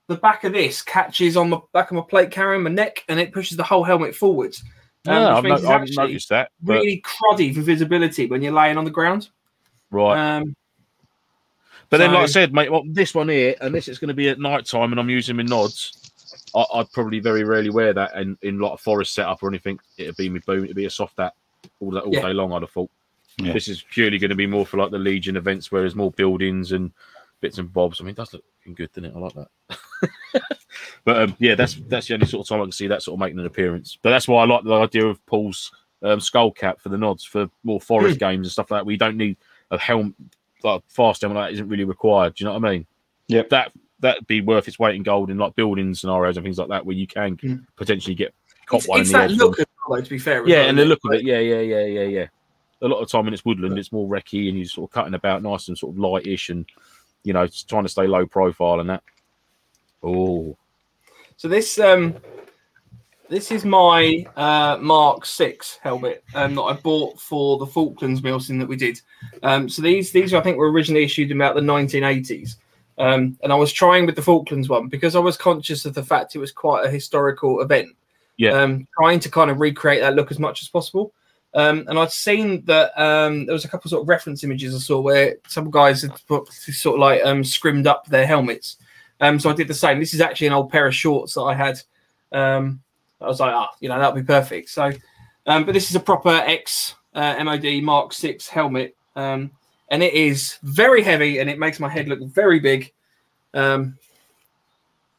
the 0.07 0.15
back 0.17 0.43
of 0.43 0.53
this 0.53 0.82
catches 0.82 1.38
on 1.38 1.49
the 1.49 1.59
back 1.74 1.91
of 1.91 1.95
my 1.95 2.01
plate 2.01 2.32
carrying 2.32 2.63
my 2.63 2.70
neck 2.70 3.03
and 3.09 3.20
it 3.20 3.32
pushes 3.32 3.57
the 3.57 3.63
whole 3.63 3.84
helmet 3.84 4.15
forwards. 4.15 4.63
Um, 5.07 5.13
Yeah, 5.15 5.39
which 5.39 5.53
I've, 5.53 5.63
no- 5.63 5.70
I've 5.70 5.89
noticed 5.89 6.30
that. 6.30 6.51
But, 6.61 6.74
really 6.82 7.01
cruddy 7.03 7.53
for 7.53 7.61
visibility 7.61 8.26
when 8.26 8.41
you're 8.41 8.53
laying 8.53 8.78
on 8.78 8.86
the 8.86 8.91
ground. 8.91 9.30
right. 9.91 10.38
Um, 10.38 10.55
But 11.89 11.97
then, 11.97 12.13
like 12.13 12.23
I 12.23 12.27
said, 12.27 12.53
mate, 12.53 12.71
well, 12.71 12.83
this 12.85 13.15
one 13.15 13.29
here, 13.29 13.55
unless 13.61 13.87
it's 13.87 13.97
going 13.99 14.09
to 14.09 14.13
be 14.13 14.29
at 14.29 14.39
night 14.39 14.65
time 14.65 14.91
and 14.91 14.99
I'm 14.99 15.09
using 15.09 15.35
my 15.35 15.43
nods, 15.43 16.11
I, 16.55 16.63
I'd 16.75 16.91
probably 16.91 17.19
very 17.19 17.43
rarely 17.43 17.69
wear 17.71 17.93
that 17.93 18.15
in, 18.15 18.37
in 18.41 18.59
like 18.59 18.73
a 18.73 18.77
forest 18.77 19.13
setup 19.13 19.41
or 19.41 19.49
anything. 19.49 19.79
It'd 19.97 20.15
be 20.15 20.29
me 20.29 20.39
boom, 20.45 20.63
it'd 20.63 20.75
be 20.75 20.85
a 20.85 20.89
soft 20.89 21.17
hat 21.17 21.33
all 21.79 21.91
that 21.91 22.03
all 22.03 22.13
Yeah. 22.13 22.21
day 22.21 22.33
long. 22.33 22.53
I'd 22.53 22.61
have 22.61 22.71
thought. 22.71 22.91
Yeah. 23.37 23.53
This 23.53 23.67
is 23.67 23.83
purely 23.89 24.17
going 24.17 24.29
to 24.29 24.35
be 24.35 24.47
more 24.47 24.65
for 24.65 24.77
like 24.77 24.91
the 24.91 24.99
Legion 24.99 25.37
events 25.37 25.71
where 25.71 25.81
there's 25.81 25.95
more 25.95 26.11
buildings 26.11 26.73
and 26.73 26.91
bits 27.41 27.57
and 27.57 27.71
bobs. 27.71 28.01
I 28.01 28.03
mean, 28.03 28.15
that's 28.15 28.33
looking 28.33 28.75
good, 28.75 28.91
doesn't 28.91 29.05
it? 29.05 29.13
I 29.15 29.19
like 29.19 29.33
that. 29.33 30.43
but 31.05 31.21
um, 31.21 31.35
yeah, 31.39 31.55
that's 31.55 31.75
that's 31.87 32.07
the 32.07 32.15
only 32.15 32.25
sort 32.25 32.45
of 32.45 32.49
time 32.49 32.61
I 32.61 32.65
can 32.65 32.71
see 32.71 32.87
that 32.87 33.01
sort 33.01 33.15
of 33.15 33.19
making 33.19 33.39
an 33.39 33.45
appearance. 33.45 33.97
But 34.01 34.09
that's 34.11 34.27
why 34.27 34.43
I 34.43 34.45
like 34.45 34.63
the 34.63 34.73
idea 34.75 35.05
of 35.07 35.25
Paul's 35.25 35.71
um, 36.03 36.19
skull 36.19 36.51
cap 36.51 36.81
for 36.81 36.89
the 36.89 36.97
nods 36.97 37.23
for 37.23 37.49
more 37.63 37.79
forest 37.79 38.19
games 38.19 38.45
and 38.47 38.51
stuff 38.51 38.71
like 38.71 38.81
that. 38.81 38.85
We 38.85 38.97
don't 38.97 39.17
need 39.17 39.37
a 39.71 39.77
helmet 39.77 40.15
like 40.64 40.82
fast 40.89 41.22
helmet 41.22 41.38
like 41.38 41.47
that 41.49 41.53
isn't 41.53 41.70
really 41.70 41.86
required. 41.86 42.36
Do 42.36 42.43
you 42.43 42.45
know 42.49 42.57
what 42.60 42.66
I 42.68 42.72
mean? 42.72 42.86
Yeah. 43.28 43.43
That 43.49 43.72
that'd 43.99 44.28
be 44.28 44.41
worth 44.41 44.68
its 44.68 44.80
weight 44.80 44.95
in 44.95 45.03
gold 45.03 45.30
in 45.30 45.38
like 45.38 45.55
building 45.55 45.93
scenarios 45.93 46.38
and 46.38 46.43
things 46.45 46.57
like 46.57 46.70
that 46.70 46.86
where 46.86 46.95
you 46.95 47.05
can 47.07 47.36
Mm. 47.38 47.66
potentially 47.76 48.16
get 48.16 48.34
caught 48.66 48.80
it's 48.80 48.88
one 48.88 49.01
it's 49.01 49.10
in 49.10 49.14
the 49.14 49.18
that 49.20 49.30
head 49.32 49.38
look 49.39 49.55
from- 49.57 49.62
as 49.64 49.68
though, 49.89 50.01
to 50.03 50.10
be 50.10 50.20
fair. 50.20 50.47
yeah, 50.47 50.64
and 50.64 50.78
the 50.78 50.86
look 50.86 50.99
of 51.03 51.12
Like, 51.12 51.20
it, 51.22 51.26
yeah, 51.26 51.39
yeah, 51.39 51.60
yeah, 51.60 51.86
yeah, 51.86 52.03
yeah. 52.03 52.28
A 52.82 52.88
lot 52.88 52.99
of 53.01 53.10
time 53.10 53.26
when 53.26 53.34
it's 53.34 53.43
woodland, 53.43 53.78
it's 53.78 53.91
more 53.91 54.07
recce 54.07 54.47
and 54.47 54.57
you're 54.57 54.66
sort 54.66 54.89
of 54.89 54.93
cutting 54.93 55.14
about 55.16 55.43
nice 55.43 55.68
and 55.68 55.78
sort 55.78 55.93
of 55.95 55.99
lightish 55.99 56.49
and 56.49 56.66
you 57.24 57.34
know, 57.34 57.45
just 57.45 57.68
trying 57.68 57.84
to 57.84 57.89
stay 57.89 58.07
low 58.07 58.26
profile 58.26 58.80
and 58.80 58.89
that. 58.89 59.03
Oh, 60.01 60.55
So 61.36 61.47
this 61.49 61.78
um 61.80 62.16
this 63.30 63.51
is 63.51 63.63
my 63.63 64.25
uh 64.36 64.77
Mark 64.82 65.25
Six 65.25 65.80
helmet 65.82 66.23
um 66.34 66.55
that 66.55 66.61
I 66.61 66.73
bought 66.73 67.19
for 67.19 67.57
the 67.57 67.65
Falklands 67.65 68.21
Milsim 68.21 68.59
that 68.59 68.67
we 68.67 68.75
did. 68.75 68.99
Um 69.43 69.69
so 69.69 69.82
these 69.82 70.11
these 70.11 70.34
I 70.34 70.41
think 70.41 70.57
were 70.57 70.71
originally 70.71 71.03
issued 71.03 71.32
in 71.32 71.38
about 71.38 71.55
the 71.55 71.61
1980s. 71.61 72.55
Um 72.97 73.38
and 73.43 73.53
I 73.53 73.55
was 73.55 73.71
trying 73.71 74.05
with 74.05 74.15
the 74.15 74.21
Falklands 74.21 74.67
one 74.67 74.88
because 74.88 75.15
I 75.15 75.19
was 75.19 75.38
conscious 75.38 75.86
of 75.86 75.93
the 75.93 76.03
fact 76.03 76.36
it 76.36 76.39
was 76.39 76.51
quite 76.51 76.86
a 76.86 76.89
historical 76.89 77.61
event. 77.61 77.89
Yeah. 78.38 78.51
Um 78.51 78.88
trying 78.97 79.19
to 79.21 79.32
kind 79.32 79.51
of 79.51 79.59
recreate 79.59 80.01
that 80.01 80.15
look 80.15 80.32
as 80.32 80.39
much 80.39 80.61
as 80.61 80.67
possible. 80.67 81.13
Um, 81.55 81.86
and 81.88 81.97
I'd 81.97 82.11
seen 82.11 82.63
that 82.65 82.91
um, 82.95 83.47
there 83.47 83.53
was 83.53 83.65
a 83.65 83.67
couple 83.67 83.89
sort 83.89 84.03
of 84.03 84.07
reference 84.07 84.43
images 84.43 84.75
I 84.75 84.77
saw 84.77 85.01
where 85.01 85.38
some 85.47 85.71
guys 85.71 86.03
had 86.03 86.11
put, 86.27 86.47
sort 86.53 86.97
of 86.97 86.99
like 86.99 87.25
um, 87.25 87.43
scrimmed 87.43 87.88
up 87.88 88.05
their 88.05 88.27
helmets. 88.27 88.77
Um, 89.19 89.39
so 89.39 89.49
I 89.49 89.53
did 89.53 89.67
the 89.67 89.73
same. 89.73 89.99
This 89.99 90.13
is 90.13 90.21
actually 90.21 90.45
an 90.45 90.53
old 90.53 90.71
pair 90.71 90.86
of 90.86 90.93
shorts 90.93 91.34
that 91.34 91.41
I 91.41 91.55
had. 91.55 91.82
I 93.22 93.28
was 93.28 93.39
like, 93.39 93.53
ah, 93.53 93.70
you 93.80 93.89
know, 93.89 93.97
that'll 93.99 94.13
be 94.15 94.24
perfect. 94.24 94.70
So, 94.70 94.91
um, 95.47 95.65
but 95.65 95.74
this 95.74 95.89
is 95.89 95.95
a 95.95 95.99
proper 95.99 96.30
X 96.30 96.95
uh, 97.15 97.43
MOD 97.43 97.82
Mark 97.84 98.13
Six 98.13 98.47
helmet, 98.47 98.95
um, 99.15 99.51
and 99.89 100.01
it 100.03 100.13
is 100.13 100.57
very 100.63 101.01
heavy, 101.03 101.39
and 101.39 101.49
it 101.49 101.59
makes 101.59 101.80
my 101.80 101.89
head 101.89 102.07
look 102.07 102.22
very 102.22 102.59
big. 102.59 102.91
Um, 103.53 103.97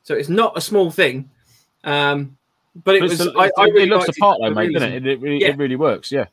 so 0.03 0.15
it's 0.15 0.29
not 0.29 0.57
a 0.57 0.61
small 0.61 0.91
thing. 0.91 1.29
Um, 1.85 2.37
but 2.85 2.95
it 2.97 3.01
But 3.01 3.11
was. 3.11 3.21
it's- 3.21 3.37
I, 3.37 3.51
I 3.61 3.67
it 3.67 3.73
really 3.75 3.87
looks 3.87 4.07
the 4.07 4.13
part 4.21 4.39
though, 4.41 4.51
mate, 4.51 4.73
doesn't 4.73 4.93
it? 4.93 5.07
It, 5.07 5.13
it, 5.13 5.21
really, 5.21 5.41
Yeah. 5.41 5.49
it 5.49 5.57
really 5.59 5.77
works. 5.77 6.11
Yeah. 6.13 6.27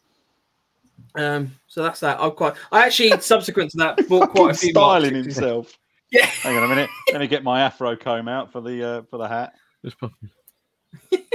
Um, 1.16 1.56
so 1.68 1.82
that's 1.84 2.00
that. 2.02 2.20
I 2.22 2.30
quite. 2.30 2.54
I 2.72 2.86
actually 2.86 3.20
subsequent 3.22 3.72
to 3.72 3.78
that 3.78 3.98
bought 4.10 4.30
quite 4.30 4.52
a 4.56 4.58
few. 4.58 4.72
Mark 4.74 5.02
styling 5.02 5.24
sixes. 5.24 5.36
himself. 5.36 5.78
Yeah. 6.10 6.26
Hang 6.26 6.56
on 6.56 6.64
a 6.64 6.68
minute. 6.70 6.90
Let 7.12 7.20
me 7.20 7.28
get 7.28 7.44
my 7.44 7.60
afro 7.64 7.98
comb 7.98 8.30
out 8.30 8.54
for 8.54 8.62
the 8.62 8.82
uh, 8.82 9.02
for 9.10 9.18
the 9.18 9.28
hat. 9.28 9.54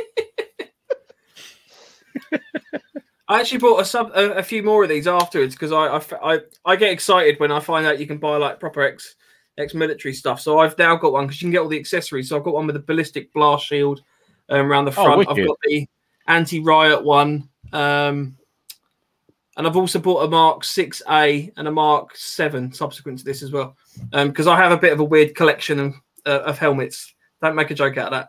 I 3.29 3.41
actually 3.41 3.59
bought 3.59 3.81
a 3.81 3.85
sub 3.85 4.11
a, 4.15 4.35
a 4.35 4.43
few 4.43 4.63
more 4.63 4.83
of 4.83 4.89
these 4.89 5.07
afterwards 5.07 5.55
because 5.55 5.73
I 5.73 6.77
get 6.77 6.91
excited 6.91 7.41
when 7.41 7.53
I 7.53 7.61
find 7.61 7.87
out 7.87 7.99
you 7.99 8.07
can 8.07 8.19
buy 8.19 8.37
like 8.37 8.61
proper 8.61 8.83
ex 8.83 9.15
ex 9.59 9.75
military 9.75 10.15
stuff. 10.15 10.41
So 10.41 10.59
I've 10.59 10.77
now 10.79 10.97
got 10.97 11.13
one 11.13 11.27
because 11.27 11.41
you 11.41 11.47
can 11.47 11.53
get 11.53 11.61
all 11.61 11.69
the 11.69 11.79
accessories. 11.79 12.29
So 12.29 12.37
I've 12.37 12.45
got 12.45 12.55
one 12.55 12.67
with 12.67 12.77
a 12.77 12.81
ballistic 12.81 13.33
blast 13.33 13.67
shield 13.67 14.03
um, 14.49 14.71
around 14.71 14.85
the 14.85 14.91
Oh, 14.93 15.05
front. 15.05 15.29
I've 15.29 15.47
got 15.47 15.59
the 15.63 15.89
anti 16.27 16.61
riot 16.61 17.05
one, 17.05 17.49
um, 17.73 18.37
and 19.57 19.67
I've 19.67 19.77
also 19.77 19.99
bought 19.99 20.25
a 20.25 20.29
Mark 20.29 20.65
Six 20.65 21.03
A 21.09 21.51
and 21.57 21.69
a 21.69 21.73
Mark 21.73 22.17
Seven 22.17 22.73
subsequent 22.73 23.19
to 23.21 23.25
this 23.25 23.43
as 23.43 23.53
well 23.53 23.77
because 24.11 24.47
I 24.47 24.57
have 24.57 24.73
a 24.73 24.79
bit 24.79 24.93
of 24.93 25.01
a 25.01 25.05
weird 25.05 25.35
collection 25.35 25.79
of 25.79 25.95
uh, 26.27 26.43
of 26.45 26.59
helmets. 26.59 27.15
Don't 27.41 27.57
make 27.57 27.71
a 27.71 27.75
joke 27.75 27.97
out 27.97 28.13
of 28.13 28.13
that. 28.13 28.29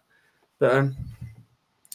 But 0.59 0.75
um, 0.75 0.95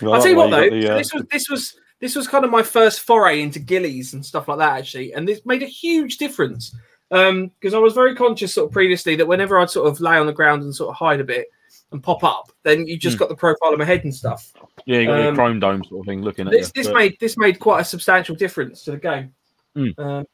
Well, 0.02 0.14
I'll 0.14 0.22
tell 0.22 0.30
you 0.30 0.36
what 0.36 0.50
though, 0.50 0.68
the, 0.68 0.92
uh, 0.92 0.98
this 0.98 1.12
was 1.12 1.24
this 1.30 1.48
was 1.48 1.78
this 2.00 2.14
was 2.16 2.28
kind 2.28 2.44
of 2.44 2.50
my 2.50 2.62
first 2.62 3.00
foray 3.00 3.42
into 3.42 3.58
ghillies 3.60 4.12
and 4.12 4.24
stuff 4.24 4.48
like 4.48 4.58
that 4.58 4.78
actually, 4.78 5.12
and 5.14 5.26
this 5.26 5.44
made 5.44 5.62
a 5.62 5.66
huge 5.66 6.18
difference 6.18 6.74
because 7.10 7.72
I 7.74 7.78
was 7.78 7.94
very 7.94 8.14
conscious 8.14 8.52
sort 8.54 8.66
of 8.68 8.72
previously 8.72 9.16
that 9.16 9.26
whenever 9.26 9.58
I'd 9.58 9.70
sort 9.70 9.88
of 9.88 9.98
lay 10.00 10.16
on 10.18 10.26
the 10.26 10.32
ground 10.32 10.62
and 10.62 10.74
sort 10.74 10.90
of 10.90 10.96
hide 10.96 11.20
a 11.20 11.24
bit 11.24 11.46
and 11.90 12.02
pop 12.02 12.22
up, 12.22 12.52
then 12.64 12.86
you 12.86 12.98
just 12.98 13.16
Hmm. 13.16 13.20
got 13.20 13.28
the 13.30 13.34
profile 13.34 13.72
of 13.72 13.78
my 13.78 13.84
head 13.86 14.04
and 14.04 14.14
stuff. 14.14 14.52
Yeah, 14.84 14.98
you 14.98 15.06
got 15.06 15.16
your 15.18 15.28
Um, 15.28 15.34
chrome 15.34 15.58
dome 15.60 15.84
sort 15.84 16.00
of 16.00 16.06
thing 16.06 16.20
looking 16.22 16.46
at 16.46 16.52
This 16.52 16.70
you. 16.74 16.82
this 16.82 16.86
but- 16.88 16.96
made 16.96 17.16
this 17.18 17.36
made 17.38 17.58
quite 17.58 17.80
a 17.80 17.84
substantial 17.84 18.34
difference 18.34 18.84
to 18.84 18.90
the 18.92 18.98
game. 18.98 19.34
Hmm. 19.74 19.88
Um, 19.98 20.26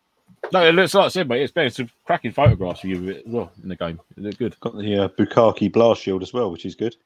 No, 0.52 0.62
it 0.68 0.74
looks 0.74 0.92
like 0.94 1.06
I 1.06 1.08
said, 1.08 1.26
mate. 1.28 1.40
It's 1.42 1.52
better. 1.52 1.68
It's 1.68 1.78
a 1.78 1.88
cracking 2.04 2.32
photographs 2.32 2.84
of 2.84 2.90
you 2.90 3.08
as 3.12 3.22
well 3.24 3.50
in 3.62 3.68
the 3.70 3.76
game. 3.76 3.98
They 4.16 4.22
look 4.24 4.36
good. 4.38 4.60
got 4.60 4.76
the 4.76 5.04
uh, 5.04 5.08
Bukaki 5.08 5.72
blast 5.72 6.02
shield 6.02 6.22
as 6.22 6.34
well, 6.34 6.50
which 6.50 6.66
is 6.66 6.74
good. 6.74 6.96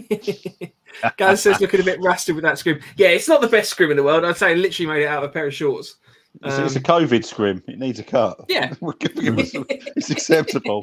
Gaz 1.16 1.42
says 1.42 1.60
looking 1.60 1.80
a 1.80 1.84
bit 1.84 2.00
rusted 2.00 2.34
with 2.34 2.44
that 2.44 2.58
scream. 2.58 2.80
Yeah, 2.96 3.08
it's 3.08 3.28
not 3.28 3.40
the 3.40 3.48
best 3.48 3.70
scream 3.70 3.90
in 3.90 3.96
the 3.96 4.02
world. 4.02 4.24
I'd 4.24 4.36
say 4.36 4.50
I 4.52 4.54
literally 4.54 4.92
made 4.92 5.02
it 5.02 5.06
out 5.06 5.22
of 5.22 5.30
a 5.30 5.32
pair 5.32 5.46
of 5.46 5.54
shorts. 5.54 5.96
It's, 6.42 6.58
it's 6.58 6.76
a 6.76 6.78
Um, 6.78 6.84
COVID 6.84 7.24
scrim. 7.24 7.62
It 7.66 7.78
needs 7.78 7.98
a 7.98 8.04
cut. 8.04 8.44
Yeah. 8.48 8.74
We're 8.80 8.92
giving 8.94 9.38
it 9.38 9.48
some- 9.48 9.66
it's 9.68 10.10
acceptable. 10.10 10.82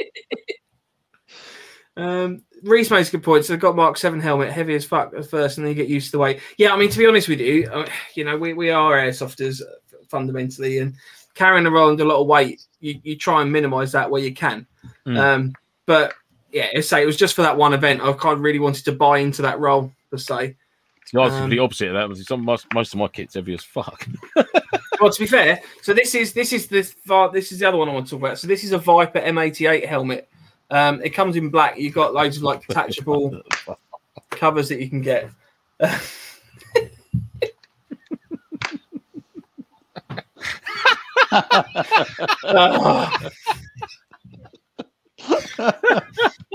Um, 1.96 2.44
Reese 2.64 2.90
makes 2.90 3.10
a 3.10 3.12
good 3.12 3.24
point. 3.24 3.46
So 3.46 3.54
they've 3.54 3.60
got 3.62 3.76
Mark 3.76 3.98
Seven 3.98 4.20
helmet, 4.20 4.52
heavy 4.52 4.74
as 4.76 4.86
fuck 4.86 5.14
at 5.16 5.30
first, 5.30 5.58
and 5.58 5.66
then 5.66 5.72
you 5.72 5.76
get 5.76 5.90
used 5.90 6.08
to 6.08 6.12
the 6.14 6.20
weight. 6.20 6.40
Yeah, 6.58 6.74
I 6.74 6.78
mean 6.78 6.90
to 6.90 6.98
be 6.98 7.06
honest 7.06 7.28
with 7.28 7.40
you, 7.40 7.70
uh, 7.72 7.88
you 8.16 8.24
know 8.24 8.38
we, 8.38 8.54
we 8.54 8.72
are 8.72 8.94
airsofters 8.94 9.62
uh, 9.62 9.66
fundamentally, 10.10 10.80
and 10.80 10.96
carrying 11.36 11.68
around 11.68 12.00
a 12.00 12.06
lot 12.06 12.20
of 12.20 12.28
weight, 12.28 12.64
you, 12.80 13.00
you 13.04 13.16
try 13.16 13.42
and 13.42 13.52
minimise 13.52 13.92
that 13.92 14.10
where 14.10 14.22
you 14.22 14.34
can. 14.34 14.66
Mm. 15.06 15.18
Um, 15.20 15.54
but 15.86 16.14
yeah, 16.54 16.68
as 16.74 16.86
I 16.86 16.98
say 16.98 17.04
it 17.04 17.06
was 17.06 17.18
just 17.18 17.36
for 17.36 17.42
that 17.42 17.58
one 17.58 17.74
event. 17.74 18.02
I 18.02 18.14
kind 18.14 18.36
of 18.36 18.42
really 18.42 18.60
wanted 18.60 18.86
to 18.86 18.92
buy 18.92 19.18
into 19.18 19.42
that 19.42 19.60
role 19.60 19.92
per 20.12 20.18
se. 20.18 20.56
See, 21.06 21.18
I 21.18 21.26
was 21.26 21.34
Um, 21.34 21.50
the 21.50 21.60
opposite 21.60 21.90
of 21.90 21.96
that. 21.96 22.08
Was 22.08 22.26
some 22.26 22.46
most, 22.46 22.68
most 22.74 22.94
of 22.94 23.00
my 23.00 23.08
kits 23.08 23.34
heavy 23.34 23.54
as 23.54 23.64
fuck. 23.64 24.08
Well, 25.02 25.12
to 25.12 25.20
be 25.20 25.28
fair, 25.28 25.60
so 25.82 25.94
this 25.94 26.16
is 26.16 26.32
this 26.32 26.54
is 26.54 26.68
the 26.68 26.82
far- 26.82 27.30
this 27.30 27.52
is 27.52 27.60
the 27.60 27.68
other 27.68 27.76
one 27.76 27.90
I 27.90 27.94
want 27.94 28.06
to 28.06 28.12
talk 28.12 28.20
about. 28.22 28.40
So 28.40 28.48
this 28.48 28.64
is 28.64 28.72
a 28.72 28.78
Viper 28.78 29.20
M88 29.20 29.86
helmet. 29.86 30.30
Um, 30.72 31.02
it 31.04 31.10
comes 31.10 31.36
in 31.36 31.50
black. 31.50 31.78
You've 31.78 31.94
got 31.94 32.14
loads 32.14 32.38
of 32.38 32.44
like 32.44 32.66
detachable 32.66 33.42
covers 34.30 34.70
that 34.70 34.80
you 34.80 34.90
can 34.90 35.02
get. 35.02 35.30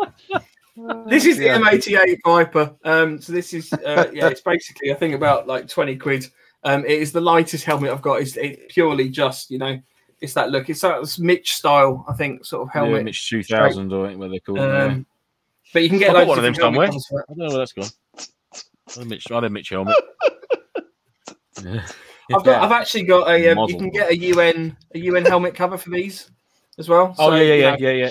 this 1.06 1.24
is 1.24 1.38
the 1.38 1.46
Yeah. 1.46 1.58
M88 1.58 2.18
Viper. 2.24 2.74
Um, 2.84 3.20
so 3.20 3.32
this 3.32 3.52
is 3.52 3.72
uh, 3.72 4.10
yeah, 4.12 4.28
it's 4.28 4.40
basically 4.40 4.92
I 4.92 4.94
think 4.94 5.14
about 5.14 5.46
like 5.46 5.68
twenty 5.68 5.96
quid. 5.96 6.26
Um, 6.64 6.84
it 6.84 6.92
is 6.92 7.12
the 7.12 7.20
lightest 7.20 7.64
helmet 7.64 7.90
I've 7.92 8.02
got. 8.02 8.20
It's 8.20 8.36
it 8.36 8.68
purely 8.68 9.08
just 9.08 9.50
you 9.50 9.58
know, 9.58 9.78
it's 10.20 10.34
that 10.34 10.50
look. 10.50 10.68
It's 10.68 10.80
that 10.80 11.00
it's 11.00 11.18
MICH 11.18 11.54
style, 11.54 12.04
I 12.08 12.14
think, 12.14 12.44
sort 12.44 12.66
of 12.66 12.72
helmet. 12.72 12.90
Yeah, 12.90 12.96
helmet. 12.96 13.04
MICH 13.06 13.28
2000 13.30 13.92
or 13.92 14.02
whatever 14.02 14.28
they're 14.28 14.40
called. 14.40 14.58
yeah. 14.58 14.84
um, 14.84 15.06
but 15.72 15.82
you 15.82 15.88
can 15.88 15.98
get 15.98 16.08
I've 16.10 16.14
got 16.14 16.18
loads 16.20 16.28
one 16.28 16.38
of 16.38 16.44
them 16.44 16.54
somewhere. 16.54 16.86
covers. 16.86 17.06
I 17.12 17.16
don't 17.28 17.38
know 17.38 17.48
where 17.48 17.58
that's 17.58 17.72
gone. 17.72 17.88
I 18.16 18.92
had 18.94 19.02
a 19.02 19.04
MICH, 19.06 19.30
I 19.30 19.34
had 19.34 19.44
a 19.44 19.50
MICH 19.50 19.68
helmet. 19.70 19.96
Yeah. 21.62 21.86
I've 22.34 22.44
got. 22.44 22.62
I've 22.62 22.72
actually 22.72 23.04
got 23.04 23.28
a. 23.30 23.48
Um, 23.50 23.68
you 23.68 23.78
can 23.78 23.90
get 23.90 24.10
a 24.10 24.16
UN 24.16 24.76
a 24.94 24.98
UN 24.98 25.24
helmet 25.24 25.54
cover 25.54 25.78
for 25.78 25.90
these 25.90 26.30
as 26.78 26.88
well. 26.88 27.14
Oh 27.18 27.30
So, 27.30 27.36
yeah, 27.36 27.54
yeah, 27.54 27.76
yeah, 27.78 27.90
yeah, 27.90 28.04
yeah. 28.06 28.10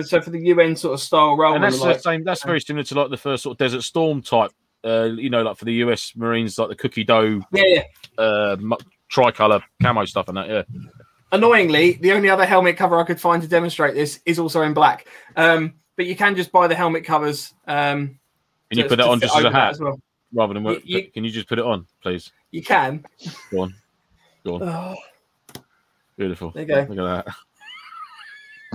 So 0.00 0.20
for 0.22 0.30
the 0.30 0.40
UN 0.46 0.74
sort 0.74 0.94
of 0.94 1.00
style 1.00 1.36
role, 1.36 1.54
And 1.54 1.62
that's 1.62 1.80
like, 1.80 1.96
the 1.96 2.02
same. 2.02 2.24
That's 2.24 2.42
very 2.44 2.60
similar 2.60 2.84
to 2.84 2.94
like 2.94 3.10
the 3.10 3.16
first 3.18 3.42
sort 3.42 3.54
of 3.54 3.58
Desert 3.58 3.82
Storm 3.82 4.22
type. 4.22 4.50
Uh, 4.84 5.04
you 5.14 5.30
know, 5.30 5.42
like 5.42 5.56
for 5.58 5.64
the 5.64 5.74
US 5.74 6.16
Marines, 6.16 6.58
like 6.58 6.68
the 6.68 6.74
cookie 6.74 7.04
dough, 7.04 7.40
yeah, 7.52 7.82
uh, 8.18 8.56
tricolor 9.08 9.62
camo 9.82 10.04
stuff 10.06 10.28
and 10.28 10.36
that. 10.38 10.48
Yeah. 10.48 10.62
Annoyingly, 11.30 11.92
the 12.00 12.12
only 12.12 12.28
other 12.28 12.44
helmet 12.44 12.76
cover 12.76 12.98
I 12.98 13.04
could 13.04 13.20
find 13.20 13.40
to 13.42 13.48
demonstrate 13.48 13.94
this 13.94 14.20
is 14.26 14.38
also 14.38 14.62
in 14.62 14.74
black. 14.74 15.06
Um, 15.36 15.74
but 15.96 16.06
you 16.06 16.16
can 16.16 16.34
just 16.34 16.50
buy 16.52 16.66
the 16.66 16.74
helmet 16.74 17.04
covers. 17.04 17.54
Um, 17.66 18.18
Can 18.70 18.78
you 18.78 18.82
to- 18.84 18.88
put 18.88 18.96
that 18.96 19.06
on 19.08 19.20
just 19.20 19.36
as 19.36 19.44
a 19.44 19.50
hat 19.52 19.72
as 19.72 19.80
well. 19.80 20.00
rather 20.32 20.54
than? 20.54 20.64
You- 20.64 20.82
you- 20.84 21.10
can 21.10 21.22
you 21.24 21.30
just 21.30 21.48
put 21.48 21.58
it 21.58 21.64
on, 21.64 21.86
please? 22.02 22.32
You 22.50 22.62
can. 22.62 23.04
Go 23.50 23.60
on. 23.62 23.74
Go 24.44 24.54
on. 24.56 24.62
Oh, 24.62 24.94
Beautiful. 26.16 26.50
there 26.50 26.62
you 26.62 26.68
go. 26.68 26.86
Look 26.94 27.06
at 27.06 27.24
that. 27.26 27.34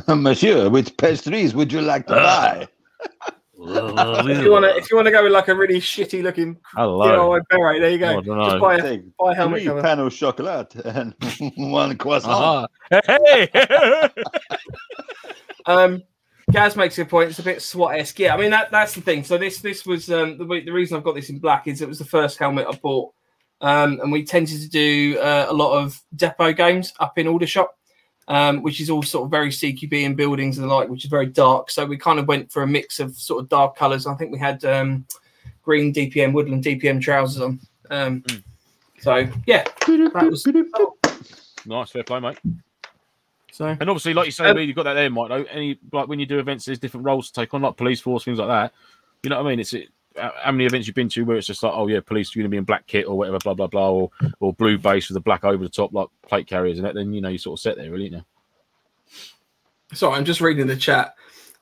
Monsieur, 0.16 0.70
which 0.70 0.96
pastries 0.98 1.54
would 1.54 1.72
you 1.72 1.82
like 1.82 2.08
to 2.08 2.14
buy? 2.14 2.68
If 3.60 4.44
you 4.44 4.52
want 4.52 4.66
to, 4.66 4.78
if 4.78 4.90
you 4.92 4.96
want 4.96 5.08
to 5.08 5.12
go 5.12 5.24
with 5.24 5.32
like 5.32 5.48
a 5.48 5.56
really 5.56 5.80
shitty 5.80 6.22
looking 6.22 6.58
Hello. 6.76 7.32
DIY 7.32 7.42
beret, 7.50 7.82
there 7.82 7.90
you 7.90 7.98
go. 7.98 8.06
Oh, 8.06 8.18
I 8.20 8.22
don't 8.22 8.44
Just 8.46 8.60
buy 8.60 8.76
a, 8.76 8.82
Take 8.82 9.18
buy 9.18 9.32
a 9.32 9.36
helmet 9.36 9.60
three 9.60 9.68
cover. 9.68 9.82
pan 9.82 10.00
au 10.00 10.10
chocolat 10.10 10.76
and 10.76 11.16
one 11.58 11.98
croissant. 11.98 12.70
Uh-huh. 12.92 13.02
Hey. 13.08 13.50
Um, 15.66 16.04
Gaz 16.52 16.76
makes 16.76 16.98
a 17.00 17.06
point. 17.06 17.32
It's 17.32 17.40
a 17.40 17.44
bit 17.44 17.62
SWAT 17.62 18.00
esque. 18.00 18.20
Yeah, 18.20 18.36
I 18.36 18.38
mean 18.38 18.52
that 18.52 18.72
that's 18.72 18.94
the 18.94 19.02
thing. 19.02 19.24
So 19.24 19.38
this 19.38 19.60
this 19.60 19.86
was 19.86 20.10
um, 20.12 20.38
the 20.38 20.46
the 20.46 20.72
reason 20.72 20.96
I've 20.96 21.04
got 21.04 21.16
this 21.16 21.30
in 21.30 21.40
black 21.40 21.68
is 21.68 21.82
it 21.82 21.90
was 21.90 22.00
the 22.00 22.06
first 22.06 22.38
helmet 22.38 22.68
I 22.70 22.76
bought, 22.76 23.12
um, 23.62 24.00
and 24.02 24.12
we 24.12 24.24
tended 24.24 24.62
to 24.62 24.70
do 24.70 25.18
uh, 25.20 25.48
a 25.50 25.54
lot 25.54 25.74
of 25.78 26.00
depot 26.16 26.54
games 26.54 26.94
up 27.00 27.18
in 27.18 27.28
Aldershot, 27.28 27.70
um, 28.28 28.62
which 28.62 28.80
is 28.82 28.90
all 28.90 29.04
sort 29.04 29.26
of 29.26 29.32
very 29.32 29.50
CQB 29.50 30.06
and 30.06 30.18
buildings 30.18 30.58
and 30.58 30.70
the 30.70 30.74
like, 30.74 30.90
which 30.90 31.06
is 31.06 31.10
very 31.10 31.28
dark. 31.28 31.72
So 31.72 31.86
we 31.86 31.98
kind 31.98 32.20
of 32.20 32.28
went 32.28 32.52
for 32.52 32.64
a 32.64 32.68
mix 32.68 33.00
of 33.00 33.16
sort 33.16 33.42
of 33.42 33.50
dark 33.50 33.76
colours. 33.76 34.06
I 34.08 34.16
think 34.16 34.32
we 34.32 34.40
had 34.40 34.64
um, 34.66 35.06
green 35.64 35.94
DPM 35.94 36.34
woodland 36.34 36.64
DPM 36.64 37.02
trousers 37.02 37.42
on. 37.42 37.60
Um, 37.90 38.22
Mm. 38.22 38.44
So 39.00 39.16
yeah, 39.46 39.64
that 39.86 40.28
was 40.30 40.44
nice, 41.66 41.92
fair 41.92 42.04
play, 42.04 42.20
mate. 42.20 42.40
so. 43.52 43.68
And 43.68 43.90
obviously, 43.90 44.16
like 44.16 44.26
you 44.26 44.32
say, 44.32 44.50
Um, 44.50 44.58
you've 44.58 44.76
got 44.76 44.84
that 44.84 44.96
there, 44.96 45.10
Mike. 45.10 45.30
Though 45.30 45.44
any 45.44 45.78
like 45.94 46.08
when 46.08 46.20
you 46.20 46.26
do 46.26 46.40
events, 46.40 46.66
there's 46.66 46.80
different 46.80 47.06
roles 47.06 47.30
to 47.30 47.40
take 47.42 47.54
on, 47.54 47.62
like 47.62 47.78
police 47.78 48.02
force, 48.02 48.24
things 48.26 48.40
like 48.40 48.48
that. 48.48 48.74
You 49.22 49.30
know 49.30 49.38
what 49.38 49.46
I 49.46 49.50
mean? 49.52 49.60
It's 49.60 49.74
it, 49.74 49.90
how 50.18 50.34
how 50.44 50.52
many 50.52 50.66
events 50.66 50.88
you've 50.88 50.96
been 50.96 51.10
to 51.10 51.24
where 51.24 51.38
it's 51.38 51.48
just 51.48 51.64
like, 51.64 51.74
oh 51.76 51.88
yeah, 51.88 52.00
police, 52.00 52.36
you're 52.36 52.44
gonna 52.44 52.50
be 52.50 52.58
in 52.58 52.64
black 52.64 52.88
kit 52.88 53.08
or 53.08 53.18
whatever, 53.18 53.38
blah 53.40 53.54
blah 53.54 53.68
blah, 53.68 53.90
or 53.90 54.12
or 54.40 54.54
blue 54.54 54.78
base 54.78 55.10
with 55.10 55.16
the 55.16 55.22
black 55.22 55.44
over 55.44 55.64
the 55.64 55.70
top, 55.70 55.94
like 55.94 56.08
plate 56.22 56.48
carriers 56.48 56.78
and 56.78 56.86
that. 56.86 56.96
Then 56.96 57.14
you 57.14 57.22
know 57.22 57.30
you 57.30 57.38
sort 57.38 57.60
of 57.60 57.62
set 57.62 57.78
there, 57.78 57.92
really. 57.92 58.06
You 58.06 58.12
know? 58.12 58.26
Sorry, 59.94 60.18
I'm 60.18 60.26
just 60.26 60.42
reading 60.42 60.68
the 60.68 60.76
chat. 60.76 61.16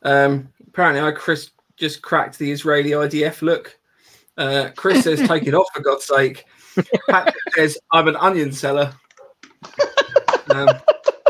Um, 0.03 0.49
apparently, 0.67 1.01
I 1.01 1.11
Chris 1.11 1.51
just 1.77 2.01
cracked 2.01 2.37
the 2.39 2.51
Israeli 2.51 2.91
IDF 2.91 3.41
look. 3.41 3.77
Uh, 4.37 4.69
Chris 4.75 5.03
says, 5.03 5.19
"Take 5.27 5.47
it 5.47 5.53
off 5.53 5.67
for 5.73 5.81
God's 5.81 6.05
sake." 6.05 6.45
Patrick 7.09 7.35
says, 7.55 7.77
"I'm 7.91 8.07
an 8.07 8.15
onion 8.15 8.51
seller." 8.51 8.93
Um, 10.47 10.69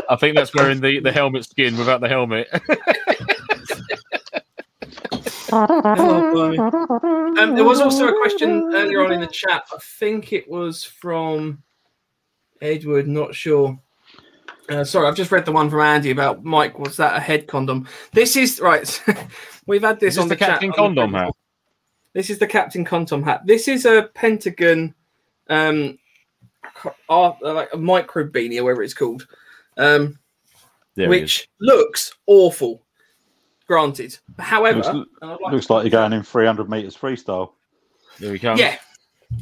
I 0.08 0.16
think 0.16 0.36
that's 0.36 0.54
wearing 0.54 0.80
the 0.80 1.00
the 1.00 1.12
helmet 1.20 1.44
skin 1.44 1.76
without 1.76 2.00
the 2.00 2.08
helmet. 2.08 2.48
Oh, 5.52 7.34
um, 7.38 7.54
there 7.54 7.64
was 7.64 7.80
also 7.80 8.08
a 8.08 8.12
question 8.20 8.70
earlier 8.74 9.04
on 9.04 9.12
in 9.12 9.20
the 9.20 9.26
chat. 9.26 9.64
I 9.72 9.78
think 9.80 10.32
it 10.32 10.48
was 10.48 10.84
from 10.84 11.62
Edward. 12.60 13.08
Not 13.08 13.34
sure. 13.34 13.78
Uh, 14.68 14.84
sorry, 14.84 15.06
I've 15.06 15.16
just 15.16 15.30
read 15.30 15.44
the 15.44 15.52
one 15.52 15.70
from 15.70 15.80
Andy 15.80 16.10
about 16.10 16.44
Mike. 16.44 16.78
Was 16.78 16.96
that 16.96 17.16
a 17.16 17.20
head 17.20 17.46
condom? 17.46 17.86
This 18.12 18.36
is 18.36 18.60
right. 18.60 19.02
We've 19.66 19.82
had 19.82 20.00
this 20.00 20.14
this 20.14 20.22
on 20.22 20.28
the 20.28 20.34
the, 20.34 20.38
Captain 20.38 20.70
on 20.70 20.94
the 20.94 21.02
Condom 21.02 21.14
hat? 21.14 21.32
This 22.14 22.30
is 22.30 22.38
the 22.38 22.46
Captain 22.46 22.84
Condom 22.84 23.22
hat. 23.22 23.42
This 23.46 23.68
is 23.68 23.84
a 23.84 24.10
Pentagon, 24.14 24.94
um, 25.48 25.98
art, 27.08 27.36
uh, 27.44 27.54
like 27.54 27.68
a 27.72 27.76
micro 27.76 28.26
beanie 28.26 28.58
or 28.58 28.64
whatever 28.64 28.82
it's 28.82 28.94
called, 28.94 29.26
um, 29.76 30.18
There 30.94 31.12
it 31.12 31.16
is. 31.16 31.20
which 31.22 31.48
looks 31.60 32.14
awful. 32.26 32.85
Granted, 33.66 34.16
however, 34.38 34.80
Looks- 34.92 35.10
like 35.20 35.52
Looks 35.52 35.70
like 35.70 35.84
you're 35.84 35.90
going 35.90 36.12
in 36.12 36.22
300 36.22 36.70
meters 36.70 36.96
freestyle. 36.96 37.52
There 38.20 38.30
we 38.32 38.38
come. 38.38 38.56
Yeah. 38.58 38.78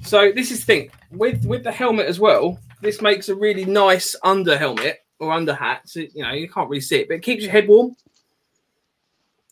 So 0.03 0.33
this 0.33 0.51
is 0.51 0.61
the 0.61 0.65
thing 0.67 0.91
with 1.11 1.45
with 1.45 1.63
the 1.63 1.73
helmet 1.73 2.07
as 2.07 2.19
well. 2.19 2.59
This 2.81 3.03
makes 3.03 3.29
a 3.29 3.35
really 3.35 3.65
nice 3.67 4.17
under 4.25 4.57
helmet 4.57 5.01
or 5.19 5.31
under 5.31 5.55
hat. 5.55 5.83
So 5.85 6.01
you 6.01 6.23
know 6.23 6.33
you 6.33 6.49
can't 6.49 6.71
really 6.71 6.81
see 6.81 7.01
it, 7.01 7.09
but 7.09 7.15
it 7.15 7.23
keeps 7.23 7.43
your 7.43 7.53
head 7.53 7.69
warm. 7.69 7.95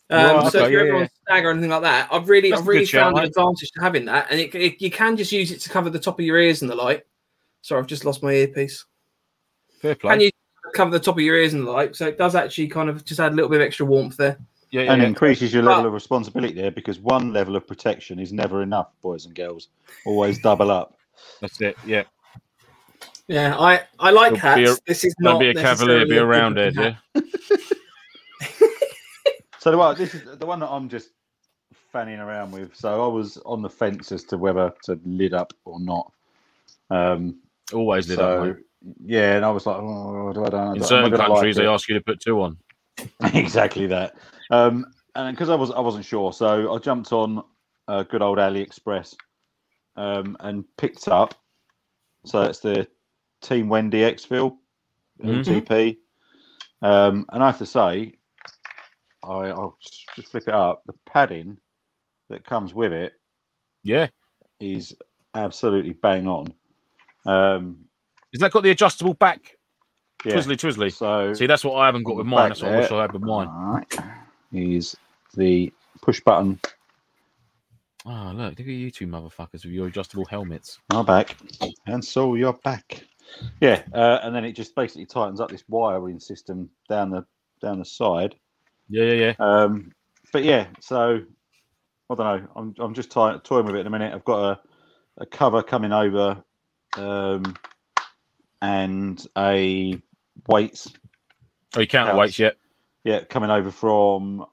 Um, 0.09 0.37
Right, 0.37 0.51
so 0.51 0.59
okay, 0.59 0.65
if 0.65 0.71
you're 0.71 0.85
yeah, 0.85 0.93
ever 0.93 1.01
on 1.03 1.09
stag 1.25 1.45
or 1.45 1.51
anything 1.51 1.69
like 1.69 1.81
that, 1.83 2.07
I've 2.11 2.29
really, 2.29 2.49
That's 2.49 2.61
I've 2.61 2.67
really 2.67 2.81
good 2.81 2.89
shout, 2.89 3.13
found 3.13 3.19
an 3.19 3.23
advantage 3.25 3.71
to 3.71 3.81
having 3.81 4.05
that, 4.05 4.27
and 4.29 4.39
it, 4.39 4.53
it, 4.53 4.81
you 4.81 4.91
can 4.91 5.15
just 5.17 5.31
use 5.31 5.51
it 5.51 5.59
to 5.61 5.69
cover 5.69 5.89
the 5.89 5.99
top 5.99 6.19
of 6.19 6.25
your 6.25 6.37
ears 6.37 6.61
and 6.61 6.69
the 6.69 6.75
light. 6.75 7.03
Sorry, 7.61 7.79
I've 7.79 7.87
just 7.87 8.05
lost 8.05 8.21
my 8.21 8.31
earpiece. 8.33 8.85
Fair 9.79 9.95
play. 9.95 10.11
Can 10.11 10.21
you 10.21 10.31
cover 10.73 10.91
the 10.91 10.99
top 10.99 11.15
of 11.15 11.21
your 11.21 11.37
ears 11.37 11.53
and 11.53 11.65
the 11.65 11.71
light? 11.71 11.95
So 11.95 12.05
it 12.07 12.17
does 12.17 12.35
actually 12.35 12.67
kind 12.67 12.89
of 12.89 13.05
just 13.05 13.19
add 13.19 13.31
a 13.31 13.35
little 13.35 13.49
bit 13.49 13.61
of 13.61 13.65
extra 13.65 13.85
warmth 13.85 14.17
there. 14.17 14.37
Yeah, 14.73 14.81
yeah, 14.83 14.93
And 14.93 15.01
yeah. 15.01 15.07
increases 15.07 15.53
your 15.53 15.63
level 15.63 15.83
But- 15.83 15.87
of 15.89 15.93
responsibility 15.93 16.53
there 16.53 16.71
because 16.71 16.99
one 16.99 17.31
level 17.31 17.55
of 17.55 17.67
protection 17.67 18.19
is 18.19 18.33
never 18.33 18.61
enough, 18.63 18.89
boys 19.01 19.25
and 19.25 19.35
girls. 19.35 19.67
Always 20.05 20.39
double 20.39 20.71
up. 20.71 20.97
That's 21.41 21.61
it. 21.61 21.77
Yeah. 21.85 22.03
Yeah, 23.27 23.55
I 23.57 23.81
I 23.99 24.11
like 24.11 24.31
Don't 24.31 24.39
hats. 24.39 24.71
a- 24.79 24.81
this 24.87 25.03
is 25.05 25.15
Don't 25.21 25.33
not 25.33 25.39
be 25.39 25.49
a 25.49 25.53
cavalier, 25.53 25.99
necessarily 25.99 26.05
be 26.05 26.17
a 26.17 26.19
good 26.21 26.27
roundhead. 26.27 26.73
Yeah. 26.75 26.95
So 29.59 29.71
the 29.71 29.77
one, 29.77 29.95
this 29.97 30.13
is 30.13 30.23
the 30.39 30.45
one 30.45 30.59
that 30.59 30.67
I'm 30.69 30.89
just 30.89 31.11
fanning 31.93 32.19
around 32.19 32.51
with. 32.51 32.75
So 32.75 33.01
I 33.01 33.07
was 33.07 33.37
on 33.45 33.61
the 33.61 33.69
fence 33.69 34.11
as 34.11 34.25
to 34.25 34.37
whether 34.37 34.73
to 34.83 34.99
lid 35.05 35.33
up 35.33 35.53
or 35.63 35.79
not. 35.79 36.11
Um, 36.89 37.39
Always 37.71 38.09
lit 38.09 38.17
so 38.17 38.41
up. 38.41 38.45
mate. 38.57 38.65
yeah, 39.05 39.37
and 39.37 39.45
I 39.45 39.51
was 39.51 39.65
like, 39.65 39.77
oh, 39.77 40.33
do 40.33 40.43
I 40.43 40.49
don't. 40.49 40.75
In 40.75 40.81
am 40.81 40.83
certain 40.83 41.11
gonna 41.11 41.23
like 41.23 41.27
countries, 41.31 41.55
they 41.55 41.65
ask 41.65 41.87
you 41.87 41.95
to 41.95 42.01
put 42.01 42.19
two 42.19 42.41
on. 42.41 42.57
exactly 43.33 43.87
that. 43.87 44.15
Um, 44.51 44.85
and 45.15 45.35
because 45.35 45.49
I 45.49 45.55
was 45.55 45.71
I 45.71 45.79
wasn't 45.79 46.05
sure, 46.05 46.33
so 46.33 46.73
I 46.73 46.77
jumped 46.79 47.11
on 47.11 47.43
uh, 47.87 48.03
good 48.03 48.21
old 48.21 48.37
AliExpress 48.37 49.15
um, 49.95 50.35
and 50.39 50.65
picked 50.77 51.07
up. 51.07 51.35
So 52.25 52.43
it's 52.43 52.59
the 52.59 52.87
Team 53.41 53.69
Wendy 53.69 53.99
EXFIL 53.99 54.57
Mhm. 55.21 55.43
LTP, 55.45 55.97
um, 56.81 57.25
and 57.31 57.43
I 57.43 57.47
have 57.47 57.59
to 57.59 57.65
say, 57.65 58.13
I, 59.23 59.29
I'll 59.49 59.77
just 60.15 60.29
flip 60.31 60.47
it 60.47 60.53
up. 60.53 60.83
The 60.87 60.93
padding 61.05 61.57
that 62.29 62.43
comes 62.45 62.73
with 62.73 62.91
it 62.93 63.13
Yeah. 63.83 64.07
is 64.59 64.95
absolutely 65.35 65.93
bang 65.93 66.27
on. 66.27 66.53
Um, 67.25 67.85
Has 68.33 68.39
that 68.41 68.51
got 68.51 68.63
the 68.63 68.71
adjustable 68.71 69.13
back? 69.13 69.57
yeah. 70.25 70.33
Twizzly, 70.35 70.55
twizzly. 70.57 70.91
So 70.91 71.33
See, 71.33 71.45
that's 71.45 71.63
what 71.63 71.75
I 71.75 71.85
haven't 71.85 72.03
got 72.03 72.15
with 72.15 72.25
mine. 72.25 72.49
That's 72.49 72.61
what 72.63 72.73
I 72.73 72.79
wish. 72.79 72.91
I 72.91 73.01
had 73.01 73.11
with 73.13 73.21
mine. 73.21 73.85
Is 74.53 74.95
the 75.35 75.73
push 76.01 76.19
button 76.21 76.59
Oh, 78.05 78.33
look, 78.35 78.59
look 78.59 78.59
at 78.59 78.65
you 78.67 78.91
two 78.91 79.07
motherfuckers 79.07 79.63
with 79.63 79.73
your 79.73 79.87
adjustable 79.87 80.25
helmets. 80.25 80.79
are 80.91 81.05
back, 81.05 81.37
and 81.87 82.03
so 82.03 82.35
you're 82.35 82.53
back. 82.53 83.05
Yeah, 83.61 83.81
uh, 83.93 84.19
and 84.23 84.35
then 84.35 84.43
it 84.43 84.53
just 84.53 84.75
basically 84.75 85.05
tightens 85.05 85.39
up 85.39 85.49
this 85.49 85.63
wiring 85.69 86.19
system 86.19 86.69
down 86.89 87.11
the 87.11 87.25
down 87.61 87.79
the 87.79 87.85
side. 87.85 88.35
Yeah, 88.89 89.05
yeah, 89.05 89.13
yeah. 89.13 89.33
Um, 89.39 89.93
but 90.33 90.43
yeah, 90.43 90.67
so 90.81 91.21
I 92.09 92.15
don't 92.15 92.19
know. 92.19 92.47
I'm 92.57 92.75
I'm 92.77 92.93
just 92.93 93.09
toy- 93.09 93.37
toying 93.37 93.65
with 93.67 93.75
it 93.75 93.79
in 93.79 93.87
a 93.87 93.91
minute. 93.91 94.13
I've 94.13 94.25
got 94.25 94.51
a, 94.51 94.59
a 95.19 95.25
cover 95.25 95.63
coming 95.63 95.93
over, 95.93 96.43
um, 96.97 97.55
and 98.61 99.25
a 99.37 99.97
weights. 100.49 100.91
Oh, 101.77 101.79
you 101.79 101.87
can't 101.87 102.17
wait 102.17 102.37
yet. 102.37 102.57
Yeah, 103.03 103.23
coming 103.23 103.49
over 103.49 103.71
from 103.71 104.45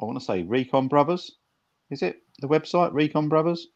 I 0.00 0.04
want 0.04 0.18
to 0.18 0.24
say 0.24 0.42
Recon 0.42 0.88
Brothers. 0.88 1.32
Is 1.90 2.02
it 2.02 2.16
the 2.40 2.48
website 2.48 2.92
Recon 2.92 3.28
Brothers? 3.28 3.68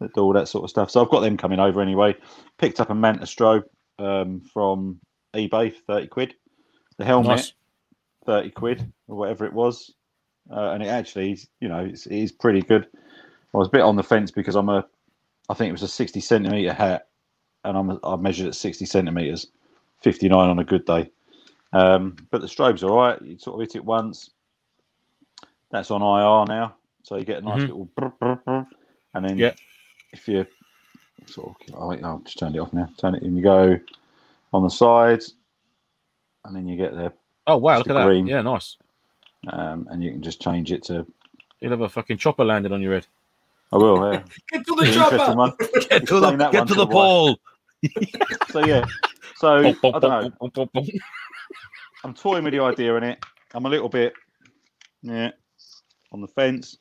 That 0.00 0.12
do 0.14 0.22
all 0.22 0.32
that 0.34 0.48
sort 0.48 0.64
of 0.64 0.70
stuff. 0.70 0.90
So 0.90 1.02
I've 1.02 1.10
got 1.10 1.20
them 1.20 1.36
coming 1.36 1.60
over 1.60 1.80
anyway. 1.80 2.14
Picked 2.58 2.80
up 2.80 2.90
a 2.90 2.94
Manta 2.94 3.24
strobe 3.24 3.64
um, 3.98 4.40
from 4.52 5.00
eBay, 5.34 5.72
for 5.72 5.80
thirty 5.86 6.08
quid. 6.08 6.34
The 6.98 7.04
helmet, 7.04 7.28
Nice. 7.28 7.52
30 8.26 8.50
quid 8.50 8.92
or 9.08 9.16
whatever 9.16 9.44
it 9.46 9.52
was. 9.52 9.92
Uh, 10.50 10.70
and 10.70 10.82
it 10.82 10.88
actually, 10.88 11.38
you 11.60 11.68
know, 11.68 11.80
it's, 11.80 12.06
it 12.06 12.16
is 12.16 12.32
pretty 12.32 12.62
good. 12.62 12.86
I 13.54 13.58
was 13.58 13.68
a 13.68 13.70
bit 13.70 13.82
on 13.82 13.96
the 13.96 14.02
fence 14.02 14.30
because 14.30 14.54
I'm 14.54 14.68
a, 14.68 14.86
I 15.48 15.54
think 15.54 15.68
it 15.70 15.72
was 15.72 15.82
a 15.82 15.88
60 15.88 16.20
centimeter 16.20 16.72
hat 16.72 17.08
and 17.64 17.76
I'm 17.76 17.98
I 18.04 18.16
measured 18.16 18.46
at 18.46 18.54
60 18.54 18.84
centimeters, 18.86 19.48
59 20.02 20.38
on 20.38 20.58
a 20.58 20.64
good 20.64 20.84
day. 20.84 21.10
Um, 21.72 22.16
but 22.30 22.40
the 22.40 22.48
strobe's 22.48 22.82
all 22.82 22.96
right. 22.96 23.20
You 23.22 23.38
sort 23.38 23.60
of 23.60 23.66
hit 23.66 23.76
it 23.76 23.84
once. 23.84 24.30
That's 25.70 25.90
on 25.90 26.00
IR 26.02 26.46
now. 26.54 26.76
So 27.02 27.16
you 27.16 27.24
get 27.24 27.38
a 27.38 27.42
nice 27.42 27.62
Mhm. 27.62 27.68
little, 27.68 27.84
brr, 27.96 28.08
brr, 28.20 28.36
brr. 28.44 28.66
and 29.14 29.24
then 29.28 29.38
Yeah. 29.38 29.54
if 30.12 30.26
you 30.28 30.46
sort 31.26 31.56
of, 31.68 31.74
oh, 31.74 31.88
wait, 31.88 32.04
I'll 32.04 32.18
just 32.20 32.38
turn 32.38 32.54
it 32.54 32.58
off 32.58 32.72
now. 32.72 32.88
Turn 32.98 33.14
it 33.14 33.22
and 33.22 33.36
you 33.36 33.42
go 33.42 33.78
on 34.52 34.62
the 34.62 34.70
sides 34.70 35.34
and 36.44 36.54
then 36.54 36.66
you 36.68 36.76
get 36.76 36.92
the 36.94 37.12
Oh, 37.48 37.56
wow, 37.58 37.78
look 37.78 37.86
at 37.88 37.90
a 37.92 37.94
that. 38.00 38.04
green. 38.06 38.26
Yeah, 38.26 38.42
nice. 38.42 38.76
um, 39.48 39.86
and 39.90 40.02
you 40.02 40.10
can 40.10 40.22
just 40.22 40.40
change 40.42 40.72
it 40.72 40.82
to. 40.84 41.06
You'll 41.60 41.70
have 41.70 41.80
a 41.80 41.88
fucking 41.88 42.18
chopper 42.18 42.44
landed 42.44 42.72
on 42.72 42.82
your 42.82 42.94
head. 42.94 43.06
I 43.72 43.76
will. 43.76 44.12
Yeah. 44.12 44.22
Get 44.52 44.66
to 44.66 44.74
the 44.74 44.82
an 44.82 44.92
chopper. 44.92 45.56
Get 45.88 46.02
Explain 46.02 46.38
that 46.38 46.52
one 46.52 46.66
to 46.66 46.74
the 46.74 46.86
pole. 46.86 47.38
So 48.50 48.64
yeah. 48.64 48.84
So 49.36 49.58
I 49.58 49.72
don't 49.72 50.02
know. 50.02 50.30
I'm 52.04 52.14
toying 52.14 52.44
with 52.44 52.52
the 52.52 52.60
idea 52.60 52.94
in 52.96 53.02
it. 53.04 53.18
I'm 53.54 53.66
a 53.66 53.68
little 53.68 53.88
bit, 53.88 54.12
yeah, 55.02 55.30
on 56.12 56.20
the 56.20 56.28
fence. 56.28 56.76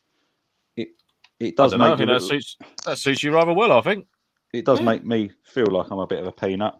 It 0.75 0.89
it 1.39 1.53
I 1.57 1.63
does 1.63 1.71
don't 1.71 1.79
know, 1.79 1.85
I 1.85 1.89
make 1.89 1.97
think 1.99 2.07
me 2.09 2.13
that 2.15 2.21
look- 2.21 2.29
suits 2.31 2.57
that 2.85 2.97
suits 2.97 3.23
you 3.23 3.33
rather 3.33 3.53
well. 3.53 3.71
I 3.71 3.81
think. 3.81 4.05
it 4.53 4.65
does 4.65 4.79
yeah. 4.79 4.85
make 4.85 5.05
me 5.05 5.31
feel 5.43 5.67
like 5.67 5.87
I'm 5.91 5.99
a 5.99 6.07
bit 6.07 6.19
of 6.19 6.27
a 6.27 6.31
peanut. 6.31 6.75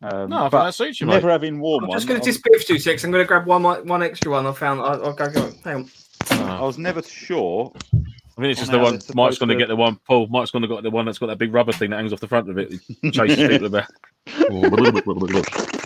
Um, 0.00 0.30
No, 0.30 0.36
I 0.36 0.40
think 0.42 0.50
but 0.52 0.64
that 0.64 0.74
suits 0.74 1.00
you, 1.00 1.06
mate. 1.06 1.14
never 1.14 1.30
having 1.30 1.58
worn 1.60 1.84
I'm 1.84 1.88
one. 1.88 1.96
just 1.98 2.06
going 2.06 2.20
to 2.20 2.24
I'm- 2.24 2.30
disappear 2.30 2.58
for 2.60 2.66
two 2.66 2.78
seconds. 2.78 3.04
I'm 3.04 3.10
going 3.10 3.24
to 3.24 3.28
grab 3.28 3.46
one 3.46 3.62
one 3.64 4.02
extra 4.02 4.30
one 4.30 4.46
I 4.46 4.52
found. 4.52 4.80
I'll, 4.80 5.06
I'll 5.06 5.12
go, 5.12 5.28
go. 5.30 5.50
Hang 5.64 5.76
on. 5.76 5.90
I 6.30 6.58
Oh, 6.60 6.66
was 6.66 6.78
never 6.78 7.02
sure. 7.02 7.72
I 7.94 8.40
mean, 8.40 8.50
it's 8.52 8.60
just 8.60 8.70
the 8.70 8.78
one. 8.78 9.00
Mike's 9.14 9.38
going 9.38 9.48
to 9.48 9.54
to- 9.54 9.58
get 9.58 9.66
the 9.68 9.74
one. 9.76 9.96
Paul, 10.06 10.28
Mike's 10.28 10.50
going 10.52 10.62
to 10.62 10.68
got 10.68 10.82
the 10.84 10.90
one 10.90 11.04
that's 11.06 11.18
got 11.18 11.26
that 11.26 11.38
big 11.38 11.52
rubber 11.52 11.72
thing 11.72 11.90
that 11.90 11.96
hangs 11.96 12.12
off 12.12 12.20
the 12.20 12.28
front 12.28 12.48
of 12.48 12.56
it. 12.58 12.72
It 13.02 13.12
chases 13.12 13.36
people 13.48 13.66
about. 13.66 13.86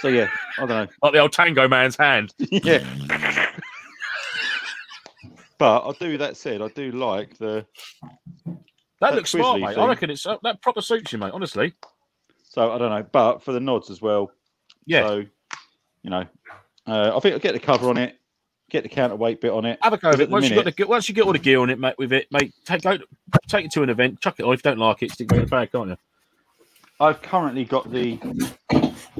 So 0.00 0.08
yeah, 0.08 0.28
I 0.58 0.66
don't 0.66 0.68
know. 0.68 0.86
like 1.02 1.12
the 1.12 1.18
old 1.18 1.32
Tango 1.32 1.68
man's 1.68 1.96
hand. 1.96 2.34
yeah. 2.50 2.84
But 5.58 5.88
I 5.88 5.92
do. 5.98 6.18
That 6.18 6.36
said, 6.36 6.60
I 6.60 6.68
do 6.68 6.92
like 6.92 7.38
the. 7.38 7.66
That 9.00 9.14
looks 9.14 9.30
smart, 9.30 9.60
mate. 9.60 9.76
I 9.76 9.86
reckon 9.86 10.10
it's 10.10 10.26
uh, 10.26 10.36
that 10.42 10.60
proper 10.62 10.82
suits 10.82 11.12
you, 11.12 11.18
mate. 11.18 11.32
Honestly. 11.32 11.72
So 12.48 12.72
I 12.72 12.78
don't 12.78 12.90
know, 12.90 13.06
but 13.12 13.42
for 13.42 13.52
the 13.52 13.60
nods 13.60 13.90
as 13.90 14.00
well. 14.00 14.30
Yeah. 14.86 15.06
So, 15.06 15.24
you 16.02 16.10
know, 16.10 16.24
uh, 16.86 17.12
I 17.14 17.20
think 17.20 17.34
I'll 17.34 17.40
get 17.40 17.52
the 17.52 17.60
cover 17.60 17.88
on 17.90 17.98
it, 17.98 18.18
get 18.70 18.82
the 18.82 18.88
counterweight 18.88 19.40
bit 19.40 19.50
on 19.50 19.64
it. 19.64 19.78
Have 19.82 19.92
a 19.92 19.98
go 19.98 20.10
it. 20.10 20.30
Once 20.30 20.48
you 20.48 20.54
got 20.54 20.64
the 20.64 20.84
once 20.84 21.08
you 21.08 21.14
get 21.14 21.24
all 21.24 21.32
the 21.32 21.38
gear 21.38 21.60
on 21.60 21.70
it, 21.70 21.78
mate, 21.78 21.96
with 21.98 22.12
it, 22.12 22.30
mate, 22.30 22.54
take 22.64 22.82
go 22.82 22.98
take 23.48 23.66
it 23.66 23.70
to 23.72 23.82
an 23.82 23.90
event, 23.90 24.20
chuck 24.20 24.36
it 24.38 24.44
on. 24.44 24.54
If 24.54 24.60
you 24.60 24.70
don't 24.70 24.78
like 24.78 25.02
it, 25.02 25.10
stick 25.10 25.30
it 25.30 25.36
in 25.36 25.40
the 25.42 25.46
bag, 25.46 25.72
can't 25.72 25.88
you? 25.88 25.96
I've 26.98 27.20
currently 27.20 27.64
got 27.64 27.90
the 27.90 28.18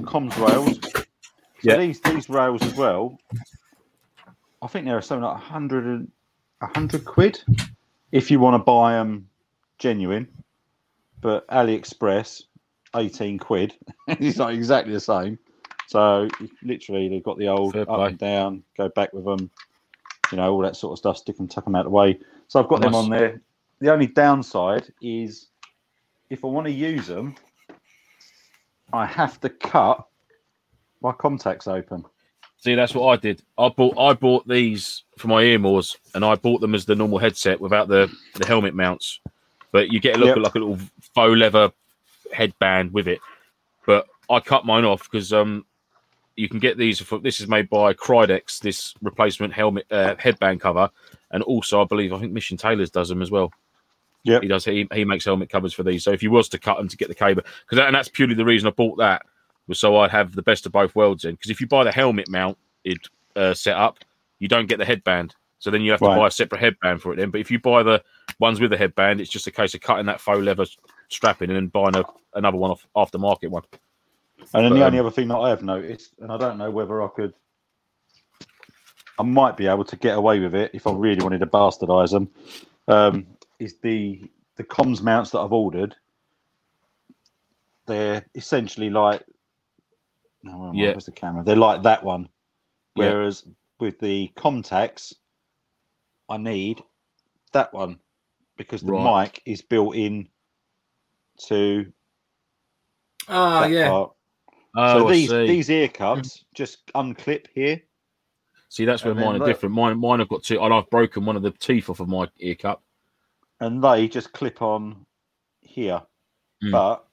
comms 0.04 0.36
rails. 0.38 0.78
So 0.92 1.02
Yeah. 1.62 1.76
these 1.78 2.00
these 2.00 2.28
rails 2.28 2.62
as 2.62 2.74
well. 2.74 3.18
I 4.62 4.66
think 4.68 4.84
they're 4.86 5.00
something 5.02 5.24
like 5.24 5.34
100, 5.36 5.84
and- 5.84 6.10
100 6.60 7.04
quid 7.04 7.40
if 8.12 8.30
you 8.30 8.40
want 8.40 8.54
to 8.54 8.58
buy 8.64 8.92
them 8.92 9.28
genuine. 9.78 10.28
But 11.20 11.46
AliExpress, 11.48 12.42
18 12.94 13.38
quid. 13.38 13.74
it's 14.08 14.38
not 14.38 14.52
exactly 14.52 14.92
the 14.92 15.00
same. 15.00 15.38
So 15.88 16.28
literally, 16.62 17.08
they've 17.08 17.22
got 17.22 17.38
the 17.38 17.48
old 17.48 17.72
Fair 17.74 17.82
up 17.82 17.88
play. 17.88 18.06
and 18.08 18.18
down, 18.18 18.62
go 18.76 18.88
back 18.90 19.12
with 19.12 19.24
them, 19.24 19.50
you 20.32 20.36
know, 20.36 20.52
all 20.52 20.60
that 20.62 20.76
sort 20.76 20.92
of 20.92 20.98
stuff, 20.98 21.16
stick 21.18 21.36
them, 21.36 21.46
tuck 21.48 21.64
them 21.64 21.74
out 21.76 21.80
of 21.86 21.92
the 21.92 21.96
way. 21.96 22.18
So 22.48 22.60
I've 22.60 22.68
got 22.68 22.80
them 22.80 22.94
on 22.94 23.08
there. 23.08 23.40
The 23.80 23.92
only 23.92 24.06
downside 24.06 24.92
is 25.00 25.48
if 26.30 26.44
I 26.44 26.48
want 26.48 26.66
to 26.66 26.72
use 26.72 27.06
them, 27.06 27.34
I 28.92 29.06
have 29.06 29.40
to 29.40 29.48
cut 29.48 30.06
my 31.02 31.12
Comtacs 31.12 31.68
open. 31.68 32.04
See, 32.58 32.74
that's 32.74 32.94
what 32.94 33.06
I 33.08 33.16
did. 33.16 33.42
I 33.58 33.68
bought 33.68 33.98
I 33.98 34.14
bought 34.14 34.48
these 34.48 35.04
for 35.18 35.28
my 35.28 35.42
Earmors, 35.42 35.96
and 36.14 36.24
I 36.24 36.34
bought 36.36 36.60
them 36.60 36.74
as 36.74 36.84
the 36.86 36.94
normal 36.94 37.18
headset 37.18 37.60
without 37.60 37.88
the 37.88 38.10
the 38.34 38.46
helmet 38.46 38.74
mounts. 38.74 39.20
But 39.72 39.92
you 39.92 40.00
get 40.00 40.16
a 40.16 40.18
look 40.18 40.28
Yep. 40.28 40.36
at 40.38 40.42
like 40.42 40.54
a 40.54 40.58
little 40.58 40.78
faux 41.14 41.36
leather 41.36 41.70
headband 42.32 42.92
with 42.92 43.08
it. 43.08 43.20
But 43.86 44.06
I 44.30 44.40
cut 44.40 44.64
mine 44.64 44.84
off 44.84 45.02
because 45.04 45.32
um 45.32 45.66
you 46.36 46.48
can 46.48 46.58
get 46.58 46.76
these 46.78 47.00
for 47.00 47.18
this 47.18 47.40
is 47.40 47.48
made 47.48 47.68
by 47.68 47.92
Crydex, 47.92 48.58
this 48.60 48.94
replacement 49.02 49.52
helmet 49.52 49.86
uh, 49.90 50.14
headband 50.18 50.60
cover, 50.60 50.90
and 51.30 51.42
also 51.42 51.82
I 51.82 51.84
believe 51.84 52.12
I 52.12 52.18
think 52.18 52.32
Mission 52.32 52.56
Tailors 52.56 52.90
does 52.90 53.08
them 53.08 53.22
as 53.22 53.30
well. 53.30 53.52
Yep. 54.26 54.42
he 54.42 54.48
does. 54.48 54.64
He, 54.64 54.88
he 54.92 55.04
makes 55.04 55.24
helmet 55.24 55.48
covers 55.48 55.72
for 55.72 55.84
these. 55.84 56.02
So 56.02 56.10
if 56.10 56.22
you 56.22 56.30
was 56.32 56.48
to 56.50 56.58
cut 56.58 56.78
them 56.78 56.88
to 56.88 56.96
get 56.96 57.08
the 57.08 57.14
cable, 57.14 57.42
because 57.68 57.84
and 57.84 57.94
that's 57.94 58.08
purely 58.08 58.34
the 58.34 58.44
reason 58.44 58.66
I 58.66 58.72
bought 58.72 58.98
that 58.98 59.22
was 59.68 59.78
so 59.78 59.96
I'd 59.98 60.10
have 60.10 60.34
the 60.34 60.42
best 60.42 60.66
of 60.66 60.72
both 60.72 60.94
worlds 60.96 61.24
in. 61.24 61.34
Because 61.34 61.50
if 61.50 61.60
you 61.60 61.66
buy 61.66 61.84
the 61.84 61.92
helmet 61.92 62.28
mount, 62.28 62.58
it 62.84 62.98
uh, 63.36 63.54
setup, 63.54 63.98
you 64.40 64.48
don't 64.48 64.66
get 64.66 64.78
the 64.78 64.84
headband. 64.84 65.34
So 65.58 65.70
then 65.70 65.80
you 65.82 65.92
have 65.92 66.00
to 66.00 66.06
Right. 66.08 66.18
buy 66.18 66.26
a 66.26 66.30
separate 66.30 66.60
headband 66.60 67.02
for 67.02 67.12
it. 67.12 67.16
Then, 67.16 67.30
but 67.30 67.40
if 67.40 67.50
you 67.50 67.58
buy 67.58 67.82
the 67.82 68.02
ones 68.38 68.60
with 68.60 68.70
the 68.70 68.76
headband, 68.76 69.20
it's 69.20 69.30
just 69.30 69.46
a 69.46 69.50
case 69.50 69.74
of 69.74 69.80
cutting 69.80 70.06
that 70.06 70.20
faux 70.20 70.42
leather 70.42 70.66
strapping 71.08 71.50
and 71.50 71.56
then 71.56 71.68
buying 71.68 71.96
a, 71.96 72.04
another 72.34 72.56
one 72.56 72.72
off 72.72 72.86
aftermarket 72.96 73.48
one. 73.48 73.62
And 74.40 74.48
then 74.64 74.70
But, 74.70 74.74
the 74.74 74.80
um, 74.80 74.86
only 74.86 74.98
other 74.98 75.10
thing 75.10 75.28
that 75.28 75.38
I 75.38 75.48
have 75.50 75.62
noticed, 75.62 76.12
and 76.20 76.30
I 76.30 76.36
don't 76.36 76.58
know 76.58 76.70
whether 76.70 77.02
I 77.02 77.08
could, 77.08 77.32
I 79.18 79.22
might 79.22 79.56
be 79.56 79.66
able 79.66 79.84
to 79.84 79.96
get 79.96 80.16
away 80.16 80.40
with 80.40 80.54
it 80.54 80.72
if 80.74 80.86
I 80.86 80.92
really 80.92 81.22
wanted 81.22 81.38
to 81.38 81.46
bastardize 81.46 82.10
them, 82.10 82.28
um, 82.88 83.26
is 83.58 83.78
the 83.82 84.30
the 84.56 84.64
comms 84.64 85.02
mounts 85.02 85.30
that 85.30 85.40
I've 85.40 85.52
ordered. 85.52 85.94
They're 87.86 88.26
essentially 88.34 88.90
like, 88.90 89.22
no, 90.42 90.58
where? 90.58 90.74
Yeah. 90.74 90.92
where's 90.92 91.06
the 91.06 91.12
camera? 91.12 91.44
They're 91.44 91.56
like 91.56 91.82
that 91.82 92.02
one. 92.04 92.28
Yeah. 92.94 93.12
Whereas 93.12 93.46
with 93.78 93.98
the 94.00 94.30
Comtacs, 94.36 95.12
I 96.28 96.36
need 96.38 96.82
that 97.52 97.72
one 97.72 97.98
because 98.56 98.82
the 98.82 98.92
Right. 98.92 99.24
mic 99.24 99.42
is 99.46 99.62
built 99.62 99.94
in 99.96 100.28
to 101.48 101.92
Ah, 103.28 103.60
that 103.62 103.70
yeah. 103.70 103.88
part. 103.90 104.12
Oh, 104.76 105.00
so 105.00 105.08
I 105.08 105.12
these 105.12 105.28
see. 105.28 105.46
these 105.46 105.70
ear 105.70 105.88
cups 105.88 106.44
just 106.54 106.86
unclip 106.94 107.46
here, 107.54 107.80
see, 108.68 108.84
that's 108.84 109.04
where 109.04 109.14
mine 109.14 109.36
are 109.36 109.38
look. 109.38 109.46
different. 109.48 109.74
Mine, 109.74 109.98
mine 109.98 110.18
have 110.20 110.28
got 110.28 110.42
two, 110.42 110.60
and 110.62 110.72
I've 110.72 110.88
broken 110.90 111.24
one 111.24 111.36
of 111.36 111.42
the 111.42 111.50
teeth 111.52 111.88
off 111.90 112.00
of 112.00 112.08
my 112.08 112.28
ear 112.38 112.54
cup. 112.54 112.82
And 113.60 113.82
they 113.82 114.08
just 114.08 114.32
clip 114.32 114.62
on 114.62 115.04
here, 115.60 116.02
Mm. 116.64 116.72
but 116.72 117.06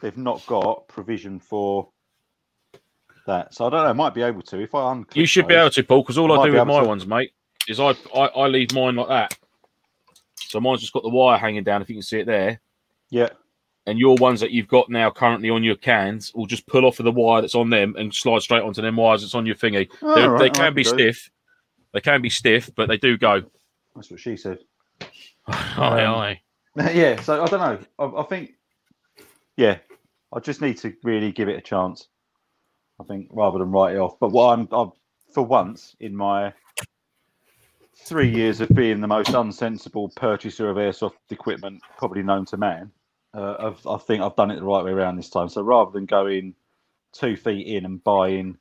they've 0.00 0.16
not 0.16 0.44
got 0.46 0.88
provision 0.88 1.38
for 1.40 1.88
that. 3.26 3.54
So 3.54 3.66
I 3.66 3.70
don't 3.70 3.82
know. 3.82 3.88
I 3.90 3.92
might 3.92 4.14
be 4.14 4.22
able 4.22 4.42
to 4.42 4.60
if 4.60 4.74
I 4.74 4.78
unclip. 4.94 5.16
You 5.16 5.26
should 5.26 5.48
be 5.48 5.54
able 5.54 5.70
to, 5.70 5.82
Paul, 5.82 6.02
because 6.02 6.18
all 6.18 6.28
Might 6.28 6.40
I 6.42 6.46
do 6.46 6.52
with 6.52 6.66
my 6.66 6.80
to. 6.82 6.86
ones, 6.86 7.06
mate, 7.06 7.32
is 7.68 7.80
I, 7.80 7.90
I 8.14 8.26
I 8.26 8.46
leave 8.46 8.72
mine 8.72 8.96
like 8.96 9.08
that. 9.08 9.36
So 10.36 10.60
mine's 10.60 10.80
just 10.80 10.92
got 10.92 11.02
the 11.02 11.08
wire 11.08 11.38
hanging 11.38 11.64
down. 11.64 11.82
If 11.82 11.88
you 11.88 11.96
can 11.96 12.02
see 12.02 12.20
it 12.20 12.26
there, 12.26 12.60
Yeah, 13.10 13.30
and 13.86 13.98
your 13.98 14.16
ones 14.16 14.40
that 14.40 14.50
you've 14.52 14.68
got 14.68 14.90
now 14.90 15.10
currently 15.10 15.50
on 15.50 15.64
your 15.64 15.76
cans 15.76 16.32
will 16.34 16.46
just 16.46 16.66
pull 16.66 16.84
off 16.84 17.00
of 17.00 17.04
the 17.04 17.10
wire 17.12 17.40
that's 17.40 17.54
on 17.54 17.70
them 17.70 17.94
and 17.98 18.14
slide 18.14 18.42
straight 18.42 18.62
onto 18.62 18.82
them 18.82 18.96
wires 18.96 19.22
that's 19.22 19.34
on 19.34 19.46
your 19.46 19.56
thingy. 19.56 19.88
Oh, 20.02 20.28
right, 20.28 20.38
they 20.38 20.46
I 20.46 20.48
can 20.50 20.74
be 20.74 20.82
do. 20.84 20.90
stiff. 20.90 21.30
They 21.92 22.00
can 22.00 22.20
be 22.22 22.30
stiff, 22.30 22.70
but 22.76 22.88
they 22.88 22.98
do 22.98 23.16
go. 23.16 23.42
That's 23.94 24.10
what 24.10 24.20
she 24.20 24.36
said. 24.36 24.58
Aye, 25.46 26.04
Um, 26.04 26.14
aye. 26.14 26.40
yeah. 26.92 27.20
So 27.20 27.42
I 27.42 27.46
don't 27.46 27.60
know. 27.60 27.78
I, 27.98 28.20
I 28.20 28.24
think. 28.24 28.52
Yeah, 29.56 29.78
I 30.32 30.40
just 30.40 30.60
need 30.60 30.76
to 30.78 30.94
really 31.02 31.32
give 31.32 31.48
it 31.48 31.56
a 31.56 31.62
chance. 31.62 32.08
I 33.00 33.04
think 33.04 33.28
rather 33.32 33.58
than 33.58 33.70
write 33.70 33.94
it 33.96 33.98
off. 33.98 34.18
But 34.18 34.32
what 34.32 34.58
I'm, 34.58 34.68
I'm 34.72 34.92
for 35.32 35.42
once 35.42 35.94
in 36.00 36.16
my 36.16 36.52
three 37.96 38.28
years 38.28 38.60
of 38.60 38.68
being 38.70 39.00
the 39.00 39.06
most 39.06 39.30
unsensible 39.30 40.14
purchaser 40.14 40.70
of 40.70 40.76
airsoft 40.76 41.14
equipment 41.30 41.82
probably 41.98 42.22
known 42.22 42.44
to 42.46 42.56
man, 42.56 42.90
uh, 43.34 43.56
I've, 43.58 43.86
I 43.86 43.98
think 43.98 44.22
I've 44.22 44.36
done 44.36 44.50
it 44.50 44.56
the 44.56 44.64
right 44.64 44.84
way 44.84 44.92
around 44.92 45.16
this 45.16 45.30
time. 45.30 45.48
So 45.48 45.62
rather 45.62 45.90
than 45.90 46.06
going 46.06 46.54
two 47.12 47.36
feet 47.36 47.66
in 47.66 47.84
and 47.84 48.02
buying 48.02 48.58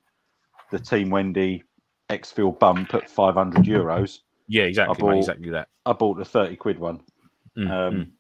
the 0.72 0.80
Team 0.80 1.10
Wendy 1.10 1.64
EXFIL 2.10 2.58
bump 2.60 2.94
at 2.94 3.10
500 3.10 3.64
euros, 3.66 4.20
Yeah, 4.48 4.64
exactly, 4.64 4.96
I 4.96 5.00
bought- 5.00 5.12
mate, 5.12 5.18
exactly 5.20 5.50
that. 5.52 5.68
I 5.86 5.94
bought 5.94 6.18
the 6.18 6.26
30 6.26 6.56
quid 6.56 6.80
one. 6.80 7.02
Mm, 7.58 7.70
Um, 7.72 7.94
mm. 7.94 8.12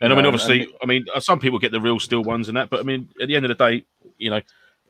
And 0.00 0.12
I 0.12 0.16
mean, 0.16 0.22
no, 0.22 0.28
obviously, 0.28 0.62
and- 0.62 0.72
I 0.82 0.86
mean, 0.86 1.06
uh, 1.14 1.20
some 1.20 1.40
people 1.40 1.58
get 1.58 1.72
the 1.72 1.80
real 1.80 1.98
steel 1.98 2.22
ones 2.22 2.48
and 2.48 2.56
that, 2.56 2.70
but 2.70 2.80
I 2.80 2.82
mean, 2.84 3.08
at 3.20 3.26
the 3.28 3.34
end 3.36 3.44
of 3.44 3.48
the 3.48 3.54
day, 3.70 3.84
you 4.16 4.30
know, 4.30 4.40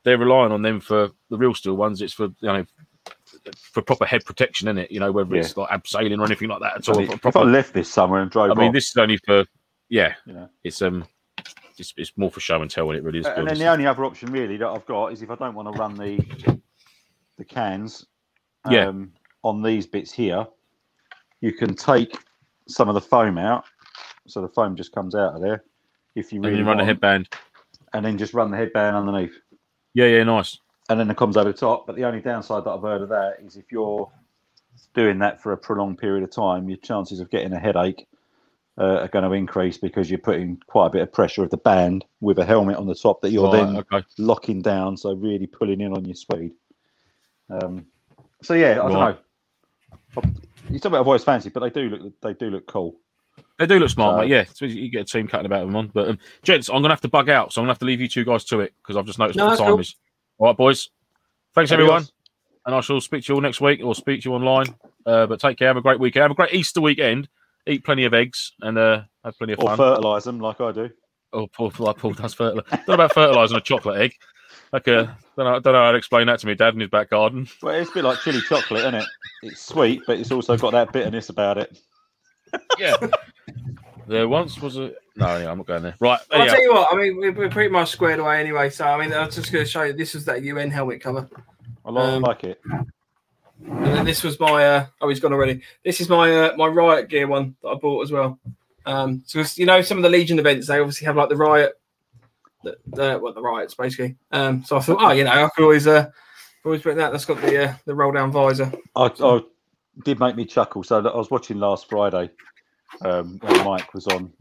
they're 0.04 0.18
relying 0.18 0.52
on 0.52 0.62
them 0.62 0.80
for 0.80 1.10
the 1.30 1.36
real 1.36 1.54
steel 1.54 1.76
ones. 1.76 2.02
It's 2.02 2.12
for 2.12 2.24
you 2.40 2.48
know, 2.48 2.64
for 3.56 3.82
proper 3.82 4.04
head 4.04 4.24
protection, 4.24 4.68
in 4.68 4.78
it. 4.78 4.90
You 4.90 5.00
know, 5.00 5.10
whether 5.10 5.34
it's 5.34 5.56
like 5.56 5.70
abseiling 5.70 6.20
or 6.20 6.24
anything 6.24 6.48
like 6.48 6.60
that 6.60 6.76
at 6.76 6.88
all. 6.88 7.00
if 7.00 7.36
I 7.36 7.42
left 7.42 7.72
this 7.72 7.90
summer 7.90 8.20
and 8.20 8.30
drove 8.30 8.50
I 8.50 8.54
mean, 8.54 8.68
off, 8.68 8.74
this 8.74 8.90
is 8.90 8.96
only 8.96 9.16
for 9.18 9.44
yeah, 9.88 10.14
you 10.26 10.34
know. 10.34 10.48
it's 10.62 10.82
um, 10.82 11.06
it's, 11.78 11.94
it's 11.96 12.12
more 12.16 12.30
for 12.30 12.40
show 12.40 12.60
and 12.60 12.70
tell 12.70 12.86
when 12.86 12.96
it 12.96 13.02
really 13.02 13.20
is. 13.20 13.26
and 13.26 13.48
then 13.48 13.58
the 13.58 13.66
only 13.66 13.86
other 13.86 14.04
option 14.04 14.30
really 14.30 14.56
that 14.58 14.68
I've 14.68 14.86
got 14.86 15.12
is 15.12 15.22
if 15.22 15.30
I 15.30 15.34
don't 15.36 15.54
want 15.54 15.72
to 15.72 15.78
run 15.78 15.94
the 15.94 16.60
the 17.38 17.44
cans 17.44 18.06
um, 18.64 18.72
Yeah. 18.72 18.92
On 19.42 19.62
these 19.62 19.86
bits 19.86 20.12
here, 20.12 20.46
you 21.40 21.52
can 21.52 21.74
take 21.74 22.16
some 22.66 22.88
of 22.88 22.94
the 22.94 23.00
foam 23.00 23.38
out, 23.38 23.64
so 24.26 24.40
the 24.42 24.48
foam 24.48 24.76
just 24.76 24.92
comes 24.92 25.14
out 25.14 25.34
of 25.34 25.40
there. 25.40 25.64
If 26.14 26.32
you 26.32 26.38
and 26.38 26.46
really 26.46 26.58
then 26.58 26.66
run 26.66 26.76
a 26.76 26.78
want, 26.78 26.88
headband. 26.88 27.28
and 27.94 28.04
then 28.04 28.18
just 28.18 28.34
run 28.34 28.50
the 28.50 28.56
headband 28.56 28.96
underneath, 28.96 29.38
Yeah, 29.94 30.06
yeah, 30.06 30.24
nice. 30.24 30.58
and 30.88 30.98
then 30.98 31.10
it 31.10 31.16
comes 31.16 31.36
over 31.36 31.50
the 31.52 31.56
top. 31.58 31.86
But 31.86 31.96
the 31.96 32.04
only 32.04 32.20
downside 32.20 32.64
that 32.64 32.70
I've 32.70 32.82
heard 32.82 33.02
of 33.02 33.08
that 33.10 33.36
is 33.44 33.56
if 33.56 33.70
you're 33.70 34.10
doing 34.94 35.18
that 35.20 35.40
for 35.42 35.52
a 35.52 35.56
prolonged 35.56 35.98
period 35.98 36.24
of 36.24 36.30
time, 36.30 36.68
your 36.68 36.78
chances 36.78 37.20
of 37.20 37.30
getting 37.30 37.52
a 37.52 37.58
headache 37.58 38.06
uh, 38.78 38.98
are 39.00 39.08
going 39.08 39.24
to 39.24 39.32
increase 39.32 39.76
because 39.78 40.10
you're 40.10 40.18
putting 40.18 40.56
quite 40.66 40.86
a 40.86 40.90
bit 40.90 41.02
of 41.02 41.12
pressure 41.12 41.42
of 41.44 41.50
the 41.50 41.56
band 41.56 42.04
with 42.20 42.38
a 42.38 42.44
helmet 42.44 42.76
on 42.76 42.86
the 42.86 42.94
top 42.94 43.20
that 43.22 43.30
you're 43.30 43.48
Right, 43.48 43.66
then 43.66 43.76
okay. 43.78 44.04
locking 44.18 44.60
down, 44.62 44.96
so 44.96 45.14
really 45.14 45.46
pulling 45.46 45.80
in 45.80 45.92
on 45.92 46.04
your 46.04 46.14
speed. 46.14 46.52
Um, 47.50 47.86
so 48.42 48.54
yeah, 48.54 48.72
I 48.80 48.86
Right. 48.86 48.92
don't 48.92 48.92
know. 48.92 49.18
You 50.70 50.78
talk 50.78 50.90
about 50.90 51.04
voice 51.04 51.24
fancy, 51.24 51.48
but 51.50 51.60
they 51.60 51.70
do 51.70 51.88
look 51.88 52.20
they 52.20 52.34
do 52.34 52.50
look 52.50 52.66
cool. 52.66 52.96
They 53.58 53.66
do 53.66 53.78
look 53.78 53.90
smart, 53.90 54.14
So- 54.16 54.20
mate. 54.20 54.30
Yeah, 54.30 54.44
so 54.52 54.64
you 54.66 54.88
get 54.90 55.02
a 55.02 55.04
team 55.04 55.26
cutting 55.28 55.46
about 55.46 55.66
them 55.66 55.74
on. 55.76 55.88
But 55.88 56.08
um, 56.10 56.18
gents, 56.42 56.68
I'm 56.68 56.82
gonna 56.82 56.90
have 56.94 57.00
to 57.02 57.08
bug 57.08 57.28
out, 57.28 57.52
so 57.52 57.60
I'm 57.60 57.64
gonna 57.64 57.72
have 57.72 57.78
to 57.80 57.84
leave 57.86 58.00
you 58.00 58.08
two 58.08 58.24
guys 58.24 58.44
to 58.46 58.60
it 58.60 58.72
because 58.82 58.96
I've 58.96 59.06
just 59.06 59.18
noticed 59.18 59.36
No, 59.38 59.46
what 59.46 59.50
the 59.52 59.56
time 59.58 59.72
cool. 59.72 59.80
is. 59.80 59.96
All 60.38 60.46
right, 60.48 60.56
boys. 60.56 60.90
Thanks 61.54 61.72
everyone, 61.72 62.06
and 62.66 62.74
I 62.74 62.80
shall 62.80 63.00
speak 63.00 63.24
to 63.24 63.32
you 63.32 63.34
all 63.36 63.40
next 63.40 63.60
week 63.60 63.80
or 63.82 63.94
speak 63.94 64.22
to 64.22 64.28
you 64.30 64.34
online. 64.34 64.66
Uh, 65.06 65.26
but 65.26 65.40
take 65.40 65.58
care. 65.58 65.68
Have 65.68 65.76
a 65.76 65.80
great 65.82 65.98
weekend. 65.98 66.22
Have 66.22 66.30
a 66.30 66.34
great 66.34 66.52
Easter 66.52 66.80
weekend. 66.80 67.28
Eat 67.66 67.84
plenty 67.84 68.04
of 68.04 68.14
eggs 68.14 68.52
and 68.60 68.78
uh, 68.78 69.02
have 69.24 69.36
plenty 69.38 69.54
of 69.54 69.60
Or 69.60 69.68
fun. 69.68 69.76
fertilise 69.78 70.24
them 70.24 70.38
like 70.40 70.60
I 70.60 70.72
do. 70.72 70.90
Oh, 71.32 71.46
Paul, 71.46 71.72
like 71.78 71.98
Paul 71.98 72.12
does 72.12 72.34
fertilize. 72.34 72.64
don't 72.86 72.94
about 72.94 73.12
fertilising 73.12 73.56
a 73.56 73.60
chocolate 73.60 74.00
egg. 74.00 74.12
Like, 74.72 74.86
uh, 74.88 75.06
don't 75.36 75.46
know, 75.46 75.60
don't 75.60 75.72
know 75.72 75.84
how 75.84 75.92
to 75.92 75.98
explain 75.98 76.26
that 76.26 76.40
to 76.40 76.46
me, 76.46 76.54
Dad, 76.54 76.74
in 76.74 76.80
his 76.80 76.90
back 76.90 77.10
garden. 77.10 77.48
Well, 77.62 77.74
it's 77.74 77.90
a 77.90 77.94
bit 77.94 78.04
like 78.04 78.18
chili 78.20 78.40
chocolate, 78.42 78.80
isn't 78.80 78.94
it? 78.96 79.04
It's 79.42 79.62
sweet, 79.62 80.02
but 80.06 80.18
it's 80.18 80.30
also 80.30 80.56
got 80.56 80.72
that 80.72 80.92
bitterness 80.92 81.28
about 81.30 81.58
it. 81.58 81.80
Yeah. 82.78 82.96
there 84.06 84.28
once 84.28 84.60
was 84.60 84.76
a 84.76 84.92
no. 85.16 85.36
Yeah, 85.36 85.50
I'm 85.50 85.58
not 85.58 85.66
going 85.66 85.82
there. 85.82 85.94
Right. 86.00 86.18
Well, 86.30 86.40
I'll 86.40 86.40
anyhow. 86.42 86.54
tell 86.54 86.62
you 86.62 86.72
what, 86.72 86.88
I 86.92 86.96
mean, 86.96 87.16
we're, 87.16 87.32
we're 87.32 87.50
pretty 87.50 87.70
much 87.70 87.90
squared 87.90 88.20
away 88.20 88.40
anyway. 88.40 88.70
So, 88.70 88.84
I 88.84 88.98
mean, 88.98 89.12
I 89.12 89.24
was 89.26 89.34
just 89.34 89.52
going 89.52 89.64
to 89.64 89.70
show 89.70 89.82
you 89.82 89.92
this 89.92 90.14
is 90.14 90.24
that 90.26 90.42
UN 90.42 90.70
helmet 90.70 91.00
cover. 91.00 91.28
I 91.84 91.90
like, 91.90 92.04
Um, 92.04 92.22
like 92.22 92.44
it. 92.44 92.60
And 93.66 93.84
then 93.86 94.04
this 94.04 94.22
was 94.22 94.38
my, 94.38 94.64
uh, 94.64 94.86
oh, 95.00 95.08
he's 95.08 95.20
gone 95.20 95.32
already. 95.32 95.62
This 95.84 96.00
is 96.00 96.08
my 96.08 96.32
uh, 96.32 96.56
my 96.56 96.66
Riot 96.66 97.08
gear 97.08 97.26
one 97.26 97.56
that 97.62 97.68
I 97.68 97.74
bought 97.74 98.02
as 98.04 98.12
well. 98.12 98.38
Um, 98.86 99.22
so, 99.26 99.40
it's, 99.40 99.58
you 99.58 99.66
know, 99.66 99.82
some 99.82 99.98
of 99.98 100.02
the 100.02 100.08
Legion 100.08 100.38
events, 100.38 100.68
they 100.68 100.78
obviously 100.78 101.04
have 101.06 101.16
like 101.16 101.28
the 101.28 101.36
Riot, 101.36 101.72
the, 102.62 102.76
the 102.86 103.18
what 103.18 103.34
the 103.34 103.42
Riots 103.42 103.74
basically. 103.74 104.16
Um, 104.32 104.64
so 104.64 104.76
I 104.76 104.80
thought, 104.80 104.98
oh, 105.00 105.10
you 105.12 105.24
know, 105.24 105.30
I 105.30 105.48
could 105.54 105.64
always, 105.64 105.86
uh, 105.86 106.10
always 106.64 106.82
put 106.82 106.96
that. 106.96 107.12
That's 107.12 107.24
got 107.24 107.40
the 107.40 107.68
uh, 107.70 107.74
the 107.84 107.94
roll 107.94 108.12
down 108.12 108.32
visor. 108.32 108.72
I, 108.96 109.10
I 109.20 109.40
did 110.04 110.20
make 110.20 110.36
me 110.36 110.44
chuckle. 110.44 110.82
So 110.82 110.98
I 110.98 111.16
was 111.16 111.30
watching 111.30 111.58
last 111.58 111.88
Friday 111.88 112.30
um, 113.04 113.38
when 113.42 113.64
Mike 113.64 113.94
was 113.94 114.06
on, 114.06 114.32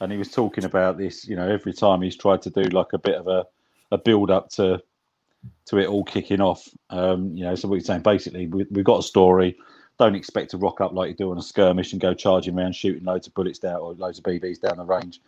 and 0.00 0.12
he 0.12 0.18
was 0.18 0.30
talking 0.30 0.64
about 0.64 0.98
this. 0.98 1.26
You 1.26 1.36
know, 1.36 1.48
every 1.48 1.72
time 1.72 2.02
he's 2.02 2.16
tried 2.16 2.42
to 2.42 2.50
do 2.50 2.62
like 2.64 2.92
a 2.92 2.98
bit 2.98 3.16
of 3.16 3.28
a, 3.28 3.46
a 3.90 3.98
build 3.98 4.30
up 4.30 4.50
to 4.50 4.82
to 5.66 5.78
it 5.78 5.86
all 5.86 6.04
kicking 6.04 6.40
off. 6.40 6.66
Um, 6.90 7.34
you 7.36 7.44
know, 7.44 7.54
so 7.54 7.68
what 7.68 7.76
he's 7.76 7.86
saying 7.86 8.02
basically, 8.02 8.46
we, 8.46 8.66
we've 8.70 8.84
got 8.84 9.00
a 9.00 9.02
story. 9.02 9.56
Don't 9.98 10.14
expect 10.14 10.50
to 10.52 10.58
rock 10.58 10.80
up 10.80 10.92
like 10.92 11.10
you 11.10 11.16
do 11.16 11.30
on 11.30 11.38
a 11.38 11.42
skirmish 11.42 11.92
and 11.92 12.00
go 12.00 12.14
charging 12.14 12.56
around 12.56 12.74
shooting 12.74 13.04
loads 13.04 13.26
of 13.26 13.34
bullets 13.34 13.58
down 13.58 13.80
or 13.80 13.94
loads 13.94 14.18
of 14.18 14.24
BBs 14.24 14.60
down 14.60 14.76
the 14.76 14.84
range. 14.84 15.20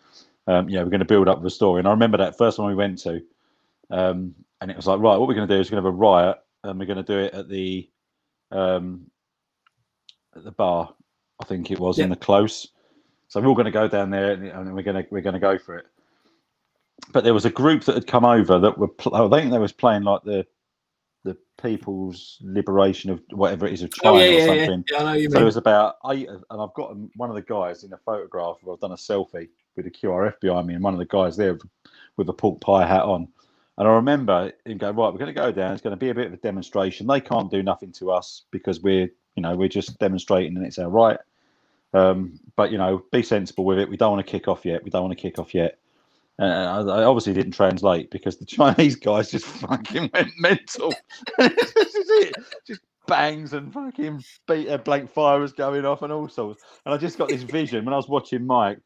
Um, 0.46 0.68
you 0.68 0.76
know, 0.76 0.84
we're 0.84 0.90
going 0.90 1.00
to 1.00 1.04
build 1.04 1.28
up 1.28 1.42
the 1.42 1.50
story. 1.50 1.80
And 1.80 1.88
I 1.88 1.92
remember 1.92 2.18
that 2.18 2.38
first 2.38 2.58
one 2.58 2.68
we 2.68 2.74
went 2.74 2.98
to, 3.00 3.22
um, 3.90 4.34
and 4.60 4.70
it 4.70 4.76
was 4.76 4.86
like, 4.86 4.98
right, 5.00 5.16
what 5.16 5.28
we're 5.28 5.34
going 5.34 5.48
to 5.48 5.54
do 5.54 5.60
is 5.60 5.70
we're 5.70 5.80
going 5.80 5.84
to 5.84 5.88
have 5.88 5.94
a 5.94 5.98
riot, 5.98 6.38
and 6.64 6.78
we're 6.78 6.86
going 6.86 6.96
to 6.96 7.02
do 7.02 7.18
it 7.18 7.34
at 7.34 7.48
the 7.48 7.88
um, 8.50 9.10
at 10.36 10.44
the 10.44 10.52
bar, 10.52 10.94
I 11.40 11.44
think 11.44 11.70
it 11.70 11.78
was 11.78 11.98
in 11.98 12.10
the 12.10 12.16
close. 12.16 12.68
So 13.28 13.40
we're 13.40 13.48
all 13.48 13.54
going 13.54 13.66
to 13.66 13.70
go 13.70 13.88
down 13.88 14.10
there, 14.10 14.32
and 14.32 14.74
we're 14.74 14.82
going 14.82 15.02
to 15.02 15.06
we're 15.10 15.20
going 15.20 15.34
to 15.34 15.40
go 15.40 15.58
for 15.58 15.76
it. 15.76 15.86
But 17.12 17.24
there 17.24 17.34
was 17.34 17.44
a 17.44 17.50
group 17.50 17.84
that 17.84 17.94
had 17.94 18.06
come 18.06 18.24
over 18.24 18.58
that 18.58 18.76
were. 18.76 18.88
Pl- 18.88 19.14
I 19.14 19.28
think 19.40 19.50
they 19.50 19.58
was 19.58 19.72
playing 19.72 20.02
like 20.02 20.22
the 20.24 20.46
the 21.24 21.36
People's 21.62 22.38
Liberation 22.40 23.10
of 23.10 23.22
whatever 23.30 23.66
it 23.66 23.74
is 23.74 23.82
of 23.82 23.92
China 23.92 24.16
Oh, 24.16 24.18
yeah, 24.18 24.26
or 24.26 24.32
yeah, 24.32 24.38
yeah. 24.38 24.46
something. 24.46 24.84
yeah. 24.90 24.98
I 24.98 25.02
know 25.04 25.12
you 25.12 25.30
So 25.30 25.38
it 25.38 25.44
was 25.44 25.56
about 25.56 25.96
eight, 26.10 26.28
and 26.28 26.42
I've 26.50 26.74
got 26.74 26.96
one 27.16 27.28
of 27.28 27.36
the 27.36 27.42
guys 27.42 27.84
in 27.84 27.92
a 27.92 27.98
photograph. 27.98 28.56
Where 28.62 28.74
I've 28.74 28.80
done 28.80 28.92
a 28.92 28.96
selfie 28.96 29.48
with 29.76 29.86
a 29.86 29.90
QRF 29.90 30.40
behind 30.40 30.66
me, 30.66 30.74
and 30.74 30.84
one 30.84 30.94
of 30.94 30.98
the 30.98 31.06
guys 31.06 31.36
there 31.36 31.58
with 32.16 32.28
a 32.28 32.32
pork 32.32 32.60
pie 32.60 32.86
hat 32.86 33.02
on. 33.02 33.28
And 33.78 33.88
I 33.88 33.92
remember 33.92 34.52
him 34.66 34.76
going, 34.76 34.94
right, 34.96 35.10
we're 35.10 35.18
going 35.18 35.34
to 35.34 35.40
go 35.40 35.50
down. 35.50 35.72
It's 35.72 35.82
going 35.82 35.92
to 35.92 35.96
be 35.96 36.10
a 36.10 36.14
bit 36.14 36.26
of 36.26 36.34
a 36.34 36.38
demonstration. 36.38 37.06
They 37.06 37.20
can't 37.20 37.50
do 37.50 37.62
nothing 37.62 37.92
to 37.92 38.10
us 38.10 38.42
because 38.50 38.80
we're, 38.80 39.08
you 39.36 39.42
know, 39.42 39.56
we're 39.56 39.68
just 39.68 39.98
demonstrating, 39.98 40.56
and 40.56 40.66
it's 40.66 40.78
our 40.78 40.90
right. 40.90 41.18
Um, 41.92 42.38
but 42.56 42.70
you 42.70 42.78
know, 42.78 43.04
be 43.10 43.22
sensible 43.22 43.64
with 43.64 43.78
it. 43.78 43.88
We 43.88 43.96
don't 43.96 44.12
want 44.12 44.26
to 44.26 44.30
kick 44.30 44.48
off 44.48 44.64
yet. 44.64 44.84
We 44.84 44.90
don't 44.90 45.02
want 45.02 45.16
to 45.16 45.22
kick 45.22 45.38
off 45.38 45.54
yet. 45.54 45.78
Uh, 46.38 46.44
I 46.44 46.80
I 46.80 47.04
obviously 47.04 47.34
didn't 47.34 47.52
translate 47.52 48.10
because 48.10 48.36
the 48.36 48.46
Chinese 48.56 48.96
guys 48.96 49.30
just 49.30 49.46
fucking 49.46 50.10
went 50.12 50.32
mental. 50.38 50.94
this 51.38 51.76
is 51.76 52.10
it. 52.10 52.34
Just 52.66 52.80
bangs 53.06 53.52
and 53.52 53.72
fucking 53.72 54.22
beat 54.46 54.68
a 54.68 54.78
blank 54.78 55.10
fire 55.10 55.40
was 55.40 55.52
going 55.52 55.84
off 55.84 56.02
and 56.02 56.12
all 56.12 56.28
sorts. 56.28 56.62
And 56.86 56.94
I 56.94 56.96
just 56.96 57.18
got 57.18 57.28
this 57.28 57.42
vision 57.42 57.84
when 57.84 57.92
I 57.92 57.96
was 57.96 58.08
watching 58.08 58.46
Mike, 58.46 58.78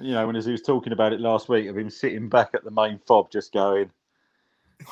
you 0.00 0.12
know, 0.12 0.26
when 0.26 0.36
as 0.36 0.44
he 0.46 0.52
was 0.52 0.62
talking 0.62 0.92
about 0.92 1.12
it 1.12 1.20
last 1.20 1.48
week 1.48 1.68
of 1.68 1.76
him 1.78 1.90
sitting 1.90 2.28
back 2.28 2.50
at 2.54 2.64
the 2.64 2.70
main 2.70 2.98
fob 3.06 3.30
just 3.30 3.52
going, 3.52 3.90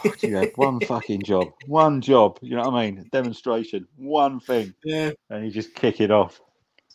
oh, 0.04 0.14
you 0.22 0.36
had 0.36 0.52
one 0.56 0.80
fucking 0.86 1.22
job, 1.22 1.48
one 1.66 2.00
job, 2.00 2.38
you 2.42 2.56
know 2.56 2.62
what 2.62 2.74
I 2.74 2.90
mean? 2.90 3.08
Demonstration, 3.12 3.86
one 3.96 4.40
thing. 4.40 4.74
Yeah, 4.84 5.10
And 5.30 5.44
you 5.44 5.50
just 5.50 5.74
kick 5.74 6.00
it 6.00 6.10
off. 6.10 6.40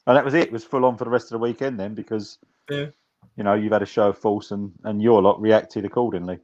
And 0.05 0.15
that 0.15 0.23
was 0.25 0.33
it. 0.33 0.43
It 0.47 0.51
was 0.51 0.63
full 0.63 0.85
on 0.85 0.97
for 0.97 1.03
the 1.03 1.09
rest 1.09 1.25
of 1.25 1.31
the 1.31 1.39
weekend 1.39 1.79
then 1.79 1.93
because, 1.93 2.37
Yeah. 2.69 2.85
you 3.35 3.43
know, 3.43 3.55
you've 3.55 3.73
had 3.73 3.81
a 3.81 3.85
show 3.85 4.07
of 4.09 4.17
force 4.17 4.51
and, 4.51 4.71
and 4.85 5.01
your 5.01 5.21
lot 5.21 5.41
reacted 5.41 5.83
accordingly. 5.83 6.39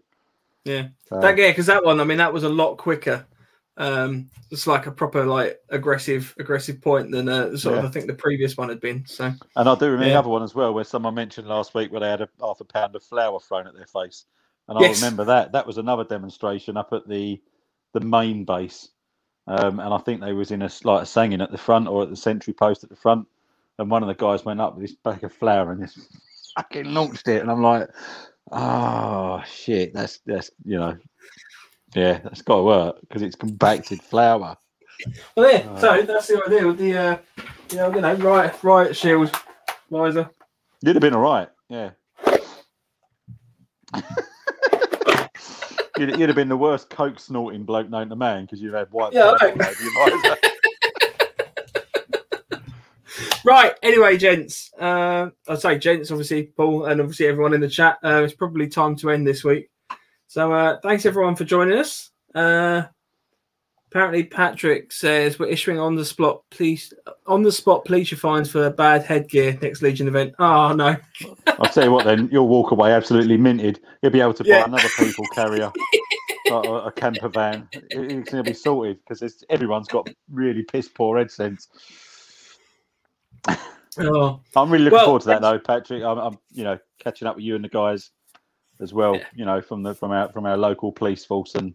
yeah. 0.66 0.88
That 1.12 1.38
yeah, 1.38 1.50
because 1.50 1.68
that 1.68 1.86
one, 1.86 2.02
I 2.02 2.04
mean, 2.04 2.18
that 2.18 2.34
was 2.34 2.44
a 2.44 2.50
lot 2.50 2.76
quicker. 2.78 3.26
Um, 3.76 4.30
it's 4.52 4.68
like 4.68 4.86
a 4.86 4.92
proper 4.92 5.26
like 5.26 5.60
aggressive 5.70 6.36
aggressive 6.40 6.80
point 6.80 7.12
than 7.12 7.28
uh, 7.28 7.58
sort 7.58 7.80
of 7.80 7.86
I 7.86 7.90
think 7.90 8.06
the 8.06 8.14
previous 8.14 8.56
one 8.56 8.70
had 8.70 8.80
been. 8.80 9.04
So 9.08 9.34
And 9.56 9.70
I 9.70 9.76
do 9.76 9.86
remember 9.86 10.06
Yeah. 10.06 10.14
the 10.14 10.20
other 10.20 10.30
one 10.30 10.44
as 10.44 10.54
well, 10.54 10.74
where 10.74 10.84
someone 10.84 11.16
mentioned 11.16 11.48
last 11.48 11.74
week 11.74 11.92
where 11.92 12.02
they 12.02 12.10
had 12.10 12.22
a 12.22 12.30
half 12.40 12.60
a 12.62 12.66
pound 12.66 12.96
of 12.96 13.04
flour 13.04 13.40
thrown 13.40 13.66
at 13.68 13.74
their 13.76 13.88
face, 13.88 14.26
and 14.68 14.78
I 14.78 14.82
remember 14.92 15.26
that. 15.26 15.52
That 15.54 15.66
was 15.66 15.78
another 15.80 16.04
demonstration 16.04 16.78
up 16.78 16.94
at 16.94 17.08
the 17.08 17.42
the 17.94 18.00
main 18.00 18.46
base, 18.46 18.90
um, 19.48 19.80
and 19.80 19.92
I 19.94 19.98
think 20.00 20.22
they 20.22 20.34
was 20.34 20.52
in 20.52 20.62
a 20.62 20.70
like 20.84 21.04
a 21.04 21.06
singing 21.08 21.42
at 21.42 21.52
the 21.52 21.58
front 21.58 21.88
or 21.88 22.04
at 22.04 22.10
the 22.12 22.16
sentry 22.16 22.54
post 22.54 22.84
at 22.84 22.92
the 22.92 22.96
front, 22.96 23.28
and 23.80 23.90
one 23.90 24.04
of 24.04 24.08
the 24.08 24.14
guys 24.14 24.46
went 24.46 24.62
up 24.62 24.76
with 24.76 24.86
this 24.86 24.96
bag 25.04 25.24
of 25.24 25.34
flour 25.34 25.72
and 25.72 25.82
just 25.88 25.98
fucking 26.56 26.94
launched 26.94 27.28
it, 27.28 27.42
and 27.42 27.50
I'm 27.50 27.64
like, 27.64 27.90
oh 28.52 29.42
shit, 29.48 29.96
that's 29.96 30.20
that's 30.28 30.52
you 30.64 30.78
know, 30.78 30.96
yeah, 31.96 32.20
that's 32.20 32.42
got 32.42 32.58
to 32.58 32.64
work 32.64 33.02
because 33.02 33.22
it's 33.22 33.36
compacted 33.36 34.02
flour. 34.02 34.58
well, 35.36 35.52
yeah. 35.52 35.70
Uh, 35.70 35.80
so 35.80 36.02
that's 36.04 36.28
the 36.28 36.44
idea 36.46 36.68
with 36.68 36.78
the 36.78 36.98
uh, 36.98 37.18
you 37.72 37.78
know, 37.78 37.94
you 37.94 38.02
know, 38.02 38.16
right, 38.16 38.64
right 38.64 38.96
shield 38.96 39.36
visor. 39.90 40.30
You'd 40.82 40.96
have 40.96 41.02
been 41.02 41.14
all 41.14 41.22
right, 41.22 41.50
yeah. 41.70 41.92
you'd, 45.98 46.18
you'd 46.20 46.30
have 46.30 46.36
been 46.36 46.50
the 46.50 46.58
worst 46.58 46.90
coke 46.90 47.20
snorting 47.20 47.64
bloke 47.64 47.90
known 47.90 48.10
to 48.10 48.16
man 48.16 48.46
because 48.46 48.62
you'd 48.62 48.74
had 48.74 48.92
white. 48.92 49.14
Yeah, 49.14 49.36
I 49.40 49.52
blood 49.52 49.76
your 49.80 50.10
visor. 50.10 50.38
Right. 53.46 53.74
Anyway, 53.84 54.18
gents. 54.18 54.72
Uh, 54.80 55.30
I'd 55.48 55.60
say 55.60 55.78
gents, 55.78 56.12
obviously, 56.12 56.44
Paul, 56.44 56.86
and 56.86 57.02
obviously 57.02 57.28
everyone 57.28 57.54
in 57.54 57.62
the 57.62 57.70
chat. 57.70 57.98
Uh, 58.04 58.24
it's 58.24 58.34
probably 58.34 58.68
time 58.68 58.96
to 58.98 59.12
end 59.12 59.28
this 59.28 59.44
week. 59.44 59.70
So 60.34 60.52
uh, 60.52 60.80
thanks 60.82 61.06
everyone 61.06 61.36
for 61.36 61.44
joining 61.44 61.78
us. 61.78 62.10
Uh, 62.34 62.82
apparently, 63.92 64.24
Patrick 64.24 64.92
says 64.92 65.38
we're 65.38 65.46
issuing 65.46 65.78
on 65.78 65.94
the 65.94 66.04
spot 66.04 66.42
police 66.50 66.92
on 67.28 67.44
the 67.44 67.52
spot 67.52 67.86
police 67.86 68.12
fines 68.14 68.50
for 68.50 68.68
bad 68.72 69.04
headgear 69.04 69.60
next 69.62 69.84
Legion 69.84 70.08
event. 70.08 70.34
Oh 70.40 70.74
no. 70.74 70.96
I'll 71.46 71.70
tell 71.72 71.84
you 71.84 71.92
what, 71.92 72.06
then 72.06 72.30
you'll 72.32 72.48
walk 72.48 72.72
away 72.72 72.94
absolutely 72.94 73.38
minted. 73.38 73.80
You'll 74.02 74.12
be 74.12 74.22
able 74.22 74.34
to 74.34 74.44
buy 74.44 74.50
Yeah. 74.50 74.66
another 74.66 74.90
people 74.98 75.24
carrier, 75.36 75.72
like 76.50 76.66
a, 76.68 76.92
camper 76.96 77.30
van. 77.30 77.68
It- 77.72 77.84
It's 77.92 78.32
going 78.32 78.44
to 78.44 78.50
be 78.50 78.56
sorted 78.56 78.98
because 79.08 79.46
everyone's 79.52 79.88
got 79.88 80.10
really 80.32 80.64
piss 80.64 80.88
poor 80.88 81.20
head 81.20 81.30
sense. 81.30 81.68
Oh, 84.00 84.42
I'm 84.56 84.72
really 84.72 84.86
looking 84.86 84.98
Well, 84.98 85.06
forward 85.06 85.22
to 85.22 85.28
that 85.28 85.42
though, 85.44 85.60
Patrick. 85.60 86.02
I'm, 86.02 86.18
I'm, 86.18 86.40
you 86.52 86.64
know, 86.64 86.80
catching 86.98 87.28
up 87.28 87.36
with 87.36 87.46
you 87.46 87.54
and 87.54 87.64
the 87.64 87.70
guys 87.70 88.10
as 88.80 88.94
well. 88.94 89.16
Yeah. 89.16 89.24
You 89.36 89.46
know, 89.46 89.62
from 89.62 89.84
the 89.84 89.94
from 89.94 90.12
our 90.12 90.32
from 90.32 90.46
our 90.46 90.58
local 90.58 90.92
police 90.92 91.26
force 91.26 91.56
and 91.56 91.74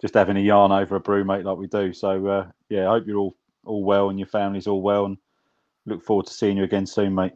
just 0.00 0.14
having 0.14 0.36
a 0.36 0.40
yarn 0.40 0.72
over 0.72 0.96
a 0.96 1.00
brew, 1.00 1.24
mate, 1.24 1.44
like 1.44 1.58
we 1.58 1.66
do. 1.66 1.92
So 1.92 2.26
uh, 2.26 2.46
yeah, 2.68 2.88
I 2.88 2.92
hope 2.92 3.06
you're 3.06 3.18
all 3.18 3.36
all 3.64 3.84
well 3.84 4.10
and 4.10 4.18
your 4.18 4.28
family's 4.28 4.66
all 4.66 4.82
well, 4.82 5.06
and 5.06 5.16
look 5.86 6.02
forward 6.02 6.26
to 6.26 6.32
seeing 6.32 6.56
you 6.56 6.64
again 6.64 6.86
soon, 6.86 7.14
mate. 7.14 7.32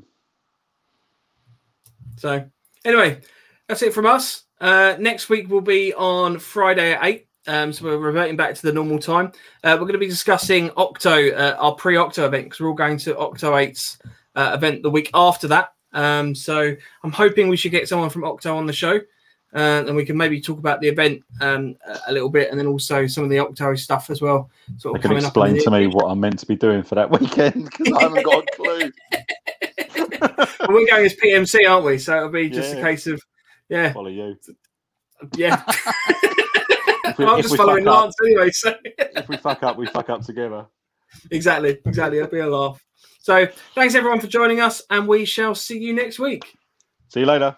So, 2.16 2.44
anyway, 2.84 3.20
that's 3.66 3.82
it 3.82 3.94
from 3.94 4.06
us. 4.06 4.44
Uh, 4.60 4.96
next 4.98 5.30
week 5.30 5.48
will 5.48 5.62
be 5.62 5.94
on 5.94 6.38
Friday 6.38 6.92
at 6.92 7.04
8. 7.04 7.26
Um, 7.46 7.72
so, 7.72 7.86
we're 7.86 7.96
reverting 7.96 8.36
back 8.36 8.54
to 8.54 8.62
the 8.62 8.72
normal 8.72 8.98
time. 8.98 9.32
Uh, 9.64 9.72
we're 9.72 9.86
going 9.86 9.94
to 9.94 9.98
be 9.98 10.06
discussing 10.06 10.70
Octo, 10.76 11.30
uh, 11.30 11.56
our 11.58 11.74
pre 11.74 11.96
Octo 11.96 12.26
event, 12.26 12.44
because 12.44 12.60
we're 12.60 12.68
all 12.68 12.74
going 12.74 12.98
to 12.98 13.16
Octo 13.16 13.52
8's 13.52 13.98
uh, 14.34 14.52
event 14.54 14.82
the 14.82 14.90
week 14.90 15.10
after 15.14 15.48
that. 15.48 15.72
Um, 15.92 16.34
so, 16.34 16.74
I'm 17.02 17.12
hoping 17.12 17.48
we 17.48 17.56
should 17.56 17.72
get 17.72 17.88
someone 17.88 18.10
from 18.10 18.24
Octo 18.24 18.56
on 18.56 18.66
the 18.66 18.72
show. 18.72 19.00
Uh, 19.52 19.82
and 19.84 19.96
we 19.96 20.04
can 20.04 20.16
maybe 20.16 20.40
talk 20.40 20.60
about 20.60 20.80
the 20.80 20.86
event 20.86 21.24
um, 21.40 21.74
a- 22.06 22.12
little 22.12 22.28
bit, 22.30 22.50
and 22.50 22.58
then 22.58 22.68
also 22.68 23.08
some 23.08 23.24
of 23.24 23.30
the 23.30 23.38
Octo 23.40 23.74
stuff 23.74 24.08
as 24.08 24.22
well. 24.22 24.48
Sort 24.78 24.94
of 24.94 25.02
can 25.02 25.10
up 25.10 25.18
in 25.18 25.24
explain 25.24 25.58
to 25.64 25.70
me 25.72 25.86
what 25.88 26.04
I'm 26.04 26.20
meant 26.20 26.38
to 26.38 26.46
be 26.46 26.54
doing 26.54 26.84
for 26.84 26.94
that 26.94 27.10
weekend 27.10 27.64
because 27.64 27.92
I 27.92 28.02
haven't 28.02 28.22
got 28.24 28.44
a 28.44 28.56
clue. 28.56 28.92
Well, 30.20 30.48
we're 30.68 30.86
going 30.86 31.04
as 31.04 31.16
PMC, 31.16 31.68
aren't 31.68 31.84
we? 31.84 31.98
So 31.98 32.16
it'll 32.16 32.28
be 32.28 32.48
just 32.48 32.76
a 32.76 32.80
case 32.80 33.08
of, 33.08 33.20
yeah, 33.68 33.92
Follow 33.92 34.08
you. 34.08 34.36
yeah. 35.36 35.62
We, 37.18 37.24
I'm 37.26 37.42
just 37.42 37.56
following 37.56 37.84
fuck 37.84 37.94
up, 37.94 38.02
Lance 38.02 38.14
anyway. 38.24 38.50
So 38.50 38.74
if 38.98 39.28
we 39.28 39.36
fuck 39.36 39.62
up, 39.64 39.76
we 39.76 39.86
fuck 39.86 40.08
up 40.10 40.22
together. 40.22 40.66
exactly, 41.30 41.78
exactly. 41.84 42.18
It'll 42.18 42.30
be 42.30 42.38
a 42.38 42.46
laugh. 42.46 42.80
So 43.30 43.46
thanks 43.76 43.94
everyone 43.94 44.18
for 44.18 44.26
joining 44.26 44.58
us, 44.58 44.82
and 44.90 45.06
we 45.06 45.24
shall 45.24 45.54
see 45.54 45.78
you 45.78 45.92
next 45.92 46.18
week. 46.18 46.56
See 47.10 47.20
you 47.20 47.26
later. 47.26 47.56